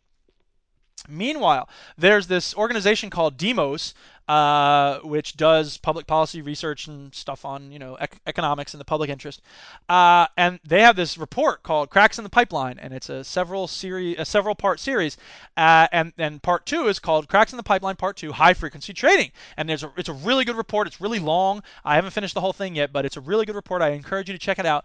Meanwhile, 1.09 1.69
there's 1.99 2.29
this 2.29 2.55
organization 2.55 3.11
called 3.11 3.37
Demos, 3.37 3.93
uh, 4.29 5.01
which 5.01 5.37
does 5.37 5.77
public 5.79 6.07
policy 6.07 6.43
research 6.43 6.87
and 6.87 7.13
stuff 7.13 7.45
on 7.45 7.73
you 7.73 7.79
know 7.79 7.97
ec- 7.97 8.21
economics 8.27 8.73
and 8.73 8.81
the 8.81 8.85
public 8.85 9.11
interest, 9.11 9.43
uh, 9.89 10.27
and 10.37 10.61
they 10.65 10.81
have 10.81 10.95
this 10.95 11.19
report 11.19 11.65
called 11.65 11.91
"Cracks 11.91 12.19
in 12.19 12.25
the 12.25 12.31
Pipeline," 12.31 12.79
and 12.79 12.95
it's 12.95 13.09
a 13.09 13.25
several 13.25 13.67
series, 13.67 14.17
a 14.19 14.25
several 14.25 14.55
part 14.55 14.79
series, 14.79 15.17
uh, 15.57 15.89
and 15.91 16.13
and 16.19 16.41
part 16.41 16.67
two 16.67 16.87
is 16.87 17.01
called 17.01 17.29
"Cracks 17.29 17.53
in 17.53 17.57
the 17.57 17.65
Pipeline" 17.65 17.97
Part 17.97 18.17
Two: 18.17 18.31
High 18.33 18.55
Frequency 18.55 18.93
Trading, 18.93 19.33
and 19.57 19.69
there's 19.69 19.83
a 19.83 19.93
it's 19.97 20.09
a 20.09 20.15
really 20.15 20.45
good 20.45 20.57
report. 20.57 20.87
It's 20.87 21.01
really 21.01 21.19
long. 21.19 21.63
I 21.85 21.97
haven't 21.97 22.13
finished 22.13 22.35
the 22.35 22.41
whole 22.41 22.53
thing 22.53 22.77
yet, 22.77 22.93
but 22.93 23.05
it's 23.05 23.17
a 23.17 23.21
really 23.21 23.45
good 23.45 23.57
report. 23.57 23.83
I 23.83 23.91
encourage 23.91 24.29
you 24.29 24.35
to 24.35 24.39
check 24.39 24.61
it 24.61 24.67
out. 24.67 24.85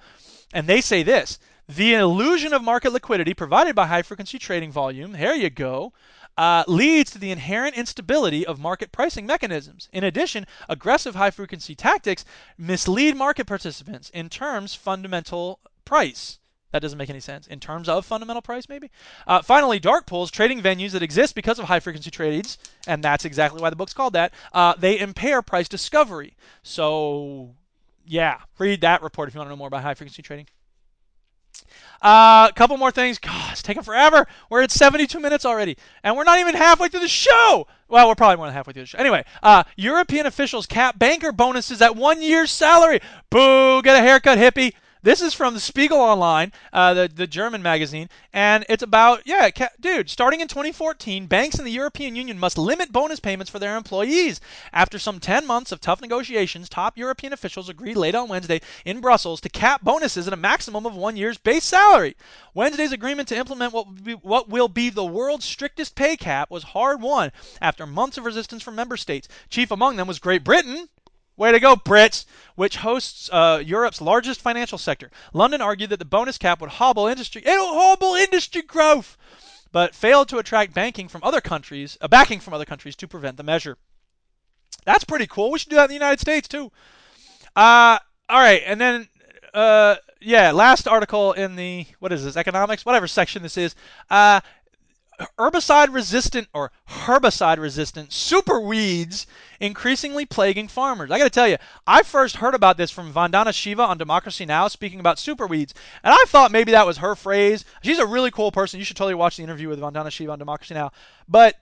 And 0.51 0.65
they 0.65 0.81
say 0.81 1.03
this: 1.03 1.37
the 1.67 1.93
illusion 1.93 2.53
of 2.53 2.63
market 2.63 2.93
liquidity 2.93 3.33
provided 3.33 3.75
by 3.75 3.87
high 3.87 4.01
frequency 4.01 4.39
trading 4.39 4.71
volume. 4.71 5.13
There 5.13 5.35
you 5.35 5.49
go 5.49 5.93
uh, 6.37 6.63
leads 6.67 7.11
to 7.11 7.17
the 7.17 7.31
inherent 7.31 7.75
instability 7.75 8.45
of 8.45 8.59
market 8.59 8.91
pricing 8.91 9.25
mechanisms. 9.25 9.89
In 9.91 10.03
addition, 10.03 10.45
aggressive 10.69 11.15
high 11.15 11.31
frequency 11.31 11.75
tactics 11.75 12.23
mislead 12.57 13.15
market 13.15 13.47
participants 13.47 14.09
in 14.11 14.29
terms 14.29 14.75
fundamental 14.75 15.59
price. 15.83 16.39
That 16.71 16.81
doesn't 16.81 16.97
make 16.97 17.09
any 17.09 17.21
sense. 17.21 17.47
In 17.47 17.59
terms 17.59 17.87
of 17.89 18.05
fundamental 18.05 18.41
price, 18.41 18.67
maybe? 18.69 18.91
Uh, 19.25 19.41
finally, 19.41 19.79
dark 19.79 20.05
pools, 20.05 20.29
trading 20.29 20.61
venues 20.61 20.91
that 20.91 21.01
exist 21.01 21.33
because 21.33 21.59
of 21.59 21.65
high 21.65 21.79
frequency 21.79 22.11
trades, 22.11 22.57
and 22.85 23.01
that's 23.01 23.25
exactly 23.25 23.61
why 23.61 23.69
the 23.69 23.75
book's 23.75 23.93
called 23.93 24.13
that, 24.13 24.33
uh, 24.53 24.73
they 24.77 24.99
impair 24.99 25.41
price 25.41 25.69
discovery. 25.69 26.35
So, 26.63 27.55
yeah, 28.05 28.41
read 28.59 28.81
that 28.81 29.01
report 29.01 29.29
if 29.29 29.33
you 29.33 29.39
want 29.39 29.47
to 29.47 29.51
know 29.51 29.57
more 29.57 29.69
about 29.69 29.81
high 29.81 29.93
frequency 29.93 30.21
trading. 30.21 30.47
A 32.01 32.07
uh, 32.07 32.51
couple 32.51 32.77
more 32.77 32.91
things. 32.91 33.17
God, 33.17 33.51
it's 33.51 33.63
taking 33.63 33.81
forever. 33.81 34.27
We're 34.49 34.61
at 34.61 34.71
72 34.71 35.19
minutes 35.19 35.45
already, 35.45 35.77
and 36.03 36.15
we're 36.15 36.25
not 36.25 36.39
even 36.39 36.53
halfway 36.53 36.89
through 36.89 36.99
the 36.99 37.07
show. 37.07 37.67
Well, 37.87 38.07
we're 38.07 38.15
probably 38.15 38.37
more 38.37 38.45
than 38.45 38.53
halfway 38.53 38.73
through 38.73 38.83
the 38.83 38.87
show. 38.87 38.99
Anyway, 38.99 39.25
uh, 39.41 39.63
European 39.75 40.25
officials 40.27 40.65
cap 40.67 40.99
banker 40.99 41.31
bonuses 41.31 41.81
at 41.81 41.95
one 41.95 42.21
year's 42.21 42.51
salary. 42.51 42.99
Boo! 43.29 43.81
Get 43.81 43.95
a 43.95 44.01
haircut, 44.01 44.37
hippie. 44.37 44.73
This 45.03 45.21
is 45.21 45.35
from 45.35 45.53
the 45.53 45.59
Spiegel 45.59 45.99
Online, 45.99 46.51
uh, 46.73 46.93
the 46.95 47.07
the 47.07 47.27
German 47.27 47.61
magazine, 47.61 48.09
and 48.33 48.65
it's 48.67 48.81
about 48.81 49.21
yeah, 49.25 49.51
ca- 49.51 49.69
dude. 49.79 50.09
Starting 50.09 50.41
in 50.41 50.47
2014, 50.47 51.27
banks 51.27 51.59
in 51.59 51.65
the 51.65 51.71
European 51.71 52.15
Union 52.15 52.39
must 52.39 52.57
limit 52.57 52.91
bonus 52.91 53.19
payments 53.19 53.51
for 53.51 53.59
their 53.59 53.77
employees. 53.77 54.41
After 54.73 54.97
some 54.97 55.19
10 55.19 55.45
months 55.45 55.71
of 55.71 55.79
tough 55.79 56.01
negotiations, 56.01 56.67
top 56.67 56.97
European 56.97 57.31
officials 57.31 57.69
agreed 57.69 57.95
late 57.95 58.15
on 58.15 58.27
Wednesday 58.27 58.59
in 58.85 58.99
Brussels 58.99 59.39
to 59.41 59.49
cap 59.49 59.83
bonuses 59.83 60.25
at 60.25 60.33
a 60.33 60.37
maximum 60.37 60.87
of 60.87 60.95
one 60.95 61.15
year's 61.15 61.37
base 61.37 61.65
salary. 61.65 62.17
Wednesday's 62.55 62.91
agreement 62.91 63.27
to 63.27 63.37
implement 63.37 63.73
what 63.73 64.03
be, 64.03 64.13
what 64.13 64.49
will 64.49 64.67
be 64.67 64.89
the 64.89 65.05
world's 65.05 65.45
strictest 65.45 65.93
pay 65.93 66.17
cap 66.17 66.49
was 66.49 66.63
hard 66.63 67.01
won 67.01 67.31
after 67.61 67.85
months 67.85 68.17
of 68.17 68.25
resistance 68.25 68.63
from 68.63 68.73
member 68.73 68.97
states. 68.97 69.27
Chief 69.47 69.69
among 69.69 69.95
them 69.95 70.07
was 70.07 70.17
Great 70.17 70.43
Britain 70.43 70.89
Way 71.37 71.51
to 71.51 71.59
go, 71.59 71.75
Brits! 71.75 72.25
Which 72.55 72.77
hosts 72.77 73.29
uh, 73.31 73.61
Europe's 73.63 74.01
largest 74.01 74.41
financial 74.41 74.79
sector. 74.79 75.11
London 75.31 75.61
argued 75.61 75.91
that 75.91 75.99
the 75.99 76.05
bonus 76.05 76.39
cap 76.39 76.59
would 76.59 76.71
hobble 76.71 77.05
industry. 77.05 77.43
It'll 77.45 77.75
hobble 77.75 78.15
industry 78.15 78.63
growth, 78.63 79.15
but 79.71 79.93
failed 79.93 80.29
to 80.29 80.39
attract 80.39 80.73
banking 80.73 81.07
from 81.07 81.23
other 81.23 81.39
countries, 81.39 81.97
uh, 82.01 82.07
backing 82.07 82.39
from 82.39 82.55
other 82.55 82.65
countries 82.65 82.95
to 82.95 83.07
prevent 83.07 83.37
the 83.37 83.43
measure. 83.43 83.77
That's 84.85 85.03
pretty 85.03 85.27
cool. 85.27 85.51
We 85.51 85.59
should 85.59 85.69
do 85.69 85.75
that 85.75 85.83
in 85.83 85.89
the 85.89 85.93
United 85.93 86.19
States 86.19 86.47
too. 86.47 86.71
Uh, 87.55 87.99
all 88.27 88.39
right, 88.39 88.63
and 88.65 88.81
then 88.81 89.07
uh, 89.53 89.97
yeah, 90.19 90.51
last 90.51 90.87
article 90.87 91.33
in 91.33 91.55
the 91.55 91.85
what 91.99 92.11
is 92.11 92.23
this 92.23 92.37
economics, 92.37 92.85
whatever 92.85 93.07
section 93.07 93.43
this 93.43 93.57
is. 93.57 93.75
Uh, 94.09 94.41
herbicide 95.39 95.93
resistant 95.93 96.47
or 96.53 96.71
herbicide 96.87 97.57
resistant 97.57 98.13
super 98.13 98.59
weeds 98.59 99.25
increasingly 99.59 100.25
plaguing 100.25 100.67
farmers. 100.67 101.09
I 101.09 101.17
got 101.17 101.23
to 101.23 101.29
tell 101.29 101.47
you, 101.47 101.57
I 101.85 102.03
first 102.03 102.37
heard 102.37 102.53
about 102.53 102.77
this 102.77 102.91
from 102.91 103.13
Vandana 103.13 103.53
Shiva 103.53 103.81
on 103.81 103.97
Democracy 103.97 104.45
Now! 104.45 104.67
speaking 104.67 104.99
about 104.99 105.19
super 105.19 105.47
weeds, 105.47 105.73
and 106.03 106.13
I 106.13 106.23
thought 106.27 106.51
maybe 106.51 106.71
that 106.73 106.85
was 106.85 106.97
her 106.97 107.15
phrase. 107.15 107.65
She's 107.81 107.99
a 107.99 108.05
really 108.05 108.31
cool 108.31 108.51
person. 108.51 108.79
You 108.79 108.85
should 108.85 108.97
totally 108.97 109.15
watch 109.15 109.37
the 109.37 109.43
interview 109.43 109.69
with 109.69 109.79
Vandana 109.79 110.11
Shiva 110.11 110.31
on 110.31 110.39
Democracy 110.39 110.73
Now! 110.73 110.91
But 111.27 111.55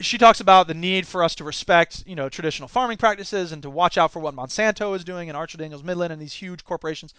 she 0.00 0.18
talks 0.18 0.40
about 0.40 0.66
the 0.66 0.74
need 0.74 1.06
for 1.06 1.22
us 1.22 1.34
to 1.36 1.44
respect, 1.44 2.04
you 2.06 2.16
know, 2.16 2.28
traditional 2.28 2.68
farming 2.68 2.96
practices 2.96 3.52
and 3.52 3.62
to 3.62 3.70
watch 3.70 3.98
out 3.98 4.12
for 4.12 4.20
what 4.20 4.34
Monsanto 4.34 4.96
is 4.96 5.04
doing 5.04 5.28
and 5.28 5.36
Archer 5.36 5.58
Daniels 5.58 5.84
Midland 5.84 6.12
and 6.12 6.20
these 6.20 6.32
huge 6.32 6.64
corporations. 6.64 7.14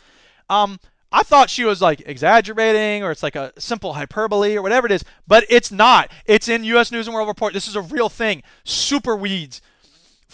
Um, 0.50 0.80
I 1.14 1.24
thought 1.24 1.50
she 1.50 1.64
was 1.64 1.82
like 1.82 2.02
exaggerating 2.06 3.04
or 3.04 3.12
it's 3.12 3.24
like 3.24 3.36
a 3.36 3.54
simple 3.60 3.94
hyperbole 3.94 4.58
or 4.58 4.62
whatever 4.62 4.88
it 4.88 4.92
is, 4.92 5.06
but 5.28 5.46
it's 5.48 5.72
not. 5.72 6.12
It's 6.26 6.50
in 6.50 6.64
U.S. 6.66 6.92
News 6.92 7.08
and 7.08 7.14
World 7.14 7.28
Report. 7.28 7.54
This 7.54 7.68
is 7.68 7.76
a 7.76 7.82
real 7.82 8.10
thing. 8.10 8.44
Super 8.66 9.16
weeds 9.16 9.62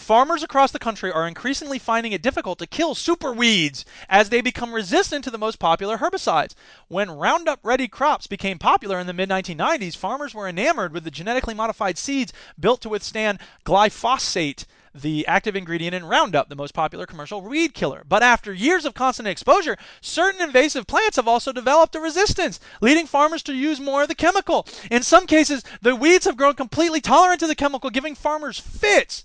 Farmers 0.00 0.42
across 0.42 0.72
the 0.72 0.78
country 0.78 1.12
are 1.12 1.28
increasingly 1.28 1.78
finding 1.78 2.12
it 2.12 2.22
difficult 2.22 2.58
to 2.58 2.66
kill 2.66 2.94
super 2.94 3.34
weeds 3.34 3.84
as 4.08 4.30
they 4.30 4.40
become 4.40 4.72
resistant 4.72 5.22
to 5.24 5.30
the 5.30 5.36
most 5.36 5.58
popular 5.58 5.98
herbicides. 5.98 6.54
When 6.88 7.10
Roundup 7.10 7.60
Ready 7.62 7.86
crops 7.86 8.26
became 8.26 8.58
popular 8.58 8.98
in 8.98 9.06
the 9.06 9.12
mid 9.12 9.28
1990s, 9.28 9.94
farmers 9.94 10.34
were 10.34 10.48
enamored 10.48 10.94
with 10.94 11.04
the 11.04 11.10
genetically 11.10 11.52
modified 11.52 11.98
seeds 11.98 12.32
built 12.58 12.80
to 12.80 12.88
withstand 12.88 13.40
glyphosate, 13.66 14.64
the 14.94 15.26
active 15.26 15.54
ingredient 15.54 15.94
in 15.94 16.04
Roundup, 16.04 16.48
the 16.48 16.56
most 16.56 16.74
popular 16.74 17.06
commercial 17.06 17.40
weed 17.40 17.74
killer. 17.74 18.02
But 18.08 18.22
after 18.22 18.52
years 18.52 18.84
of 18.84 18.94
constant 18.94 19.28
exposure, 19.28 19.76
certain 20.00 20.42
invasive 20.42 20.86
plants 20.86 21.16
have 21.16 21.28
also 21.28 21.52
developed 21.52 21.94
a 21.94 22.00
resistance, 22.00 22.58
leading 22.80 23.06
farmers 23.06 23.42
to 23.44 23.54
use 23.54 23.78
more 23.78 24.02
of 24.02 24.08
the 24.08 24.14
chemical. 24.14 24.66
In 24.90 25.02
some 25.02 25.26
cases, 25.26 25.62
the 25.80 25.94
weeds 25.94 26.24
have 26.24 26.36
grown 26.36 26.54
completely 26.54 27.00
tolerant 27.00 27.40
to 27.40 27.46
the 27.46 27.54
chemical, 27.54 27.90
giving 27.90 28.14
farmers 28.14 28.58
fits. 28.58 29.24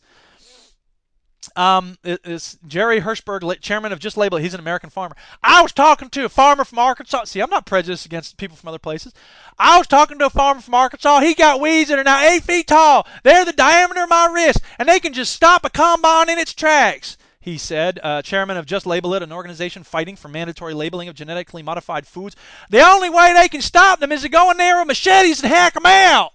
Um, 1.56 1.98
is 2.04 2.58
Jerry 2.68 3.00
Hirshberg, 3.00 3.62
chairman 3.62 3.94
of 3.94 4.00
Just 4.00 4.18
Label. 4.18 4.38
It, 4.38 4.42
he's 4.42 4.54
an 4.54 4.60
American 4.60 4.90
farmer. 4.90 5.16
I 5.42 5.62
was 5.62 5.72
talking 5.72 6.10
to 6.10 6.26
a 6.26 6.30
farmer 6.30 6.66
from 6.66 6.80
Arkansas. 6.80 7.26
See, 7.26 7.40
I'm 7.40 7.50
not 7.50 7.66
prejudiced 7.66 8.06
against 8.06 8.38
people 8.38 8.58
from 8.58 8.68
other 8.68 8.80
places. 8.80 9.14
I 9.58 9.78
was 9.78 9.88
talking 9.88 10.20
to 10.20 10.26
a 10.26 10.30
farmer 10.30 10.60
from 10.60 10.74
Arkansas. 10.74 11.22
He 11.22 11.34
got 11.34 11.62
weeds 11.62 11.90
that 11.90 12.00
are 12.00 12.04
now 12.04 12.22
eight 12.28 12.44
feet 12.44 12.68
tall. 12.68 13.08
They're 13.24 13.46
the 13.46 13.54
diameter 13.54 14.04
of 14.04 14.10
my 14.10 14.30
wrist, 14.34 14.60
and 14.78 14.90
they 14.90 15.00
can 15.00 15.14
just 15.14 15.34
stop 15.34 15.64
a 15.64 15.70
combine 15.70 16.30
in 16.30 16.40
its 16.40 16.54
tracks. 16.54 17.18
He 17.40 17.58
said, 17.60 18.00
uh, 18.02 18.24
chairman 18.24 18.58
of 18.58 18.66
Just 18.66 18.88
Label 18.88 19.14
It, 19.14 19.22
an 19.22 19.32
organization 19.32 19.84
fighting 19.84 20.16
for 20.16 20.28
mandatory 20.28 20.74
labeling 20.74 21.10
of 21.10 21.16
genetically 21.16 21.62
modified 21.62 22.08
foods. 22.08 22.36
The 22.72 22.82
only 22.82 23.10
way 23.10 23.34
they 23.34 23.48
can 23.48 23.62
stop 23.62 24.00
them 24.00 24.12
is 24.12 24.24
to 24.24 24.30
go 24.30 24.50
in 24.50 24.58
there 24.58 24.80
with 24.80 24.88
machetes 24.88 25.44
and 25.44 25.54
hack 25.54 25.76
them 25.76 25.86
out. 25.86 26.34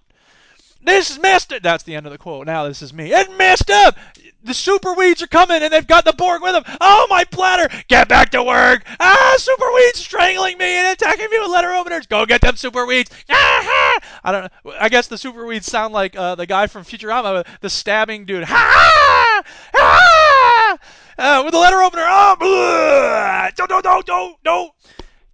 This 0.83 1.11
is 1.11 1.19
messed 1.19 1.53
up. 1.53 1.63
That's 1.63 1.83
the 1.83 1.95
end 1.95 2.07
of 2.07 2.13
the 2.13 2.19
quote. 2.19 2.47
Now 2.47 2.67
this 2.69 2.81
is 2.81 2.95
me. 2.95 3.13
It's 3.13 3.29
messed 3.37 3.71
up. 3.71 3.99
The 4.43 4.55
super 4.55 4.95
weeds 4.95 5.23
are 5.23 5.27
coming 5.27 5.63
and 5.63 5.73
they've 5.73 5.87
got 5.87 6.05
the 6.05 6.13
Borg 6.13 6.43
with 6.43 6.53
them. 6.53 6.65
Oh, 6.81 7.07
my 7.11 7.25
platter. 7.25 7.69
Get 7.89 8.09
back 8.09 8.31
to 8.31 8.43
work. 8.43 8.85
Ah, 8.99 9.35
super 9.39 9.71
weeds 9.75 9.99
strangling 9.99 10.57
me 10.59 10.65
and 10.65 10.89
attacking 10.89 11.29
me 11.31 11.39
with 11.39 11.51
letter 11.51 11.73
openers. 11.73 12.07
Go 12.07 12.25
get 12.25 12.41
them 12.41 12.57
super 12.57 12.87
weeds. 12.87 13.11
Ah, 13.29 13.35
ha! 13.35 13.99
I 14.25 14.33
don't 14.33 14.45
know. 14.45 14.73
I 14.81 14.89
guess 14.89 15.09
the 15.09 15.19
super 15.19 15.47
weeds 15.47 15.67
sound 15.67 15.93
like 15.93 16.17
uh, 16.17 16.35
the 16.37 16.47
guy 16.47 16.67
from 16.67 16.85
Futurama, 16.85 17.47
the 17.61 17.71
stabbing 17.71 18.25
dude. 18.25 18.45
Ha 18.45 19.43
ha! 19.75 20.79
Uh, 21.19 21.43
with 21.45 21.53
the 21.53 21.59
letter 21.59 21.83
opener. 21.83 22.05
Oh, 22.07 22.35
blah. 22.41 23.51
don't, 23.55 23.69
don't, 23.69 23.85
don't, 23.85 24.07
don't, 24.07 24.43
don't. 24.43 24.73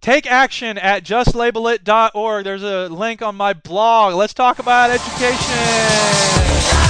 Take 0.01 0.27
action 0.29 0.77
at 0.77 1.03
justlabelit.org. 1.03 2.43
There's 2.43 2.63
a 2.63 2.87
link 2.89 3.21
on 3.21 3.35
my 3.35 3.53
blog. 3.53 4.15
Let's 4.15 4.33
talk 4.33 4.59
about 4.59 4.89
education. 4.89 6.86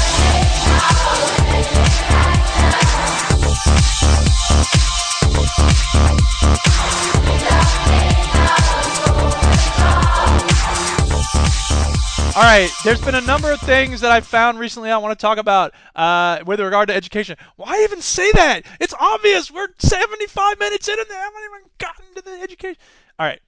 All 12.38 12.44
right, 12.44 12.70
there's 12.84 13.02
been 13.02 13.16
a 13.16 13.22
number 13.22 13.52
of 13.52 13.60
things 13.62 13.99
that 14.02 14.12
I've 14.12 14.28
found 14.28 14.60
recently 14.60 14.91
I 14.91 14.98
want 14.99 15.18
to 15.18 15.20
talk 15.20 15.40
about 15.40 15.74
uh, 15.95 16.38
with 16.45 16.60
regard 16.60 16.88
to 16.90 16.95
education. 16.95 17.36
Why 17.56 17.82
even 17.84 17.99
say 17.99 18.32
that? 18.34 18.62
It's 18.80 18.94
obvious. 18.99 19.49
We're 19.49 19.70
75 19.80 20.60
minutes 20.60 20.88
in 20.88 20.99
and 20.99 21.10
they 21.10 21.16
haven't 21.16 21.41
even 21.44 21.70
gotten 21.80 22.06
to 22.14 22.22
the 22.22 22.40
education. 22.44 22.78
All 23.18 23.26
right. 23.26 23.41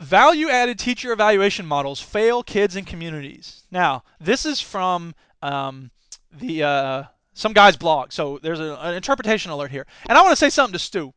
Value 0.00 0.48
added 0.48 0.78
teacher 0.78 1.12
evaluation 1.12 1.66
models 1.66 2.00
fail 2.00 2.42
kids 2.42 2.74
and 2.74 2.86
communities. 2.86 3.64
Now, 3.70 4.04
this 4.18 4.46
is 4.46 4.58
from 4.62 5.14
um, 5.42 5.90
the 6.32 6.62
uh, 6.62 7.02
some 7.34 7.52
guy's 7.52 7.76
blog. 7.76 8.12
So 8.12 8.38
there's 8.42 8.60
a, 8.60 8.78
an 8.80 8.94
interpretation 8.94 9.50
alert 9.50 9.70
here. 9.70 9.86
And 10.08 10.16
I 10.16 10.22
want 10.22 10.32
to 10.32 10.36
say 10.36 10.48
something 10.48 10.72
to 10.72 10.78
Stu. 10.78 11.12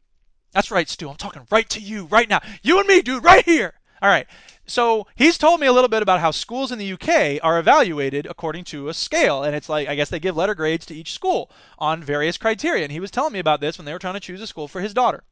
That's 0.52 0.72
right, 0.72 0.90
Stu. 0.90 1.10
I'm 1.10 1.16
talking 1.16 1.46
right 1.52 1.70
to 1.70 1.80
you 1.80 2.06
right 2.06 2.28
now. 2.28 2.42
You 2.64 2.80
and 2.80 2.88
me, 2.88 3.02
dude, 3.02 3.24
right 3.24 3.46
here. 3.46 3.74
All 4.02 4.10
right. 4.10 4.28
So 4.66 5.08
he's 5.16 5.38
told 5.38 5.60
me 5.60 5.68
a 5.68 5.74
little 5.74 5.90
bit 5.90 6.04
about 6.04 6.20
how 6.20 6.32
schools 6.32 6.72
in 6.72 6.80
the 6.80 6.94
UK 6.94 7.44
are 7.44 7.60
evaluated 7.60 8.28
according 8.28 8.66
to 8.66 8.88
a 8.88 8.94
scale, 8.94 9.44
and 9.44 9.56
it's 9.56 9.70
like 9.70 9.88
I 9.88 9.96
guess 9.96 10.10
they 10.10 10.20
give 10.20 10.38
letter 10.38 10.56
grades 10.56 10.86
to 10.88 10.96
each 10.96 11.14
school 11.14 11.52
on 11.78 12.04
various 12.04 12.38
criteria. 12.38 12.84
And 12.84 12.92
he 12.92 13.00
was 13.00 13.12
telling 13.12 13.34
me 13.34 13.40
about 13.40 13.62
this 13.62 13.78
when 13.78 13.86
they 13.86 13.94
were 13.94 14.00
trying 14.00 14.14
to 14.14 14.20
choose 14.20 14.42
a 14.42 14.48
school 14.48 14.68
for 14.68 14.82
his 14.82 14.94
daughter. 14.94 15.24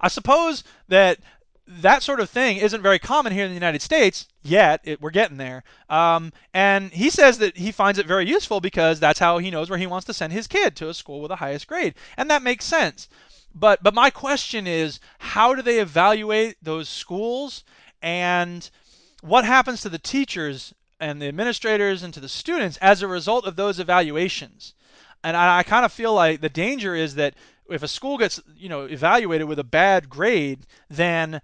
I 0.00 0.08
suppose 0.08 0.64
that 0.88 1.18
that 1.66 2.02
sort 2.02 2.20
of 2.20 2.28
thing 2.28 2.56
isn't 2.56 2.82
very 2.82 2.98
common 2.98 3.32
here 3.32 3.44
in 3.44 3.50
the 3.50 3.54
United 3.54 3.82
States 3.82 4.26
yet. 4.42 4.80
It, 4.84 5.00
we're 5.00 5.10
getting 5.10 5.36
there. 5.36 5.62
Um, 5.88 6.32
and 6.52 6.90
he 6.92 7.10
says 7.10 7.38
that 7.38 7.56
he 7.56 7.70
finds 7.70 7.98
it 7.98 8.06
very 8.06 8.28
useful 8.28 8.60
because 8.60 8.98
that's 8.98 9.20
how 9.20 9.38
he 9.38 9.50
knows 9.50 9.70
where 9.70 9.78
he 9.78 9.86
wants 9.86 10.06
to 10.06 10.14
send 10.14 10.32
his 10.32 10.48
kid 10.48 10.74
to 10.76 10.88
a 10.88 10.94
school 10.94 11.20
with 11.20 11.28
the 11.28 11.36
highest 11.36 11.68
grade, 11.68 11.94
and 12.16 12.28
that 12.30 12.42
makes 12.42 12.64
sense. 12.64 13.08
But 13.54 13.82
but 13.82 13.94
my 13.94 14.10
question 14.10 14.66
is, 14.66 15.00
how 15.18 15.54
do 15.54 15.62
they 15.62 15.80
evaluate 15.80 16.56
those 16.62 16.88
schools? 16.88 17.64
and 18.02 18.70
what 19.20 19.44
happens 19.44 19.82
to 19.82 19.88
the 19.88 19.98
teachers 19.98 20.74
and 20.98 21.20
the 21.20 21.28
administrators 21.28 22.02
and 22.02 22.12
to 22.14 22.20
the 22.20 22.28
students 22.28 22.78
as 22.78 23.02
a 23.02 23.08
result 23.08 23.46
of 23.46 23.56
those 23.56 23.78
evaluations. 23.78 24.74
And 25.22 25.36
I, 25.36 25.58
I 25.58 25.62
kind 25.62 25.84
of 25.84 25.92
feel 25.92 26.14
like 26.14 26.40
the 26.40 26.48
danger 26.48 26.94
is 26.94 27.14
that 27.16 27.34
if 27.68 27.82
a 27.82 27.88
school 27.88 28.18
gets 28.18 28.40
you 28.56 28.68
know 28.68 28.84
evaluated 28.84 29.46
with 29.46 29.58
a 29.58 29.64
bad 29.64 30.08
grade, 30.08 30.66
then 30.88 31.40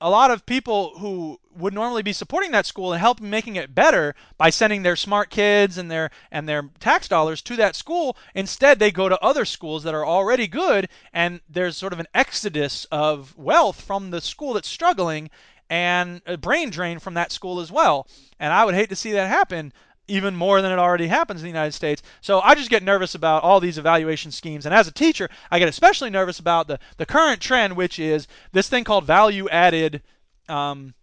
a 0.00 0.10
lot 0.10 0.30
of 0.30 0.44
people 0.46 0.98
who 0.98 1.40
would 1.56 1.72
normally 1.72 2.02
be 2.02 2.12
supporting 2.12 2.50
that 2.50 2.66
school 2.66 2.92
and 2.92 3.00
helping 3.00 3.30
making 3.30 3.56
it 3.56 3.74
better 3.74 4.14
by 4.36 4.50
sending 4.50 4.82
their 4.82 4.96
smart 4.96 5.30
kids 5.30 5.78
and 5.78 5.90
their 5.90 6.10
and 6.30 6.48
their 6.48 6.68
tax 6.80 7.08
dollars 7.08 7.40
to 7.42 7.56
that 7.56 7.74
school 7.74 8.16
instead 8.34 8.78
they 8.78 8.90
go 8.90 9.08
to 9.08 9.18
other 9.20 9.44
schools 9.44 9.82
that 9.82 9.94
are 9.94 10.04
already 10.04 10.46
good 10.46 10.88
and 11.12 11.40
there's 11.48 11.76
sort 11.76 11.92
of 11.92 12.00
an 12.00 12.06
exodus 12.14 12.86
of 12.92 13.36
wealth 13.38 13.80
from 13.80 14.10
the 14.10 14.20
school 14.20 14.52
that's 14.52 14.68
struggling 14.68 15.30
and 15.68 16.20
a 16.26 16.36
brain 16.36 16.70
drain 16.70 16.98
from 16.98 17.14
that 17.14 17.32
school 17.32 17.60
as 17.60 17.72
well. 17.72 18.06
And 18.38 18.52
I 18.52 18.64
would 18.64 18.74
hate 18.74 18.88
to 18.90 18.96
see 18.96 19.12
that 19.12 19.28
happen 19.28 19.72
even 20.08 20.36
more 20.36 20.62
than 20.62 20.72
it 20.72 20.78
already 20.78 21.06
happens 21.06 21.40
in 21.40 21.44
the 21.44 21.50
United 21.50 21.72
States. 21.72 22.02
So 22.20 22.40
I 22.40 22.54
just 22.54 22.70
get 22.70 22.82
nervous 22.82 23.14
about 23.14 23.42
all 23.42 23.60
these 23.60 23.78
evaluation 23.78 24.30
schemes. 24.30 24.66
And 24.66 24.74
as 24.74 24.88
a 24.88 24.92
teacher, 24.92 25.28
I 25.50 25.58
get 25.58 25.68
especially 25.68 26.10
nervous 26.10 26.38
about 26.38 26.68
the, 26.68 26.78
the 26.96 27.06
current 27.06 27.40
trend, 27.40 27.76
which 27.76 27.98
is 27.98 28.28
this 28.52 28.68
thing 28.68 28.84
called 28.84 29.04
value 29.04 29.48
added 29.48 30.02
um, 30.48 30.94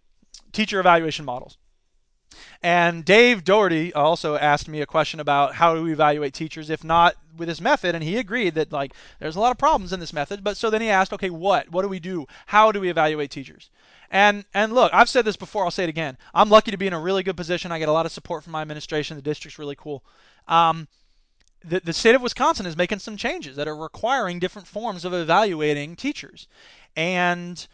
teacher 0.52 0.80
evaluation 0.80 1.24
models. 1.24 1.58
And 2.62 3.04
Dave 3.04 3.44
Doherty 3.44 3.92
also 3.92 4.36
asked 4.36 4.68
me 4.68 4.80
a 4.80 4.86
question 4.86 5.20
about 5.20 5.54
how 5.54 5.74
do 5.74 5.82
we 5.82 5.92
evaluate 5.92 6.32
teachers 6.34 6.70
if 6.70 6.82
not 6.82 7.14
with 7.36 7.48
this 7.48 7.60
method, 7.60 7.94
and 7.94 8.02
he 8.02 8.16
agreed 8.16 8.54
that 8.54 8.72
like 8.72 8.94
there's 9.20 9.36
a 9.36 9.40
lot 9.40 9.50
of 9.50 9.58
problems 9.58 9.92
in 9.92 10.00
this 10.00 10.12
method. 10.12 10.42
But 10.42 10.56
so 10.56 10.70
then 10.70 10.80
he 10.80 10.88
asked, 10.88 11.12
okay, 11.12 11.30
what? 11.30 11.70
What 11.70 11.82
do 11.82 11.88
we 11.88 12.00
do? 12.00 12.26
How 12.46 12.72
do 12.72 12.80
we 12.80 12.88
evaluate 12.88 13.30
teachers? 13.30 13.70
And 14.14 14.44
and 14.54 14.72
look, 14.72 14.94
I've 14.94 15.08
said 15.08 15.24
this 15.24 15.34
before. 15.34 15.64
I'll 15.64 15.72
say 15.72 15.82
it 15.82 15.88
again. 15.88 16.16
I'm 16.32 16.48
lucky 16.48 16.70
to 16.70 16.76
be 16.76 16.86
in 16.86 16.92
a 16.92 17.00
really 17.00 17.24
good 17.24 17.36
position. 17.36 17.72
I 17.72 17.80
get 17.80 17.88
a 17.88 17.92
lot 17.92 18.06
of 18.06 18.12
support 18.12 18.44
from 18.44 18.52
my 18.52 18.62
administration. 18.62 19.16
The 19.16 19.22
district's 19.22 19.58
really 19.58 19.74
cool. 19.74 20.04
Um, 20.46 20.86
the, 21.64 21.80
the 21.80 21.92
state 21.92 22.14
of 22.14 22.22
Wisconsin 22.22 22.64
is 22.64 22.76
making 22.76 23.00
some 23.00 23.16
changes 23.16 23.56
that 23.56 23.66
are 23.66 23.74
requiring 23.74 24.38
different 24.38 24.68
forms 24.68 25.04
of 25.04 25.12
evaluating 25.12 25.96
teachers. 25.96 26.46
And 26.94 27.66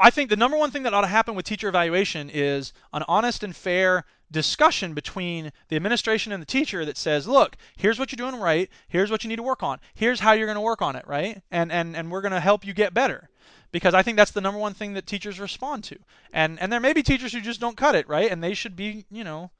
I 0.00 0.08
think 0.08 0.30
the 0.30 0.36
number 0.36 0.56
one 0.56 0.70
thing 0.70 0.84
that 0.84 0.94
ought 0.94 1.02
to 1.02 1.08
happen 1.08 1.34
with 1.34 1.44
teacher 1.44 1.68
evaluation 1.68 2.30
is 2.32 2.72
an 2.94 3.04
honest 3.06 3.42
and 3.42 3.54
fair 3.54 4.06
discussion 4.30 4.94
between 4.94 5.52
the 5.68 5.76
administration 5.76 6.32
and 6.32 6.40
the 6.40 6.46
teacher 6.46 6.86
that 6.86 6.96
says, 6.96 7.28
look, 7.28 7.58
here's 7.76 7.98
what 7.98 8.10
you're 8.10 8.30
doing 8.30 8.40
right, 8.40 8.70
here's 8.88 9.10
what 9.10 9.24
you 9.24 9.28
need 9.28 9.36
to 9.36 9.42
work 9.42 9.62
on, 9.62 9.78
here's 9.92 10.20
how 10.20 10.32
you're 10.32 10.46
going 10.46 10.54
to 10.56 10.62
work 10.62 10.80
on 10.80 10.96
it, 10.96 11.06
right? 11.06 11.42
And 11.50 11.70
and 11.70 11.94
and 11.94 12.10
we're 12.10 12.22
going 12.22 12.32
to 12.32 12.40
help 12.40 12.64
you 12.64 12.72
get 12.72 12.94
better 12.94 13.28
because 13.74 13.92
I 13.92 14.02
think 14.04 14.16
that's 14.16 14.30
the 14.30 14.40
number 14.40 14.60
one 14.60 14.72
thing 14.72 14.92
that 14.94 15.04
teachers 15.04 15.40
respond 15.40 15.82
to. 15.84 15.96
And 16.32 16.60
and 16.60 16.72
there 16.72 16.78
may 16.78 16.92
be 16.92 17.02
teachers 17.02 17.32
who 17.32 17.40
just 17.40 17.58
don't 17.58 17.76
cut 17.76 17.96
it, 17.96 18.08
right? 18.08 18.30
And 18.30 18.40
they 18.40 18.54
should 18.54 18.76
be, 18.76 19.04
you 19.10 19.24
know, 19.24 19.50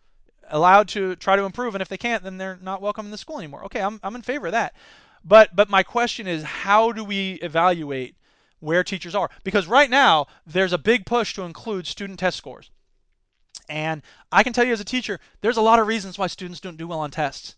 allowed 0.48 0.86
to 0.90 1.16
try 1.16 1.34
to 1.34 1.42
improve 1.42 1.74
and 1.74 1.82
if 1.82 1.88
they 1.88 1.96
can't 1.96 2.22
then 2.22 2.38
they're 2.38 2.56
not 2.62 2.80
welcome 2.80 3.06
in 3.06 3.10
the 3.10 3.18
school 3.18 3.38
anymore. 3.38 3.64
Okay, 3.64 3.80
I'm 3.80 3.98
I'm 4.04 4.14
in 4.14 4.22
favor 4.22 4.46
of 4.46 4.52
that. 4.52 4.76
But 5.24 5.56
but 5.56 5.68
my 5.68 5.82
question 5.82 6.28
is 6.28 6.44
how 6.44 6.92
do 6.92 7.02
we 7.02 7.32
evaluate 7.42 8.14
where 8.60 8.84
teachers 8.84 9.16
are? 9.16 9.28
Because 9.42 9.66
right 9.66 9.90
now 9.90 10.26
there's 10.46 10.72
a 10.72 10.78
big 10.78 11.06
push 11.06 11.34
to 11.34 11.42
include 11.42 11.88
student 11.88 12.20
test 12.20 12.36
scores. 12.36 12.70
And 13.68 14.00
I 14.30 14.44
can 14.44 14.52
tell 14.52 14.64
you 14.64 14.74
as 14.74 14.80
a 14.80 14.84
teacher, 14.84 15.18
there's 15.40 15.56
a 15.56 15.60
lot 15.60 15.80
of 15.80 15.88
reasons 15.88 16.18
why 16.18 16.28
students 16.28 16.60
don't 16.60 16.76
do 16.76 16.86
well 16.86 17.00
on 17.00 17.10
tests. 17.10 17.56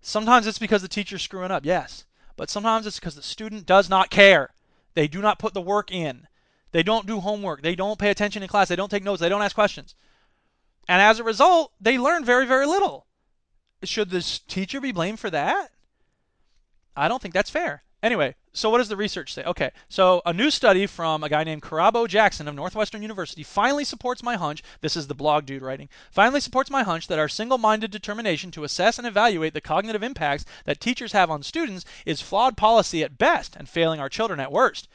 Sometimes 0.00 0.46
it's 0.46 0.58
because 0.58 0.80
the 0.80 0.88
teacher's 0.88 1.20
screwing 1.20 1.50
up, 1.50 1.66
yes. 1.66 2.06
But 2.36 2.48
sometimes 2.48 2.86
it's 2.86 2.98
because 2.98 3.16
the 3.16 3.22
student 3.22 3.66
does 3.66 3.90
not 3.90 4.08
care. 4.08 4.54
They 4.98 5.06
do 5.06 5.20
not 5.20 5.38
put 5.38 5.54
the 5.54 5.60
work 5.60 5.92
in. 5.92 6.26
They 6.72 6.82
don't 6.82 7.06
do 7.06 7.20
homework. 7.20 7.62
They 7.62 7.76
don't 7.76 8.00
pay 8.00 8.10
attention 8.10 8.42
in 8.42 8.48
class. 8.48 8.66
They 8.66 8.74
don't 8.74 8.90
take 8.90 9.04
notes. 9.04 9.20
They 9.20 9.28
don't 9.28 9.42
ask 9.42 9.54
questions. 9.54 9.94
And 10.88 11.00
as 11.00 11.20
a 11.20 11.22
result, 11.22 11.70
they 11.80 11.98
learn 11.98 12.24
very, 12.24 12.46
very 12.46 12.66
little. 12.66 13.06
Should 13.84 14.10
this 14.10 14.40
teacher 14.40 14.80
be 14.80 14.90
blamed 14.90 15.20
for 15.20 15.30
that? 15.30 15.70
I 16.96 17.06
don't 17.06 17.22
think 17.22 17.32
that's 17.32 17.48
fair. 17.48 17.84
Anyway, 18.02 18.34
so 18.58 18.70
what 18.70 18.78
does 18.78 18.88
the 18.88 18.96
research 18.96 19.32
say? 19.32 19.44
Okay, 19.44 19.70
so 19.88 20.20
a 20.26 20.32
new 20.32 20.50
study 20.50 20.86
from 20.86 21.22
a 21.22 21.28
guy 21.28 21.44
named 21.44 21.62
Kirabo 21.62 22.08
Jackson 22.08 22.48
of 22.48 22.56
Northwestern 22.56 23.02
University 23.02 23.44
finally 23.44 23.84
supports 23.84 24.20
my 24.20 24.36
hunch. 24.36 24.64
This 24.80 24.96
is 24.96 25.06
the 25.06 25.14
blog 25.14 25.46
dude 25.46 25.62
writing. 25.62 25.88
Finally 26.10 26.40
supports 26.40 26.68
my 26.68 26.82
hunch 26.82 27.06
that 27.06 27.20
our 27.20 27.28
single-minded 27.28 27.92
determination 27.92 28.50
to 28.50 28.64
assess 28.64 28.98
and 28.98 29.06
evaluate 29.06 29.54
the 29.54 29.60
cognitive 29.60 30.02
impacts 30.02 30.44
that 30.64 30.80
teachers 30.80 31.12
have 31.12 31.30
on 31.30 31.44
students 31.44 31.84
is 32.04 32.20
flawed 32.20 32.56
policy 32.56 33.04
at 33.04 33.16
best 33.16 33.54
and 33.54 33.68
failing 33.68 34.00
our 34.00 34.08
children 34.08 34.40
at 34.40 34.50
worst. 34.50 34.88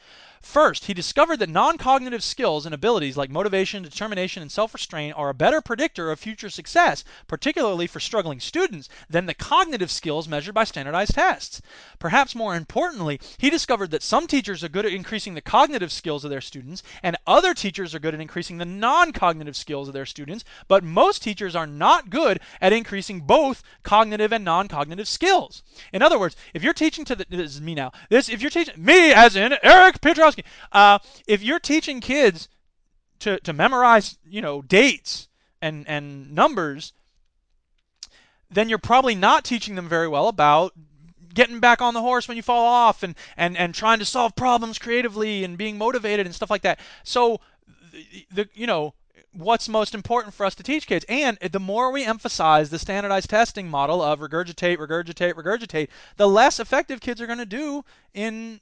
First, 0.44 0.84
he 0.84 0.94
discovered 0.94 1.38
that 1.38 1.48
non 1.48 1.78
cognitive 1.78 2.22
skills 2.22 2.66
and 2.66 2.74
abilities 2.74 3.16
like 3.16 3.30
motivation, 3.30 3.82
determination, 3.82 4.42
and 4.42 4.52
self 4.52 4.74
restraint 4.74 5.16
are 5.16 5.30
a 5.30 5.34
better 5.34 5.62
predictor 5.62 6.12
of 6.12 6.20
future 6.20 6.50
success, 6.50 7.02
particularly 7.26 7.86
for 7.86 7.98
struggling 7.98 8.40
students, 8.40 8.90
than 9.08 9.24
the 9.24 9.34
cognitive 9.34 9.90
skills 9.90 10.28
measured 10.28 10.54
by 10.54 10.64
standardized 10.64 11.14
tests. 11.14 11.62
Perhaps 11.98 12.34
more 12.34 12.54
importantly, 12.54 13.18
he 13.38 13.48
discovered 13.48 13.90
that 13.90 14.02
some 14.02 14.26
teachers 14.26 14.62
are 14.62 14.68
good 14.68 14.84
at 14.84 14.92
increasing 14.92 15.32
the 15.32 15.40
cognitive 15.40 15.90
skills 15.90 16.24
of 16.24 16.30
their 16.30 16.42
students, 16.42 16.82
and 17.02 17.16
other 17.26 17.54
teachers 17.54 17.94
are 17.94 17.98
good 17.98 18.14
at 18.14 18.20
increasing 18.20 18.58
the 18.58 18.64
non 18.66 19.12
cognitive 19.12 19.56
skills 19.56 19.88
of 19.88 19.94
their 19.94 20.06
students, 20.06 20.44
but 20.68 20.84
most 20.84 21.22
teachers 21.22 21.56
are 21.56 21.66
not 21.66 22.10
good 22.10 22.38
at 22.60 22.72
increasing 22.72 23.22
both 23.22 23.62
cognitive 23.82 24.30
and 24.30 24.44
non 24.44 24.68
cognitive 24.68 25.08
skills. 25.08 25.62
In 25.92 26.02
other 26.02 26.18
words, 26.18 26.36
if 26.52 26.62
you're 26.62 26.74
teaching 26.74 27.06
to 27.06 27.16
the, 27.16 27.26
this 27.30 27.54
is 27.54 27.60
me 27.62 27.74
now, 27.74 27.92
this, 28.10 28.28
if 28.28 28.42
you're 28.42 28.50
teaching, 28.50 28.74
me 28.76 29.12
as 29.12 29.36
in 29.36 29.56
Eric 29.62 30.02
Piotrowski, 30.34 30.44
uh, 30.72 30.98
if 31.26 31.42
you're 31.42 31.58
teaching 31.58 32.00
kids 32.00 32.48
to, 33.20 33.38
to 33.40 33.52
memorize, 33.52 34.18
you 34.28 34.40
know, 34.40 34.62
dates 34.62 35.28
and, 35.62 35.88
and 35.88 36.34
numbers, 36.34 36.92
then 38.50 38.68
you're 38.68 38.78
probably 38.78 39.14
not 39.14 39.44
teaching 39.44 39.74
them 39.74 39.88
very 39.88 40.08
well 40.08 40.28
about 40.28 40.72
getting 41.32 41.58
back 41.58 41.82
on 41.82 41.94
the 41.94 42.00
horse 42.00 42.28
when 42.28 42.36
you 42.36 42.42
fall 42.42 42.64
off 42.64 43.02
and, 43.02 43.16
and, 43.36 43.56
and 43.56 43.74
trying 43.74 43.98
to 43.98 44.04
solve 44.04 44.36
problems 44.36 44.78
creatively 44.78 45.42
and 45.42 45.58
being 45.58 45.76
motivated 45.76 46.26
and 46.26 46.34
stuff 46.34 46.50
like 46.50 46.62
that. 46.62 46.78
So, 47.02 47.40
the, 47.90 48.26
the 48.30 48.48
you 48.54 48.66
know, 48.66 48.94
what's 49.32 49.68
most 49.68 49.94
important 49.94 50.32
for 50.32 50.46
us 50.46 50.54
to 50.54 50.62
teach 50.62 50.86
kids. 50.86 51.04
And 51.08 51.38
the 51.38 51.60
more 51.60 51.90
we 51.90 52.04
emphasize 52.04 52.70
the 52.70 52.78
standardized 52.78 53.30
testing 53.30 53.68
model 53.68 54.00
of 54.00 54.20
regurgitate, 54.20 54.78
regurgitate, 54.78 55.34
regurgitate, 55.34 55.88
the 56.16 56.28
less 56.28 56.60
effective 56.60 57.00
kids 57.00 57.20
are 57.20 57.26
going 57.26 57.38
to 57.38 57.46
do 57.46 57.84
in 58.12 58.60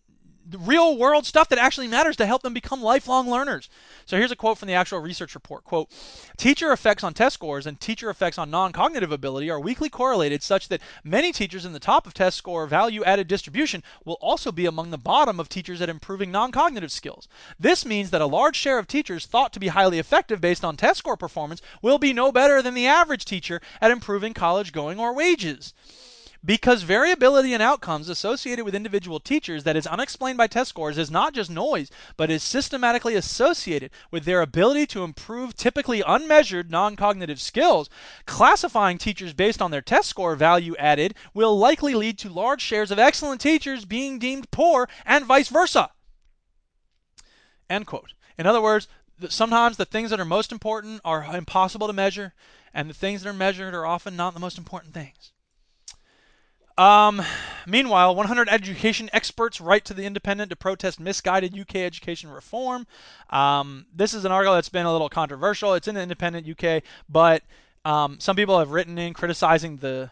real 0.51 0.97
world 0.99 1.27
stuff 1.27 1.49
that 1.49 1.59
actually 1.59 1.89
matters 1.89 2.17
to 2.17 2.27
help 2.27 2.43
them 2.43 2.55
become 2.55 2.83
lifelong 2.83 3.29
learners. 3.29 3.69
So 4.07 4.17
here's 4.17 4.33
a 4.33 4.37
quote 4.37 4.59
from 4.59 4.69
the 4.69 4.75
actual 4.75 4.99
research 4.99 5.35
report. 5.35 5.65
Quote, 5.65 5.91
teacher 6.37 6.73
effects 6.73 7.05
on 7.05 7.15
test 7.15 7.35
scores 7.35 7.67
and 7.67 7.81
teacher 7.81 8.11
effects 8.11 8.39
on 8.39 8.51
non-cognitive 8.51 9.13
ability 9.13 9.51
are 9.51 9.61
weakly 9.61 9.89
correlated 9.89 10.43
such 10.43 10.69
that 10.69 10.83
many 11.05 11.33
teachers 11.33 11.65
in 11.65 11.73
the 11.73 11.79
top 11.79 12.07
of 12.07 12.15
test 12.15 12.37
score 12.37 12.67
value 12.67 13.05
added 13.05 13.29
distribution 13.29 13.83
will 14.05 14.19
also 14.21 14.51
be 14.51 14.67
among 14.67 14.91
the 14.91 14.99
bottom 14.99 15.39
of 15.39 15.49
teachers 15.49 15.81
at 15.81 15.89
improving 15.89 16.31
non-cognitive 16.31 16.93
skills. 16.93 17.29
This 17.59 17.87
means 17.87 18.11
that 18.11 18.21
a 18.21 18.27
large 18.27 18.57
share 18.57 18.79
of 18.79 18.87
teachers 18.87 19.27
thought 19.27 19.53
to 19.53 19.61
be 19.61 19.69
highly 19.69 19.99
effective 19.99 20.41
based 20.41 20.65
on 20.65 20.77
test 20.77 20.99
score 20.99 21.17
performance 21.17 21.63
will 21.81 21.99
be 21.99 22.13
no 22.13 22.33
better 22.33 22.63
than 22.63 22.75
the 22.75 22.87
average 22.87 23.25
teacher 23.25 23.61
at 23.81 23.91
improving 23.91 24.35
college 24.35 24.73
going 24.73 24.99
or 24.99 25.15
wages. 25.15 25.75
Because 26.45 26.83
variability 26.83 27.55
in 27.55 27.61
outcomes 27.61 28.09
associated 28.09 28.65
with 28.65 28.75
individual 28.75 29.21
teachers 29.21 29.63
that 29.63 29.77
is 29.77 29.87
unexplained 29.87 30.39
by 30.39 30.49
test 30.49 30.71
scores 30.71 30.99
is 30.99 31.09
not 31.09 31.35
just 31.35 31.51
noise, 31.51 31.89
but 32.17 32.33
is 32.33 32.43
systematically 32.43 33.15
associated 33.15 33.93
with 34.11 34.25
their 34.25 34.41
ability 34.41 34.87
to 34.89 35.05
improve 35.05 35.55
typically 35.55 36.03
unmeasured 36.05 36.69
non 36.69 36.97
cognitive 36.97 37.41
skills, 37.41 37.89
classifying 38.27 38.99
teachers 38.99 39.33
based 39.33 39.63
on 39.63 39.71
their 39.71 39.81
test 39.81 40.09
score 40.09 40.35
value 40.35 40.75
added 40.81 41.15
will 41.33 41.57
likely 41.57 41.95
lead 41.95 42.19
to 42.19 42.29
large 42.29 42.61
shares 42.61 42.91
of 42.91 42.99
excellent 42.99 43.41
teachers 43.41 43.85
being 43.85 44.19
deemed 44.19 44.51
poor 44.51 44.89
and 45.07 45.25
vice 45.25 45.49
versa. 45.49 45.93
End 47.71 47.87
quote. 47.87 48.15
In 48.37 48.49
other 48.49 48.61
words, 48.61 48.89
sometimes 49.29 49.77
the 49.77 49.85
things 49.85 50.11
that 50.11 50.19
are 50.19 50.25
most 50.25 50.51
important 50.51 51.01
are 51.05 51.37
impossible 51.37 51.87
to 51.87 51.93
measure, 51.93 52.35
and 52.75 52.91
the 52.91 52.95
things 52.95 53.23
that 53.23 53.31
are 53.31 53.33
measured 53.33 53.75
are 53.75 53.87
often 53.87 54.17
not 54.17 54.35
the 54.35 54.41
most 54.41 54.59
important 54.59 54.93
things. 54.93 55.31
Um, 56.79 57.23
meanwhile, 57.67 58.15
100 58.15 58.49
education 58.49 59.11
experts 59.13 59.61
write 59.61 59.85
to 59.87 59.95
the 59.95 60.05
Independent 60.05 60.51
to 60.51 60.57
protest 60.57 60.99
misguided 60.99 61.59
UK 61.59 61.77
education 61.77 62.31
reform. 62.31 62.87
Um, 63.31 63.87
this 63.95 64.15
is 64.15 64.25
an 64.25 64.33
article 64.33 64.55
that's 64.55 64.69
been 64.69 64.87
a 64.87 64.93
little 64.93 65.09
controversial. 65.09 65.75
It's 65.75 65.89
in 65.89 65.95
the 65.95 66.03
Independent 66.03 66.49
UK, 66.49 66.83
but 67.09 67.43
um, 67.85 68.19
some 68.21 68.37
people 68.37 68.59
have 68.59 68.71
written 68.71 68.99
in 68.99 69.13
criticizing 69.13 69.77
the 69.77 70.11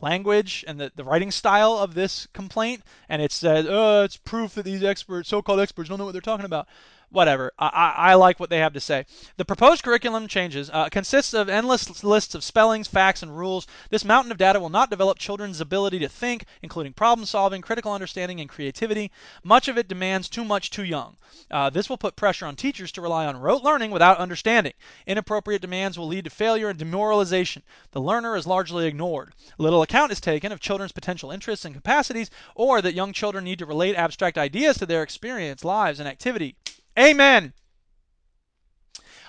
language 0.00 0.64
and 0.66 0.80
the, 0.80 0.92
the 0.94 1.04
writing 1.04 1.30
style 1.30 1.74
of 1.74 1.94
this 1.94 2.26
complaint, 2.32 2.82
and 3.08 3.20
it 3.20 3.32
says, 3.32 3.66
oh, 3.68 4.04
it's 4.04 4.16
proof 4.16 4.54
that 4.54 4.64
these 4.64 4.82
experts, 4.82 5.28
so-called 5.28 5.60
experts, 5.60 5.88
don't 5.88 5.98
know 5.98 6.04
what 6.04 6.12
they're 6.12 6.20
talking 6.20 6.46
about 6.46 6.68
whatever. 7.10 7.52
I, 7.58 7.66
I, 7.66 8.10
I, 8.10 8.14
like 8.14 8.38
what 8.38 8.50
they 8.50 8.58
have 8.58 8.72
to 8.74 8.80
say. 8.80 9.04
The 9.36 9.44
proposed 9.44 9.82
curriculum 9.82 10.28
changes 10.28 10.70
uh, 10.72 10.88
consists 10.88 11.34
of 11.34 11.48
endless 11.48 12.04
lists 12.04 12.34
of 12.34 12.44
spellings, 12.44 12.86
facts, 12.86 13.22
and 13.22 13.36
rules. 13.36 13.66
This 13.90 14.04
mountain 14.04 14.32
of 14.32 14.38
data 14.38 14.60
will 14.60 14.68
not 14.68 14.90
develop 14.90 15.18
children's 15.18 15.60
ability 15.60 15.98
to 16.00 16.08
think, 16.08 16.44
including 16.62 16.92
problem 16.92 17.26
solving, 17.26 17.62
critical 17.62 17.92
understanding, 17.92 18.40
and 18.40 18.48
creativity. 18.48 19.10
Much 19.42 19.68
of 19.68 19.76
it 19.76 19.88
demands 19.88 20.28
too 20.28 20.44
much 20.44 20.70
too 20.70 20.84
young. 20.84 21.16
Uh, 21.50 21.68
this 21.70 21.88
will 21.88 21.98
put 21.98 22.16
pressure 22.16 22.46
on 22.46 22.54
teachers 22.54 22.92
to 22.92 23.00
rely 23.00 23.26
on 23.26 23.36
rote 23.36 23.62
learning 23.62 23.90
without 23.90 24.18
understanding. 24.18 24.72
Inappropriate 25.06 25.60
demands 25.60 25.98
will 25.98 26.06
lead 26.06 26.24
to 26.24 26.30
failure 26.30 26.68
and 26.68 26.78
demoralization. 26.78 27.62
The 27.90 28.00
learner 28.00 28.36
is 28.36 28.46
largely 28.46 28.86
ignored. 28.86 29.32
Little 29.58 29.82
account 29.82 30.12
is 30.12 30.20
taken 30.20 30.52
of 30.52 30.60
children's 30.60 30.92
potential 30.92 31.30
interests 31.30 31.64
and 31.64 31.74
capacities, 31.74 32.30
or 32.54 32.80
that 32.80 32.94
young 32.94 33.12
children 33.12 33.44
need 33.44 33.58
to 33.58 33.66
relate 33.66 33.96
abstract 33.96 34.38
ideas 34.38 34.78
to 34.78 34.86
their 34.86 35.02
experience, 35.02 35.64
lives, 35.64 35.98
and 35.98 36.08
activity. 36.08 36.54
Amen. 36.98 37.52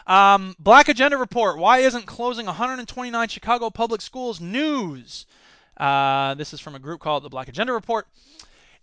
Um, 0.08 0.56
Black 0.60 0.90
Agenda 0.90 1.18
Report. 1.18 1.58
Why 1.58 1.80
isn't 1.80 2.06
closing 2.06 2.46
129 2.48 3.30
Chicago 3.30 3.70
public 3.70 4.02
schools 4.02 4.42
news? 4.42 5.26
Uh, 5.78 6.34
this 6.34 6.54
is 6.54 6.60
from 6.60 6.76
a 6.76 6.80
group 6.80 7.00
called 7.00 7.24
the 7.24 7.30
Black 7.30 7.48
Agenda 7.48 7.72
Report. 7.74 8.08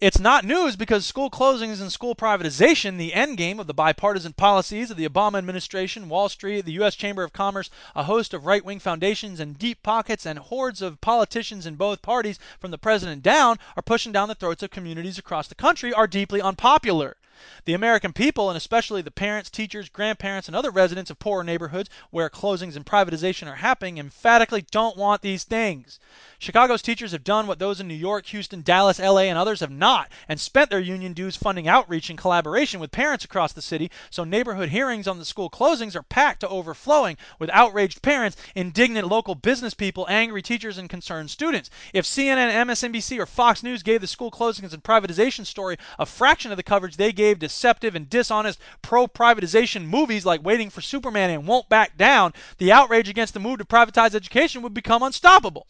It's 0.00 0.20
not 0.20 0.44
news 0.44 0.76
because 0.76 1.04
school 1.04 1.28
closings 1.28 1.80
and 1.80 1.90
school 1.90 2.14
privatization, 2.14 2.98
the 2.98 3.14
end 3.14 3.36
game 3.36 3.58
of 3.58 3.66
the 3.66 3.74
bipartisan 3.74 4.32
policies 4.32 4.92
of 4.92 4.96
the 4.96 5.08
Obama 5.08 5.38
administration, 5.38 6.08
Wall 6.08 6.28
Street, 6.28 6.64
the 6.64 6.72
U.S. 6.74 6.94
Chamber 6.94 7.24
of 7.24 7.32
Commerce, 7.32 7.68
a 7.96 8.04
host 8.04 8.32
of 8.32 8.46
right 8.46 8.64
wing 8.64 8.78
foundations, 8.78 9.40
and 9.40 9.58
deep 9.58 9.82
pockets 9.82 10.24
and 10.24 10.38
hordes 10.38 10.82
of 10.82 11.00
politicians 11.00 11.66
in 11.66 11.74
both 11.74 12.00
parties, 12.00 12.38
from 12.60 12.70
the 12.70 12.78
president 12.78 13.24
down, 13.24 13.58
are 13.76 13.82
pushing 13.82 14.12
down 14.12 14.28
the 14.28 14.36
throats 14.36 14.62
of 14.62 14.70
communities 14.70 15.18
across 15.18 15.48
the 15.48 15.56
country, 15.56 15.92
are 15.92 16.06
deeply 16.06 16.40
unpopular. 16.40 17.16
The 17.64 17.74
American 17.74 18.12
people, 18.12 18.50
and 18.50 18.56
especially 18.56 19.02
the 19.02 19.10
parents, 19.10 19.50
teachers, 19.50 19.88
grandparents, 19.88 20.48
and 20.48 20.56
other 20.56 20.70
residents 20.70 21.10
of 21.10 21.18
poorer 21.18 21.44
neighborhoods 21.44 21.90
where 22.10 22.30
closings 22.30 22.76
and 22.76 22.86
privatization 22.86 23.46
are 23.46 23.56
happening, 23.56 23.98
emphatically 23.98 24.62
don't 24.70 24.96
want 24.96 25.22
these 25.22 25.44
things. 25.44 25.98
Chicago's 26.40 26.82
teachers 26.82 27.10
have 27.10 27.24
done 27.24 27.48
what 27.48 27.58
those 27.58 27.80
in 27.80 27.88
New 27.88 27.94
York, 27.94 28.26
Houston, 28.26 28.62
Dallas, 28.62 29.00
LA, 29.00 29.22
and 29.22 29.36
others 29.36 29.58
have 29.58 29.72
not, 29.72 30.08
and 30.28 30.40
spent 30.40 30.70
their 30.70 30.78
union 30.78 31.12
dues 31.12 31.36
funding 31.36 31.66
outreach 31.66 32.10
in 32.10 32.16
collaboration 32.16 32.78
with 32.78 32.92
parents 32.92 33.24
across 33.24 33.52
the 33.52 33.60
city, 33.60 33.90
so 34.08 34.22
neighborhood 34.22 34.68
hearings 34.68 35.08
on 35.08 35.18
the 35.18 35.24
school 35.24 35.50
closings 35.50 35.96
are 35.96 36.02
packed 36.02 36.40
to 36.40 36.48
overflowing 36.48 37.16
with 37.40 37.50
outraged 37.52 38.02
parents, 38.02 38.36
indignant 38.54 39.08
local 39.08 39.34
business 39.34 39.74
people, 39.74 40.06
angry 40.08 40.40
teachers, 40.40 40.78
and 40.78 40.88
concerned 40.88 41.28
students. 41.28 41.70
If 41.92 42.04
CNN, 42.04 42.52
MSNBC, 42.52 43.18
or 43.18 43.26
Fox 43.26 43.64
News 43.64 43.82
gave 43.82 44.00
the 44.00 44.06
school 44.06 44.30
closings 44.30 44.72
and 44.72 44.82
privatization 44.82 45.44
story 45.44 45.76
a 45.98 46.06
fraction 46.06 46.52
of 46.52 46.56
the 46.56 46.62
coverage 46.62 46.96
they 46.96 47.12
gave 47.12 47.27
deceptive 47.34 47.94
and 47.94 48.08
dishonest 48.08 48.58
pro 48.82 49.06
privatization 49.06 49.86
movies 49.86 50.24
like 50.24 50.44
Waiting 50.44 50.70
for 50.70 50.80
Superman 50.80 51.30
and 51.30 51.46
Won't 51.46 51.68
Back 51.68 51.96
Down, 51.96 52.32
the 52.58 52.72
outrage 52.72 53.08
against 53.08 53.34
the 53.34 53.40
move 53.40 53.58
to 53.58 53.64
privatize 53.64 54.14
education 54.14 54.62
would 54.62 54.74
become 54.74 55.02
unstoppable. 55.02 55.66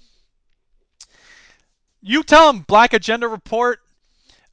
You 2.01 2.23
tell 2.23 2.53
them 2.53 2.65
Black 2.69 2.93
Agenda 2.93 3.27
Report. 3.29 3.81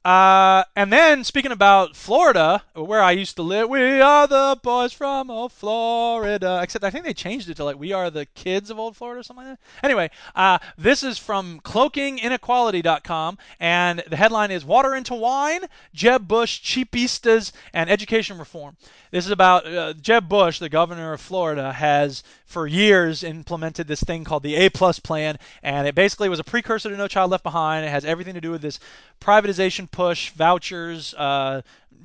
Uh, 0.06 0.62
and 0.76 0.92
then 0.92 1.24
speaking 1.24 1.50
about 1.50 1.96
Florida, 1.96 2.62
where 2.74 3.02
I 3.02 3.10
used 3.10 3.34
to 3.34 3.42
live, 3.42 3.68
we 3.68 4.00
are 4.00 4.28
the 4.28 4.56
boys 4.62 4.92
from 4.92 5.32
old 5.32 5.50
Florida. 5.50 6.60
Except 6.62 6.84
I 6.84 6.90
think 6.90 7.04
they 7.04 7.12
changed 7.12 7.50
it 7.50 7.56
to 7.56 7.64
like 7.64 7.76
we 7.76 7.92
are 7.92 8.08
the 8.08 8.24
kids 8.24 8.70
of 8.70 8.78
old 8.78 8.96
Florida 8.96 9.18
or 9.18 9.22
something 9.24 9.44
like 9.44 9.58
that. 9.58 9.84
Anyway, 9.84 10.08
uh, 10.36 10.58
this 10.78 11.02
is 11.02 11.18
from 11.18 11.58
cloakinginequality.com, 11.64 13.36
and 13.58 14.04
the 14.06 14.14
headline 14.14 14.52
is 14.52 14.64
"Water 14.64 14.94
into 14.94 15.14
Wine: 15.14 15.64
Jeb 15.92 16.28
Bush 16.28 16.62
cheapistas 16.62 17.50
and 17.74 17.90
education 17.90 18.38
reform." 18.38 18.76
This 19.10 19.24
is 19.24 19.32
about 19.32 19.66
uh, 19.66 19.92
Jeb 19.94 20.28
Bush, 20.28 20.60
the 20.60 20.68
governor 20.68 21.14
of 21.14 21.20
Florida, 21.20 21.72
has 21.72 22.22
for 22.46 22.66
years 22.66 23.22
implemented 23.24 23.88
this 23.88 24.00
thing 24.00 24.24
called 24.24 24.44
the 24.44 24.54
A 24.54 24.70
Plus 24.70 24.98
Plan, 24.98 25.36
and 25.62 25.86
it 25.86 25.94
basically 25.94 26.28
was 26.28 26.38
a 26.38 26.44
precursor 26.44 26.88
to 26.88 26.96
No 26.96 27.08
Child 27.08 27.32
Left 27.32 27.42
Behind. 27.42 27.84
It 27.84 27.90
has 27.90 28.04
everything 28.04 28.34
to 28.34 28.40
do 28.40 28.52
with 28.52 28.62
this 28.62 28.78
privatization 29.20 29.90
push, 29.90 30.30
vouchers, 30.30 31.12
uh, 31.14 31.62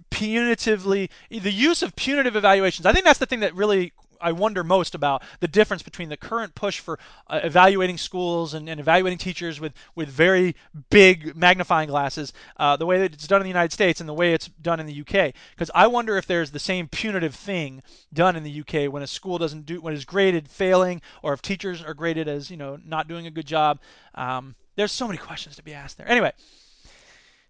punitively, 0.10 1.10
the 1.30 1.52
use 1.52 1.84
of 1.84 1.96
punitive 1.96 2.36
evaluations. 2.36 2.86
I 2.86 2.92
think 2.92 3.06
that's 3.06 3.20
the 3.20 3.26
thing 3.26 3.42
that 3.42 3.56
really 3.56 3.94
I 4.22 4.32
wonder 4.32 4.64
most 4.64 4.96
about 4.96 5.24
the 5.40 5.48
difference 5.48 5.84
between 5.84 6.10
the 6.10 6.18
current 6.18 6.56
push 6.56 6.80
for 6.80 7.00
uh, 7.28 7.40
evaluating 7.44 7.98
schools 7.98 8.54
and, 8.54 8.70
and, 8.70 8.80
evaluating 8.80 9.18
teachers 9.18 9.60
with, 9.60 9.74
with 9.96 10.10
very 10.10 10.56
big 10.90 11.36
magnifying 11.36 11.90
glasses, 11.90 12.34
uh, 12.58 12.76
the 12.78 12.86
way 12.86 13.00
that 13.00 13.14
it's 13.14 13.28
done 13.28 13.42
in 13.42 13.44
the 13.44 13.50
United 13.50 13.72
States 13.72 14.00
and 14.00 14.08
the 14.08 14.14
way 14.14 14.34
it's 14.34 14.48
done 14.48 14.80
in 14.80 14.86
the 14.86 15.02
UK. 15.02 15.34
Because 15.52 15.72
I 15.74 15.88
wonder 15.88 16.18
if 16.18 16.26
there's 16.26 16.52
the 16.52 16.60
same 16.60 16.88
punitive 16.88 17.36
thing 17.36 17.82
done 18.14 18.36
in 18.36 18.44
the 18.44 18.62
UK 18.62 18.92
when 18.92 19.04
a 19.04 19.08
school 19.08 19.38
doesn't 19.38 19.66
do 19.66 19.82
when 19.82 19.94
is 19.94 20.06
graded 20.06 20.48
failing, 20.48 21.02
or 21.24 21.34
if 21.34 21.42
teachers 21.42 21.84
are 21.84 21.94
graded 21.94 22.28
as 22.28 22.50
you 22.50 22.58
know 22.58 22.80
not 22.86 23.08
doing 23.08 23.28
a 23.28 23.32
good 23.32 23.48
job. 23.48 23.80
Um, 24.16 24.56
there's 24.76 24.92
so 24.92 25.08
many 25.08 25.18
questions 25.18 25.56
to 25.56 25.64
be 25.64 25.74
asked 25.74 25.98
there. 25.98 26.08
Anyway. 26.08 26.32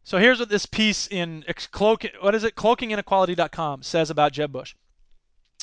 So 0.04 0.18
here's 0.18 0.40
what 0.40 0.50
this 0.50 0.66
piece 0.66 1.08
in 1.08 1.46
cloak, 1.70 2.06
what 2.22 2.34
is 2.34 2.44
it, 2.44 2.56
cloakinginequality.com 2.56 3.84
says 3.84 4.10
about 4.10 4.32
Jeb 4.32 4.52
Bush 4.52 4.74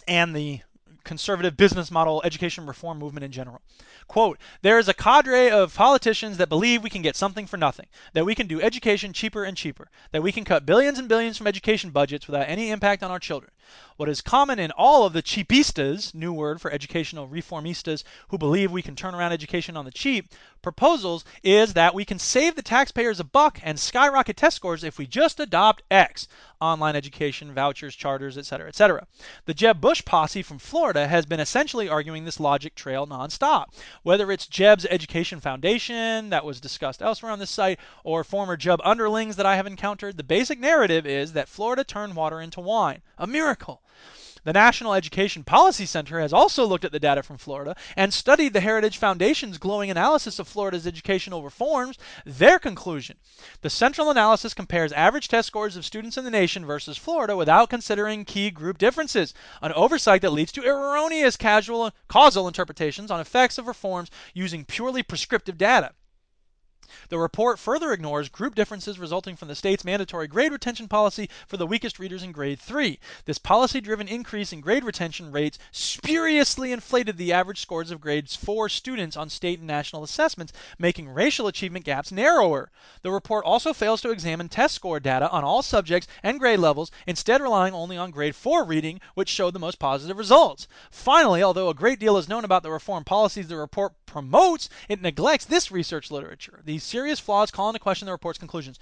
and 0.06 0.34
the 0.34 0.60
conservative 1.04 1.56
business 1.56 1.90
model 1.90 2.20
education 2.24 2.66
reform 2.66 2.98
movement 2.98 3.24
in 3.24 3.32
general. 3.32 3.60
Quote, 4.06 4.38
there 4.62 4.78
is 4.78 4.88
a 4.88 4.94
cadre 4.94 5.50
of 5.50 5.74
politicians 5.74 6.36
that 6.36 6.48
believe 6.48 6.82
we 6.82 6.90
can 6.90 7.02
get 7.02 7.16
something 7.16 7.46
for 7.46 7.56
nothing, 7.56 7.86
that 8.12 8.24
we 8.24 8.34
can 8.34 8.46
do 8.46 8.60
education 8.60 9.12
cheaper 9.12 9.44
and 9.44 9.56
cheaper, 9.56 9.88
that 10.12 10.22
we 10.22 10.32
can 10.32 10.44
cut 10.44 10.66
billions 10.66 10.98
and 10.98 11.08
billions 11.08 11.36
from 11.36 11.46
education 11.46 11.90
budgets 11.90 12.26
without 12.26 12.48
any 12.48 12.70
impact 12.70 13.02
on 13.02 13.10
our 13.10 13.18
children. 13.18 13.52
What 13.96 14.08
is 14.08 14.20
common 14.20 14.58
in 14.58 14.70
all 14.70 15.04
of 15.04 15.12
the 15.12 15.22
cheapistas, 15.22 16.14
new 16.14 16.32
word 16.32 16.60
for 16.60 16.70
educational 16.70 17.26
reformistas 17.26 18.04
who 18.28 18.38
believe 18.38 18.70
we 18.70 18.82
can 18.82 18.94
turn 18.94 19.14
around 19.14 19.32
education 19.32 19.76
on 19.76 19.84
the 19.84 19.90
cheap, 19.90 20.32
proposals 20.62 21.24
is 21.42 21.74
that 21.74 21.94
we 21.94 22.04
can 22.04 22.18
save 22.18 22.54
the 22.54 22.62
taxpayers 22.62 23.18
a 23.18 23.24
buck 23.24 23.58
and 23.62 23.78
skyrocket 23.78 24.36
test 24.36 24.56
scores 24.56 24.84
if 24.84 24.98
we 24.98 25.06
just 25.06 25.40
adopt 25.40 25.82
X 25.90 26.28
online 26.60 26.96
education, 26.96 27.54
vouchers, 27.54 27.94
charters, 27.94 28.36
etc., 28.38 28.68
etc. 28.68 29.06
The 29.46 29.54
Jeb 29.54 29.80
Bush 29.80 30.04
posse 30.04 30.42
from 30.42 30.58
Florida 30.58 31.06
has 31.06 31.26
been 31.26 31.40
essentially 31.40 31.88
arguing 31.88 32.24
this 32.24 32.40
logic 32.40 32.74
trail 32.74 33.06
nonstop. 33.06 33.66
Whether 34.02 34.30
it's 34.30 34.46
Jeb's 34.46 34.86
Education 34.86 35.40
Foundation 35.40 36.30
that 36.30 36.44
was 36.44 36.60
discussed 36.60 37.02
elsewhere 37.02 37.32
on 37.32 37.38
this 37.38 37.50
site 37.50 37.78
or 38.04 38.24
former 38.24 38.56
Jeb 38.56 38.80
underlings 38.84 39.36
that 39.36 39.46
I 39.46 39.56
have 39.56 39.66
encountered, 39.66 40.16
the 40.16 40.24
basic 40.24 40.58
narrative 40.58 41.06
is 41.06 41.32
that 41.32 41.48
Florida 41.48 41.84
turned 41.84 42.16
water 42.16 42.40
into 42.40 42.60
wine. 42.60 43.02
A 43.18 43.26
miracle. 43.26 43.57
The 44.44 44.52
National 44.52 44.94
Education 44.94 45.44
Policy 45.44 45.84
Center 45.84 46.20
has 46.20 46.32
also 46.32 46.64
looked 46.64 46.84
at 46.84 46.92
the 46.92 47.00
data 47.00 47.22
from 47.22 47.36
Florida 47.36 47.74
and 47.96 48.14
studied 48.14 48.52
the 48.52 48.60
Heritage 48.60 48.96
Foundation's 48.96 49.58
glowing 49.58 49.90
analysis 49.90 50.38
of 50.38 50.46
Florida's 50.48 50.86
educational 50.86 51.42
reforms. 51.42 51.98
Their 52.24 52.58
conclusion 52.58 53.18
the 53.60 53.68
central 53.68 54.10
analysis 54.10 54.54
compares 54.54 54.92
average 54.92 55.28
test 55.28 55.48
scores 55.48 55.76
of 55.76 55.84
students 55.84 56.16
in 56.16 56.24
the 56.24 56.30
nation 56.30 56.64
versus 56.64 56.96
Florida 56.96 57.36
without 57.36 57.68
considering 57.68 58.24
key 58.24 58.50
group 58.50 58.78
differences, 58.78 59.34
an 59.60 59.72
oversight 59.72 60.22
that 60.22 60.30
leads 60.30 60.52
to 60.52 60.64
erroneous 60.64 61.36
casual, 61.36 61.90
causal 62.06 62.46
interpretations 62.46 63.10
on 63.10 63.20
effects 63.20 63.58
of 63.58 63.66
reforms 63.66 64.08
using 64.34 64.64
purely 64.64 65.02
prescriptive 65.02 65.58
data. 65.58 65.92
The 67.08 67.18
report 67.18 67.58
further 67.58 67.92
ignores 67.92 68.28
group 68.28 68.54
differences 68.54 68.98
resulting 68.98 69.36
from 69.36 69.48
the 69.48 69.54
state's 69.54 69.84
mandatory 69.84 70.28
grade 70.28 70.52
retention 70.52 70.88
policy 70.88 71.28
for 71.46 71.56
the 71.56 71.66
weakest 71.66 71.98
readers 71.98 72.22
in 72.22 72.32
grade 72.32 72.58
3. 72.60 72.98
This 73.24 73.38
policy 73.38 73.80
driven 73.80 74.08
increase 74.08 74.52
in 74.52 74.60
grade 74.60 74.84
retention 74.84 75.32
rates 75.32 75.58
spuriously 75.70 76.72
inflated 76.72 77.16
the 77.16 77.32
average 77.32 77.60
scores 77.60 77.90
of 77.90 78.00
grades 78.00 78.36
4 78.36 78.68
students 78.68 79.16
on 79.16 79.28
state 79.28 79.58
and 79.58 79.66
national 79.66 80.02
assessments, 80.02 80.52
making 80.78 81.08
racial 81.08 81.46
achievement 81.46 81.84
gaps 81.84 82.12
narrower. 82.12 82.70
The 83.02 83.10
report 83.10 83.44
also 83.44 83.72
fails 83.72 84.00
to 84.02 84.10
examine 84.10 84.48
test 84.48 84.74
score 84.74 85.00
data 85.00 85.30
on 85.30 85.44
all 85.44 85.62
subjects 85.62 86.08
and 86.22 86.38
grade 86.38 86.58
levels, 86.58 86.90
instead, 87.06 87.40
relying 87.40 87.74
only 87.74 87.96
on 87.96 88.10
grade 88.10 88.34
4 88.34 88.64
reading, 88.64 89.00
which 89.14 89.28
showed 89.28 89.54
the 89.54 89.58
most 89.58 89.78
positive 89.78 90.18
results. 90.18 90.66
Finally, 90.90 91.42
although 91.42 91.68
a 91.68 91.74
great 91.74 91.98
deal 91.98 92.16
is 92.16 92.28
known 92.28 92.44
about 92.44 92.62
the 92.62 92.70
reform 92.70 93.04
policies 93.04 93.48
the 93.48 93.56
report 93.56 93.92
promotes, 94.06 94.68
it 94.88 95.02
neglects 95.02 95.44
this 95.44 95.70
research 95.70 96.10
literature. 96.10 96.62
These 96.78 96.84
serious 96.84 97.18
flaws 97.18 97.50
call 97.50 97.70
into 97.70 97.80
question 97.80 98.06
the 98.06 98.12
report's 98.12 98.38
conclusions. 98.38 98.78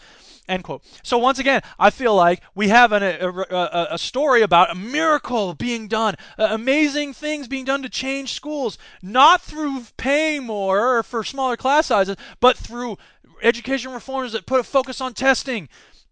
End 0.47 0.62
quote. 0.62 0.82
So 1.02 1.16
once 1.16 1.39
again, 1.39 1.62
I 1.78 1.89
feel 1.89 2.14
like 2.14 2.43
we 2.55 2.68
have 2.68 2.93
an, 2.93 3.02
a, 3.02 3.31
a, 3.31 3.86
a, 3.93 3.98
story 3.98 4.43
about 4.43 4.70
a 4.70 4.74
miracle 4.74 5.55
being 5.55 5.89
done, 5.89 6.14
uh, 6.39 6.48
amazing 6.51 7.14
things 7.14 7.48
being 7.48 7.64
done 7.64 7.82
to 7.85 7.89
change 7.89 8.35
schools, 8.35 8.77
not 9.01 9.40
through 9.40 9.85
paying 9.97 10.44
more 10.44 10.98
or 10.98 11.02
for 11.02 11.24
smaller 11.24 11.56
class 11.56 11.86
sizes, 11.86 12.16
but 12.39 12.59
through 12.59 12.98
education 13.43 13.90
reforms 13.93 14.32
that 14.32 14.44
put 14.44 14.60
a 14.60 14.62
focus 14.64 15.01
on 15.01 15.14
testing. 15.14 15.66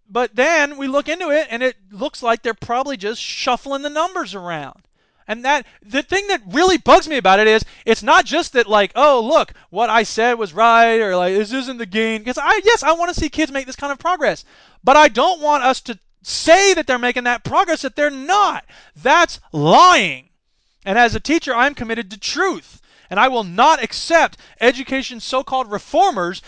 But 0.09 0.37
then 0.37 0.79
we 0.79 0.89
look 0.89 1.11
into 1.11 1.31
it 1.31 1.49
and 1.51 1.63
it 1.63 1.77
looks 1.91 2.23
like 2.23 2.43
they're 2.43 2.55
probably 2.55 2.97
just 2.97 3.21
shuffling 3.21 3.83
the 3.83 3.91
numbers 3.91 4.35
around. 4.35 4.85
And 5.27 5.45
that 5.45 5.67
the 5.83 6.03
thing 6.03 6.27
that 6.29 6.43
really 6.47 6.77
bugs 6.77 7.09
me 7.09 7.17
about 7.17 7.41
it 7.41 7.47
is 7.47 7.65
it's 7.87 8.03
not 8.03 8.25
just 8.25 8.53
that 8.53 8.67
like, 8.67 8.93
oh 8.95 9.21
look, 9.21 9.53
what 9.71 9.91
I 9.91 10.03
said 10.03 10.35
was 10.35 10.53
right 10.53 10.97
or 10.97 11.17
like 11.17 11.35
this 11.35 11.53
isn't 11.53 11.79
the 11.79 11.87
gain. 11.87 12.21
Because 12.21 12.39
I 12.39 12.61
yes, 12.65 12.83
I 12.83 12.93
want 12.93 13.15
to 13.15 13.21
see 13.21 13.29
kids 13.29 13.53
make 13.53 13.67
this 13.67 13.77
kind 13.77 13.93
of 13.93 13.99
progress. 13.99 14.45
But 14.83 14.97
I 14.97 15.09
don't 15.09 15.41
want 15.41 15.65
us 15.65 15.81
to 15.83 15.99
say 16.23 16.75
that 16.75 16.87
they're 16.87 16.99
making 16.99 17.25
that 17.25 17.45
progress 17.45 17.83
that 17.83 17.97
they're 17.97 18.11
not. 18.11 18.65
That's 18.95 19.41
lying. 19.53 20.31
And 20.85 20.99
as 20.99 21.15
a 21.15 21.21
teacher, 21.21 21.55
I'm 21.55 21.75
committed 21.75 22.11
to 22.11 22.19
truth. 22.19 22.81
And 23.11 23.21
I 23.21 23.29
will 23.29 23.45
not 23.45 23.83
accept 23.83 24.39
education's 24.61 25.25
so 25.25 25.45
called 25.45 25.71
reformers 25.71 26.43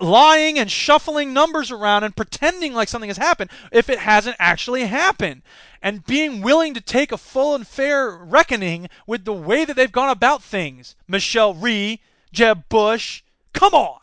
lying 0.00 0.58
and 0.58 0.70
shuffling 0.70 1.32
numbers 1.32 1.70
around 1.70 2.04
and 2.04 2.16
pretending 2.16 2.72
like 2.72 2.88
something 2.88 3.10
has 3.10 3.16
happened 3.16 3.50
if 3.70 3.88
it 3.88 3.98
hasn't 3.98 4.36
actually 4.38 4.86
happened. 4.86 5.42
And 5.82 6.04
being 6.04 6.42
willing 6.42 6.74
to 6.74 6.80
take 6.80 7.12
a 7.12 7.18
full 7.18 7.54
and 7.54 7.66
fair 7.66 8.10
reckoning 8.10 8.88
with 9.06 9.24
the 9.24 9.32
way 9.32 9.64
that 9.64 9.76
they've 9.76 9.90
gone 9.90 10.10
about 10.10 10.42
things. 10.42 10.96
Michelle 11.06 11.54
Rhee, 11.54 12.00
Jeb 12.32 12.68
Bush, 12.68 13.22
come 13.52 13.74
on. 13.74 14.00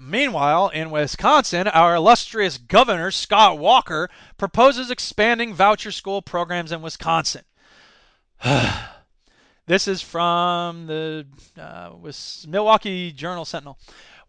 Meanwhile, 0.00 0.68
in 0.68 0.90
Wisconsin, 0.90 1.66
our 1.66 1.96
illustrious 1.96 2.56
governor, 2.56 3.10
Scott 3.10 3.58
Walker, 3.58 4.08
proposes 4.36 4.92
expanding 4.92 5.52
voucher 5.52 5.90
school 5.90 6.22
programs 6.22 6.70
in 6.70 6.82
Wisconsin. 6.82 7.42
this 9.66 9.88
is 9.88 10.00
from 10.00 10.86
the 10.86 11.26
uh, 11.60 11.90
Milwaukee 12.46 13.10
Journal 13.10 13.44
Sentinel. 13.44 13.76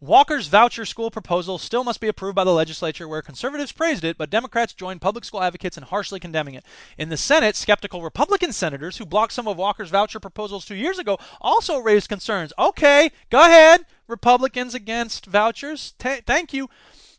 Walker's 0.02 0.48
voucher 0.48 0.86
school 0.86 1.12
proposal 1.12 1.58
still 1.58 1.84
must 1.84 2.00
be 2.00 2.08
approved 2.08 2.36
by 2.36 2.46
the 2.46 2.54
legislature, 2.54 3.08
where 3.08 3.22
conservatives 3.22 3.74
praised 3.74 4.06
it, 4.06 4.18
but 4.18 4.30
Democrats 4.30 4.74
joined 4.74 5.02
public 5.02 5.26
school 5.26 5.44
advocates 5.44 5.78
in 5.78 5.84
harshly 5.84 6.20
condemning 6.20 6.54
it. 6.54 6.64
In 6.98 7.10
the 7.10 7.18
Senate, 7.18 7.58
skeptical 7.58 8.02
Republican 8.02 8.54
senators 8.54 8.98
who 8.98 9.06
blocked 9.06 9.34
some 9.34 9.48
of 9.48 9.58
Walker's 9.58 9.90
voucher 9.90 10.20
proposals 10.20 10.66
two 10.66 10.76
years 10.76 11.00
ago 11.00 11.18
also 11.42 11.80
raised 11.80 12.08
concerns. 12.08 12.54
Okay, 12.58 13.12
go 13.30 13.42
ahead, 13.42 13.86
Republicans 14.08 14.74
against 14.74 15.26
vouchers. 15.26 15.94
T- 16.00 16.22
thank 16.26 16.54
you. 16.54 16.70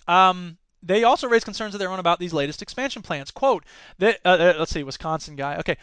Um, 0.08 0.56
they 0.82 1.04
also 1.04 1.28
raised 1.28 1.44
concerns 1.44 1.74
of 1.74 1.80
their 1.80 1.90
own 1.90 1.98
about 1.98 2.18
these 2.18 2.32
latest 2.32 2.62
expansion 2.62 3.02
plans. 3.02 3.30
Quote, 3.30 3.64
uh, 4.00 4.12
uh, 4.24 4.54
let's 4.58 4.72
see, 4.72 4.82
Wisconsin 4.82 5.36
guy. 5.36 5.56
Okay. 5.58 5.76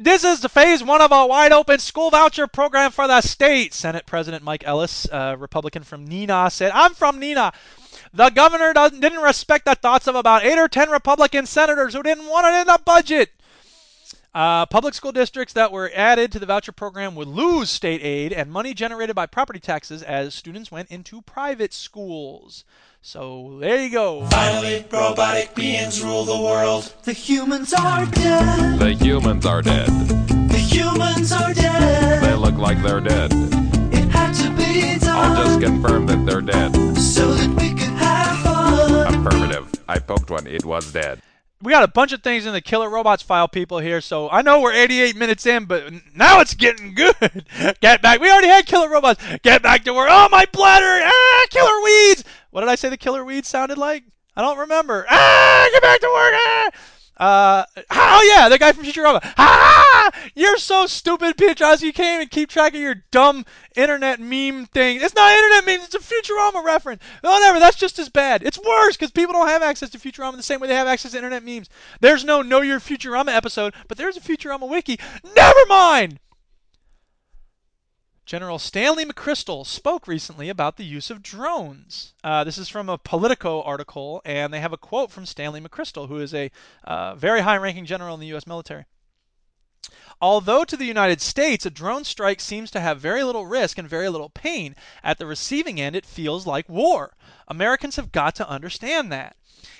This 0.00 0.22
is 0.22 0.38
the 0.38 0.48
phase 0.48 0.80
one 0.80 1.02
of 1.02 1.10
a 1.10 1.26
wide 1.26 1.50
open 1.50 1.80
school 1.80 2.10
voucher 2.10 2.46
program 2.46 2.92
for 2.92 3.08
the 3.08 3.20
state. 3.20 3.74
Senate 3.74 4.06
President 4.06 4.44
Mike 4.44 4.62
Ellis, 4.64 5.08
a 5.10 5.36
Republican 5.36 5.82
from 5.82 6.06
Neenah, 6.06 6.52
said, 6.52 6.70
I'm 6.72 6.94
from 6.94 7.20
Neenah. 7.20 7.52
The 8.14 8.30
governor 8.30 8.72
didn't 8.72 9.18
respect 9.18 9.64
the 9.64 9.74
thoughts 9.74 10.06
of 10.06 10.14
about 10.14 10.44
eight 10.44 10.56
or 10.56 10.68
ten 10.68 10.88
Republican 10.88 11.46
senators 11.46 11.94
who 11.94 12.04
didn't 12.04 12.28
want 12.28 12.46
it 12.46 12.60
in 12.60 12.66
the 12.68 12.80
budget. 12.84 13.32
Uh, 14.34 14.66
public 14.66 14.92
school 14.92 15.10
districts 15.10 15.54
that 15.54 15.72
were 15.72 15.90
added 15.94 16.30
to 16.30 16.38
the 16.38 16.46
voucher 16.46 16.72
program 16.72 17.14
would 17.14 17.28
lose 17.28 17.70
state 17.70 18.02
aid 18.02 18.32
and 18.32 18.52
money 18.52 18.74
generated 18.74 19.16
by 19.16 19.24
property 19.26 19.58
taxes 19.58 20.02
as 20.02 20.34
students 20.34 20.70
went 20.70 20.90
into 20.90 21.22
private 21.22 21.72
schools. 21.72 22.64
So 23.00 23.56
there 23.60 23.82
you 23.82 23.90
go. 23.90 24.26
Finally, 24.26 24.84
robotic 24.92 25.54
beings 25.54 26.02
rule 26.02 26.24
the 26.24 26.38
world. 26.38 26.92
The 27.04 27.14
humans 27.14 27.72
are 27.72 28.04
dead. 28.06 28.78
The 28.78 28.92
humans 28.92 29.46
are 29.46 29.62
dead. 29.62 29.88
The 29.88 30.58
humans 30.58 31.32
are 31.32 31.54
dead. 31.54 32.22
They 32.22 32.34
look 32.34 32.56
like 32.56 32.82
they're 32.82 33.00
dead. 33.00 33.32
It 33.92 34.10
had 34.10 34.32
to 34.34 34.50
be 34.56 34.98
done. 34.98 35.16
I'll 35.16 35.46
just 35.46 35.60
confirm 35.60 36.06
that 36.06 36.26
they're 36.26 36.42
dead. 36.42 36.74
So 36.98 37.32
that 37.32 37.48
we 37.60 37.70
could 37.70 37.96
have 37.96 38.38
fun. 38.40 39.26
Affirmative. 39.26 39.72
I 39.88 39.98
poked 39.98 40.30
one. 40.30 40.46
It 40.46 40.66
was 40.66 40.92
dead 40.92 41.22
we 41.62 41.72
got 41.72 41.82
a 41.82 41.88
bunch 41.88 42.12
of 42.12 42.22
things 42.22 42.46
in 42.46 42.52
the 42.52 42.60
Killer 42.60 42.88
Robots 42.88 43.22
file, 43.22 43.48
people 43.48 43.78
here. 43.78 44.00
So 44.00 44.30
I 44.30 44.42
know 44.42 44.60
we're 44.60 44.72
88 44.72 45.16
minutes 45.16 45.46
in, 45.46 45.64
but 45.64 45.92
now 46.14 46.40
it's 46.40 46.54
getting 46.54 46.94
good. 46.94 47.14
Get 47.80 48.00
back. 48.02 48.20
We 48.20 48.30
already 48.30 48.48
had 48.48 48.66
Killer 48.66 48.88
Robots. 48.88 49.22
Get 49.42 49.62
back 49.62 49.84
to 49.84 49.94
work. 49.94 50.08
Oh, 50.10 50.28
my 50.30 50.46
bladder. 50.52 51.04
Ah, 51.04 51.46
Killer 51.50 51.82
Weeds. 51.82 52.24
What 52.50 52.60
did 52.60 52.70
I 52.70 52.76
say 52.76 52.88
the 52.88 52.96
Killer 52.96 53.24
Weeds 53.24 53.48
sounded 53.48 53.78
like? 53.78 54.04
I 54.36 54.42
don't 54.42 54.58
remember. 54.58 55.04
Ah, 55.10 55.68
get 55.72 55.82
back 55.82 56.00
to 56.00 56.06
work. 56.06 56.34
Ah. 56.46 56.70
Uh, 57.18 57.64
oh 57.90 58.34
yeah, 58.34 58.48
the 58.48 58.58
guy 58.58 58.72
from 58.72 58.84
Futurama. 58.84 59.20
You're 60.34 60.58
so 60.58 60.86
stupid, 60.86 61.36
Piotrowski. 61.36 61.82
You 61.82 61.92
can't 61.92 62.22
even 62.22 62.28
keep 62.28 62.48
track 62.48 62.74
of 62.74 62.80
your 62.80 62.96
dumb 63.10 63.44
internet 63.74 64.20
meme 64.20 64.66
thing. 64.66 65.00
It's 65.00 65.14
not 65.14 65.32
internet 65.32 65.66
memes. 65.66 65.92
It's 65.92 65.94
a 65.94 65.98
Futurama 65.98 66.64
reference. 66.64 67.02
Whatever. 67.20 67.58
That's 67.58 67.76
just 67.76 67.98
as 67.98 68.08
bad. 68.08 68.42
It's 68.42 68.58
worse 68.58 68.96
because 68.96 69.10
people 69.10 69.32
don't 69.32 69.48
have 69.48 69.62
access 69.62 69.90
to 69.90 69.98
Futurama 69.98 70.36
the 70.36 70.42
same 70.42 70.60
way 70.60 70.68
they 70.68 70.74
have 70.74 70.86
access 70.86 71.12
to 71.12 71.18
internet 71.18 71.44
memes. 71.44 71.68
There's 72.00 72.24
no 72.24 72.42
Know 72.42 72.60
Your 72.60 72.80
Futurama 72.80 73.34
episode, 73.34 73.74
but 73.88 73.98
there's 73.98 74.16
a 74.16 74.20
Futurama 74.20 74.68
wiki. 74.68 74.98
Never 75.34 75.66
mind. 75.68 76.20
General 78.28 78.58
Stanley 78.58 79.06
McChrystal 79.06 79.64
spoke 79.64 80.06
recently 80.06 80.50
about 80.50 80.76
the 80.76 80.84
use 80.84 81.08
of 81.08 81.22
drones. 81.22 82.12
Uh, 82.22 82.44
this 82.44 82.58
is 82.58 82.68
from 82.68 82.90
a 82.90 82.98
Politico 82.98 83.62
article, 83.62 84.20
and 84.22 84.52
they 84.52 84.60
have 84.60 84.74
a 84.74 84.76
quote 84.76 85.10
from 85.10 85.24
Stanley 85.24 85.62
McChrystal, 85.62 86.08
who 86.08 86.18
is 86.18 86.34
a 86.34 86.50
uh, 86.84 87.14
very 87.14 87.40
high 87.40 87.56
ranking 87.56 87.86
general 87.86 88.12
in 88.12 88.20
the 88.20 88.26
U.S. 88.26 88.46
military. 88.46 88.84
Although 90.20 90.64
to 90.64 90.76
the 90.76 90.84
United 90.84 91.20
States 91.20 91.64
a 91.64 91.70
drone 91.70 92.04
strike 92.04 92.40
seems 92.40 92.70
to 92.72 92.80
have 92.80 93.00
very 93.00 93.22
little 93.22 93.46
risk 93.46 93.78
and 93.78 93.88
very 93.88 94.08
little 94.08 94.30
pain, 94.30 94.74
at 95.02 95.18
the 95.18 95.26
receiving 95.26 95.80
end 95.80 95.94
it 95.94 96.04
feels 96.04 96.46
like 96.46 96.68
war. 96.68 97.16
Americans 97.46 97.96
have 97.96 98.12
got 98.12 98.34
to 98.36 98.48
understand 98.48 99.12
that. 99.12 99.36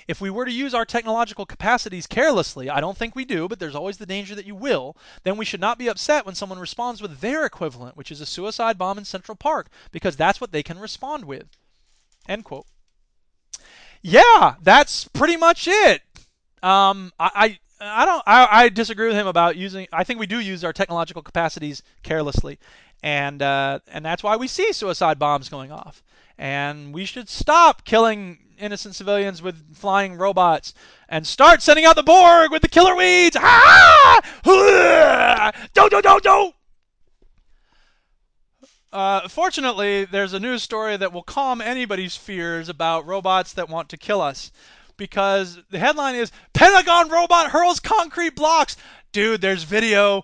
If 0.07 0.19
we 0.19 0.29
were 0.29 0.45
to 0.45 0.51
use 0.51 0.73
our 0.73 0.85
technological 0.85 1.45
capacities 1.45 2.07
carelessly, 2.07 2.69
I 2.69 2.81
don't 2.81 2.97
think 2.97 3.15
we 3.15 3.25
do, 3.25 3.47
but 3.47 3.59
there's 3.59 3.75
always 3.75 3.97
the 3.97 4.05
danger 4.05 4.33
that 4.33 4.45
you 4.45 4.55
will, 4.55 4.97
then 5.23 5.37
we 5.37 5.45
should 5.45 5.61
not 5.61 5.77
be 5.77 5.87
upset 5.87 6.25
when 6.25 6.35
someone 6.35 6.57
responds 6.57 7.01
with 7.01 7.19
their 7.19 7.45
equivalent, 7.45 7.95
which 7.95 8.11
is 8.11 8.19
a 8.19 8.25
suicide 8.25 8.77
bomb 8.77 8.97
in 8.97 9.05
Central 9.05 9.35
Park, 9.35 9.69
because 9.91 10.15
that's 10.15 10.41
what 10.41 10.51
they 10.51 10.63
can 10.63 10.79
respond 10.79 11.25
with. 11.25 11.47
End 12.27 12.43
quote. 12.43 12.65
Yeah, 14.01 14.55
that's 14.61 15.07
pretty 15.09 15.37
much 15.37 15.67
it. 15.67 16.01
Um, 16.63 17.11
I, 17.19 17.31
I, 17.35 17.59
I 17.81 18.05
don't. 18.05 18.23
I, 18.27 18.47
I 18.63 18.69
disagree 18.69 19.07
with 19.07 19.15
him 19.15 19.27
about 19.27 19.55
using. 19.55 19.87
I 19.93 20.03
think 20.03 20.19
we 20.19 20.27
do 20.27 20.39
use 20.39 20.63
our 20.63 20.73
technological 20.73 21.21
capacities 21.21 21.81
carelessly, 22.03 22.59
and 23.01 23.41
uh, 23.41 23.79
and 23.87 24.03
that's 24.03 24.21
why 24.21 24.35
we 24.35 24.47
see 24.47 24.73
suicide 24.73 25.17
bombs 25.17 25.49
going 25.49 25.71
off. 25.71 26.03
And 26.37 26.93
we 26.93 27.05
should 27.05 27.29
stop 27.29 27.83
killing 27.85 28.37
innocent 28.57 28.95
civilians 28.95 29.41
with 29.41 29.75
flying 29.75 30.15
robots 30.15 30.73
and 31.07 31.25
start 31.25 31.61
sending 31.61 31.85
out 31.85 31.95
the 31.95 32.03
Borg 32.03 32.51
with 32.51 32.61
the 32.61 32.67
killer 32.67 32.95
weeds. 32.95 33.37
Ah! 33.39 34.21
Don't, 35.73 35.91
don't, 35.91 36.03
don't, 36.03 36.23
don't! 36.23 36.55
Uh, 38.91 39.27
fortunately, 39.27 40.05
there's 40.05 40.33
a 40.33 40.39
news 40.39 40.63
story 40.63 40.97
that 40.97 41.13
will 41.13 41.23
calm 41.23 41.61
anybody's 41.61 42.15
fears 42.15 42.69
about 42.69 43.05
robots 43.05 43.53
that 43.53 43.69
want 43.69 43.89
to 43.89 43.97
kill 43.97 44.21
us. 44.21 44.51
Because 44.99 45.57
the 45.71 45.79
headline 45.79 46.13
is 46.13 46.31
Pentagon 46.53 47.09
robot 47.09 47.49
hurls 47.49 47.79
concrete 47.79 48.35
blocks. 48.35 48.77
Dude, 49.11 49.41
there's 49.41 49.63
video. 49.63 50.23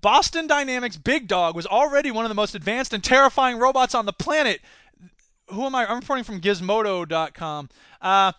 Boston 0.00 0.46
Dynamics 0.46 0.96
Big 0.96 1.26
Dog 1.26 1.56
was 1.56 1.66
already 1.66 2.12
one 2.12 2.24
of 2.24 2.28
the 2.28 2.36
most 2.36 2.54
advanced 2.54 2.92
and 2.92 3.02
terrifying 3.02 3.58
robots 3.58 3.96
on 3.96 4.06
the 4.06 4.12
planet 4.12 4.60
who 5.52 5.64
am 5.64 5.74
I? 5.74 5.86
I'm 5.86 6.00
reporting 6.00 6.24
from 6.24 6.40
Gizmodo.com. 6.40 7.68
Uh, 8.00 8.32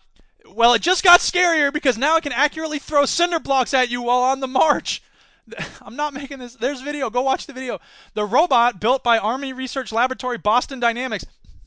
well, 0.50 0.74
it 0.74 0.82
just 0.82 1.02
got 1.02 1.20
scarier 1.20 1.72
because 1.72 1.96
now 1.96 2.16
it 2.16 2.22
can 2.22 2.32
accurately 2.32 2.78
throw 2.78 3.06
cinder 3.06 3.40
blocks 3.40 3.72
at 3.72 3.90
you 3.90 4.02
while 4.02 4.22
on 4.22 4.40
the 4.40 4.46
march. 4.46 5.02
I'm 5.82 5.96
not 5.96 6.12
making 6.12 6.38
this. 6.38 6.54
There's 6.54 6.80
video. 6.80 7.10
Go 7.10 7.22
watch 7.22 7.46
the 7.46 7.52
video. 7.52 7.80
The 8.14 8.24
robot 8.24 8.80
built 8.80 9.02
by 9.02 9.18
Army 9.18 9.52
Research 9.52 9.92
Laboratory 9.92 10.38
Boston 10.38 10.80
Dynamics 10.80 11.24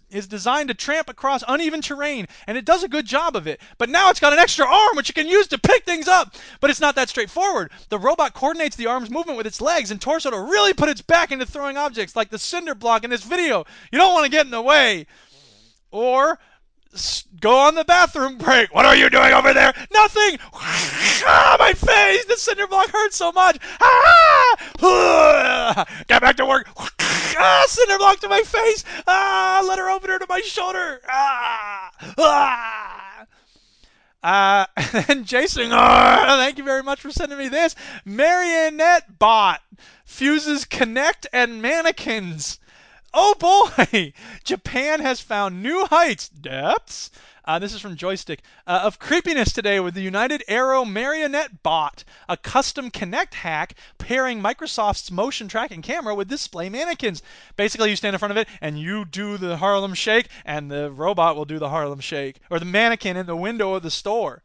is 0.09 0.27
designed 0.27 0.69
to 0.69 0.73
tramp 0.73 1.09
across 1.09 1.43
uneven 1.47 1.81
terrain, 1.81 2.27
and 2.47 2.57
it 2.57 2.65
does 2.65 2.84
a 2.84 2.88
good 2.88 3.05
job 3.05 3.35
of 3.35 3.47
it. 3.47 3.59
But 3.77 3.89
now 3.89 4.09
it's 4.09 4.19
got 4.19 4.34
an 4.34 4.39
extra 4.39 4.65
arm 4.65 4.95
which 4.95 5.09
it 5.09 5.13
can 5.13 5.27
use 5.27 5.47
to 5.47 5.57
pick 5.57 5.84
things 5.84 6.07
up. 6.07 6.35
But 6.59 6.69
it's 6.69 6.79
not 6.79 6.95
that 6.95 7.09
straightforward. 7.09 7.71
The 7.89 7.99
robot 7.99 8.34
coordinates 8.34 8.75
the 8.75 8.88
arm's 8.88 9.09
movement 9.09 9.38
with 9.38 9.47
its 9.47 9.61
legs 9.61 9.91
and 9.91 10.01
torso 10.01 10.31
to 10.31 10.39
really 10.39 10.73
put 10.73 10.89
its 10.89 11.01
back 11.01 11.31
into 11.31 11.45
throwing 11.45 11.77
objects, 11.77 12.15
like 12.15 12.29
the 12.29 12.39
cinder 12.39 12.75
block 12.75 13.03
in 13.03 13.09
this 13.09 13.23
video. 13.23 13.65
You 13.91 13.99
don't 13.99 14.13
want 14.13 14.25
to 14.25 14.31
get 14.31 14.45
in 14.45 14.51
the 14.51 14.61
way. 14.61 15.07
Or 15.91 16.39
go 17.39 17.57
on 17.57 17.75
the 17.75 17.84
bathroom 17.84 18.38
break. 18.38 18.73
What 18.73 18.85
are 18.85 18.95
you 18.95 19.09
doing 19.09 19.34
over 19.34 19.53
there? 19.53 19.73
Nothing. 19.93 20.38
ah, 20.53 21.57
my 21.59 21.73
face. 21.73 22.25
The 22.25 22.35
cinder 22.38 22.67
block 22.67 22.89
hurts 22.89 23.17
so 23.17 23.31
much. 23.31 23.59
Ah! 24.79 25.85
Get 26.07 26.21
back 26.21 26.38
to 26.38 26.45
work. 26.45 26.69
ah, 27.37 27.65
cinder 27.67 27.97
block 27.97 28.19
to 28.19 28.29
my 28.29 28.41
face. 28.41 28.83
Ah, 29.07 29.59
let 29.61 29.69
letter 29.69 29.89
opener 29.89 30.19
to 30.19 30.25
my 30.29 30.41
shoulder. 30.41 31.01
Ah, 31.09 31.91
ah. 32.17 33.25
Uh, 34.23 34.65
and 35.07 35.25
Jason, 35.25 35.69
oh, 35.71 36.37
thank 36.37 36.57
you 36.57 36.63
very 36.63 36.83
much 36.83 36.99
for 37.01 37.11
sending 37.11 37.37
me 37.37 37.47
this. 37.47 37.75
Marionette 38.05 39.19
bot 39.19 39.61
fuses 40.05 40.65
Kinect 40.65 41.27
and 41.31 41.61
mannequins. 41.61 42.59
Oh 43.13 43.35
boy! 43.39 44.13
Japan 44.43 44.99
has 44.99 45.21
found 45.21 45.63
new 45.63 45.85
heights, 45.85 46.29
depths. 46.29 47.09
Uh, 47.48 47.57
this 47.57 47.74
is 47.74 47.80
from 47.80 47.95
Joystick. 47.95 48.41
Uh, 48.68 48.82
of 48.84 48.99
creepiness 48.99 49.53
today 49.53 49.80
with 49.80 49.94
the 49.94 50.02
United 50.02 50.44
Arrow 50.49 50.84
Marionette 50.84 51.64
Bot, 51.64 52.03
a 52.28 52.36
custom 52.36 52.91
Kinect 52.91 53.36
hack 53.36 53.74
pairing 53.98 54.41
Microsoft's 54.41 55.10
motion 55.10 55.48
tracking 55.48 55.82
camera 55.82 56.14
with 56.14 56.28
display 56.28 56.68
mannequins. 56.68 57.24
Basically, 57.56 57.90
you 57.90 57.95
stand 57.95 58.15
in 58.15 58.19
front 58.19 58.34
of 58.34 58.38
it 58.38 58.49
and 58.60 58.78
you 58.78 59.06
do 59.06 59.38
the 59.38 59.56
Harlem 59.56 59.94
Shake, 59.94 60.28
and 60.44 60.69
the 60.69 60.91
robot 60.91 61.38
will 61.38 61.45
do 61.45 61.57
the 61.57 61.69
Harlem 61.69 62.02
Shake, 62.02 62.41
or 62.49 62.60
the 62.60 62.65
mannequin 62.65 63.15
in 63.15 63.28
the 63.28 63.36
window 63.36 63.76
of 63.76 63.84
the 63.84 63.91
store. 63.91 64.44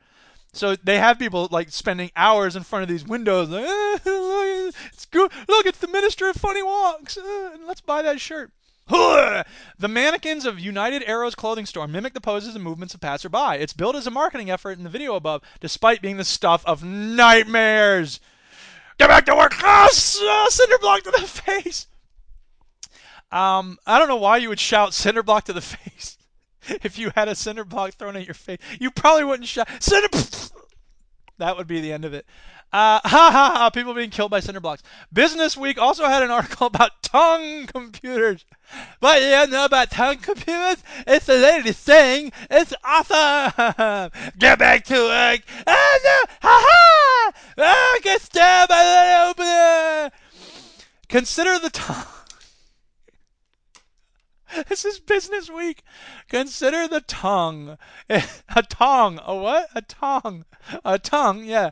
So 0.53 0.77
they 0.77 0.99
have 0.99 1.19
people 1.19 1.49
like 1.51 1.73
spending 1.73 2.13
hours 2.15 2.55
in 2.55 2.63
front 2.63 2.85
of 2.85 2.89
these 2.89 3.05
windows. 3.05 3.49
Like, 3.49 3.65
eh, 3.65 4.71
it's 4.93 5.07
good. 5.07 5.33
Look, 5.49 5.67
it's 5.67 5.79
the 5.79 5.89
Minister 5.89 6.29
of 6.29 6.37
Funny 6.37 6.63
Walks. 6.63 7.19
Uh, 7.19 7.57
let's 7.67 7.81
buy 7.81 8.03
that 8.03 8.21
shirt. 8.21 8.53
The 9.79 9.89
mannequins 9.89 10.45
of 10.45 10.61
United 10.61 11.03
Arrows 11.07 11.35
clothing 11.35 11.67
store 11.67 11.89
mimic 11.89 12.15
the 12.15 12.21
poses 12.21 12.55
and 12.55 12.63
movements 12.63 12.95
of 12.95 13.01
passerby. 13.01 13.57
It's 13.59 13.73
billed 13.73 13.97
as 13.97 14.07
a 14.07 14.11
marketing 14.11 14.51
effort 14.51 14.79
in 14.79 14.85
the 14.85 14.91
video 14.91 15.17
above, 15.17 15.43
despite 15.61 16.03
being 16.03 16.19
the 16.19 16.25
stuff 16.25 16.65
of 16.67 16.85
nightmares. 16.85 18.21
Get 18.99 19.09
back 19.09 19.27
to 19.27 19.35
work! 19.35 19.55
Ah, 19.63 19.89
oh, 19.91 20.47
cinder 20.51 20.79
block 20.79 21.03
to 21.03 21.11
the 21.11 21.19
face. 21.27 21.87
Um, 23.33 23.79
I 23.87 23.99
don't 23.99 24.09
know 24.09 24.17
why 24.17 24.37
you 24.37 24.51
would 24.51 24.61
shout 24.61 24.95
cinder 24.95 25.23
block 25.23 25.45
to 25.45 25.53
the 25.53 25.61
face 25.63 26.19
if 26.69 26.99
you 26.99 27.11
had 27.15 27.29
a 27.29 27.35
cinder 27.35 27.65
block 27.65 27.95
thrown 27.95 28.17
at 28.17 28.27
your 28.27 28.35
face. 28.35 28.59
You 28.79 28.91
probably 28.91 29.25
wouldn't 29.25 29.49
shout 29.49 29.69
cinder. 29.81 30.09
That 31.43 31.57
would 31.57 31.67
be 31.67 31.81
the 31.81 31.93
end 31.93 32.05
of 32.05 32.15
it. 32.15 32.25
Uh, 32.73 33.01
ha 33.05 33.31
ha 33.33 33.53
ha! 33.57 33.71
People 33.71 33.95
being 33.95 34.11
killed 34.11 34.31
by 34.31 34.39
cinder 34.39 34.61
blocks. 34.61 34.85
Business 35.13 35.57
Week 35.57 35.77
also 35.77 36.07
had 36.07 36.23
an 36.23 36.31
article 36.31 36.67
about 36.69 37.03
tongue 37.03 37.67
computers. 37.67 38.45
But 39.01 39.21
you 39.21 39.31
don't 39.31 39.51
know 39.51 39.65
about 39.65 39.91
tongue 39.91 40.19
computers? 40.19 40.77
It's 41.05 41.27
the 41.27 41.39
latest 41.39 41.81
thing. 41.81 42.31
It's 42.49 42.73
awesome. 42.85 44.13
Get 44.39 44.61
back 44.61 44.85
to 44.85 44.95
work. 44.95 45.41
Ah 45.67 45.99
no! 46.05 46.33
Ha 46.43 46.65
ha! 46.69 47.33
Ah, 47.59 47.99
get 48.05 48.23
stabbed 48.23 48.69
by 48.69 48.85
the 48.85 49.31
opener. 49.31 50.17
Consider 51.09 51.59
the 51.59 51.71
tongue. 51.71 52.22
This 54.69 54.85
is 54.85 55.01
Business 55.01 55.49
Week. 55.49 55.83
Consider 56.29 56.87
the 56.87 57.01
tongue. 57.01 57.79
A 58.11 58.63
tongue. 58.69 59.19
A 59.25 59.35
what? 59.35 59.69
A 59.75 59.81
tongue. 59.81 60.45
A 60.85 60.99
tongue. 60.99 61.45
Yeah. 61.45 61.71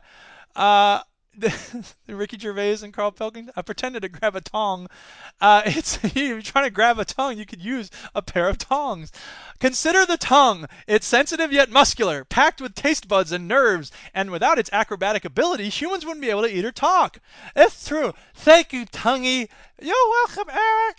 Uh, 0.55 1.01
Ricky 2.07 2.39
Gervais 2.39 2.77
and 2.81 2.91
Carl 2.91 3.11
Pilkington. 3.11 3.53
I 3.55 3.61
pretended 3.61 4.01
to 4.01 4.09
grab 4.09 4.35
a 4.35 4.41
tong. 4.41 4.87
Uh, 5.39 5.61
it's 5.65 5.99
you're 6.15 6.41
trying 6.41 6.65
to 6.65 6.71
grab 6.71 6.97
a 6.97 7.05
tongue. 7.05 7.37
You 7.37 7.45
could 7.45 7.63
use 7.63 7.91
a 8.15 8.21
pair 8.21 8.49
of 8.49 8.57
tongs. 8.57 9.11
Consider 9.59 10.05
the 10.05 10.17
tongue. 10.17 10.65
It's 10.87 11.05
sensitive 11.05 11.53
yet 11.53 11.69
muscular, 11.69 12.25
packed 12.25 12.61
with 12.61 12.73
taste 12.73 13.07
buds 13.07 13.31
and 13.31 13.47
nerves, 13.47 13.91
and 14.13 14.31
without 14.31 14.59
its 14.59 14.71
acrobatic 14.73 15.23
ability, 15.23 15.69
humans 15.69 16.05
wouldn't 16.05 16.21
be 16.21 16.31
able 16.31 16.43
to 16.43 16.53
eat 16.53 16.65
or 16.65 16.71
talk. 16.71 17.19
It's 17.55 17.87
true. 17.87 18.13
Thank 18.33 18.73
you, 18.73 18.85
tonguey. 18.85 19.49
You're 19.81 20.09
welcome, 20.09 20.49
Eric. 20.49 20.97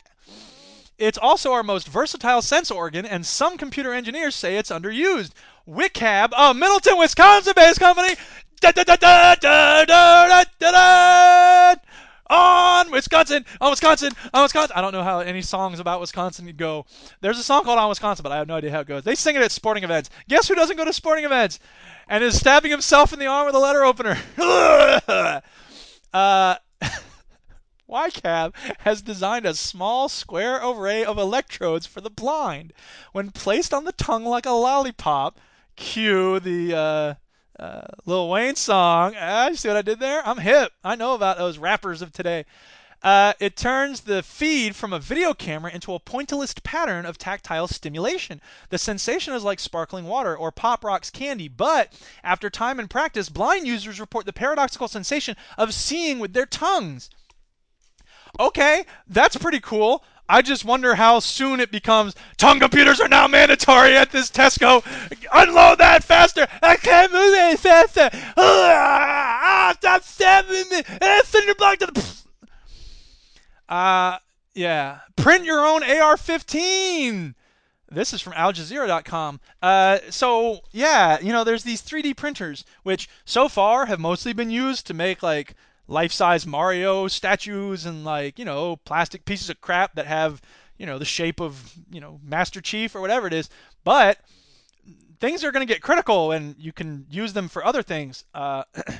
It's 0.98 1.18
also 1.18 1.52
our 1.52 1.62
most 1.62 1.88
versatile 1.88 2.42
sense 2.42 2.70
organ, 2.70 3.04
and 3.06 3.24
some 3.26 3.58
computer 3.58 3.92
engineers 3.92 4.34
say 4.34 4.56
it's 4.56 4.70
underused. 4.70 5.32
WICAB, 5.68 6.30
a 6.36 6.54
Middleton, 6.54 6.98
Wisconsin-based 6.98 7.80
company, 7.80 8.14
on 12.30 12.90
Wisconsin, 12.90 13.44
on 13.60 13.70
Wisconsin, 13.70 14.12
on 14.32 14.42
Wisconsin. 14.42 14.72
I 14.76 14.80
don't 14.80 14.92
know 14.92 15.02
how 15.02 15.20
any 15.20 15.42
songs 15.42 15.80
about 15.80 16.00
Wisconsin 16.00 16.52
go. 16.56 16.86
There's 17.20 17.38
a 17.38 17.42
song 17.42 17.64
called 17.64 17.78
On 17.78 17.88
Wisconsin, 17.88 18.22
but 18.22 18.32
I 18.32 18.36
have 18.36 18.48
no 18.48 18.54
idea 18.54 18.70
how 18.70 18.80
it 18.80 18.86
goes. 18.86 19.02
They 19.02 19.14
sing 19.14 19.36
it 19.36 19.42
at 19.42 19.52
sporting 19.52 19.84
events. 19.84 20.10
Guess 20.28 20.48
who 20.48 20.54
doesn't 20.54 20.76
go 20.76 20.84
to 20.84 20.92
sporting 20.92 21.24
events 21.24 21.58
and 22.08 22.24
is 22.24 22.38
stabbing 22.38 22.70
himself 22.70 23.12
in 23.12 23.18
the 23.18 23.26
arm 23.26 23.46
with 23.46 23.54
a 23.54 23.58
letter 23.58 23.84
opener? 23.84 24.16
uh, 26.12 26.56
WICAB 27.92 28.54
has 28.78 29.02
designed 29.02 29.44
a 29.44 29.54
small 29.54 30.08
square 30.08 30.60
array 30.64 31.04
of 31.04 31.18
electrodes 31.18 31.86
for 31.86 32.00
the 32.00 32.08
blind. 32.08 32.72
When 33.12 33.30
placed 33.30 33.74
on 33.74 33.84
the 33.84 33.92
tongue 33.92 34.24
like 34.24 34.46
a 34.46 34.50
lollipop, 34.50 35.38
cue 35.76 36.40
the 36.40 36.74
uh, 36.74 37.14
Uh, 37.58 37.86
Lil 38.06 38.30
Wayne 38.30 38.56
song. 38.56 39.14
Ah, 39.16 39.48
you 39.48 39.56
see 39.56 39.68
what 39.68 39.76
I 39.76 39.82
did 39.82 40.00
there? 40.00 40.26
I'm 40.26 40.38
hip. 40.38 40.72
I 40.82 40.96
know 40.96 41.14
about 41.14 41.36
those 41.36 41.58
rappers 41.58 42.02
of 42.02 42.10
today. 42.10 42.44
Uh, 43.02 43.34
it 43.40 43.56
turns 43.56 44.00
the 44.00 44.22
feed 44.22 44.74
from 44.74 44.92
a 44.92 44.98
video 44.98 45.34
camera 45.34 45.70
into 45.70 45.92
a 45.92 46.00
pointillist 46.00 46.62
pattern 46.62 47.04
of 47.04 47.18
tactile 47.18 47.68
stimulation. 47.68 48.40
The 48.70 48.78
sensation 48.78 49.34
is 49.34 49.44
like 49.44 49.60
sparkling 49.60 50.06
water 50.06 50.36
or 50.36 50.50
Pop 50.50 50.82
Rocks 50.82 51.10
candy, 51.10 51.48
but 51.48 51.92
after 52.24 52.48
time 52.48 52.80
and 52.80 52.88
practice, 52.88 53.28
blind 53.28 53.66
users 53.66 54.00
report 54.00 54.24
the 54.24 54.32
paradoxical 54.32 54.88
sensation 54.88 55.36
of 55.58 55.74
seeing 55.74 56.20
with 56.20 56.32
their 56.32 56.46
tongues. 56.46 57.10
Okay, 58.40 58.84
that's 59.08 59.36
pretty 59.36 59.60
cool. 59.60 60.04
I 60.28 60.40
just 60.40 60.64
wonder 60.64 60.94
how 60.94 61.18
soon 61.18 61.60
it 61.60 61.70
becomes 61.70 62.14
tongue 62.38 62.60
computers 62.60 63.00
are 63.00 63.08
now 63.08 63.28
mandatory 63.28 63.96
at 63.96 64.10
this 64.10 64.30
Tesco. 64.30 64.82
Unload 65.32 65.78
that 65.78 66.02
faster. 66.04 66.46
I 66.62 66.76
can't 66.76 67.12
move 67.12 67.34
any 67.34 67.56
faster. 67.56 68.08
Ah, 68.36 69.74
stop 69.76 70.02
stabbing 70.02 70.70
me. 70.70 70.82
Ah, 71.02 71.20
cinder 71.24 71.54
block 71.54 71.78
to 71.80 71.86
the. 71.86 72.22
Uh, 73.68 74.18
yeah. 74.54 75.00
Print 75.16 75.44
your 75.44 75.66
own 75.66 75.82
AR-15. 75.82 77.34
This 77.90 78.14
is 78.14 78.22
from 78.22 78.32
AlJazeera.com. 78.32 79.38
Uh, 79.60 79.98
so 80.08 80.60
yeah, 80.72 81.20
you 81.20 81.32
know, 81.32 81.44
there's 81.44 81.64
these 81.64 81.82
3D 81.82 82.16
printers, 82.16 82.64
which 82.84 83.08
so 83.26 83.48
far 83.50 83.84
have 83.84 84.00
mostly 84.00 84.32
been 84.32 84.50
used 84.50 84.86
to 84.86 84.94
make 84.94 85.22
like 85.22 85.54
life-size 85.88 86.46
Mario 86.46 87.08
statues 87.08 87.86
and 87.86 88.04
like 88.04 88.38
you 88.38 88.44
know 88.44 88.76
plastic 88.84 89.24
pieces 89.24 89.50
of 89.50 89.60
crap 89.60 89.94
that 89.94 90.06
have 90.06 90.40
you 90.78 90.86
know 90.86 90.98
the 90.98 91.04
shape 91.04 91.40
of 91.40 91.74
you 91.90 92.00
know 92.00 92.20
Master 92.22 92.60
Chief 92.60 92.94
or 92.94 93.00
whatever 93.00 93.26
it 93.26 93.32
is. 93.32 93.48
But 93.84 94.18
things 95.20 95.44
are 95.44 95.52
going 95.52 95.66
to 95.66 95.72
get 95.72 95.82
critical, 95.82 96.32
and 96.32 96.56
you 96.58 96.72
can 96.72 97.06
use 97.10 97.32
them 97.32 97.48
for 97.48 97.64
other 97.64 97.82
things. 97.82 98.24
Uh, 98.34 98.64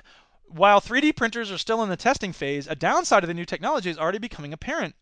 while 0.47 0.81
3D 0.81 1.17
printers 1.17 1.51
are 1.51 1.59
still 1.59 1.83
in 1.83 1.89
the 1.89 1.97
testing 1.97 2.33
phase, 2.33 2.67
a 2.67 2.77
downside 2.77 3.25
of 3.25 3.29
the 3.29 3.35
new 3.35 3.45
technology 3.45 3.91
is 3.91 3.99
already 3.99 4.19
becoming 4.19 4.53
apparent. 4.53 4.95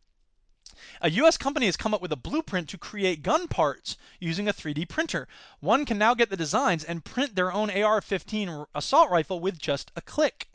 A 1.02 1.10
U.S. 1.10 1.36
company 1.36 1.66
has 1.66 1.76
come 1.76 1.92
up 1.92 2.00
with 2.00 2.12
a 2.12 2.16
blueprint 2.16 2.68
to 2.70 2.78
create 2.78 3.22
gun 3.22 3.48
parts 3.48 3.96
using 4.18 4.48
a 4.48 4.52
3D 4.52 4.88
printer. 4.88 5.28
One 5.60 5.84
can 5.84 5.98
now 5.98 6.14
get 6.14 6.30
the 6.30 6.36
designs 6.36 6.84
and 6.84 7.04
print 7.04 7.34
their 7.34 7.52
own 7.52 7.70
AR 7.70 8.00
15 8.00 8.66
assault 8.74 9.10
rifle 9.10 9.40
with 9.40 9.58
just 9.58 9.90
a 9.96 10.00
click. 10.02 10.49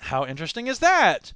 How 0.00 0.26
interesting 0.26 0.66
is 0.66 0.78
that? 0.80 1.32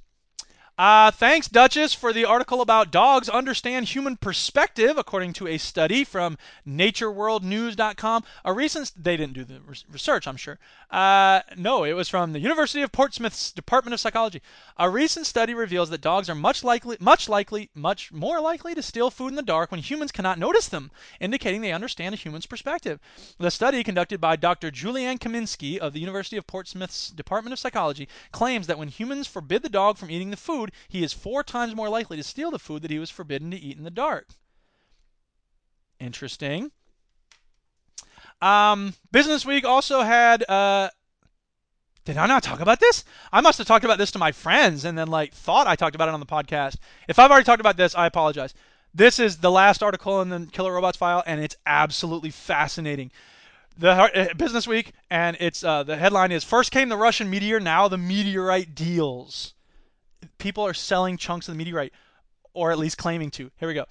Uh, 0.77 1.09
thanks, 1.09 1.47
Duchess, 1.47 1.93
for 1.93 2.11
the 2.11 2.25
article 2.25 2.59
about 2.59 2.91
dogs 2.91 3.29
understand 3.29 3.85
human 3.85 4.17
perspective, 4.17 4.97
according 4.97 5.31
to 5.31 5.47
a 5.47 5.57
study 5.57 6.03
from 6.03 6.37
NatureWorldNews.com. 6.67 8.25
A 8.43 8.51
recent 8.51 8.91
they 9.01 9.15
didn't 9.15 9.35
do 9.35 9.45
the 9.45 9.61
research, 9.89 10.27
I'm 10.27 10.35
sure. 10.35 10.59
Uh, 10.91 11.41
no, 11.55 11.85
it 11.85 11.93
was 11.93 12.09
from 12.09 12.33
the 12.33 12.41
University 12.41 12.81
of 12.81 12.91
Portsmouth's 12.91 13.53
Department 13.53 13.93
of 13.93 14.01
Psychology. 14.01 14.41
A 14.77 14.89
recent 14.89 15.25
study 15.25 15.53
reveals 15.53 15.89
that 15.91 16.01
dogs 16.01 16.29
are 16.29 16.35
much 16.35 16.61
likely, 16.61 16.97
much 16.99 17.29
likely, 17.29 17.69
much 17.73 18.11
more 18.11 18.41
likely 18.41 18.75
to 18.75 18.81
steal 18.81 19.09
food 19.09 19.29
in 19.29 19.35
the 19.35 19.41
dark 19.41 19.71
when 19.71 19.79
humans 19.79 20.11
cannot 20.11 20.37
notice 20.37 20.67
them, 20.67 20.91
indicating 21.21 21.61
they 21.61 21.71
understand 21.71 22.13
a 22.13 22.17
human's 22.17 22.45
perspective. 22.45 22.99
The 23.37 23.49
study, 23.49 23.81
conducted 23.81 24.19
by 24.19 24.35
Dr. 24.35 24.71
Juliane 24.71 25.19
Kaminski 25.19 25.77
of 25.77 25.93
the 25.93 26.01
University 26.01 26.35
of 26.35 26.47
Portsmouth's 26.47 27.11
Department 27.11 27.53
of 27.53 27.59
Psychology, 27.59 28.09
claims 28.33 28.67
that 28.67 28.77
when 28.77 28.89
humans 28.89 29.25
forbid 29.25 29.63
the 29.63 29.69
dog 29.69 29.97
from 29.97 30.11
eating 30.11 30.31
the 30.31 30.37
food, 30.37 30.64
he 30.87 31.03
is 31.03 31.13
four 31.13 31.43
times 31.43 31.75
more 31.75 31.89
likely 31.89 32.17
to 32.17 32.23
steal 32.23 32.51
the 32.51 32.59
food 32.59 32.81
that 32.81 32.91
he 32.91 32.99
was 32.99 33.09
forbidden 33.09 33.51
to 33.51 33.57
eat 33.57 33.77
in 33.77 33.83
the 33.83 33.91
dark. 33.91 34.27
Interesting. 35.99 36.71
Um, 38.41 38.93
Business 39.11 39.45
Week 39.45 39.65
also 39.65 40.01
had. 40.01 40.47
Uh, 40.49 40.89
did 42.03 42.17
I 42.17 42.27
not 42.27 42.43
talk 42.43 42.59
about 42.59 42.79
this? 42.79 43.03
I 43.33 43.41
must 43.41 43.57
have 43.57 43.65
talked 43.65 43.83
about 43.83 43.97
this 43.97 44.11
to 44.11 44.19
my 44.19 44.31
friends 44.31 44.85
and 44.85 44.95
then 44.95 45.07
like 45.07 45.33
thought 45.33 45.65
I 45.65 45.75
talked 45.75 45.95
about 45.95 46.07
it 46.07 46.13
on 46.13 46.19
the 46.19 46.25
podcast. 46.27 46.75
If 47.07 47.17
I've 47.17 47.31
already 47.31 47.45
talked 47.45 47.61
about 47.61 47.77
this, 47.77 47.95
I 47.95 48.05
apologize. 48.05 48.53
This 48.93 49.19
is 49.19 49.37
the 49.37 49.49
last 49.49 49.81
article 49.81 50.21
in 50.21 50.29
the 50.29 50.47
Killer 50.51 50.71
Robots 50.71 50.97
file, 50.97 51.23
and 51.25 51.41
it's 51.41 51.57
absolutely 51.65 52.29
fascinating. 52.29 53.11
The 53.77 53.89
uh, 53.89 54.33
Business 54.35 54.67
Week, 54.67 54.93
and 55.09 55.35
it's 55.39 55.63
uh, 55.63 55.81
the 55.81 55.97
headline 55.97 56.31
is 56.31 56.43
First 56.43 56.71
came 56.71 56.89
the 56.89 56.95
Russian 56.95 57.29
meteor, 57.29 57.59
now 57.59 57.87
the 57.87 57.97
meteorite 57.97 58.75
deals 58.75 59.54
people 60.37 60.65
are 60.65 60.73
selling 60.73 61.17
chunks 61.17 61.47
of 61.47 61.53
the 61.53 61.57
meteorite, 61.57 61.93
or 62.53 62.71
at 62.71 62.79
least 62.79 62.97
claiming 62.97 63.31
to. 63.31 63.51
Here 63.59 63.67
we 63.67 63.73
go. 63.73 63.85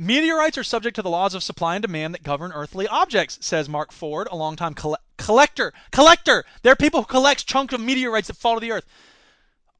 Meteorites 0.00 0.56
are 0.56 0.64
subject 0.64 0.94
to 0.94 1.02
the 1.02 1.10
laws 1.10 1.34
of 1.34 1.42
supply 1.42 1.74
and 1.74 1.82
demand 1.82 2.14
that 2.14 2.22
govern 2.22 2.52
earthly 2.52 2.86
objects, 2.86 3.38
says 3.40 3.68
Mark 3.68 3.90
Ford, 3.90 4.28
a 4.30 4.36
longtime 4.36 4.74
coll- 4.74 4.96
collector. 5.16 5.72
Collector! 5.90 6.44
There 6.62 6.72
are 6.72 6.76
people 6.76 7.00
who 7.00 7.06
collect 7.06 7.48
chunks 7.48 7.74
of 7.74 7.80
meteorites 7.80 8.28
that 8.28 8.36
fall 8.36 8.54
to 8.54 8.60
the 8.60 8.70
earth. 8.70 8.86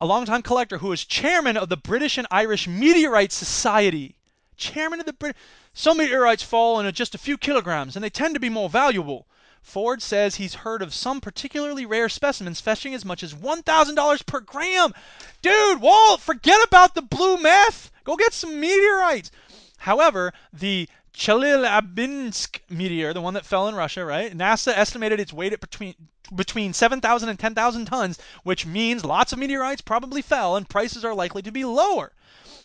A 0.01 0.07
longtime 0.07 0.43
collector 0.43 0.79
who 0.79 0.91
is 0.91 1.05
chairman 1.05 1.57
of 1.57 1.69
the 1.69 1.77
British 1.77 2.19
and 2.19 2.27
Irish 2.33 2.67
Meteorite 2.67 3.33
Society. 3.33 4.17
Chairman 4.57 4.99
of 4.99 5.07
the 5.07 5.13
British. 5.13 5.41
Some 5.73 5.99
meteorites 5.99 6.43
fall 6.43 6.81
in 6.81 6.93
just 6.93 7.15
a 7.15 7.19
few 7.19 7.39
kilograms, 7.39 7.95
and 7.95 8.03
they 8.03 8.11
tend 8.11 8.35
to 8.35 8.41
be 8.41 8.49
more 8.49 8.69
valuable. 8.69 9.29
Ford 9.69 10.01
says 10.01 10.37
he's 10.37 10.55
heard 10.55 10.81
of 10.81 10.95
some 10.95 11.21
particularly 11.21 11.85
rare 11.85 12.09
specimens 12.09 12.59
fetching 12.59 12.95
as 12.95 13.05
much 13.05 13.23
as 13.23 13.35
$1,000 13.35 14.27
per 14.27 14.41
gram. 14.41 14.95
Dude, 15.43 15.83
Walt, 15.83 16.23
forget 16.23 16.59
about 16.67 16.95
the 16.95 17.03
blue 17.03 17.37
meth. 17.37 17.91
Go 18.03 18.17
get 18.17 18.33
some 18.33 18.59
meteorites. 18.61 19.31
However, 19.77 20.33
the 20.55 20.89
Chelyabinsk 21.13 22.61
meteor, 22.71 23.13
the 23.13 23.21
one 23.21 23.35
that 23.35 23.45
fell 23.45 23.69
in 23.69 23.75
Russia, 23.75 24.07
right? 24.07 24.35
NASA 24.35 24.73
estimated 24.75 25.21
its 25.21 25.35
weight 25.35 25.53
at 25.53 25.61
between 25.61 25.95
between 26.35 26.73
7,000 26.73 27.29
and 27.29 27.39
10,000 27.39 27.85
tons, 27.85 28.19
which 28.45 28.65
means 28.65 29.05
lots 29.05 29.35
of 29.35 29.39
meteorites 29.39 29.83
probably 29.83 30.23
fell 30.23 30.57
and 30.57 30.69
prices 30.69 31.05
are 31.05 31.15
likely 31.15 31.43
to 31.43 31.53
be 31.53 31.67
lower. 31.67 32.13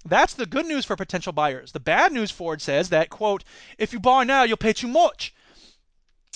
That's 0.05 0.33
the 0.33 0.45
good 0.45 0.65
news 0.65 0.85
for 0.85 0.95
potential 0.95 1.33
buyers. 1.33 1.73
The 1.73 1.79
bad 1.81 2.13
news, 2.13 2.31
Ford 2.31 2.61
says, 2.61 2.89
that 2.89 3.09
quote, 3.09 3.43
if 3.77 3.91
you 3.91 3.99
buy 3.99 4.23
now, 4.23 4.43
you'll 4.43 4.57
pay 4.57 4.73
too 4.73 4.87
much. 4.87 5.33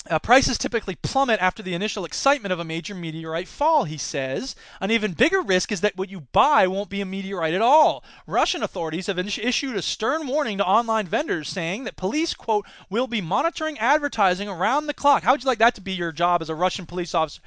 Uh, 0.10 0.20
prices 0.20 0.58
typically 0.58 0.96
plummet 0.96 1.40
after 1.42 1.62
the 1.62 1.74
initial 1.74 2.06
excitement 2.06 2.54
of 2.54 2.60
a 2.60 2.64
major 2.64 2.96
meteorite 2.96 3.48
fall, 3.48 3.84
he 3.84 3.98
says. 3.98 4.56
An 4.80 4.90
even 4.90 5.12
bigger 5.14 5.42
risk 5.42 5.72
is 5.72 5.82
that 5.82 5.98
what 5.98 6.10
you 6.10 6.22
buy 6.32 6.66
won't 6.66 6.90
be 6.90 7.02
a 7.02 7.06
meteorite 7.06 7.54
at 7.54 7.62
all. 7.62 8.04
Russian 8.26 8.64
authorities 8.64 9.08
have 9.08 9.20
issued 9.20 9.76
a 9.76 9.82
stern 9.82 10.28
warning 10.28 10.60
to 10.60 10.66
online 10.66 11.08
vendors 11.08 11.50
saying 11.50 11.84
that 11.84 11.98
police, 11.98 12.34
quote, 12.34 12.66
will 12.90 13.08
be 13.08 13.20
monitoring 13.20 13.78
advertising 13.80 14.48
around 14.48 14.88
the 14.88 14.94
clock. 14.94 15.24
How 15.24 15.34
would 15.34 15.44
you 15.44 15.48
like 15.48 15.60
that 15.60 15.76
to 15.76 15.82
be 15.82 15.94
your 15.94 16.12
job 16.12 16.42
as 16.42 16.50
a 16.50 16.56
Russian 16.56 16.86
police 16.86 17.14
officer? 17.14 17.42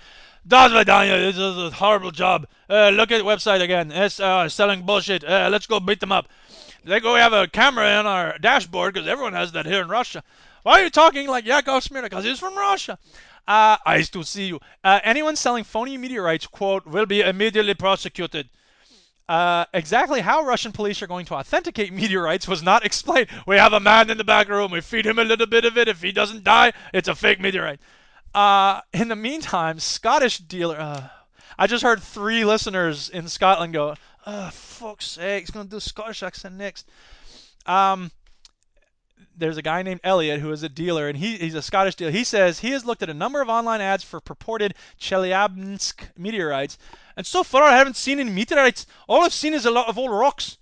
This 0.44 1.36
is 1.36 1.38
a 1.38 1.70
horrible 1.70 2.10
job. 2.10 2.46
Uh, 2.68 2.90
look 2.90 3.10
at 3.10 3.18
the 3.18 3.24
website 3.24 3.62
again. 3.62 3.90
It's 3.92 4.20
uh, 4.20 4.48
selling 4.48 4.82
bullshit. 4.82 5.24
Uh, 5.24 5.48
let's 5.50 5.66
go 5.66 5.80
beat 5.80 6.00
them 6.00 6.12
up. 6.12 6.28
They 6.84 7.00
go 7.00 7.14
have 7.14 7.32
a 7.32 7.46
camera 7.46 8.00
in 8.00 8.06
our 8.06 8.38
dashboard 8.38 8.94
because 8.94 9.06
everyone 9.06 9.34
has 9.34 9.52
that 9.52 9.66
here 9.66 9.82
in 9.82 9.88
Russia. 9.88 10.22
Why 10.62 10.80
are 10.80 10.84
you 10.84 10.90
talking 10.90 11.26
like 11.26 11.46
Yakov 11.46 11.84
Smirnoff? 11.84 12.04
Because 12.04 12.24
he's 12.24 12.38
from 12.38 12.56
Russia. 12.56 12.98
Uh, 13.48 13.76
nice 13.86 14.08
to 14.10 14.22
see 14.22 14.46
you. 14.48 14.60
Uh, 14.84 15.00
anyone 15.02 15.36
selling 15.36 15.64
phony 15.64 15.96
meteorites, 15.96 16.46
quote, 16.46 16.86
will 16.86 17.06
be 17.06 17.20
immediately 17.20 17.74
prosecuted. 17.74 18.48
Uh, 19.28 19.64
exactly 19.72 20.20
how 20.20 20.42
Russian 20.42 20.72
police 20.72 21.00
are 21.02 21.06
going 21.06 21.24
to 21.26 21.34
authenticate 21.34 21.92
meteorites 22.00 22.48
was 22.48 22.62
not 22.62 22.84
explained. 22.84 23.28
We 23.46 23.56
have 23.56 23.72
a 23.72 23.80
man 23.80 24.10
in 24.10 24.18
the 24.18 24.24
back 24.24 24.48
room. 24.48 24.70
We 24.70 24.80
feed 24.80 25.06
him 25.06 25.18
a 25.18 25.24
little 25.24 25.46
bit 25.46 25.64
of 25.64 25.78
it. 25.78 25.88
If 25.88 26.02
he 26.02 26.12
doesn't 26.12 26.44
die, 26.44 26.72
it's 26.92 27.08
a 27.08 27.14
fake 27.14 27.40
meteorite. 27.40 27.80
Uh, 28.34 28.80
in 28.92 29.08
the 29.08 29.16
meantime, 29.16 29.78
Scottish 29.78 30.38
dealer. 30.38 30.78
Uh, 30.78 31.08
I 31.58 31.66
just 31.66 31.82
heard 31.82 32.02
three 32.02 32.44
listeners 32.44 33.08
in 33.08 33.28
Scotland 33.28 33.72
go, 33.72 33.94
"Oh, 34.26 34.50
fuck's 34.50 35.06
sake, 35.06 35.42
he's 35.42 35.50
gonna 35.50 35.68
do 35.68 35.76
a 35.76 35.80
Scottish 35.80 36.22
accent 36.22 36.54
next." 36.54 36.88
Um, 37.66 38.12
there's 39.40 39.56
a 39.56 39.62
guy 39.62 39.82
named 39.82 40.00
Elliot 40.04 40.40
who 40.40 40.52
is 40.52 40.62
a 40.62 40.68
dealer, 40.68 41.08
and 41.08 41.18
he, 41.18 41.36
he's 41.38 41.54
a 41.54 41.62
Scottish 41.62 41.96
dealer. 41.96 42.10
He 42.10 42.24
says 42.24 42.60
he 42.60 42.70
has 42.70 42.84
looked 42.84 43.02
at 43.02 43.10
a 43.10 43.14
number 43.14 43.40
of 43.40 43.48
online 43.48 43.80
ads 43.80 44.04
for 44.04 44.20
purported 44.20 44.74
Chelyabinsk 45.00 46.10
meteorites, 46.16 46.78
and 47.16 47.26
so 47.26 47.42
far 47.42 47.64
I 47.64 47.76
haven't 47.76 47.96
seen 47.96 48.20
any 48.20 48.30
meteorites. 48.30 48.86
All 49.08 49.24
I've 49.24 49.32
seen 49.32 49.54
is 49.54 49.66
a 49.66 49.70
lot 49.70 49.88
of 49.88 49.98
old 49.98 50.10
rocks. 50.10 50.58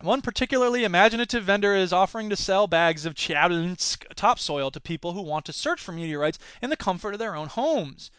One 0.00 0.20
particularly 0.20 0.82
imaginative 0.82 1.44
vendor 1.44 1.76
is 1.76 1.92
offering 1.92 2.28
to 2.30 2.36
sell 2.36 2.66
bags 2.66 3.06
of 3.06 3.14
Chelyabinsk 3.14 4.12
topsoil 4.16 4.72
to 4.72 4.80
people 4.80 5.12
who 5.12 5.22
want 5.22 5.44
to 5.44 5.52
search 5.52 5.80
for 5.80 5.92
meteorites 5.92 6.40
in 6.60 6.70
the 6.70 6.76
comfort 6.76 7.12
of 7.12 7.20
their 7.20 7.36
own 7.36 7.46
homes. 7.46 8.10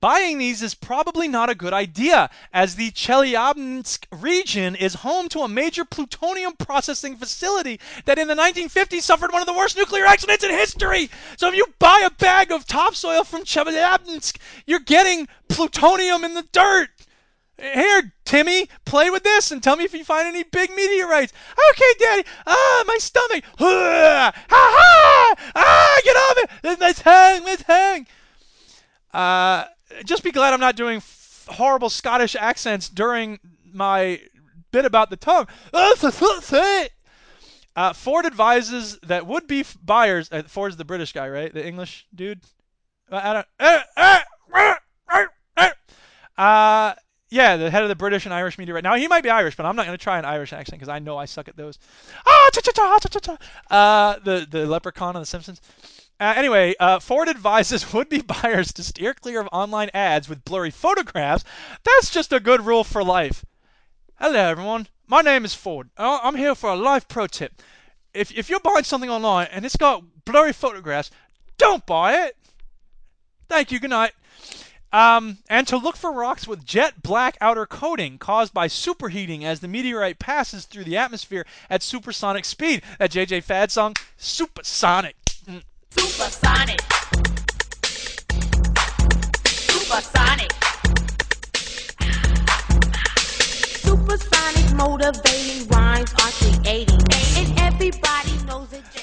Buying 0.00 0.38
these 0.38 0.62
is 0.62 0.74
probably 0.74 1.28
not 1.28 1.50
a 1.50 1.54
good 1.54 1.72
idea, 1.72 2.30
as 2.52 2.76
the 2.76 2.90
Chelyabinsk 2.90 4.04
region 4.12 4.76
is 4.76 4.94
home 4.94 5.28
to 5.30 5.40
a 5.40 5.48
major 5.48 5.84
plutonium 5.84 6.54
processing 6.56 7.16
facility 7.16 7.80
that 8.04 8.18
in 8.18 8.28
the 8.28 8.34
1950s 8.34 9.02
suffered 9.02 9.32
one 9.32 9.40
of 9.40 9.46
the 9.46 9.54
worst 9.54 9.76
nuclear 9.76 10.04
accidents 10.04 10.44
in 10.44 10.50
history. 10.50 11.10
So 11.36 11.48
if 11.48 11.56
you 11.56 11.66
buy 11.78 12.02
a 12.04 12.10
bag 12.10 12.52
of 12.52 12.66
topsoil 12.66 13.24
from 13.24 13.44
Chelyabinsk, 13.44 14.36
you're 14.66 14.78
getting 14.80 15.26
plutonium 15.48 16.22
in 16.22 16.34
the 16.34 16.46
dirt. 16.52 16.90
Here, 17.56 18.12
Timmy, 18.24 18.68
play 18.84 19.10
with 19.10 19.24
this 19.24 19.50
and 19.50 19.60
tell 19.60 19.74
me 19.74 19.84
if 19.84 19.94
you 19.94 20.04
find 20.04 20.28
any 20.28 20.44
big 20.44 20.70
meteorites. 20.70 21.32
Okay, 21.70 21.92
Daddy. 21.98 22.24
Ah, 22.46 22.84
my 22.86 22.98
stomach. 22.98 23.44
Ha 23.58 24.32
ha! 24.48 25.34
Ah, 25.56 26.00
get 26.04 26.16
off 26.16 26.36
it! 26.38 26.80
My 26.80 26.92
tongue, 26.92 27.44
my 27.44 27.56
tongue. 27.56 28.06
Uh, 29.12 29.64
just 30.04 30.22
be 30.22 30.30
glad 30.32 30.52
I'm 30.52 30.60
not 30.60 30.76
doing 30.76 30.98
f- 30.98 31.46
horrible 31.50 31.90
Scottish 31.90 32.36
accents 32.36 32.88
during 32.88 33.38
my 33.72 34.20
bit 34.70 34.84
about 34.84 35.10
the 35.10 35.16
tongue. 35.16 35.46
Uh, 37.76 37.92
Ford 37.92 38.26
advises 38.26 38.98
that 39.04 39.26
would-be 39.26 39.64
buyers. 39.82 40.28
Uh, 40.32 40.42
Ford's 40.42 40.76
the 40.76 40.84
British 40.84 41.12
guy, 41.12 41.28
right? 41.28 41.54
The 41.54 41.64
English 41.64 42.06
dude. 42.14 42.40
Uh, 43.10 43.20
I 43.22 43.32
don't. 43.34 43.46
Uh, 43.60 43.80
uh, 43.96 44.74
uh, 45.56 45.68
uh, 46.36 46.94
yeah, 47.30 47.56
the 47.56 47.70
head 47.70 47.82
of 47.82 47.88
the 47.88 47.94
British 47.94 48.24
and 48.24 48.34
Irish 48.34 48.58
media 48.58 48.74
right 48.74 48.82
now. 48.82 48.94
He 48.94 49.06
might 49.06 49.22
be 49.22 49.30
Irish, 49.30 49.56
but 49.56 49.66
I'm 49.66 49.76
not 49.76 49.86
going 49.86 49.96
to 49.96 50.02
try 50.02 50.18
an 50.18 50.24
Irish 50.24 50.52
accent 50.52 50.80
because 50.80 50.88
I 50.88 50.98
know 50.98 51.16
I 51.18 51.26
suck 51.26 51.48
at 51.48 51.56
those. 51.56 51.78
Ah, 52.26 52.50
cha 52.52 52.60
cha 52.60 52.72
cha 52.72 52.98
cha 52.98 53.20
cha. 53.20 53.36
Uh, 53.70 54.18
the 54.24 54.46
the 54.50 54.66
leprechaun 54.66 55.14
on 55.14 55.22
The 55.22 55.26
Simpsons. 55.26 55.60
Uh, 56.20 56.34
anyway, 56.36 56.74
uh, 56.80 56.98
Ford 56.98 57.28
advises 57.28 57.92
would-be 57.92 58.22
buyers 58.22 58.72
to 58.72 58.82
steer 58.82 59.14
clear 59.14 59.40
of 59.40 59.48
online 59.52 59.90
ads 59.94 60.28
with 60.28 60.44
blurry 60.44 60.70
photographs. 60.70 61.44
That's 61.84 62.10
just 62.10 62.32
a 62.32 62.40
good 62.40 62.66
rule 62.66 62.82
for 62.82 63.04
life. 63.04 63.44
Hello, 64.16 64.40
everyone. 64.40 64.88
My 65.06 65.22
name 65.22 65.44
is 65.44 65.54
Ford. 65.54 65.90
I- 65.96 66.20
I'm 66.24 66.34
here 66.34 66.56
for 66.56 66.70
a 66.70 66.76
life 66.76 67.06
pro 67.06 67.28
tip. 67.28 67.62
If 68.12 68.32
if 68.32 68.50
you're 68.50 68.58
buying 68.58 68.82
something 68.84 69.10
online 69.10 69.46
and 69.52 69.64
it's 69.64 69.76
got 69.76 70.02
blurry 70.24 70.52
photographs, 70.52 71.10
don't 71.56 71.86
buy 71.86 72.24
it. 72.26 72.36
Thank 73.48 73.70
you. 73.70 73.78
Good 73.78 73.90
night. 73.90 74.12
Um, 74.92 75.38
and 75.48 75.68
to 75.68 75.76
look 75.76 75.96
for 75.96 76.10
rocks 76.10 76.48
with 76.48 76.64
jet 76.64 77.02
black 77.02 77.36
outer 77.40 77.66
coating 77.66 78.18
caused 78.18 78.52
by 78.52 78.66
superheating 78.66 79.44
as 79.44 79.60
the 79.60 79.68
meteorite 79.68 80.18
passes 80.18 80.64
through 80.64 80.84
the 80.84 80.96
atmosphere 80.96 81.46
at 81.70 81.82
supersonic 81.82 82.44
speed. 82.44 82.82
That 82.98 83.12
JJ 83.12 83.44
Fad 83.44 83.70
song, 83.70 83.94
Supersonic. 84.16 85.14
Supersonic. 85.90 86.80
Supersonic. 89.46 90.52
Supersonic 93.82 94.74
motivating 94.74 95.66
rhymes 95.68 96.12
are 96.14 96.30
creating. 96.32 97.07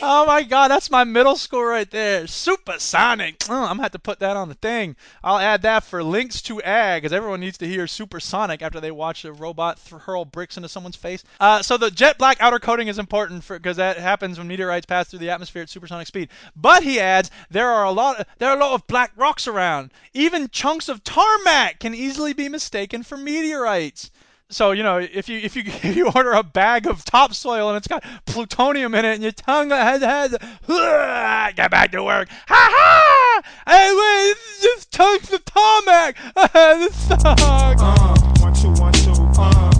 Oh 0.07 0.23
my 0.27 0.43
god, 0.43 0.67
that's 0.67 0.91
my 0.91 1.03
middle 1.03 1.35
school 1.35 1.63
right 1.63 1.89
there. 1.89 2.27
Supersonic. 2.27 3.37
Oh, 3.49 3.63
I'm 3.63 3.69
gonna 3.69 3.81
have 3.81 3.91
to 3.93 3.99
put 3.99 4.19
that 4.19 4.37
on 4.37 4.49
the 4.49 4.53
thing. 4.53 4.95
I'll 5.23 5.39
add 5.39 5.63
that 5.63 5.83
for 5.83 6.03
links 6.03 6.43
to 6.43 6.61
ag, 6.61 7.01
because 7.01 7.11
everyone 7.11 7.39
needs 7.39 7.57
to 7.57 7.67
hear 7.67 7.87
supersonic 7.87 8.61
after 8.61 8.79
they 8.79 8.91
watch 8.91 9.25
a 9.25 9.33
robot 9.33 9.79
th- 9.83 9.99
hurl 10.03 10.23
bricks 10.23 10.57
into 10.57 10.69
someone's 10.69 10.95
face. 10.95 11.23
Uh, 11.39 11.63
so 11.63 11.75
the 11.75 11.89
jet 11.89 12.19
black 12.19 12.37
outer 12.39 12.59
coating 12.59 12.87
is 12.87 12.99
important 12.99 13.47
because 13.47 13.77
that 13.77 13.97
happens 13.97 14.37
when 14.37 14.47
meteorites 14.47 14.85
pass 14.85 15.07
through 15.07 15.17
the 15.17 15.31
atmosphere 15.31 15.63
at 15.63 15.71
supersonic 15.71 16.05
speed. 16.05 16.29
But 16.55 16.83
he 16.83 16.99
adds, 16.99 17.31
there 17.49 17.71
are 17.71 17.85
a 17.85 17.91
lot, 17.91 18.27
there 18.37 18.51
are 18.51 18.55
a 18.55 18.59
lot 18.59 18.73
of 18.73 18.85
black 18.85 19.11
rocks 19.15 19.47
around. 19.47 19.89
Even 20.13 20.49
chunks 20.49 20.87
of 20.87 21.03
tarmac 21.03 21.79
can 21.79 21.95
easily 21.95 22.33
be 22.33 22.47
mistaken 22.47 23.01
for 23.01 23.17
meteorites. 23.17 24.11
So 24.49 24.71
you 24.71 24.83
know, 24.83 24.99
if 24.99 25.27
you 25.27 25.39
if 25.39 25.55
you 25.55 25.63
if 25.65 25.95
you 25.95 26.09
order 26.13 26.33
a 26.33 26.43
bag 26.43 26.85
of 26.87 27.03
topsoil 27.03 27.69
and 27.69 27.77
it's 27.77 27.87
got 27.87 28.03
plutonium 28.25 28.93
in 28.93 29.05
it, 29.05 29.15
and 29.15 29.23
your 29.23 29.31
tongue 29.31 29.71
has 29.71 30.01
has 30.01 30.31
get 31.55 31.71
back 31.71 31.91
to 31.91 32.03
work. 32.03 32.29
Ha 32.29 32.69
ha! 32.71 33.41
Hey, 33.67 33.91
wait, 33.91 34.35
this 34.61 34.85
tongue's 34.85 35.29
the 35.29 35.39
tarmac. 35.39 36.17
this 36.53 36.95
sucks. 37.07 37.81
Uh, 37.81 38.15
one, 38.39 38.53
two, 38.53 38.71
one, 38.81 38.93
two, 38.93 39.11
uh. 39.11 39.71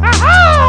Ha 0.00 0.12
ha! 0.14 0.67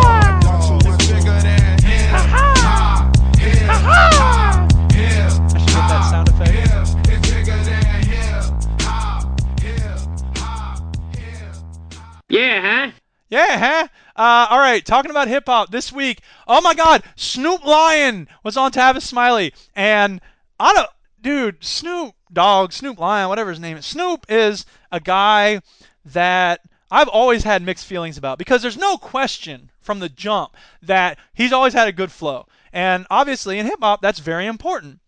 Right, 14.69 14.85
talking 14.85 15.11
about 15.11 15.27
hip 15.27 15.45
hop 15.47 15.71
this 15.71 15.91
week. 15.91 16.21
Oh 16.47 16.61
my 16.61 16.73
God, 16.73 17.03
Snoop 17.15 17.65
Lion 17.65 18.27
was 18.43 18.57
on 18.57 18.71
Tavis 18.71 19.01
Smiley, 19.01 19.53
and 19.75 20.21
I 20.59 20.73
don't, 20.73 20.89
dude, 21.21 21.63
Snoop 21.63 22.13
Dogg, 22.31 22.71
Snoop 22.71 22.99
Lion, 22.99 23.29
whatever 23.29 23.49
his 23.49 23.59
name 23.59 23.77
is. 23.77 23.85
Snoop 23.85 24.25
is 24.29 24.65
a 24.91 24.99
guy 24.99 25.61
that 26.05 26.61
I've 26.91 27.07
always 27.07 27.43
had 27.43 27.61
mixed 27.61 27.85
feelings 27.85 28.17
about 28.17 28.37
because 28.37 28.61
there's 28.61 28.77
no 28.77 28.97
question 28.97 29.71
from 29.81 29.99
the 29.99 30.09
jump 30.09 30.55
that 30.81 31.17
he's 31.33 31.53
always 31.53 31.73
had 31.73 31.87
a 31.87 31.93
good 31.93 32.11
flow, 32.11 32.45
and 32.71 33.07
obviously 33.09 33.59
in 33.59 33.65
hip 33.65 33.79
hop 33.81 34.01
that's 34.01 34.19
very 34.19 34.45
important. 34.45 34.99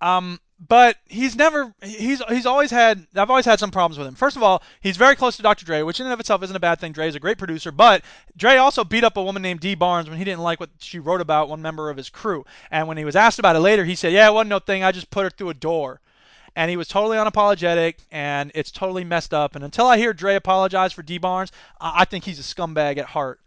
Um, 0.00 0.38
but 0.66 0.96
he's 1.06 1.36
never 1.36 1.72
he's 1.82 2.20
he's 2.28 2.46
always 2.46 2.70
had 2.70 3.06
I've 3.14 3.30
always 3.30 3.44
had 3.44 3.60
some 3.60 3.70
problems 3.70 3.96
with 3.96 4.08
him. 4.08 4.14
First 4.14 4.36
of 4.36 4.42
all, 4.42 4.62
he's 4.80 4.96
very 4.96 5.14
close 5.14 5.36
to 5.36 5.42
Dr. 5.42 5.64
Dre, 5.64 5.82
which 5.82 6.00
in 6.00 6.06
and 6.06 6.12
of 6.12 6.18
itself 6.18 6.42
isn't 6.42 6.56
a 6.56 6.60
bad 6.60 6.80
thing. 6.80 6.92
Dre 6.92 7.08
is 7.08 7.14
a 7.14 7.20
great 7.20 7.38
producer, 7.38 7.70
but 7.70 8.02
Dre 8.36 8.56
also 8.56 8.82
beat 8.82 9.04
up 9.04 9.16
a 9.16 9.22
woman 9.22 9.42
named 9.42 9.60
Dee 9.60 9.76
Barnes 9.76 10.08
when 10.08 10.18
he 10.18 10.24
didn't 10.24 10.42
like 10.42 10.58
what 10.58 10.70
she 10.80 10.98
wrote 10.98 11.20
about 11.20 11.48
one 11.48 11.62
member 11.62 11.90
of 11.90 11.96
his 11.96 12.10
crew. 12.10 12.44
And 12.70 12.88
when 12.88 12.96
he 12.96 13.04
was 13.04 13.14
asked 13.14 13.38
about 13.38 13.56
it 13.56 13.60
later, 13.60 13.84
he 13.84 13.94
said, 13.94 14.12
"Yeah, 14.12 14.28
it 14.28 14.34
wasn't 14.34 14.50
no 14.50 14.58
thing. 14.58 14.82
I 14.82 14.90
just 14.90 15.10
put 15.10 15.24
her 15.24 15.30
through 15.30 15.50
a 15.50 15.54
door." 15.54 16.00
And 16.56 16.70
he 16.70 16.76
was 16.76 16.88
totally 16.88 17.18
unapologetic, 17.18 17.98
and 18.10 18.50
it's 18.52 18.72
totally 18.72 19.04
messed 19.04 19.32
up. 19.32 19.54
And 19.54 19.62
until 19.62 19.86
I 19.86 19.96
hear 19.96 20.12
Dre 20.12 20.34
apologize 20.34 20.92
for 20.92 21.02
Dee 21.02 21.18
Barnes, 21.18 21.52
I 21.80 22.04
think 22.04 22.24
he's 22.24 22.40
a 22.40 22.42
scumbag 22.42 22.98
at 22.98 23.06
heart. 23.06 23.38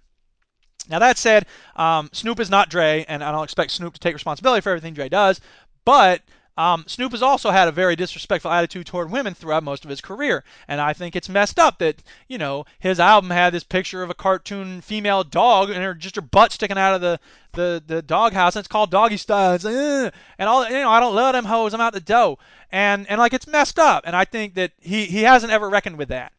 Now 0.87 0.99
that 0.99 1.17
said, 1.17 1.45
um, 1.75 2.09
Snoop 2.13 2.39
is 2.39 2.49
not 2.49 2.69
Dre, 2.69 3.05
and 3.09 3.21
I 3.21 3.31
don't 3.31 3.43
expect 3.43 3.71
Snoop 3.71 3.95
to 3.95 3.99
take 3.99 4.13
responsibility 4.13 4.61
for 4.61 4.69
everything 4.69 4.93
Dre 4.93 5.09
does. 5.09 5.41
But 5.83 6.21
um, 6.57 6.83
Snoop 6.87 7.13
has 7.13 7.21
also 7.21 7.51
had 7.51 7.67
a 7.67 7.71
very 7.71 7.95
disrespectful 7.95 8.51
attitude 8.51 8.85
toward 8.85 9.09
women 9.09 9.33
throughout 9.33 9.63
most 9.63 9.85
of 9.85 9.89
his 9.89 10.01
career, 10.01 10.43
and 10.67 10.81
I 10.81 10.93
think 10.93 11.15
it's 11.15 11.29
messed 11.29 11.57
up 11.57 11.79
that 11.79 12.03
you 12.27 12.37
know 12.37 12.65
his 12.79 12.99
album 12.99 13.29
had 13.29 13.53
this 13.53 13.63
picture 13.63 14.03
of 14.03 14.09
a 14.09 14.13
cartoon 14.13 14.81
female 14.81 15.23
dog 15.23 15.69
and 15.69 15.81
her 15.81 15.93
just 15.93 16.17
her 16.17 16.21
butt 16.21 16.51
sticking 16.51 16.77
out 16.77 16.93
of 16.93 17.01
the 17.01 17.19
the 17.53 17.81
the 17.85 18.01
doghouse, 18.01 18.55
and 18.55 18.61
it's 18.61 18.67
called 18.67 18.91
Doggy 18.91 19.17
Style. 19.17 19.53
It's 19.53 19.63
like, 19.63 20.13
and 20.37 20.49
all 20.49 20.65
you 20.65 20.71
know, 20.71 20.89
I 20.89 20.99
don't 20.99 21.15
love 21.15 21.33
them 21.33 21.45
hoes. 21.45 21.73
I'm 21.73 21.81
out 21.81 21.93
the 21.93 22.01
dough, 22.01 22.37
and 22.71 23.09
and 23.09 23.19
like 23.19 23.33
it's 23.33 23.47
messed 23.47 23.79
up, 23.79 24.03
and 24.05 24.15
I 24.15 24.25
think 24.25 24.55
that 24.55 24.73
he 24.79 25.05
he 25.05 25.23
hasn't 25.23 25.53
ever 25.53 25.69
reckoned 25.69 25.97
with 25.97 26.09
that. 26.09 26.33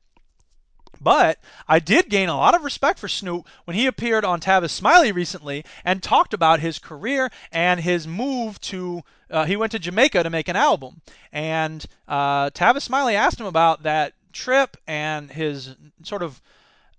But 1.02 1.38
I 1.66 1.78
did 1.78 2.08
gain 2.08 2.28
a 2.28 2.36
lot 2.36 2.54
of 2.54 2.62
respect 2.62 2.98
for 2.98 3.08
Snoop 3.08 3.46
when 3.64 3.76
he 3.76 3.86
appeared 3.86 4.24
on 4.24 4.40
Tavis 4.40 4.70
Smiley 4.70 5.10
recently 5.10 5.64
and 5.84 6.02
talked 6.02 6.32
about 6.32 6.60
his 6.60 6.78
career 6.78 7.30
and 7.50 7.80
his 7.80 8.06
move 8.06 8.60
to. 8.62 9.02
Uh, 9.30 9.44
he 9.46 9.56
went 9.56 9.72
to 9.72 9.78
Jamaica 9.78 10.22
to 10.22 10.30
make 10.30 10.48
an 10.48 10.56
album, 10.56 11.00
and 11.32 11.86
uh, 12.06 12.50
Tavis 12.50 12.82
Smiley 12.82 13.16
asked 13.16 13.40
him 13.40 13.46
about 13.46 13.82
that 13.82 14.12
trip 14.32 14.76
and 14.86 15.30
his 15.30 15.74
sort 16.02 16.22
of 16.22 16.40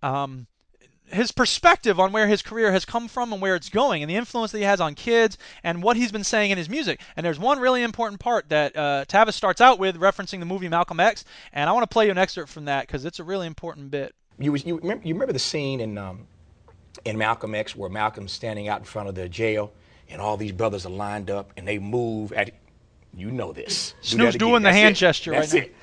um, 0.01 0.47
his 1.13 1.31
perspective 1.31 1.99
on 1.99 2.11
where 2.11 2.27
his 2.27 2.41
career 2.41 2.71
has 2.71 2.85
come 2.85 3.07
from 3.07 3.31
and 3.33 3.41
where 3.41 3.55
it's 3.55 3.69
going, 3.69 4.03
and 4.03 4.09
the 4.09 4.15
influence 4.15 4.51
that 4.51 4.57
he 4.57 4.63
has 4.63 4.81
on 4.81 4.95
kids, 4.95 5.37
and 5.63 5.81
what 5.83 5.97
he's 5.97 6.11
been 6.11 6.23
saying 6.23 6.51
in 6.51 6.57
his 6.57 6.69
music. 6.69 6.99
And 7.15 7.25
there's 7.25 7.39
one 7.39 7.59
really 7.59 7.83
important 7.83 8.19
part 8.19 8.49
that 8.49 8.75
uh, 8.75 9.05
Tavis 9.07 9.33
starts 9.33 9.61
out 9.61 9.79
with, 9.79 9.99
referencing 9.99 10.39
the 10.39 10.45
movie 10.45 10.69
Malcolm 10.69 10.99
X, 10.99 11.25
and 11.53 11.69
I 11.69 11.73
want 11.73 11.83
to 11.83 11.93
play 11.93 12.05
you 12.05 12.11
an 12.11 12.17
excerpt 12.17 12.49
from 12.49 12.65
that 12.65 12.87
because 12.87 13.05
it's 13.05 13.19
a 13.19 13.23
really 13.23 13.47
important 13.47 13.91
bit. 13.91 14.13
You, 14.39 14.51
was, 14.51 14.65
you, 14.65 14.77
remember, 14.77 15.07
you 15.07 15.13
remember 15.13 15.33
the 15.33 15.39
scene 15.39 15.79
in 15.79 15.97
um, 15.97 16.27
in 17.05 17.17
Malcolm 17.17 17.55
X 17.55 17.75
where 17.75 17.89
Malcolm's 17.89 18.31
standing 18.31 18.67
out 18.67 18.79
in 18.79 18.85
front 18.85 19.09
of 19.09 19.15
the 19.15 19.29
jail 19.29 19.71
and 20.09 20.21
all 20.21 20.37
these 20.37 20.51
brothers 20.51 20.85
are 20.85 20.91
lined 20.91 21.29
up 21.29 21.51
and 21.57 21.67
they 21.67 21.79
move 21.79 22.31
at 22.33 22.51
you 23.15 23.31
know 23.31 23.51
this. 23.51 23.93
Do 24.01 24.07
Snoop's 24.07 24.33
that 24.33 24.39
doing 24.39 24.63
the 24.63 24.69
That's 24.69 24.77
hand 24.77 24.95
it. 24.95 24.99
gesture 24.99 25.31
right 25.31 25.39
That's 25.41 25.53
now. 25.53 25.59
it. 25.61 25.75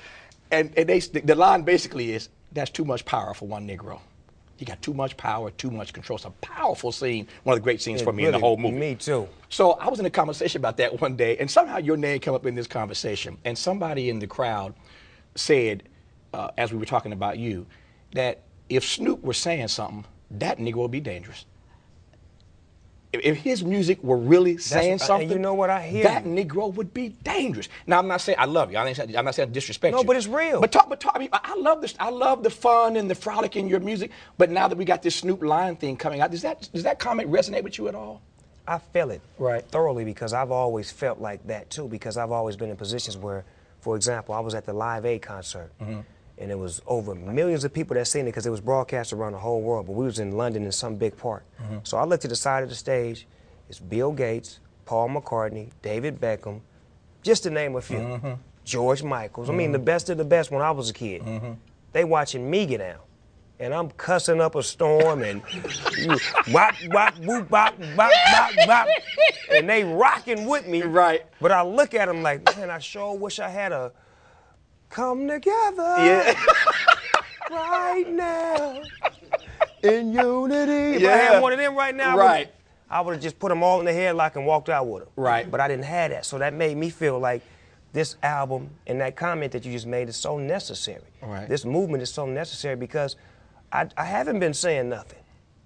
And, 0.51 0.73
and 0.77 0.89
they, 0.89 0.99
the 0.99 1.35
line 1.35 1.63
basically 1.63 2.11
is 2.11 2.29
that's 2.51 2.71
too 2.71 2.83
much 2.83 3.05
power 3.05 3.33
for 3.33 3.47
one 3.47 3.67
Negro. 3.67 3.99
You 4.61 4.67
got 4.67 4.81
too 4.83 4.93
much 4.93 5.17
power, 5.17 5.49
too 5.49 5.71
much 5.71 5.91
control. 5.91 6.17
It's 6.17 6.25
a 6.25 6.29
powerful 6.29 6.91
scene, 6.91 7.27
one 7.43 7.55
of 7.55 7.59
the 7.59 7.63
great 7.63 7.81
scenes 7.81 8.01
It 8.01 8.03
for 8.03 8.13
me 8.13 8.25
in 8.25 8.31
the 8.31 8.37
whole 8.37 8.57
movie. 8.57 8.77
me 8.77 8.93
too. 8.95 9.27
So 9.49 9.71
I 9.71 9.89
was 9.89 9.99
in 9.99 10.05
a 10.05 10.09
conversation 10.11 10.61
about 10.61 10.77
that 10.77 11.01
one 11.01 11.15
day, 11.15 11.35
and 11.37 11.49
somehow 11.49 11.79
your 11.79 11.97
name 11.97 12.19
came 12.19 12.35
up 12.35 12.45
in 12.45 12.53
this 12.53 12.67
conversation, 12.67 13.39
and 13.43 13.57
somebody 13.57 14.11
in 14.11 14.19
the 14.19 14.27
crowd 14.27 14.75
said, 15.33 15.89
uh, 16.35 16.51
as 16.59 16.71
we 16.71 16.77
were 16.77 16.85
talking 16.85 17.11
about 17.11 17.39
you, 17.39 17.65
that 18.13 18.43
if 18.69 18.85
Snoop 18.85 19.23
were 19.23 19.33
saying 19.33 19.67
something, 19.67 20.05
that 20.29 20.59
nigga 20.59 20.75
would 20.75 20.91
be 20.91 20.99
dangerous. 20.99 21.45
If, 23.13 23.37
his 23.37 23.63
music 23.63 24.01
were 24.03 24.15
really 24.17 24.57
saying 24.57 24.99
something, 24.99 25.29
you 25.29 25.37
know 25.39 25.53
what? 25.53 25.69
I 25.69 25.81
hear 25.85 26.03
that. 26.03 26.23
Negro 26.23 26.73
would 26.73 26.93
be 26.93 27.09
dangerous. 27.09 27.67
Now 27.85 27.99
I'm 27.99 28.07
not 28.07 28.21
saying 28.21 28.37
I 28.39 28.45
love 28.45 28.71
you. 28.71 28.77
I 28.77 28.83
I'm 29.17 29.25
not 29.25 29.35
saying 29.35 29.51
disrespect 29.51 29.91
No, 29.93 29.99
you. 29.99 30.05
but 30.05 30.15
it's 30.15 30.27
real. 30.27 30.61
But 30.61 30.71
talk, 30.71 30.87
but 30.87 31.01
talk. 31.01 31.13
I, 31.15 31.19
mean, 31.19 31.29
I 31.33 31.39
I 31.43 31.55
love 31.55 31.81
this. 31.81 31.93
I 31.99 32.09
love 32.09 32.41
the 32.41 32.49
fun 32.49 32.95
and 32.95 33.09
the 33.09 33.15
frolic 33.15 33.57
in 33.57 33.67
your 33.67 33.81
music. 33.81 34.11
But 34.37 34.49
now 34.49 34.69
that 34.69 34.77
we 34.77 34.85
got 34.85 35.01
this 35.01 35.17
Snoop 35.17 35.43
Lion 35.43 35.75
thing 35.75 35.97
coming 35.97 36.21
out, 36.21 36.31
does 36.31 36.41
that 36.43 36.69
does 36.73 36.83
that 36.83 36.99
comment 36.99 37.29
resonate 37.29 37.63
with 37.63 37.77
you 37.77 37.89
at 37.89 37.95
all? 37.95 38.21
I 38.65 38.77
feel 38.77 39.11
it 39.11 39.21
Right. 39.37 39.65
thoroughly 39.65 40.05
because 40.05 40.31
I've 40.33 40.51
always 40.51 40.89
felt 40.89 41.19
like 41.19 41.45
that 41.47 41.69
too. 41.69 41.87
Because 41.89 42.15
I've 42.15 42.31
always 42.31 42.55
been 42.55 42.69
in 42.69 42.77
positions 42.77 43.17
where, 43.17 43.43
for 43.81 43.97
example, 43.97 44.33
I 44.35 44.39
was 44.39 44.53
at 44.55 44.65
the 44.65 44.73
Live 44.73 45.05
Aid 45.05 45.21
concert, 45.21 45.71
Mhm. 45.81 46.05
And 46.41 46.51
it 46.51 46.57
was 46.57 46.81
over 46.87 47.13
millions 47.15 47.63
of 47.63 47.71
people 47.73 47.93
that 47.95 48.05
seen 48.07 48.23
it 48.23 48.25
because 48.31 48.45
it 48.45 48.49
was 48.49 48.59
broadcast 48.61 49.13
around 49.13 49.33
the 49.33 49.37
whole 49.37 49.61
world. 49.61 49.85
But 49.85 49.93
we 49.93 50.05
was 50.05 50.19
in 50.19 50.31
London 50.35 50.63
in 50.63 50.71
some 50.71 50.95
big 50.95 51.15
part. 51.15 51.43
Mhm. 51.61 51.85
So 51.87 51.97
I 51.97 52.03
looked 52.05 52.23
to 52.23 52.27
the 52.27 52.35
side 52.35 52.63
of 52.63 52.69
the 52.69 52.75
stage. 52.75 53.27
It's 53.69 53.79
Bill 53.79 54.11
Gates, 54.11 54.59
Paul 54.85 55.09
McCartney, 55.09 55.69
David 55.81 56.19
Beckham, 56.19 56.61
just 57.21 57.43
to 57.43 57.49
name 57.49 57.75
a 57.75 57.81
few. 57.81 57.99
Mhm. 57.99 58.37
George 58.65 59.03
Michaels. 59.03 59.47
I 59.47 59.51
Mm-hmm. 59.51 59.57
mean, 59.57 59.71
the 59.71 59.79
best 59.79 60.09
of 60.09 60.17
the 60.17 60.25
best 60.25 60.51
when 60.51 60.61
I 60.61 60.71
was 60.71 60.89
a 60.89 60.93
kid. 60.93 61.23
They 61.93 62.03
watching 62.03 62.49
me 62.49 62.65
get 62.65 62.79
down. 62.79 62.97
And 63.59 63.75
I'm 63.75 63.91
cussing 63.91 64.41
up 64.41 64.55
a 64.55 64.63
storm 64.63 65.21
and 65.21 65.43
you 65.99 66.17
wop, 66.51 66.73
wop, 66.87 67.15
whoop, 67.19 67.47
bop, 67.49 67.75
bop, 67.95 68.11
bop, 68.31 68.51
bop. 68.65 68.87
And 69.53 69.69
they 69.69 69.83
rocking 69.83 70.47
with 70.47 70.65
me. 70.67 70.81
Right. 70.81 71.25
But 71.39 71.51
I 71.51 71.61
look 71.61 71.93
at 71.93 72.07
them 72.07 72.23
like, 72.23 72.43
man, 72.57 72.71
I 72.71 72.79
sure 72.79 73.13
wish 73.15 73.39
I 73.39 73.49
had 73.49 73.71
a 73.71 73.91
come 74.91 75.27
together 75.27 75.95
Yeah. 75.99 76.33
right 77.49 78.05
now 78.07 78.81
in 79.83 80.13
unity. 80.13 80.97
If 80.97 81.01
I 81.01 81.05
Yeah. 81.05 81.17
had 81.33 81.41
one 81.41 81.53
of 81.53 81.59
them 81.59 81.75
right 81.75 81.95
now, 81.95 82.17
Right. 82.17 82.51
I 82.89 83.01
would 83.01 83.13
have 83.13 83.21
just 83.23 83.39
put 83.39 83.49
them 83.49 83.63
all 83.63 83.79
in 83.79 83.85
the 83.85 83.91
headlock 83.93 84.35
and 84.35 84.45
walked 84.45 84.69
out 84.69 84.85
with 84.87 85.03
them. 85.03 85.11
Right. 85.15 85.49
But 85.49 85.59
I 85.61 85.67
didn't 85.67 85.85
have 85.85 86.11
that. 86.11 86.25
So 86.25 86.37
that 86.39 86.53
made 86.53 86.75
me 86.77 86.89
feel 86.89 87.17
like 87.19 87.41
this 87.93 88.15
album 88.21 88.69
and 88.85 88.99
that 89.01 89.15
comment 89.15 89.53
that 89.53 89.65
you 89.65 89.71
just 89.71 89.87
made 89.87 90.09
is 90.09 90.17
so 90.17 90.37
necessary. 90.37 91.01
Right. 91.21 91.47
This 91.47 91.65
movement 91.65 92.03
is 92.03 92.09
so 92.13 92.25
necessary 92.25 92.75
because 92.75 93.15
I, 93.71 93.87
I 93.97 94.03
haven't 94.03 94.39
been 94.39 94.53
saying 94.53 94.89
nothing. 94.89 95.19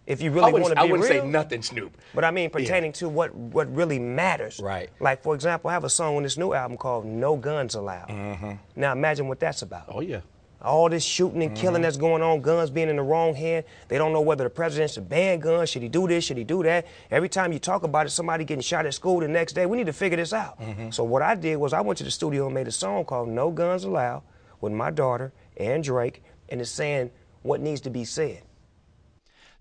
If 0.07 0.21
you 0.21 0.29
really 0.31 0.51
want 0.53 0.65
to 0.67 0.75
be 0.75 0.77
I 0.81 0.83
wouldn't 0.83 1.09
real, 1.09 1.21
say 1.23 1.27
nothing, 1.27 1.61
Snoop. 1.63 1.97
but 2.13 2.23
I 2.23 2.29
mean 2.31 2.49
pertaining 2.51 2.91
to 2.93 3.09
what 3.09 3.33
what 3.33 3.73
really 3.75 3.97
matters. 3.99 4.59
Right. 4.59 4.89
Like 4.99 5.23
for 5.23 5.33
example, 5.33 5.69
I 5.69 5.73
have 5.73 5.83
a 5.83 5.89
song 5.89 6.15
on 6.17 6.23
this 6.23 6.37
new 6.37 6.53
album 6.53 6.77
called 6.77 7.05
"No 7.05 7.35
Guns 7.35 7.73
Allowed." 7.75 8.59
Now 8.75 8.91
imagine 8.91 9.27
what 9.27 9.39
that's 9.39 9.61
about. 9.63 9.87
Mm-hmm. 9.87 9.97
Oh 9.97 10.01
yeah. 10.01 10.21
All 10.61 10.89
this 10.89 11.03
shooting 11.03 11.43
and 11.43 11.55
killing 11.55 11.81
Mhm. 11.81 11.83
that's 11.83 11.97
going 11.97 12.23
on, 12.23 12.41
guns 12.41 12.71
being 12.71 12.89
in 12.89 12.95
the 12.95 13.03
wrong 13.03 13.35
hand. 13.35 13.65
They 13.87 13.97
don't 13.99 14.13
know 14.13 14.21
whether 14.21 14.43
the 14.45 14.49
president 14.49 14.91
should 14.91 15.07
ban 15.07 15.39
guns. 15.39 15.69
Should 15.69 15.83
he 15.83 15.89
do 15.89 16.07
this? 16.07 16.23
Should 16.23 16.37
he 16.37 16.43
do 16.43 16.63
that? 16.63 16.87
Every 17.11 17.29
time 17.29 17.51
you 17.53 17.59
talk 17.59 17.83
about 17.83 18.07
it, 18.07 18.09
somebody 18.11 18.45
getting 18.45 18.61
shot 18.63 18.85
at 18.87 18.93
school 18.95 19.19
the 19.19 19.27
next 19.27 19.53
day. 19.53 19.65
We 19.67 19.77
need 19.77 19.85
to 19.87 19.93
figure 19.93 20.17
this 20.17 20.33
out. 20.33 20.59
Mm-hmm. 20.59 20.89
So 20.89 21.03
what 21.03 21.21
I 21.21 21.35
did 21.35 21.57
was 21.57 21.73
I 21.73 21.81
went 21.81 21.97
to 21.99 22.03
the 22.03 22.09
studio 22.11 22.45
and 22.45 22.53
made 22.55 22.67
a 22.67 22.71
song 22.71 23.05
called 23.05 23.29
"No 23.29 23.51
Guns 23.51 23.83
Allowed" 23.83 24.23
with 24.61 24.71
my 24.73 24.89
daughter 24.89 25.33
and 25.57 25.83
Drake, 25.83 26.23
and 26.49 26.59
it's 26.61 26.71
saying 26.71 27.11
what 27.43 27.59
needs 27.61 27.81
to 27.81 27.89
be 27.91 28.03
said. 28.05 28.41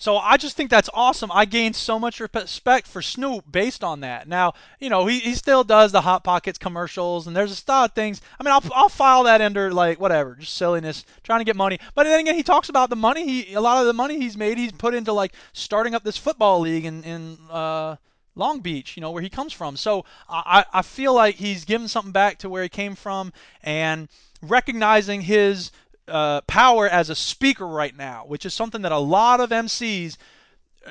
So 0.05 0.19
I 0.19 0.37
just 0.37 0.55
think 0.55 0.69
that's 0.69 0.91
awesome. 0.93 1.33
I 1.33 1.47
gained 1.47 1.75
so 1.75 1.99
much 1.99 2.21
respect 2.21 2.87
for 2.87 3.01
Snoop 3.01 3.51
based 3.51 3.83
on 3.83 4.01
that. 4.01 4.29
Now, 4.29 4.53
you 4.79 4.91
know, 4.91 5.07
he, 5.07 5.19
he 5.19 5.35
still 5.35 5.65
does 5.65 5.93
the 5.93 6.03
Hot 6.03 6.23
Pockets 6.23 6.59
commercials, 6.59 7.27
and 7.27 7.35
there's 7.35 7.65
a 7.67 7.73
lot 7.73 7.89
of 7.89 7.95
things. 7.95 8.21
I 8.39 8.45
mean, 8.45 8.53
I'll, 8.53 8.63
I'll 8.75 8.91
file 8.91 9.23
that 9.23 9.41
under, 9.41 9.73
like, 9.73 9.99
whatever, 9.99 10.35
just 10.35 10.59
silliness, 10.59 11.07
trying 11.23 11.41
to 11.41 11.47
get 11.47 11.57
money. 11.57 11.79
But 11.95 12.05
then 12.05 12.21
again, 12.21 12.35
he 12.35 12.43
talks 12.43 12.69
about 12.69 12.91
the 12.91 12.97
money, 12.97 13.25
he 13.27 13.55
a 13.55 13.63
lot 13.63 13.81
of 13.81 13.87
the 13.87 13.95
money 13.95 14.19
he's 14.19 14.37
made, 14.37 14.59
he's 14.59 14.73
put 14.73 14.93
into, 14.93 15.15
like, 15.15 15.33
starting 15.55 15.95
up 15.95 16.05
this 16.05 16.19
football 16.19 16.61
league 16.61 16.85
in, 16.85 17.03
in 17.05 17.39
uh, 17.51 17.97
Long 18.35 18.61
Beach, 18.61 18.99
you 18.99 19.01
know, 19.01 19.11
where 19.11 19.23
he 19.23 19.31
comes 19.31 19.55
from. 19.55 19.75
So 19.75 20.05
I, 20.29 20.67
I 20.71 20.83
feel 20.83 21.15
like 21.15 21.37
he's 21.37 21.65
given 21.65 21.89
something 21.89 22.13
back 22.13 22.37
to 22.41 22.51
where 22.51 22.63
he 22.63 22.69
came 22.69 22.95
from 22.95 23.33
and 23.63 24.09
recognizing 24.43 25.23
his 25.23 25.71
uh, 26.09 26.41
power 26.43 26.89
as 26.89 27.11
a 27.11 27.15
speaker 27.15 27.67
right 27.67 27.97
now, 27.97 28.25
which 28.27 28.45
is 28.45 28.55
something 28.55 28.83
that 28.83 28.93
a 28.93 28.99
lot 28.99 29.41
of 29.41 29.51
MCs 29.51 30.17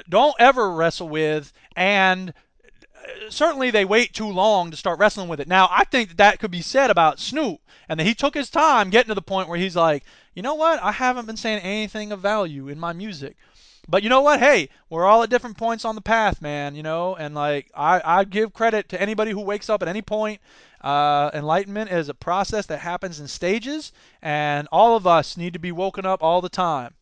don't 0.10 0.36
ever 0.40 0.72
wrestle 0.72 1.10
with, 1.10 1.54
and 1.76 2.30
uh, 2.30 3.30
certainly 3.30 3.72
they 3.72 3.86
wait 3.86 4.14
too 4.14 4.28
long 4.28 4.72
to 4.72 4.78
start 4.78 5.00
wrestling 5.00 5.28
with 5.28 5.40
it. 5.40 5.48
Now, 5.48 5.68
I 5.72 5.84
think 5.84 6.10
that, 6.10 6.18
that 6.18 6.40
could 6.40 6.52
be 6.52 6.62
said 6.62 6.90
about 6.90 7.20
Snoop, 7.20 7.60
and 7.88 8.00
that 8.00 8.06
he 8.06 8.16
took 8.16 8.34
his 8.34 8.50
time 8.50 8.90
getting 8.90 9.10
to 9.10 9.16
the 9.16 9.22
point 9.22 9.50
where 9.50 9.60
he's 9.60 9.76
like, 9.76 10.04
you 10.34 10.42
know 10.42 10.56
what, 10.56 10.82
I 10.82 10.92
haven't 10.92 11.28
been 11.28 11.38
saying 11.38 11.60
anything 11.60 12.12
of 12.12 12.20
value 12.20 12.68
in 12.68 12.80
my 12.80 12.94
music. 12.94 13.38
But 13.88 14.02
you 14.02 14.10
know 14.10 14.22
what? 14.22 14.40
Hey, 14.40 14.70
we're 14.90 15.06
all 15.06 15.24
at 15.24 15.30
different 15.30 15.58
points 15.58 15.84
on 15.84 15.96
the 15.96 16.02
path, 16.02 16.42
man. 16.42 16.76
You 16.76 16.84
know, 16.84 17.16
and 17.16 17.36
like 17.36 17.70
I, 17.76 18.02
I 18.04 18.24
give 18.24 18.54
credit 18.54 18.90
to 18.90 19.02
anybody 19.02 19.32
who 19.32 19.42
wakes 19.42 19.70
up 19.70 19.82
at 19.82 19.88
any 19.88 20.02
point. 20.02 20.40
Uh, 20.82 21.32
enlightenment 21.34 21.92
is 21.92 22.10
a 22.10 22.14
process 22.14 22.66
that 22.68 22.80
happens 22.80 23.20
in 23.20 23.28
stages, 23.28 23.92
and 24.22 24.68
all 24.72 24.96
of 24.96 25.08
us 25.08 25.38
need 25.38 25.54
to 25.54 25.60
be 25.60 25.72
woken 25.72 26.06
up 26.06 26.24
all 26.24 26.42
the 26.42 26.50
time. 26.50 26.94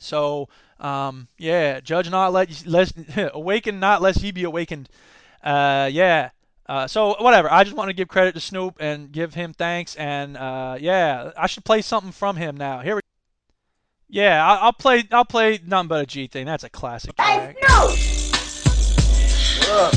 So, 0.00 0.48
um, 0.80 1.28
yeah, 1.38 1.80
judge 1.80 2.10
not 2.10 2.32
let 2.32 2.66
lest 2.66 2.94
awaken 3.16 3.78
not 3.78 4.02
lest 4.02 4.22
ye 4.22 4.32
be 4.32 4.44
awakened. 4.44 4.88
Uh, 5.42 5.88
yeah. 5.92 6.30
Uh, 6.66 6.86
so 6.86 7.16
whatever. 7.20 7.52
I 7.52 7.64
just 7.64 7.76
want 7.76 7.88
to 7.88 7.94
give 7.94 8.08
credit 8.08 8.34
to 8.34 8.40
Snoop 8.40 8.76
and 8.80 9.10
give 9.10 9.34
him 9.34 9.52
thanks. 9.52 9.96
And 9.96 10.36
uh, 10.36 10.76
yeah, 10.80 11.32
I 11.36 11.46
should 11.46 11.64
play 11.64 11.82
something 11.82 12.12
from 12.12 12.36
him 12.36 12.56
now. 12.56 12.80
Here 12.80 12.94
we. 12.96 13.00
Yeah, 14.12 14.44
I, 14.44 14.56
I'll 14.56 14.72
play. 14.72 15.04
I'll 15.12 15.24
play 15.24 15.60
nothing 15.64 15.88
but 15.88 16.02
a 16.02 16.06
G 16.06 16.26
thing. 16.26 16.46
That's 16.46 16.64
a 16.64 16.70
classic. 16.70 17.14
track. 17.14 17.56
What 17.60 17.96
up? 19.70 19.94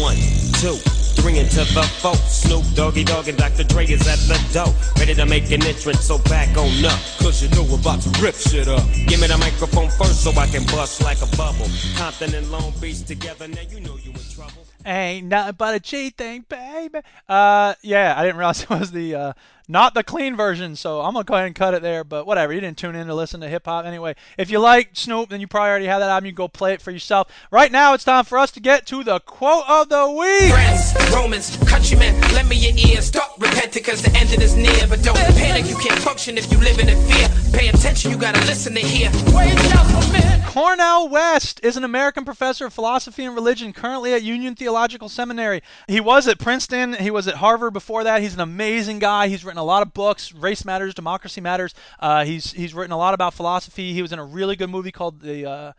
One, 0.00 0.16
two, 0.60 0.76
three 1.20 1.38
into 1.38 1.64
the 1.74 1.82
four. 2.00 2.14
Snoop 2.14 2.64
Doggy 2.74 3.04
Dogg 3.04 3.28
and 3.28 3.36
Dr. 3.36 3.64
Dre 3.64 3.84
is 3.86 4.08
at 4.08 4.18
the 4.20 4.40
door. 4.54 4.72
Ready 4.98 5.14
to 5.14 5.26
make 5.26 5.50
an 5.50 5.62
entrance, 5.66 6.00
so 6.00 6.16
back 6.18 6.56
on 6.56 6.82
up. 6.86 6.98
Cause 7.18 7.42
you 7.42 7.50
know 7.50 7.64
we're 7.64 7.78
about 7.78 8.00
to 8.00 8.22
rip 8.22 8.34
shit 8.36 8.68
up. 8.68 8.82
Give 9.06 9.20
me 9.20 9.26
the 9.26 9.36
microphone 9.36 9.90
first 9.90 10.24
so 10.24 10.30
I 10.32 10.46
can 10.46 10.64
bust 10.64 11.02
like 11.02 11.20
a 11.20 11.26
bubble. 11.36 11.68
Compton 11.96 12.34
and 12.34 12.50
Long 12.50 12.72
Beach 12.80 13.04
together, 13.04 13.48
now 13.48 13.60
you 13.68 13.80
know 13.80 13.96
you 14.02 14.12
in 14.12 14.20
trouble. 14.34 14.65
Ain't 14.86 15.26
nothing 15.26 15.56
but 15.58 15.74
a 15.74 15.80
G 15.80 16.10
thing, 16.10 16.44
baby. 16.48 17.00
Uh, 17.28 17.74
yeah, 17.82 18.14
I 18.16 18.22
didn't 18.22 18.36
realize 18.36 18.62
it 18.62 18.70
was 18.70 18.92
the 18.92 19.14
uh, 19.16 19.32
not 19.68 19.94
the 19.94 20.02
clean 20.02 20.36
version, 20.36 20.76
so 20.76 21.00
I'm 21.00 21.12
gonna 21.14 21.24
go 21.24 21.34
ahead 21.34 21.46
and 21.46 21.54
cut 21.54 21.74
it 21.74 21.82
there. 21.82 22.04
But 22.04 22.26
whatever, 22.26 22.52
you 22.52 22.60
didn't 22.60 22.78
tune 22.78 22.94
in 22.94 23.06
to 23.06 23.14
listen 23.14 23.40
to 23.40 23.48
hip 23.48 23.64
hop 23.64 23.84
anyway. 23.84 24.14
If 24.38 24.50
you 24.50 24.58
like 24.58 24.90
Snoop, 24.92 25.28
then 25.28 25.40
you 25.40 25.46
probably 25.46 25.70
already 25.70 25.86
have 25.86 26.00
that 26.00 26.10
album. 26.10 26.26
You 26.26 26.32
can 26.32 26.36
go 26.36 26.48
play 26.48 26.74
it 26.74 26.82
for 26.82 26.90
yourself. 26.90 27.30
Right 27.50 27.72
now, 27.72 27.94
it's 27.94 28.04
time 28.04 28.24
for 28.24 28.38
us 28.38 28.50
to 28.52 28.60
get 28.60 28.86
to 28.86 29.02
the 29.02 29.20
quote 29.20 29.64
of 29.68 29.88
the 29.88 30.10
week. 30.10 30.52
Friends, 30.52 30.94
Romans, 31.12 31.56
countrymen, 31.68 32.20
lend 32.32 32.48
me 32.48 32.56
your 32.56 32.76
ears. 32.88 33.06
Start 33.06 33.30
repenting 33.38 33.82
cause 33.82 34.02
the 34.02 34.16
end 34.16 34.30
is 34.40 34.56
near. 34.56 34.86
But 34.88 35.02
don't 35.02 35.16
panic, 35.16 35.68
you 35.68 35.76
can't 35.76 35.98
function 36.00 36.38
if 36.38 36.50
you 36.52 36.58
live 36.58 36.78
in 36.78 36.86
fear. 36.86 37.28
Pay 37.52 37.68
attention, 37.68 38.10
you 38.10 38.18
gotta 38.18 38.40
listen 38.46 38.74
to 38.74 38.80
hear. 38.80 39.10
Wait 39.34 39.56
out 39.74 39.86
for 39.86 40.12
men. 40.12 40.42
Cornel 40.46 41.08
West 41.08 41.60
is 41.62 41.76
an 41.76 41.84
American 41.84 42.24
professor 42.24 42.66
of 42.66 42.72
philosophy 42.72 43.24
and 43.24 43.34
religion 43.34 43.72
currently 43.72 44.14
at 44.14 44.22
Union 44.22 44.54
Theological 44.54 45.08
Seminary. 45.08 45.62
He 45.86 46.00
was 46.00 46.26
at 46.28 46.38
Princeton, 46.38 46.94
he 46.94 47.10
was 47.10 47.28
at 47.28 47.34
Harvard 47.34 47.72
before 47.72 48.04
that. 48.04 48.22
He's 48.22 48.34
an 48.34 48.40
amazing 48.40 48.98
guy. 48.98 49.28
He's 49.28 49.44
written 49.44 49.55
a 49.58 49.64
lot 49.64 49.82
of 49.82 49.92
books, 49.92 50.32
Race 50.32 50.64
Matters, 50.64 50.94
Democracy 50.94 51.40
Matters. 51.40 51.74
Uh, 51.98 52.24
he's 52.24 52.52
he's 52.52 52.74
written 52.74 52.92
a 52.92 52.98
lot 52.98 53.14
about 53.14 53.34
philosophy. 53.34 53.92
He 53.92 54.02
was 54.02 54.12
in 54.12 54.18
a 54.18 54.24
really 54.24 54.56
good 54.56 54.70
movie 54.70 54.92
called 54.92 55.20
the 55.20 55.48
uh, 55.48 55.72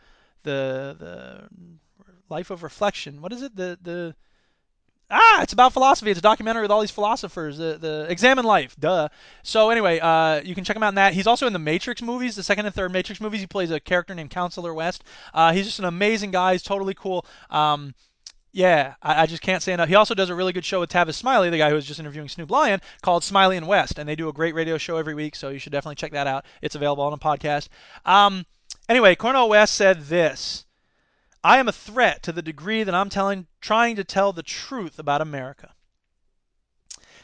the 0.44 0.96
the 1.00 1.50
Life 2.30 2.50
of 2.50 2.64
Reflection. 2.64 3.22
What 3.22 3.34
is 3.34 3.42
it? 3.42 3.56
The 3.56 3.78
the 3.82 4.16
Ah, 5.10 5.42
it's 5.42 5.54
about 5.54 5.72
philosophy. 5.72 6.12
It's 6.12 6.20
a 6.20 6.22
documentary 6.22 6.64
with 6.64 6.72
all 6.72 6.82
these 6.82 6.92
philosophers. 6.92 7.58
The 7.58 7.78
the 7.80 8.08
Examine 8.10 8.44
Life, 8.44 8.76
duh. 8.78 9.08
So 9.42 9.70
anyway, 9.70 10.00
uh, 10.00 10.42
you 10.44 10.54
can 10.54 10.66
check 10.66 10.76
him 10.76 10.84
out 10.84 10.90
in 10.90 10.96
that. 10.96 11.14
He's 11.14 11.28
also 11.28 11.48
in 11.48 11.54
the 11.54 11.60
Matrix 11.60 12.02
movies, 12.02 12.36
the 12.36 12.44
second 12.44 12.66
and 12.66 12.76
third 12.76 12.92
Matrix 12.92 13.22
movies. 13.22 13.40
He 13.40 13.48
plays 13.48 13.72
a 13.72 13.80
character 13.80 14.14
named 14.14 14.32
Counselor 14.32 14.74
West. 14.74 15.06
Uh, 15.34 15.54
he's 15.54 15.66
just 15.66 15.80
an 15.80 15.86
amazing 15.86 16.32
guy. 16.32 16.52
He's 16.54 16.64
totally 16.64 16.94
cool. 16.94 17.26
Um, 17.50 17.96
yeah, 18.52 18.96
I, 19.02 19.24
I 19.24 19.26
just 19.26 19.42
can't 19.42 19.62
say 19.62 19.74
enough. 19.74 19.90
He 19.90 19.96
also 19.96 20.14
does 20.14 20.30
a 20.30 20.36
really 20.36 20.54
good 20.54 20.66
show 20.66 20.80
with 20.80 20.90
Tavis 20.90 21.16
Smiley, 21.16 21.50
the 21.50 21.58
guy 21.58 21.70
who 21.70 21.76
was 21.76 21.86
just 21.86 22.00
interviewing 22.00 22.30
Snoop 22.30 22.50
Lion, 22.50 22.82
called 23.02 23.24
Smiley 23.24 23.58
and 23.58 23.68
West, 23.68 24.00
and 24.00 24.08
they 24.08 24.16
do 24.16 24.30
a 24.30 24.34
great 24.34 24.56
radio 24.56 24.78
show 24.78 24.98
every 24.98 25.14
week. 25.14 25.36
So 25.36 25.50
you 25.50 25.60
should 25.60 25.72
definitely 25.72 25.96
check 25.96 26.12
that 26.12 26.28
out. 26.28 26.46
It's 26.62 26.76
available 26.76 27.04
on 27.04 27.14
a 27.14 27.18
podcast. 27.18 27.68
Um, 28.06 28.46
anyway, 28.90 29.16
Cornel 29.16 29.50
West 29.50 29.74
said 29.74 30.06
this. 30.06 30.66
I 31.44 31.60
am 31.60 31.68
a 31.68 31.74
threat 31.74 32.24
to 32.24 32.32
the 32.32 32.42
degree 32.42 32.84
that 32.84 32.96
I'm 32.96 33.10
telling, 33.10 33.48
trying 33.62 33.96
to 33.98 34.04
tell 34.04 34.34
the 34.34 34.44
truth 34.44 35.00
about 35.00 35.22
America. 35.22 35.74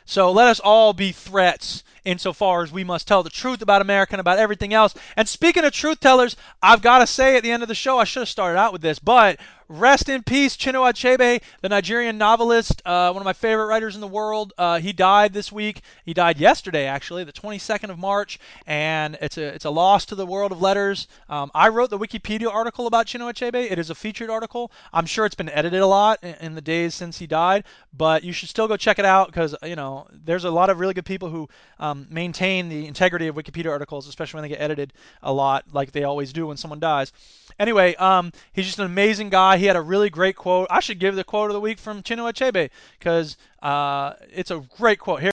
So 0.05 0.31
let 0.31 0.47
us 0.47 0.59
all 0.59 0.93
be 0.93 1.11
threats 1.11 1.83
insofar 2.03 2.63
as 2.63 2.71
we 2.71 2.83
must 2.83 3.07
tell 3.07 3.23
the 3.23 3.29
truth 3.29 3.61
about 3.61 3.81
America 3.81 4.13
and 4.13 4.19
about 4.19 4.37
everything 4.37 4.73
else. 4.73 4.93
And 5.15 5.27
speaking 5.27 5.63
of 5.63 5.71
truth 5.71 5.99
tellers, 5.99 6.35
I've 6.61 6.81
got 6.81 6.99
to 6.99 7.07
say 7.07 7.37
at 7.37 7.43
the 7.43 7.51
end 7.51 7.63
of 7.63 7.69
the 7.69 7.75
show, 7.75 7.97
I 7.97 8.03
should 8.03 8.21
have 8.21 8.29
started 8.29 8.59
out 8.59 8.73
with 8.73 8.81
this, 8.81 8.99
but 8.99 9.39
rest 9.73 10.07
in 10.07 10.23
peace, 10.23 10.55
Chinua 10.55 10.93
Achebe, 10.93 11.41
the 11.61 11.69
Nigerian 11.69 12.17
novelist, 12.17 12.81
uh, 12.85 13.11
one 13.11 13.21
of 13.21 13.25
my 13.25 13.33
favorite 13.33 13.65
writers 13.65 13.95
in 13.95 14.01
the 14.01 14.07
world. 14.07 14.53
Uh, 14.57 14.79
he 14.79 14.93
died 14.93 15.33
this 15.33 15.51
week. 15.51 15.81
He 16.05 16.13
died 16.13 16.37
yesterday, 16.37 16.85
actually, 16.85 17.23
the 17.23 17.33
22nd 17.33 17.89
of 17.89 17.97
March, 17.97 18.39
and 18.67 19.17
it's 19.19 19.37
a 19.37 19.47
it's 19.47 19.65
a 19.65 19.69
loss 19.69 20.05
to 20.05 20.15
the 20.15 20.25
world 20.25 20.51
of 20.51 20.61
letters. 20.61 21.07
Um, 21.29 21.49
I 21.55 21.69
wrote 21.69 21.89
the 21.89 21.97
Wikipedia 21.97 22.53
article 22.53 22.87
about 22.87 23.07
Chinua 23.07 23.33
Achebe. 23.33 23.71
It 23.71 23.79
is 23.79 23.89
a 23.89 23.95
featured 23.95 24.29
article. 24.29 24.71
I'm 24.93 25.05
sure 25.05 25.25
it's 25.25 25.35
been 25.35 25.49
edited 25.49 25.81
a 25.81 25.87
lot 25.87 26.19
in, 26.23 26.35
in 26.35 26.55
the 26.55 26.61
days 26.61 26.93
since 26.93 27.17
he 27.17 27.27
died, 27.27 27.63
but 27.95 28.23
you 28.23 28.31
should 28.31 28.49
still 28.49 28.67
go 28.67 28.77
check 28.77 28.99
it 28.99 29.05
out 29.05 29.27
because 29.27 29.55
you 29.63 29.75
know 29.75 30.07
there's 30.11 30.43
a 30.45 30.51
lot 30.51 30.69
of 30.69 30.79
really 30.79 30.93
good 30.93 31.05
people 31.05 31.29
who 31.29 31.49
um, 31.79 32.07
maintain 32.09 32.69
the 32.69 32.85
integrity 32.87 33.27
of 33.27 33.35
Wikipedia 33.35 33.71
articles, 33.71 34.07
especially 34.07 34.37
when 34.37 34.43
they 34.43 34.55
get 34.55 34.61
edited 34.61 34.93
a 35.23 35.33
lot, 35.33 35.65
like 35.73 35.91
they 35.91 36.03
always 36.03 36.31
do 36.31 36.47
when 36.47 36.57
someone 36.57 36.79
dies. 36.79 37.11
Anyway, 37.59 37.95
um, 37.95 38.31
he's 38.51 38.65
just 38.65 38.79
an 38.79 38.85
amazing 38.85 39.29
guy. 39.29 39.57
He 39.57 39.65
had 39.65 39.75
a 39.75 39.81
really 39.81 40.09
great 40.09 40.35
quote. 40.35 40.67
I 40.69 40.79
should 40.79 40.99
give 40.99 41.15
the 41.15 41.23
quote 41.23 41.49
of 41.49 41.53
the 41.53 41.61
week 41.61 41.79
from 41.79 42.03
Chinua 42.03 42.33
Achebe 42.33 42.69
because 42.97 43.37
uh, 43.61 44.13
it's 44.31 44.51
a 44.51 44.59
great 44.77 44.99
quote. 44.99 45.21
Here, 45.21 45.31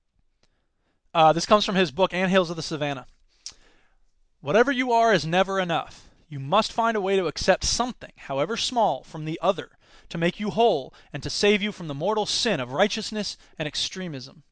uh, 1.15 1.33
this 1.33 1.47
comes 1.47 1.65
from 1.65 1.75
his 1.75 1.91
book 1.91 2.13
*Anthills 2.13 2.51
of 2.51 2.57
the 2.57 2.63
Savannah*. 2.63 3.07
Whatever 4.41 4.73
you 4.73 4.93
are 4.93 5.13
is 5.13 5.27
never 5.27 5.61
enough. 5.61 6.09
You 6.29 6.39
must 6.39 6.73
find 6.73 6.97
a 6.97 7.01
way 7.01 7.17
to 7.17 7.27
accept 7.27 7.65
something, 7.65 8.13
however 8.17 8.57
small, 8.57 9.03
from 9.03 9.25
the 9.25 9.39
other, 9.43 9.71
to 10.11 10.19
make 10.19 10.39
you 10.39 10.51
whole 10.51 10.95
and 11.13 11.23
to 11.25 11.31
save 11.31 11.61
you 11.61 11.73
from 11.73 11.89
the 11.89 11.95
mortal 11.95 12.25
sin 12.25 12.61
of 12.61 12.73
righteousness 12.73 13.37
and 13.59 13.67
extremism. 13.67 14.45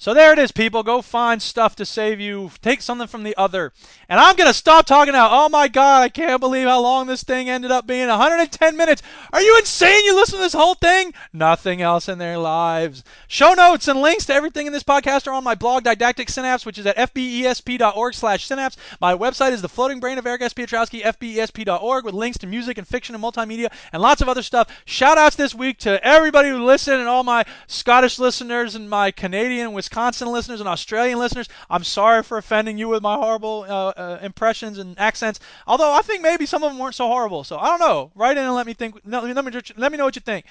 So 0.00 0.14
there 0.14 0.32
it 0.32 0.38
is, 0.38 0.50
people. 0.50 0.82
Go 0.82 1.02
find 1.02 1.42
stuff 1.42 1.76
to 1.76 1.84
save 1.84 2.20
you. 2.20 2.52
Take 2.62 2.80
something 2.80 3.06
from 3.06 3.22
the 3.22 3.36
other. 3.36 3.70
And 4.08 4.18
I'm 4.18 4.34
going 4.34 4.48
to 4.48 4.54
stop 4.54 4.86
talking 4.86 5.12
now. 5.12 5.28
Oh 5.30 5.50
my 5.50 5.68
God, 5.68 6.00
I 6.00 6.08
can't 6.08 6.40
believe 6.40 6.66
how 6.66 6.80
long 6.80 7.06
this 7.06 7.22
thing 7.22 7.50
ended 7.50 7.70
up 7.70 7.86
being 7.86 8.08
110 8.08 8.78
minutes. 8.78 9.02
Are 9.30 9.42
you 9.42 9.58
insane? 9.58 10.02
You 10.06 10.16
listen 10.16 10.38
to 10.38 10.42
this 10.42 10.54
whole 10.54 10.72
thing? 10.72 11.12
Nothing 11.34 11.82
else 11.82 12.08
in 12.08 12.16
their 12.16 12.38
lives. 12.38 13.04
Show 13.28 13.52
notes 13.52 13.88
and 13.88 14.00
links 14.00 14.24
to 14.24 14.32
everything 14.32 14.66
in 14.66 14.72
this 14.72 14.82
podcast 14.82 15.26
are 15.26 15.34
on 15.34 15.44
my 15.44 15.54
blog, 15.54 15.84
Didactic 15.84 16.30
Synapse, 16.30 16.64
which 16.64 16.78
is 16.78 16.86
at 16.86 16.96
fbesp.org 16.96 18.14
slash 18.14 18.46
synapse. 18.46 18.78
My 19.02 19.14
website 19.14 19.52
is 19.52 19.60
The 19.60 19.68
Floating 19.68 20.00
Brain 20.00 20.16
of 20.16 20.26
Eric 20.26 20.40
S. 20.40 20.54
Piotrowski, 20.54 21.02
fbesp.org, 21.02 22.06
with 22.06 22.14
links 22.14 22.38
to 22.38 22.46
music 22.46 22.78
and 22.78 22.88
fiction 22.88 23.14
and 23.14 23.22
multimedia 23.22 23.70
and 23.92 24.00
lots 24.00 24.22
of 24.22 24.30
other 24.30 24.42
stuff. 24.42 24.82
Shout 24.86 25.18
outs 25.18 25.36
this 25.36 25.54
week 25.54 25.76
to 25.80 26.02
everybody 26.02 26.48
who 26.48 26.64
listened 26.64 27.00
and 27.00 27.08
all 27.08 27.22
my 27.22 27.44
Scottish 27.66 28.18
listeners 28.18 28.74
and 28.74 28.88
my 28.88 29.10
Canadian, 29.10 29.74
Wisconsin 29.90 30.28
listeners 30.28 30.60
and 30.60 30.68
Australian 30.68 31.18
listeners, 31.18 31.48
I'm 31.68 31.82
sorry 31.82 32.22
for 32.22 32.38
offending 32.38 32.78
you 32.78 32.86
with 32.88 33.02
my 33.02 33.16
horrible 33.16 33.66
uh, 33.68 33.88
uh, 33.88 34.18
impressions 34.22 34.78
and 34.78 34.96
accents. 35.00 35.40
Although 35.66 35.92
I 35.92 36.00
think 36.02 36.22
maybe 36.22 36.46
some 36.46 36.62
of 36.62 36.70
them 36.70 36.78
weren't 36.78 36.94
so 36.94 37.08
horrible. 37.08 37.42
So 37.42 37.58
I 37.58 37.66
don't 37.66 37.80
know. 37.80 38.12
Write 38.14 38.38
in 38.38 38.44
and 38.44 38.54
let 38.54 38.66
me 38.66 38.72
think. 38.72 39.00
Let 39.04 39.24
me 39.24 39.32
let 39.32 39.44
me, 39.44 39.60
let 39.76 39.90
me 39.90 39.98
know 39.98 40.04
what 40.04 40.14
you 40.14 40.20
think. 40.20 40.46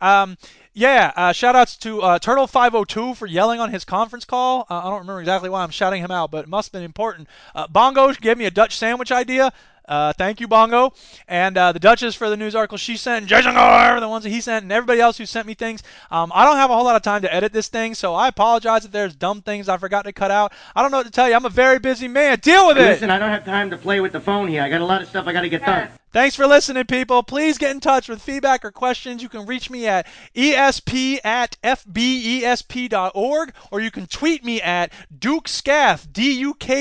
Um, 0.00 0.36
yeah, 0.72 1.12
uh, 1.14 1.32
shout 1.32 1.54
outs 1.54 1.76
to 1.78 2.02
uh, 2.02 2.18
Turtle502 2.18 3.16
for 3.16 3.26
yelling 3.26 3.60
on 3.60 3.70
his 3.70 3.84
conference 3.84 4.24
call. 4.24 4.66
Uh, 4.68 4.78
I 4.78 4.84
don't 4.84 5.00
remember 5.00 5.20
exactly 5.20 5.50
why 5.50 5.62
I'm 5.62 5.70
shouting 5.70 6.02
him 6.02 6.10
out, 6.10 6.32
but 6.32 6.44
it 6.44 6.48
must 6.48 6.68
have 6.68 6.72
been 6.72 6.82
important. 6.82 7.28
Uh, 7.54 7.68
Bongo 7.68 8.12
gave 8.14 8.38
me 8.38 8.46
a 8.46 8.50
Dutch 8.50 8.76
sandwich 8.76 9.12
idea. 9.12 9.52
Uh, 9.90 10.12
thank 10.12 10.40
you, 10.40 10.46
Bongo. 10.46 10.92
And 11.26 11.58
uh, 11.58 11.72
the 11.72 11.80
Duchess 11.80 12.14
for 12.14 12.30
the 12.30 12.36
news 12.36 12.54
article 12.54 12.78
she 12.78 12.96
sent, 12.96 13.26
Jason 13.26 13.54
Gore, 13.54 13.98
the 13.98 14.08
ones 14.08 14.22
that 14.22 14.30
he 14.30 14.40
sent, 14.40 14.62
and 14.62 14.70
everybody 14.70 15.00
else 15.00 15.18
who 15.18 15.26
sent 15.26 15.48
me 15.48 15.54
things. 15.54 15.82
Um, 16.12 16.30
I 16.32 16.44
don't 16.44 16.56
have 16.56 16.70
a 16.70 16.74
whole 16.74 16.84
lot 16.84 16.94
of 16.94 17.02
time 17.02 17.22
to 17.22 17.34
edit 17.34 17.52
this 17.52 17.66
thing, 17.66 17.94
so 17.94 18.14
I 18.14 18.28
apologize 18.28 18.84
if 18.84 18.92
there's 18.92 19.16
dumb 19.16 19.42
things 19.42 19.68
I 19.68 19.76
forgot 19.78 20.02
to 20.02 20.12
cut 20.12 20.30
out. 20.30 20.52
I 20.76 20.82
don't 20.82 20.92
know 20.92 20.98
what 20.98 21.06
to 21.06 21.12
tell 21.12 21.28
you. 21.28 21.34
I'm 21.34 21.44
a 21.44 21.50
very 21.50 21.80
busy 21.80 22.06
man. 22.06 22.38
Deal 22.38 22.68
with 22.68 22.78
it. 22.78 22.82
Listen, 22.82 23.10
I 23.10 23.18
don't 23.18 23.30
have 23.30 23.44
time 23.44 23.68
to 23.70 23.76
play 23.76 24.00
with 24.00 24.12
the 24.12 24.20
phone 24.20 24.46
here. 24.46 24.62
I 24.62 24.68
got 24.68 24.80
a 24.80 24.86
lot 24.86 25.02
of 25.02 25.08
stuff 25.08 25.26
I 25.26 25.32
got 25.32 25.42
to 25.42 25.48
get 25.48 25.66
done. 25.66 25.88
Thanks 26.12 26.34
for 26.34 26.46
listening, 26.46 26.86
people. 26.86 27.22
Please 27.22 27.56
get 27.56 27.70
in 27.70 27.78
touch 27.78 28.08
with 28.08 28.20
feedback 28.20 28.64
or 28.64 28.72
questions. 28.72 29.22
You 29.22 29.28
can 29.28 29.46
reach 29.46 29.70
me 29.70 29.86
at 29.86 30.08
esp 30.34 31.20
at 31.24 31.56
fbesp.org 31.62 33.52
or 33.70 33.80
you 33.80 33.92
can 33.92 34.08
tweet 34.08 34.44
me 34.44 34.60
at 34.60 34.92
dukescath, 35.16 36.12
D-U-K-E-S-K-A-T-H. 36.12 36.80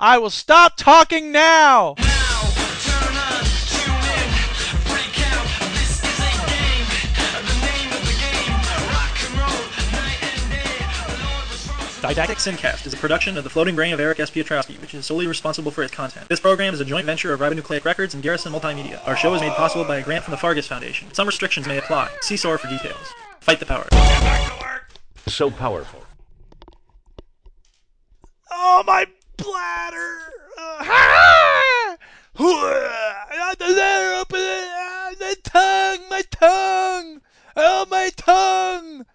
I 0.00 0.18
will 0.18 0.30
stop 0.30 0.76
talking 0.76 1.30
now. 1.30 1.94
Didactic 12.04 12.36
Syncast 12.36 12.86
is 12.86 12.92
a 12.92 12.98
production 12.98 13.38
of 13.38 13.44
the 13.44 13.50
Floating 13.50 13.74
Brain 13.74 13.94
of 13.94 13.98
Eric 13.98 14.20
S. 14.20 14.30
Piotrowski, 14.30 14.78
which 14.82 14.92
is 14.92 15.06
solely 15.06 15.26
responsible 15.26 15.70
for 15.70 15.82
its 15.82 15.94
content. 15.94 16.28
This 16.28 16.38
program 16.38 16.74
is 16.74 16.80
a 16.80 16.84
joint 16.84 17.06
venture 17.06 17.32
of 17.32 17.40
Ribonucleic 17.40 17.86
Records 17.86 18.12
and 18.12 18.22
Garrison 18.22 18.52
Multimedia. 18.52 19.00
Our 19.08 19.16
show 19.16 19.32
is 19.32 19.40
made 19.40 19.52
possible 19.52 19.86
by 19.86 19.96
a 19.96 20.02
grant 20.02 20.22
from 20.22 20.32
the 20.32 20.36
Fargus 20.36 20.66
Foundation. 20.66 21.14
Some 21.14 21.26
restrictions 21.26 21.66
may 21.66 21.78
apply. 21.78 22.10
See 22.20 22.36
SOAR 22.36 22.58
for 22.58 22.68
details. 22.68 23.14
Fight 23.40 23.58
the 23.58 23.64
power. 23.64 23.88
So 25.28 25.50
powerful. 25.50 26.04
Oh, 28.50 28.82
my 28.86 29.06
bladder. 29.38 30.18
Uh, 30.58 31.96
the 35.18 35.36
tongue, 35.42 36.00
my 36.10 36.22
tongue. 36.30 37.22
Oh, 37.56 37.86
my 37.90 38.10
tongue. 38.14 39.06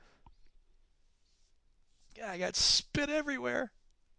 I 2.30 2.38
got 2.38 2.56
spit 2.56 3.10
everywhere. 3.10 3.72